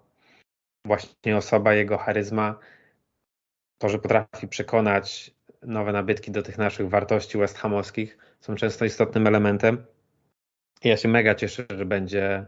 właśnie 0.85 1.37
osoba, 1.37 1.73
jego 1.73 1.97
charyzma 1.97 2.59
to, 3.81 3.89
że 3.89 3.99
potrafi 3.99 4.47
przekonać 4.47 5.31
nowe 5.61 5.91
nabytki 5.91 6.31
do 6.31 6.41
tych 6.41 6.57
naszych 6.57 6.89
wartości 6.89 7.37
West 7.37 7.57
Hamowskich, 7.57 8.17
są 8.39 8.55
często 8.55 8.85
istotnym 8.85 9.27
elementem. 9.27 9.85
I 10.83 10.89
ja 10.89 10.97
się 10.97 11.07
mega 11.07 11.35
cieszę, 11.35 11.65
że 11.77 11.85
będzie 11.85 12.45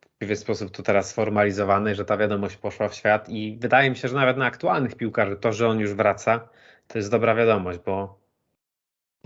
w 0.00 0.18
pewien 0.18 0.36
sposób 0.36 0.70
to 0.70 0.82
teraz 0.82 1.10
sformalizowane, 1.10 1.94
że 1.94 2.04
ta 2.04 2.16
wiadomość 2.16 2.56
poszła 2.56 2.88
w 2.88 2.94
świat 2.94 3.28
i 3.28 3.58
wydaje 3.60 3.90
mi 3.90 3.96
się, 3.96 4.08
że 4.08 4.14
nawet 4.14 4.36
na 4.36 4.46
aktualnych 4.46 4.94
piłkarzy 4.94 5.36
to, 5.36 5.52
że 5.52 5.68
on 5.68 5.80
już 5.80 5.94
wraca, 5.94 6.48
to 6.88 6.98
jest 6.98 7.10
dobra 7.10 7.34
wiadomość, 7.34 7.78
bo 7.86 8.20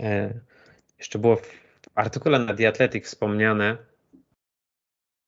e, 0.01 0.33
jeszcze 0.97 1.19
było 1.19 1.35
w 1.35 1.59
artykule 1.95 2.39
na 2.39 2.53
The 2.53 2.67
Athletic 2.67 3.05
wspomniane, 3.05 3.77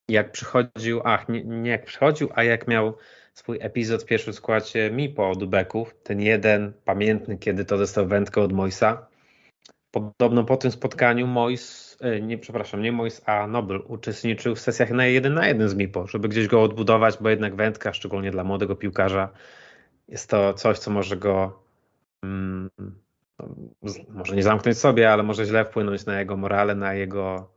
jak 0.08 0.32
przychodził, 0.32 1.02
ach, 1.04 1.30
nie, 1.30 1.44
nie 1.44 1.72
jak 1.72 1.86
przychodził, 1.86 2.30
a 2.36 2.44
jak 2.44 2.68
miał 2.68 2.98
swój 3.40 3.58
epizod 3.62 4.04
w 4.04 4.06
pierwszym 4.06 4.34
składzie 4.34 4.92
Mipo 4.92 5.30
od 5.30 5.44
Ubeków, 5.44 5.96
ten 6.04 6.22
jeden 6.22 6.74
pamiętny, 6.86 7.38
kiedy 7.38 7.66
to 7.66 7.78
dostał 7.78 8.08
wędkę 8.08 8.42
od 8.42 8.54
Moisa. 8.54 9.08
Podobno 9.92 10.44
po 10.44 10.58
tym 10.58 10.72
spotkaniu 10.72 11.28
Mois, 11.28 11.98
e, 12.02 12.22
nie 12.22 12.38
przepraszam, 12.38 12.82
nie 12.82 12.92
Mois, 12.92 13.22
a 13.26 13.48
Nobel 13.48 13.82
uczestniczył 13.88 14.56
w 14.56 14.60
sesjach 14.60 14.92
na 14.92 15.06
jeden 15.06 15.34
na 15.34 15.48
jeden 15.48 15.70
z 15.70 15.76
Mipo, 15.76 16.08
żeby 16.08 16.30
gdzieś 16.30 16.48
go 16.48 16.64
odbudować, 16.64 17.18
bo 17.22 17.30
jednak 17.30 17.56
wędka, 17.56 17.94
szczególnie 17.94 18.32
dla 18.32 18.44
młodego 18.44 18.76
piłkarza, 18.76 19.30
jest 20.08 20.30
to 20.30 20.54
coś, 20.54 20.80
co 20.80 20.92
może 20.92 21.18
go 21.18 21.60
mm, 22.24 22.70
no, 23.40 23.56
może 24.10 24.36
nie 24.36 24.44
zamknąć 24.44 24.78
sobie, 24.78 25.12
ale 25.12 25.24
może 25.24 25.46
źle 25.46 25.66
wpłynąć 25.66 26.06
na 26.06 26.20
jego 26.20 26.38
morale, 26.38 26.76
na 26.76 26.94
jego 26.94 27.50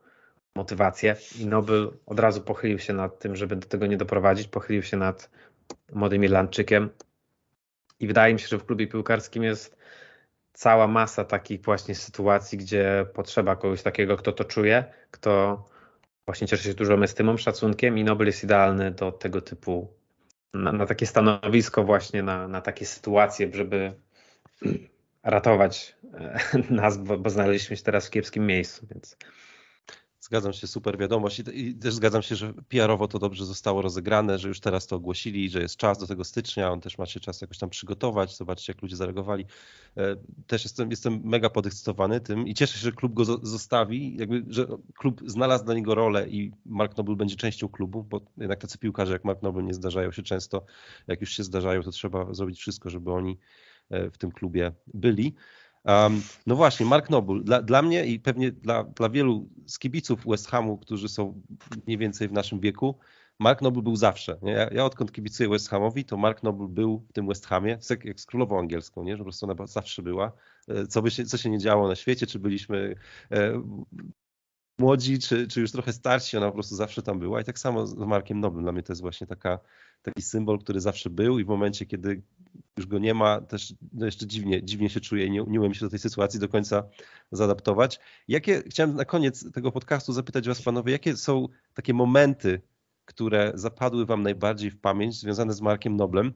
motywację. 0.56 1.16
I 1.38 1.46
Nobel 1.46 1.92
od 2.06 2.20
razu 2.20 2.40
pochylił 2.40 2.78
się 2.78 2.92
nad 2.92 3.18
tym, 3.18 3.36
żeby 3.36 3.56
do 3.56 3.66
tego 3.66 3.86
nie 3.86 3.96
doprowadzić, 3.96 4.48
pochylił 4.48 4.82
się 4.82 4.96
nad 4.96 5.30
młodym 5.92 6.24
Irlandczykiem. 6.24 6.90
I 8.00 8.06
wydaje 8.06 8.34
mi 8.34 8.40
się, 8.40 8.48
że 8.48 8.58
w 8.58 8.66
klubie 8.66 8.86
piłkarskim 8.86 9.42
jest 9.42 9.76
cała 10.52 10.86
masa 10.86 11.24
takich 11.24 11.62
właśnie 11.62 11.94
sytuacji, 11.94 12.58
gdzie 12.58 13.06
potrzeba 13.14 13.56
kogoś 13.56 13.82
takiego, 13.82 14.16
kto 14.16 14.32
to 14.32 14.44
czuje, 14.44 14.84
kto 15.10 15.64
właśnie 16.26 16.46
cieszy 16.48 16.64
się 16.64 16.74
dużą 16.74 17.02
estymą, 17.02 17.36
szacunkiem 17.36 17.98
i 17.98 18.04
Nobel 18.04 18.26
jest 18.26 18.44
idealny 18.44 18.90
do 18.90 19.12
tego 19.12 19.40
typu, 19.40 19.92
na, 20.54 20.72
na 20.72 20.86
takie 20.86 21.06
stanowisko 21.06 21.84
właśnie, 21.84 22.22
na, 22.22 22.48
na 22.48 22.60
takie 22.60 22.86
sytuacje, 22.86 23.50
żeby 23.52 23.92
ratować 25.22 25.96
e, 26.14 26.38
nas, 26.70 26.98
bo, 26.98 27.18
bo 27.18 27.30
znaleźliśmy 27.30 27.76
się 27.76 27.82
teraz 27.82 28.06
w 28.06 28.10
kiepskim 28.10 28.46
miejscu, 28.46 28.86
więc 28.90 29.16
Zgadzam 30.32 30.52
się, 30.52 30.66
super 30.66 30.98
wiadomość 30.98 31.38
I, 31.38 31.68
i 31.68 31.74
też 31.74 31.94
zgadzam 31.94 32.22
się, 32.22 32.36
że 32.36 32.54
PR-owo 32.68 33.08
to 33.08 33.18
dobrze 33.18 33.46
zostało 33.46 33.82
rozegrane, 33.82 34.38
że 34.38 34.48
już 34.48 34.60
teraz 34.60 34.86
to 34.86 34.96
ogłosili, 34.96 35.50
że 35.50 35.60
jest 35.60 35.76
czas 35.76 35.98
do 35.98 36.06
tego 36.06 36.24
stycznia, 36.24 36.70
on 36.70 36.80
też 36.80 36.98
ma 36.98 37.06
się 37.06 37.20
czas 37.20 37.40
jakoś 37.40 37.58
tam 37.58 37.70
przygotować, 37.70 38.36
zobaczcie 38.36 38.72
jak 38.72 38.82
ludzie 38.82 38.96
zareagowali. 38.96 39.44
E, 39.96 40.16
też 40.46 40.64
jestem, 40.64 40.90
jestem 40.90 41.20
mega 41.24 41.50
podekscytowany 41.50 42.20
tym 42.20 42.48
i 42.48 42.54
cieszę 42.54 42.74
się, 42.74 42.80
że 42.80 42.92
klub 42.92 43.12
go 43.14 43.24
zostawi, 43.24 44.16
jakby, 44.16 44.44
że 44.48 44.66
klub 44.98 45.22
znalazł 45.26 45.64
dla 45.64 45.74
niego 45.74 45.94
rolę 45.94 46.28
i 46.28 46.52
Mark 46.66 46.96
Noble 46.96 47.16
będzie 47.16 47.36
częścią 47.36 47.68
klubu, 47.68 48.02
bo 48.02 48.20
jednak 48.38 48.58
tacy 48.58 48.78
piłkarze 48.78 49.12
jak 49.12 49.24
Mark 49.24 49.42
Noble 49.42 49.62
nie 49.62 49.74
zdarzają 49.74 50.12
się 50.12 50.22
często. 50.22 50.64
Jak 51.06 51.20
już 51.20 51.30
się 51.30 51.44
zdarzają, 51.44 51.82
to 51.82 51.90
trzeba 51.90 52.34
zrobić 52.34 52.58
wszystko, 52.58 52.90
żeby 52.90 53.12
oni 53.12 53.38
e, 53.90 54.10
w 54.10 54.18
tym 54.18 54.30
klubie 54.30 54.72
byli. 54.94 55.34
Um, 55.84 56.22
no 56.46 56.56
właśnie, 56.56 56.86
Mark 56.86 57.10
Noble. 57.10 57.40
Dla, 57.40 57.62
dla 57.62 57.82
mnie 57.82 58.06
i 58.06 58.20
pewnie 58.20 58.52
dla, 58.52 58.84
dla 58.84 59.08
wielu 59.08 59.48
z 59.66 59.78
kibiców 59.78 60.26
West 60.26 60.48
Hamu, 60.48 60.78
którzy 60.78 61.08
są 61.08 61.42
mniej 61.86 61.98
więcej 61.98 62.28
w 62.28 62.32
naszym 62.32 62.60
wieku, 62.60 62.98
Mark 63.38 63.62
Noble 63.62 63.82
był 63.82 63.96
zawsze. 63.96 64.38
Nie? 64.42 64.52
Ja, 64.52 64.68
ja 64.72 64.84
odkąd 64.84 65.12
kibicuję 65.12 65.48
West 65.48 65.68
Hamowi, 65.68 66.04
to 66.04 66.16
Mark 66.16 66.42
Noble 66.42 66.68
był 66.68 67.06
w 67.08 67.12
tym 67.12 67.26
West 67.26 67.46
Hamie, 67.46 67.78
jak, 67.90 68.04
jak 68.04 68.20
z 68.20 68.26
królową 68.26 68.58
angielską, 68.58 69.04
nie? 69.04 69.12
że 69.12 69.18
po 69.18 69.24
prostu 69.24 69.46
ona 69.46 69.66
zawsze 69.66 70.02
była. 70.02 70.32
E, 70.68 70.86
co, 70.86 71.02
by 71.02 71.10
się, 71.10 71.24
co 71.24 71.38
się 71.38 71.50
nie 71.50 71.58
działo 71.58 71.88
na 71.88 71.94
świecie, 71.94 72.26
czy 72.26 72.38
byliśmy 72.38 72.94
e, 73.30 73.62
młodzi, 74.78 75.18
czy, 75.18 75.48
czy 75.48 75.60
już 75.60 75.72
trochę 75.72 75.92
starsi, 75.92 76.36
ona 76.36 76.46
po 76.46 76.52
prostu 76.52 76.76
zawsze 76.76 77.02
tam 77.02 77.18
była. 77.18 77.40
I 77.40 77.44
tak 77.44 77.58
samo 77.58 77.86
z 77.86 77.94
Markiem 77.94 78.40
Noble. 78.40 78.62
Dla 78.62 78.72
mnie 78.72 78.82
to 78.82 78.92
jest 78.92 79.02
właśnie 79.02 79.26
taka, 79.26 79.58
taki 80.02 80.22
symbol, 80.22 80.58
który 80.58 80.80
zawsze 80.80 81.10
był 81.10 81.38
i 81.38 81.44
w 81.44 81.48
momencie, 81.48 81.86
kiedy 81.86 82.22
już 82.76 82.86
go 82.86 82.98
nie 82.98 83.14
ma, 83.14 83.40
też 83.40 83.74
no 83.92 84.06
jeszcze 84.06 84.26
dziwnie, 84.26 84.62
dziwnie 84.64 84.90
się 84.90 85.00
czuję 85.00 85.26
i 85.26 85.30
nie, 85.30 85.44
nie 85.48 85.60
umiem 85.60 85.74
się 85.74 85.86
do 85.86 85.90
tej 85.90 85.98
sytuacji 85.98 86.40
do 86.40 86.48
końca 86.48 86.82
zaadaptować. 87.32 88.00
Jakie, 88.28 88.62
chciałem 88.66 88.94
na 88.94 89.04
koniec 89.04 89.52
tego 89.52 89.72
podcastu 89.72 90.12
zapytać 90.12 90.48
was 90.48 90.62
panowie, 90.62 90.92
jakie 90.92 91.16
są 91.16 91.48
takie 91.74 91.94
momenty, 91.94 92.60
które 93.04 93.52
zapadły 93.54 94.06
wam 94.06 94.22
najbardziej 94.22 94.70
w 94.70 94.80
pamięć 94.80 95.20
związane 95.20 95.52
z 95.52 95.60
Markiem 95.60 95.96
Noblem? 95.96 96.32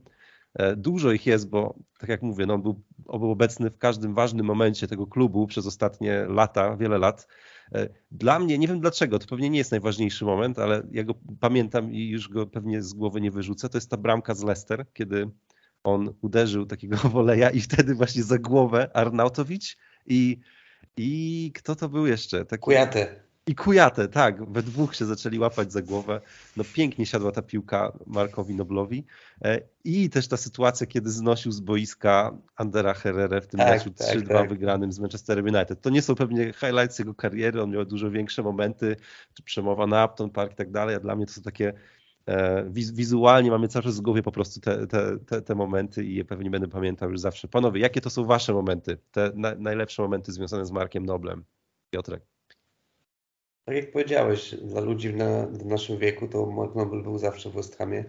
E, 0.55 0.77
dużo 0.77 1.13
ich 1.13 1.27
jest, 1.27 1.49
bo 1.49 1.75
tak 1.99 2.11
jak 2.11 2.23
mówię, 2.23 2.47
no 2.47 2.55
on 2.55 2.63
był, 2.63 2.83
obecny 3.07 3.71
w 3.71 3.79
każdym 3.79 4.15
ważnym 4.15 4.47
momencie 4.47 4.87
tego 4.87 5.07
klubu 5.07 5.47
przez 5.47 5.67
ostatnie 5.67 6.27
lata, 6.29 6.77
wiele 6.77 6.99
lat. 6.99 7.29
E, 7.75 7.89
dla 8.11 8.39
mnie, 8.39 8.59
nie 8.59 8.69
wiem 8.69 8.81
dlaczego, 8.81 9.19
to 9.19 9.27
pewnie 9.27 9.51
nie 9.51 9.59
jest 9.59 9.71
najważniejszy 9.71 10.25
moment, 10.25 10.59
ale 10.59 10.83
ja 10.91 11.05
go 11.05 11.15
pamiętam 11.41 11.93
i 11.93 12.09
już 12.09 12.29
go 12.29 12.47
pewnie 12.47 12.83
z 12.83 12.93
głowy 12.93 13.21
nie 13.21 13.31
wyrzucę, 13.31 13.69
to 13.69 13.79
jest 13.79 13.91
ta 13.91 13.97
bramka 13.97 14.35
z 14.35 14.43
Leicester, 14.43 14.87
kiedy 14.93 15.31
on 15.87 16.15
uderzył 16.23 16.67
takiego 16.67 16.97
woleja 17.19 17.51
i 17.51 17.61
wtedy 17.61 17.95
właśnie 17.95 18.23
za 18.23 18.39
głowę 18.39 18.91
Arnautowicz 18.95 19.77
i, 20.07 20.41
i 20.97 21.53
kto 21.55 21.77
to 21.77 21.89
był 21.89 22.07
jeszcze? 22.07 22.45
Taki... 22.45 22.61
Kujate. 22.61 23.27
I 23.49 23.55
Kujate, 23.55 24.09
tak, 24.09 24.53
we 24.53 24.63
dwóch 24.63 24.95
się 24.97 25.05
zaczęli 25.05 25.39
łapać 25.39 25.73
za 25.73 25.83
głowę. 25.83 26.21
No 26.57 26.65
pięknie 26.75 27.07
siadła 27.07 27.33
ta 27.33 27.43
piłka 27.43 27.99
Markowi 28.07 28.55
Noblowi. 28.55 29.07
E, 29.45 29.61
I 29.85 30.11
też 30.11 30.29
ta 30.29 30.37
sytuacja, 30.37 30.87
kiedy 30.87 31.11
znosił 31.11 31.53
z 31.53 31.61
boiska 31.61 32.39
Andera 32.57 32.95
Herrera 32.95 33.41
w 33.41 33.47
tym 33.47 33.61
tak, 33.61 33.71
meczu 33.71 33.91
3-2 33.91 34.29
tak, 34.29 34.29
tak. 34.29 34.49
wygranym 34.49 34.93
z 34.93 34.99
Manchesterem 34.99 35.45
United. 35.45 35.81
To 35.81 35.91
nie 35.91 36.03
są 36.03 36.15
pewnie 36.15 36.53
highlights 36.53 36.99
jego 36.99 37.15
kariery, 37.15 37.63
on 37.63 37.71
miał 37.71 37.85
dużo 37.85 38.11
większe 38.11 38.43
momenty, 38.43 38.97
czy 39.35 39.43
przemowa 39.43 39.87
na 39.87 40.05
Upton 40.05 40.31
Park 40.31 40.53
i 40.53 40.57
tak 40.57 40.71
dalej, 40.71 40.97
a 40.97 41.01
dla 41.01 41.17
mnie 41.17 41.27
to 41.27 41.33
są 41.33 41.43
takie 41.43 41.73
wizualnie 42.71 43.51
mamy 43.51 43.69
cały 43.69 43.83
czas 43.83 43.99
w 43.99 44.03
głowie 44.03 44.23
po 44.23 44.33
prostu 44.33 44.61
te, 44.61 44.87
te, 44.87 45.19
te, 45.19 45.43
te, 45.43 45.55
momenty 45.55 46.05
i 46.05 46.15
je 46.15 46.25
pewnie 46.25 46.51
będę 46.51 46.69
pamiętał 46.69 47.11
już 47.11 47.21
zawsze. 47.21 47.49
Panowie, 47.49 47.81
jakie 47.81 48.01
to 48.01 48.11
są 48.11 48.25
wasze 48.25 48.53
momenty, 48.53 48.99
te 49.13 49.33
na, 49.35 49.55
najlepsze 49.55 50.03
momenty 50.03 50.33
związane 50.33 50.67
z 50.67 50.71
Markiem 50.71 51.07
Noblem? 51.07 51.45
Piotrek. 51.91 52.23
Tak 53.65 53.77
jak 53.77 53.93
powiedziałeś, 53.93 54.55
dla 54.55 54.81
ludzi 54.81 55.15
na, 55.15 55.47
w 55.47 55.67
naszym 55.67 55.99
wieku 55.99 56.29
to 56.29 56.47
Mark 56.47 56.75
Noble 56.75 57.03
był 57.03 57.19
zawsze 57.19 57.51
w 57.51 57.55
West 57.55 57.77
Hamie. 57.77 58.05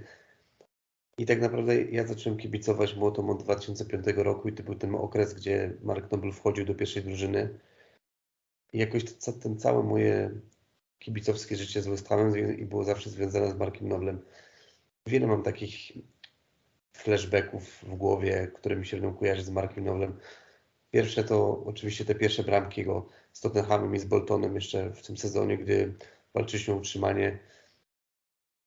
I 1.17 1.25
tak 1.25 1.41
naprawdę 1.41 1.81
ja 1.81 2.07
zacząłem 2.07 2.39
kibicować 2.39 2.95
młotom 2.95 3.29
od 3.29 3.43
2005 3.43 4.05
roku 4.15 4.49
i 4.49 4.53
to 4.53 4.63
był 4.63 4.75
ten 4.75 4.95
okres, 4.95 5.33
gdzie 5.33 5.73
Mark 5.83 6.11
Noble 6.11 6.31
wchodził 6.31 6.65
do 6.65 6.75
pierwszej 6.75 7.03
drużyny. 7.03 7.59
I 8.73 8.79
jakoś 8.79 9.03
to, 9.03 9.33
ten 9.33 9.57
całe 9.57 9.83
moje 9.83 10.31
kibicowskie 10.99 11.55
życie 11.55 11.81
z 11.81 11.87
West 11.87 12.07
Hamem 12.07 12.59
i 12.59 12.65
było 12.65 12.83
zawsze 12.83 13.09
związane 13.09 13.51
z 13.51 13.55
Markiem 13.55 13.87
Noblem. 13.87 14.21
Wiele 15.07 15.27
mam 15.27 15.43
takich 15.43 15.91
flashbacków 16.93 17.83
w 17.83 17.95
głowie, 17.95 18.51
które 18.55 18.75
mi 18.75 18.85
się 18.85 18.97
będą 18.97 19.17
kojarzyć 19.17 19.45
z 19.45 19.49
Markiem 19.49 19.85
Noblem. 19.85 20.19
Pierwsze 20.91 21.23
to 21.23 21.63
oczywiście 21.65 22.05
te 22.05 22.15
pierwsze 22.15 22.43
bramki 22.43 22.83
go 22.83 23.09
z 23.33 23.41
Tottenhamem 23.41 23.95
i 23.95 23.99
z 23.99 24.05
Boltonem 24.05 24.55
jeszcze 24.55 24.91
w 24.91 25.01
tym 25.01 25.17
sezonie, 25.17 25.57
gdy 25.57 25.93
walczyliśmy 26.33 26.73
o 26.73 26.77
utrzymanie 26.77 27.39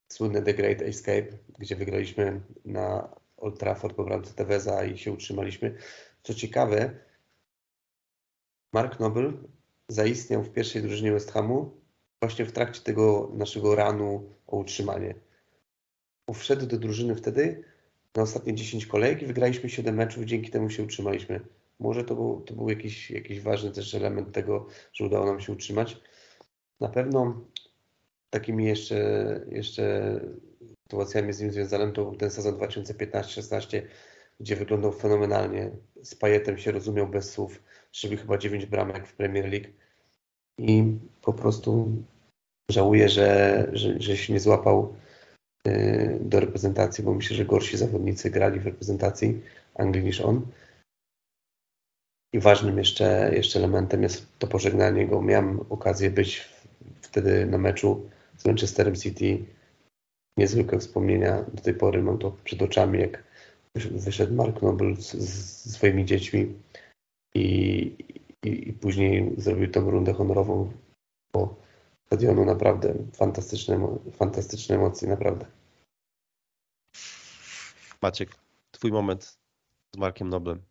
słynne 0.09 0.43
The 0.43 0.55
Great 0.55 0.83
Escape, 0.83 1.27
gdzie 1.59 1.77
wygraliśmy 1.77 2.41
na 2.65 3.17
Old 3.37 3.59
Trafford 3.59 3.97
po 3.97 4.05
bramce 4.05 4.35
Teveza 4.35 4.85
i 4.85 4.99
się 4.99 5.13
utrzymaliśmy. 5.13 5.77
Co 6.23 6.35
ciekawe, 6.35 6.91
Mark 8.73 9.01
Noble 9.01 9.33
zaistniał 9.89 10.43
w 10.43 10.53
pierwszej 10.53 10.83
drużynie 10.83 11.13
West 11.13 11.33
Hamu 11.33 11.80
właśnie 12.21 12.45
w 12.45 12.53
trakcie 12.53 12.81
tego 12.81 13.31
naszego 13.35 13.75
ranu 13.75 14.31
o 14.47 14.57
utrzymanie. 14.57 15.15
Wszedł 16.35 16.67
do 16.67 16.79
drużyny 16.79 17.15
wtedy 17.15 17.65
na 18.15 18.23
ostatnie 18.23 18.55
10 18.55 18.87
kolejek 18.87 19.23
i 19.23 19.27
wygraliśmy 19.27 19.71
7 19.71 19.95
meczów, 19.95 20.25
dzięki 20.25 20.51
temu 20.51 20.71
się 20.71 20.83
utrzymaliśmy. 20.83 21.41
Może 21.79 22.05
to 22.05 22.15
był, 22.15 22.41
to 22.41 22.55
był 22.55 22.69
jakiś, 22.69 23.11
jakiś 23.11 23.41
ważny 23.41 23.71
też 23.71 23.95
element 23.95 24.33
tego, 24.33 24.67
że 24.93 25.05
udało 25.05 25.27
nam 25.27 25.41
się 25.41 25.53
utrzymać. 25.53 26.01
Na 26.81 26.89
pewno 26.89 27.45
takimi 28.31 28.65
jeszcze, 28.65 29.41
jeszcze 29.51 30.15
sytuacjami 30.83 31.33
z 31.33 31.41
nim 31.41 31.53
związanymi 31.53 31.93
to 31.93 32.05
był 32.05 32.17
ten 32.17 32.31
sezon 32.31 32.55
2015-16, 32.55 33.83
gdzie 34.41 34.57
wyglądał 34.57 34.93
fenomenalnie. 34.93 35.71
Z 36.03 36.15
Pajetem 36.15 36.59
się 36.59 36.73
rozumiał 36.73 37.09
bez 37.09 37.31
słów, 37.31 37.63
strzelił 37.93 38.19
chyba 38.19 38.39
9 38.39 38.67
bramek 38.67 39.07
w 39.07 39.15
Premier 39.15 39.51
League 39.51 39.69
i 40.59 40.99
po 41.23 41.33
prostu 41.33 41.89
żałuję, 42.71 43.09
że, 43.09 43.67
że, 43.73 44.01
że 44.01 44.17
się 44.17 44.33
nie 44.33 44.41
złapał 44.41 44.95
y, 45.69 46.19
do 46.21 46.41
reprezentacji, 46.41 47.05
bo 47.05 47.15
myślę, 47.15 47.37
że 47.37 47.45
gorsi 47.45 47.77
zawodnicy 47.77 48.31
grali 48.31 48.61
w 48.61 48.67
reprezentacji 48.67 49.43
Anglii 49.75 50.05
niż 50.05 50.21
on. 50.21 50.47
I 52.33 52.41
ważnym 52.41 52.79
jeszcze, 52.79 53.31
jeszcze 53.35 53.59
elementem 53.59 54.03
jest 54.03 54.39
to 54.39 54.47
pożegnanie 54.47 55.07
go. 55.07 55.23
Miałem 55.23 55.61
okazję 55.71 56.11
być 56.11 56.49
wtedy 57.03 57.47
na 57.47 57.59
meczu 57.59 58.11
z 58.37 58.47
Manchesterem 58.47 58.97
City. 58.97 59.45
Niezwykłe 60.39 60.79
wspomnienia. 60.79 61.43
Do 61.55 61.63
tej 61.63 61.75
pory 61.75 62.03
mam 62.03 62.19
to 62.19 62.37
przed 62.45 62.63
oczami, 62.63 63.01
jak 63.01 63.25
wyszedł 63.91 64.35
Mark 64.35 64.63
Noble 64.63 64.97
z, 64.97 65.15
z 65.15 65.73
swoimi 65.73 66.05
dziećmi 66.05 66.55
i, 67.35 68.20
i, 68.45 68.69
i, 68.69 68.73
później 68.73 69.35
zrobił 69.37 69.71
tą 69.71 69.91
rundę 69.91 70.13
honorową 70.13 70.73
po 71.33 71.57
stadionu. 72.07 72.45
Naprawdę 72.45 72.95
fantastyczne, 73.13 73.99
fantastyczne 74.13 74.75
emocje, 74.75 75.09
naprawdę. 75.09 75.47
Maciek, 78.03 78.31
twój 78.71 78.93
moment 78.93 79.25
z 79.95 79.99
Markiem 79.99 80.29
Noblem. 80.29 80.63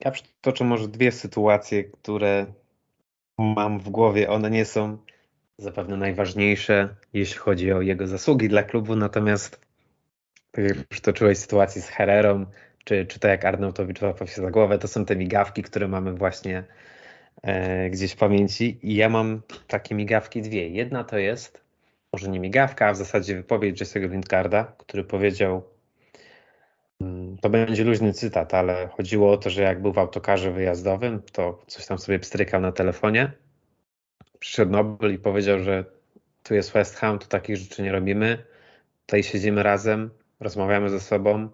Ja 0.00 0.10
przytoczę 0.10 0.64
może 0.64 0.88
dwie 0.88 1.12
sytuacje, 1.12 1.84
które 1.84 2.46
mam 3.38 3.80
w 3.80 3.90
głowie. 3.90 4.30
One 4.30 4.50
nie 4.50 4.64
są 4.64 4.98
zapewne 5.58 5.96
najważniejsze, 5.96 6.96
jeśli 7.12 7.38
chodzi 7.38 7.72
o 7.72 7.80
jego 7.80 8.06
zasługi 8.06 8.48
dla 8.48 8.62
klubu, 8.62 8.96
natomiast 8.96 9.60
tak 10.50 10.64
jak 10.64 10.86
przytoczyłeś 10.88 11.38
sytuację 11.38 11.82
z 11.82 11.88
Herrerą, 11.88 12.46
czy, 12.84 13.06
czy 13.06 13.20
to 13.20 13.28
jak 13.28 13.44
Arnautowicz 13.44 14.02
łapał 14.02 14.28
się 14.28 14.42
za 14.42 14.50
głowę, 14.50 14.78
to 14.78 14.88
są 14.88 15.04
te 15.04 15.16
migawki, 15.16 15.62
które 15.62 15.88
mamy 15.88 16.12
właśnie 16.12 16.64
e, 17.42 17.90
gdzieś 17.90 18.12
w 18.12 18.16
pamięci 18.16 18.78
i 18.82 18.94
ja 18.94 19.08
mam 19.08 19.42
takie 19.66 19.94
migawki 19.94 20.42
dwie. 20.42 20.68
Jedna 20.68 21.04
to 21.04 21.18
jest, 21.18 21.64
może 22.12 22.28
nie 22.28 22.40
migawka, 22.40 22.86
a 22.86 22.92
w 22.92 22.96
zasadzie 22.96 23.36
wypowiedź 23.36 23.82
Jesse'ego 23.82 24.10
Lindgarda, 24.10 24.72
który 24.78 25.04
powiedział 25.04 25.62
Mm, 27.00 27.38
to 27.38 27.50
będzie 27.50 27.84
luźny 27.84 28.12
cytat, 28.12 28.54
ale 28.54 28.88
chodziło 28.88 29.32
o 29.32 29.36
to, 29.36 29.50
że 29.50 29.62
jak 29.62 29.82
był 29.82 29.92
w 29.92 29.98
autokarze 29.98 30.52
wyjazdowym, 30.52 31.22
to 31.32 31.62
coś 31.66 31.86
tam 31.86 31.98
sobie 31.98 32.18
pstrykał 32.18 32.60
na 32.60 32.72
telefonie. 32.72 33.32
Przyszedł 34.38 34.72
Nobel 34.72 35.14
i 35.14 35.18
powiedział, 35.18 35.58
że 35.58 35.84
tu 36.42 36.54
jest 36.54 36.72
West 36.72 36.96
Ham, 36.96 37.18
tu 37.18 37.26
takich 37.28 37.56
rzeczy 37.56 37.82
nie 37.82 37.92
robimy. 37.92 38.44
Tutaj 39.06 39.22
siedzimy 39.22 39.62
razem, 39.62 40.10
rozmawiamy 40.40 40.90
ze 40.90 41.00
sobą, 41.00 41.48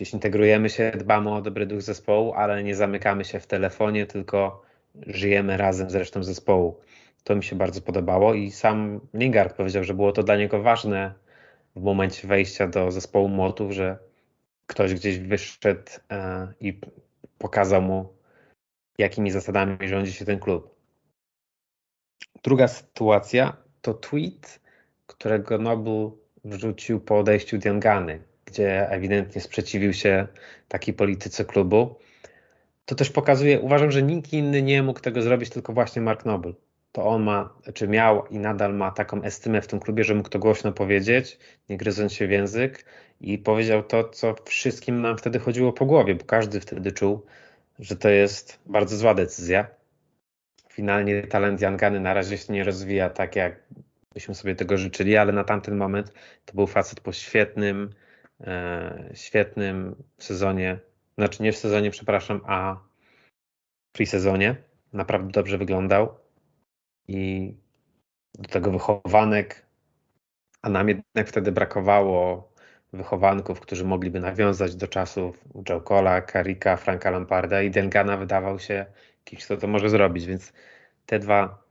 gdzieś 0.00 0.12
integrujemy 0.12 0.70
się, 0.70 0.92
dbamy 0.98 1.34
o 1.34 1.42
dobry 1.42 1.66
duch 1.66 1.82
zespołu, 1.82 2.32
ale 2.32 2.64
nie 2.64 2.74
zamykamy 2.74 3.24
się 3.24 3.40
w 3.40 3.46
telefonie, 3.46 4.06
tylko 4.06 4.62
żyjemy 5.06 5.56
razem 5.56 5.90
z 5.90 5.94
resztą 5.94 6.24
zespołu. 6.24 6.80
To 7.24 7.36
mi 7.36 7.44
się 7.44 7.56
bardzo 7.56 7.80
podobało 7.80 8.34
i 8.34 8.50
sam 8.50 9.00
Lingard 9.14 9.56
powiedział, 9.56 9.84
że 9.84 9.94
było 9.94 10.12
to 10.12 10.22
dla 10.22 10.36
niego 10.36 10.62
ważne 10.62 11.14
w 11.76 11.82
momencie 11.82 12.28
wejścia 12.28 12.68
do 12.68 12.90
zespołu 12.90 13.28
Młotów, 13.28 13.72
że 13.72 13.98
ktoś 14.66 14.94
gdzieś 14.94 15.18
wyszedł 15.18 15.90
e, 16.10 16.52
i 16.60 16.80
pokazał 17.38 17.82
mu, 17.82 18.08
jakimi 18.98 19.30
zasadami 19.30 19.88
rządzi 19.88 20.12
się 20.12 20.24
ten 20.24 20.38
klub. 20.38 20.74
Druga 22.42 22.68
sytuacja 22.68 23.56
to 23.82 23.94
tweet, 23.94 24.60
którego 25.06 25.58
Noble 25.58 26.10
wrzucił 26.44 27.00
po 27.00 27.18
odejściu 27.18 27.58
Diangany, 27.58 28.29
gdzie 28.50 28.90
ewidentnie 28.90 29.40
sprzeciwił 29.40 29.92
się 29.92 30.26
takiej 30.68 30.94
polityce 30.94 31.44
klubu. 31.44 31.98
To 32.84 32.94
też 32.94 33.10
pokazuje, 33.10 33.60
uważam, 33.60 33.90
że 33.90 34.02
nikt 34.02 34.32
inny 34.32 34.62
nie 34.62 34.82
mógł 34.82 35.00
tego 35.00 35.22
zrobić, 35.22 35.50
tylko 35.50 35.72
właśnie 35.72 36.02
Mark 36.02 36.24
Noble 36.24 36.52
to 36.92 37.06
on 37.06 37.22
ma, 37.22 37.54
czy 37.74 37.88
miał 37.88 38.26
i 38.26 38.38
nadal 38.38 38.74
ma 38.74 38.90
taką 38.90 39.22
estymę 39.22 39.62
w 39.62 39.66
tym 39.66 39.80
klubie, 39.80 40.04
że 40.04 40.14
mógł 40.14 40.28
to 40.28 40.38
głośno 40.38 40.72
powiedzieć, 40.72 41.38
nie 41.68 41.76
gryząc 41.76 42.12
się 42.12 42.26
w 42.26 42.30
język 42.30 42.84
i 43.20 43.38
powiedział 43.38 43.82
to, 43.82 44.08
co 44.08 44.34
wszystkim 44.44 45.02
nam 45.02 45.18
wtedy 45.18 45.38
chodziło 45.38 45.72
po 45.72 45.86
głowie, 45.86 46.14
bo 46.14 46.24
każdy 46.24 46.60
wtedy 46.60 46.92
czuł, 46.92 47.26
że 47.78 47.96
to 47.96 48.08
jest 48.08 48.58
bardzo 48.66 48.96
zła 48.96 49.14
decyzja. 49.14 49.66
Finalnie 50.68 51.22
talent 51.22 51.60
Jangany 51.60 52.00
na 52.00 52.14
razie 52.14 52.38
się 52.38 52.52
nie 52.52 52.64
rozwija 52.64 53.10
tak, 53.10 53.36
jak 53.36 53.62
byśmy 54.14 54.34
sobie 54.34 54.54
tego 54.54 54.78
życzyli, 54.78 55.16
ale 55.16 55.32
na 55.32 55.44
tamten 55.44 55.76
moment 55.76 56.12
to 56.44 56.54
był 56.54 56.66
facet 56.66 57.00
po 57.00 57.12
świetnym, 57.12 57.90
e, 58.40 59.10
świetnym 59.14 60.02
sezonie, 60.18 60.78
znaczy 61.18 61.42
nie 61.42 61.52
w 61.52 61.56
sezonie, 61.56 61.90
przepraszam, 61.90 62.40
a 62.46 62.76
w 63.98 64.06
sezonie. 64.06 64.56
Naprawdę 64.92 65.30
dobrze 65.32 65.58
wyglądał 65.58 66.18
i 67.08 67.54
do 68.34 68.48
tego 68.48 68.70
wychowanek, 68.70 69.66
a 70.62 70.68
nam 70.68 70.88
jednak 70.88 71.28
wtedy 71.28 71.52
brakowało 71.52 72.50
wychowanków, 72.92 73.60
którzy 73.60 73.84
mogliby 73.84 74.20
nawiązać 74.20 74.76
do 74.76 74.88
czasów 74.88 75.44
Joe 75.68 75.80
Cola, 75.80 76.20
Karika, 76.20 76.76
Franka 76.76 77.10
Lamparda 77.10 77.62
i 77.62 77.70
Delgana 77.70 78.16
wydawał 78.16 78.58
się 78.58 78.86
kimś, 79.24 79.44
kto 79.44 79.56
to 79.56 79.66
może 79.66 79.90
zrobić, 79.90 80.26
więc 80.26 80.52
te 81.06 81.18
dwa 81.18 81.62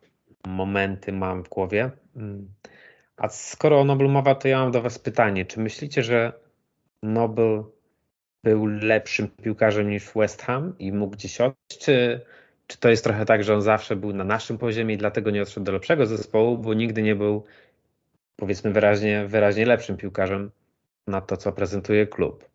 momenty 0.47 1.13
mam 1.13 1.43
w 1.43 1.49
głowie. 1.49 1.91
Mm. 2.15 2.47
A 3.17 3.29
skoro 3.29 3.81
o 3.81 3.83
Nobel 3.83 4.09
mowa, 4.09 4.35
to 4.35 4.47
ja 4.47 4.59
mam 4.59 4.71
do 4.71 4.81
Was 4.81 4.99
pytanie. 4.99 5.45
Czy 5.45 5.59
myślicie, 5.59 6.03
że 6.03 6.33
Nobel 7.03 7.63
był 8.43 8.65
lepszym 8.65 9.27
piłkarzem 9.27 9.89
niż 9.89 10.11
West 10.15 10.41
Ham 10.41 10.76
i 10.80 10.91
mógł 10.91 11.15
gdzieś 11.15 11.41
odejść, 11.41 11.85
czy 11.85 12.26
czy 12.69 12.77
to 12.77 12.89
jest 12.89 13.03
trochę 13.03 13.26
tak, 13.26 13.43
że 13.43 13.53
on 13.53 13.61
zawsze 13.61 13.95
był 13.95 14.13
na 14.13 14.23
naszym 14.23 14.57
poziomie 14.57 14.95
i 14.95 14.97
dlatego 14.97 15.31
nie 15.31 15.41
odszedł 15.41 15.65
do 15.65 15.71
lepszego 15.71 16.05
zespołu, 16.05 16.57
bo 16.57 16.73
nigdy 16.73 17.01
nie 17.01 17.15
był, 17.15 17.45
powiedzmy, 18.35 18.71
wyraźnie, 18.71 19.26
wyraźnie 19.27 19.65
lepszym 19.65 19.97
piłkarzem 19.97 20.51
na 21.07 21.21
to, 21.21 21.38
co 21.38 21.51
prezentuje 21.51 22.07
klub? 22.07 22.49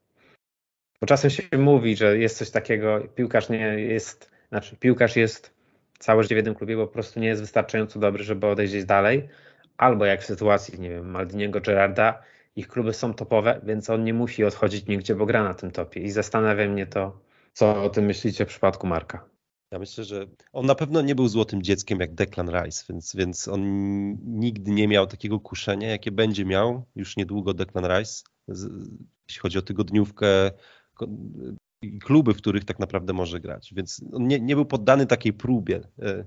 Bo 1.01 1.07
czasem 1.07 1.31
się 1.31 1.43
mówi, 1.59 1.97
że 1.97 2.19
jest 2.19 2.39
coś 2.39 2.51
takiego, 2.51 3.01
piłkarz 3.15 3.49
nie 3.49 3.81
jest, 3.81 4.31
znaczy 4.49 4.77
piłkarz 4.77 5.17
jest 5.17 5.55
całe 5.99 6.23
życie 6.23 6.35
w 6.35 6.39
jednym 6.39 6.55
klubie, 6.55 6.77
bo 6.77 6.87
po 6.87 6.93
prostu 6.93 7.21
nie 7.21 7.29
jest 7.29 7.41
wystarczająco 7.41 7.99
dobry, 7.99 8.25
żeby 8.25 8.47
odejść 8.47 8.85
dalej. 8.85 9.29
Albo 9.77 10.05
jak 10.05 10.23
w 10.23 10.27
sytuacji, 10.27 10.81
nie 10.81 10.91
wiem, 10.91 11.11
Maldiniego 11.11 11.61
Gerarda, 11.61 12.23
ich 12.57 12.69
kluby 12.69 12.93
są 12.93 13.15
topowe, 13.15 13.61
więc 13.65 13.91
on 13.91 14.05
nie 14.05 14.15
musi 14.15 14.45
odchodzić 14.45 14.87
nigdzie, 14.87 15.15
bo 15.15 15.27
gra 15.27 15.45
na 15.45 15.55
tym 15.55 15.71
topie. 15.71 16.01
I 16.01 16.11
zastanawia 16.11 16.69
mnie 16.69 16.87
to, 16.87 17.21
co 17.53 17.83
o 17.83 17.91
tym 17.91 18.05
myślicie 18.05 18.45
w 18.45 18.49
przypadku 18.49 18.87
Marka. 18.87 19.29
Ja 19.71 19.79
myślę, 19.79 20.05
że 20.05 20.27
on 20.53 20.67
na 20.67 20.75
pewno 20.75 21.03
nie 21.03 21.15
był 21.15 21.29
złotym 21.29 21.63
dzieckiem 21.63 22.01
jak 22.01 22.15
Declan 22.15 22.51
Rice, 22.51 22.85
więc, 22.89 23.17
więc 23.17 23.49
on 23.49 23.63
nigdy 24.39 24.71
nie 24.71 24.89
miał 24.89 25.07
takiego 25.07 25.41
kuszenia, 25.41 25.91
jakie 25.91 26.13
będzie 26.13 26.45
miał 26.45 26.85
już 26.97 27.17
niedługo 27.17 27.55
Declan 27.55 27.85
Rice, 27.85 28.23
jeśli 29.29 29.41
chodzi 29.41 29.59
o 29.59 29.63
tygodniówkę 29.63 30.51
i 31.83 31.99
kluby, 31.99 32.35
w 32.35 32.37
których 32.37 32.65
tak 32.65 32.79
naprawdę 32.79 33.13
może 33.13 33.41
grać. 33.41 33.75
Więc 33.75 34.05
on 34.13 34.29
nie, 34.29 34.41
nie 34.41 34.55
był 34.55 34.65
poddany 34.65 35.07
takiej 35.07 35.33
próbie, 35.33 35.81
e, 36.03 36.25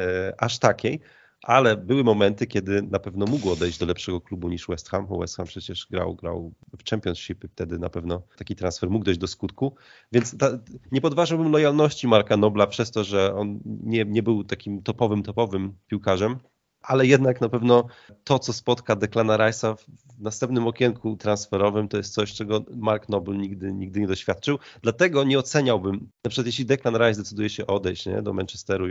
e, 0.00 0.34
aż 0.38 0.58
takiej, 0.58 1.00
ale 1.42 1.76
były 1.76 2.04
momenty, 2.04 2.46
kiedy 2.46 2.82
na 2.82 2.98
pewno 2.98 3.26
mógł 3.26 3.50
odejść 3.50 3.78
do 3.78 3.86
lepszego 3.86 4.20
klubu 4.20 4.48
niż 4.48 4.66
West 4.66 4.88
Ham, 4.88 5.06
West 5.20 5.36
Ham 5.36 5.46
przecież 5.46 5.86
grał, 5.90 6.14
grał 6.14 6.52
w 6.78 6.90
Championship, 6.90 7.44
wtedy 7.52 7.78
na 7.78 7.90
pewno 7.90 8.22
taki 8.36 8.56
transfer 8.56 8.90
mógł 8.90 9.04
dojść 9.04 9.20
do 9.20 9.26
skutku, 9.26 9.74
więc 10.12 10.38
ta, 10.38 10.50
nie 10.92 11.00
podważałbym 11.00 11.52
lojalności 11.52 12.08
Marka 12.08 12.36
Nobla 12.36 12.66
przez 12.66 12.90
to, 12.90 13.04
że 13.04 13.34
on 13.34 13.60
nie, 13.64 14.04
nie 14.04 14.22
był 14.22 14.44
takim 14.44 14.82
topowym, 14.82 15.22
topowym 15.22 15.72
piłkarzem, 15.86 16.38
ale 16.82 17.06
jednak 17.06 17.40
na 17.40 17.48
pewno 17.48 17.86
to, 18.24 18.38
co 18.38 18.52
spotka 18.52 18.96
Declana 18.96 19.38
Rice'a 19.38 19.76
w 19.76 19.86
następnym 20.18 20.66
okienku 20.66 21.16
transferowym, 21.16 21.88
to 21.88 21.96
jest 21.96 22.14
coś, 22.14 22.32
czego 22.32 22.64
Mark 22.76 23.08
Noble 23.08 23.36
nigdy, 23.36 23.72
nigdy 23.72 24.00
nie 24.00 24.06
doświadczył. 24.06 24.58
Dlatego 24.82 25.24
nie 25.24 25.38
oceniałbym, 25.38 26.10
na 26.24 26.30
przykład 26.30 26.46
jeśli 26.46 26.66
Declan 26.66 26.96
Rice 26.96 27.20
decyduje 27.20 27.50
się 27.50 27.66
odejść 27.66 28.06
nie, 28.06 28.22
do 28.22 28.32
Manchesteru 28.32 28.86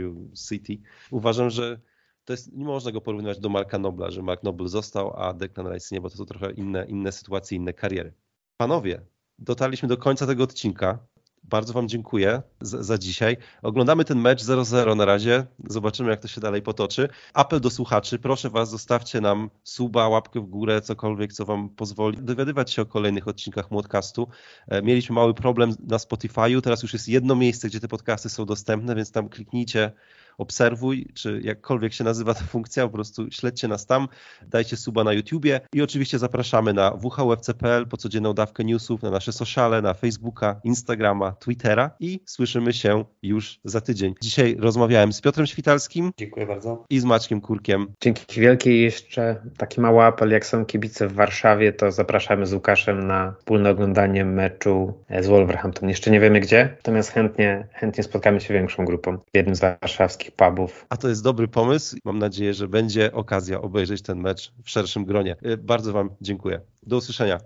City, 0.48 0.78
uważam, 1.10 1.50
że 1.50 1.80
to 2.28 2.32
jest, 2.32 2.52
nie 2.52 2.64
można 2.64 2.92
go 2.92 3.00
porównywać 3.00 3.38
do 3.40 3.48
Marka 3.48 3.78
Nobla, 3.78 4.10
że 4.10 4.22
Mark 4.22 4.42
Noble 4.42 4.68
został, 4.68 5.16
a 5.16 5.32
Declan 5.32 5.72
Rice 5.72 5.94
nie, 5.94 6.00
bo 6.00 6.10
to 6.10 6.16
są 6.16 6.24
trochę 6.24 6.50
inne, 6.50 6.86
inne 6.86 7.12
sytuacje, 7.12 7.56
inne 7.56 7.72
kariery. 7.72 8.12
Panowie, 8.56 9.00
dotarliśmy 9.38 9.88
do 9.88 9.96
końca 9.96 10.26
tego 10.26 10.44
odcinka. 10.44 10.98
Bardzo 11.42 11.72
Wam 11.72 11.88
dziękuję 11.88 12.42
za, 12.60 12.82
za, 12.82 12.98
dzisiaj. 12.98 13.36
Oglądamy 13.62 14.04
ten 14.04 14.18
mecz 14.18 14.42
0-0 14.42 14.96
na 14.96 15.04
razie. 15.04 15.46
Zobaczymy, 15.68 16.10
jak 16.10 16.20
to 16.20 16.28
się 16.28 16.40
dalej 16.40 16.62
potoczy. 16.62 17.08
Apel 17.34 17.60
do 17.60 17.70
słuchaczy. 17.70 18.18
Proszę 18.18 18.50
Was, 18.50 18.70
zostawcie 18.70 19.20
nam 19.20 19.50
suba, 19.64 20.08
łapkę 20.08 20.40
w 20.40 20.46
górę, 20.46 20.80
cokolwiek, 20.80 21.32
co 21.32 21.44
Wam 21.44 21.68
pozwoli 21.68 22.18
dowiadywać 22.22 22.70
się 22.72 22.82
o 22.82 22.86
kolejnych 22.86 23.28
odcinkach 23.28 23.70
Młodcastu. 23.70 24.28
E, 24.66 24.82
mieliśmy 24.82 25.14
mały 25.14 25.34
problem 25.34 25.70
na 25.86 25.96
Spotify'u. 25.96 26.60
Teraz 26.60 26.82
już 26.82 26.92
jest 26.92 27.08
jedno 27.08 27.36
miejsce, 27.36 27.68
gdzie 27.68 27.80
te 27.80 27.88
podcasty 27.88 28.28
są 28.28 28.46
dostępne, 28.46 28.94
więc 28.94 29.12
tam 29.12 29.28
kliknijcie 29.28 29.92
obserwuj, 30.38 31.06
czy 31.14 31.40
jakkolwiek 31.44 31.92
się 31.92 32.04
nazywa 32.04 32.34
ta 32.34 32.44
funkcja, 32.44 32.86
po 32.86 32.92
prostu 32.92 33.26
śledźcie 33.30 33.68
nas 33.68 33.86
tam, 33.86 34.08
dajcie 34.46 34.76
suba 34.76 35.04
na 35.04 35.12
YouTubie 35.12 35.60
i 35.74 35.82
oczywiście 35.82 36.18
zapraszamy 36.18 36.72
na 36.72 36.90
whufc.pl 36.90 37.86
po 37.86 37.96
codzienną 37.96 38.34
dawkę 38.34 38.64
newsów, 38.64 39.02
na 39.02 39.10
nasze 39.10 39.32
sociale, 39.32 39.82
na 39.82 39.94
Facebooka, 39.94 40.60
Instagrama, 40.64 41.32
Twittera 41.32 41.90
i 42.00 42.20
słyszymy 42.26 42.72
się 42.72 43.04
już 43.22 43.60
za 43.64 43.80
tydzień. 43.80 44.14
Dzisiaj 44.22 44.56
rozmawiałem 44.58 45.12
z 45.12 45.20
Piotrem 45.20 45.46
Świtalskim. 45.46 46.12
Dziękuję 46.18 46.46
bardzo. 46.46 46.84
I 46.90 47.00
z 47.00 47.04
Maćkiem 47.04 47.40
Kurkiem. 47.40 47.86
Dzięki 48.00 48.40
wielkie 48.40 48.82
jeszcze 48.82 49.36
taki 49.56 49.80
mały 49.80 50.02
apel, 50.04 50.30
jak 50.30 50.46
są 50.46 50.64
kibice 50.64 51.08
w 51.08 51.12
Warszawie, 51.12 51.72
to 51.72 51.90
zapraszamy 51.90 52.46
z 52.46 52.52
Łukaszem 52.52 53.06
na 53.06 53.34
wspólne 53.38 53.70
oglądanie 53.70 54.24
meczu 54.24 55.04
z 55.20 55.26
Wolverhampton. 55.26 55.88
Jeszcze 55.88 56.10
nie 56.10 56.20
wiemy 56.20 56.40
gdzie, 56.40 56.68
natomiast 56.76 57.10
chętnie, 57.10 57.68
chętnie 57.72 58.04
spotkamy 58.04 58.40
się 58.40 58.54
większą 58.54 58.84
grupą 58.84 59.18
w 59.18 59.36
jednym 59.36 59.54
z 59.54 59.60
warszawskich 59.60 60.27
takich 60.28 60.36
pubów. 60.36 60.86
A 60.88 60.96
to 60.96 61.08
jest 61.08 61.22
dobry 61.22 61.48
pomysł. 61.48 61.96
Mam 62.04 62.18
nadzieję, 62.18 62.54
że 62.54 62.68
będzie 62.68 63.12
okazja 63.12 63.60
obejrzeć 63.60 64.02
ten 64.02 64.20
mecz 64.20 64.52
w 64.64 64.70
szerszym 64.70 65.04
gronie. 65.04 65.36
Y, 65.46 65.56
bardzo 65.56 65.92
Wam 65.92 66.10
dziękuję. 66.20 66.60
Do 66.82 66.96
usłyszenia. 66.96 67.38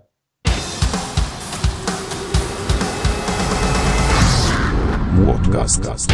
Młodcast. 5.13 6.13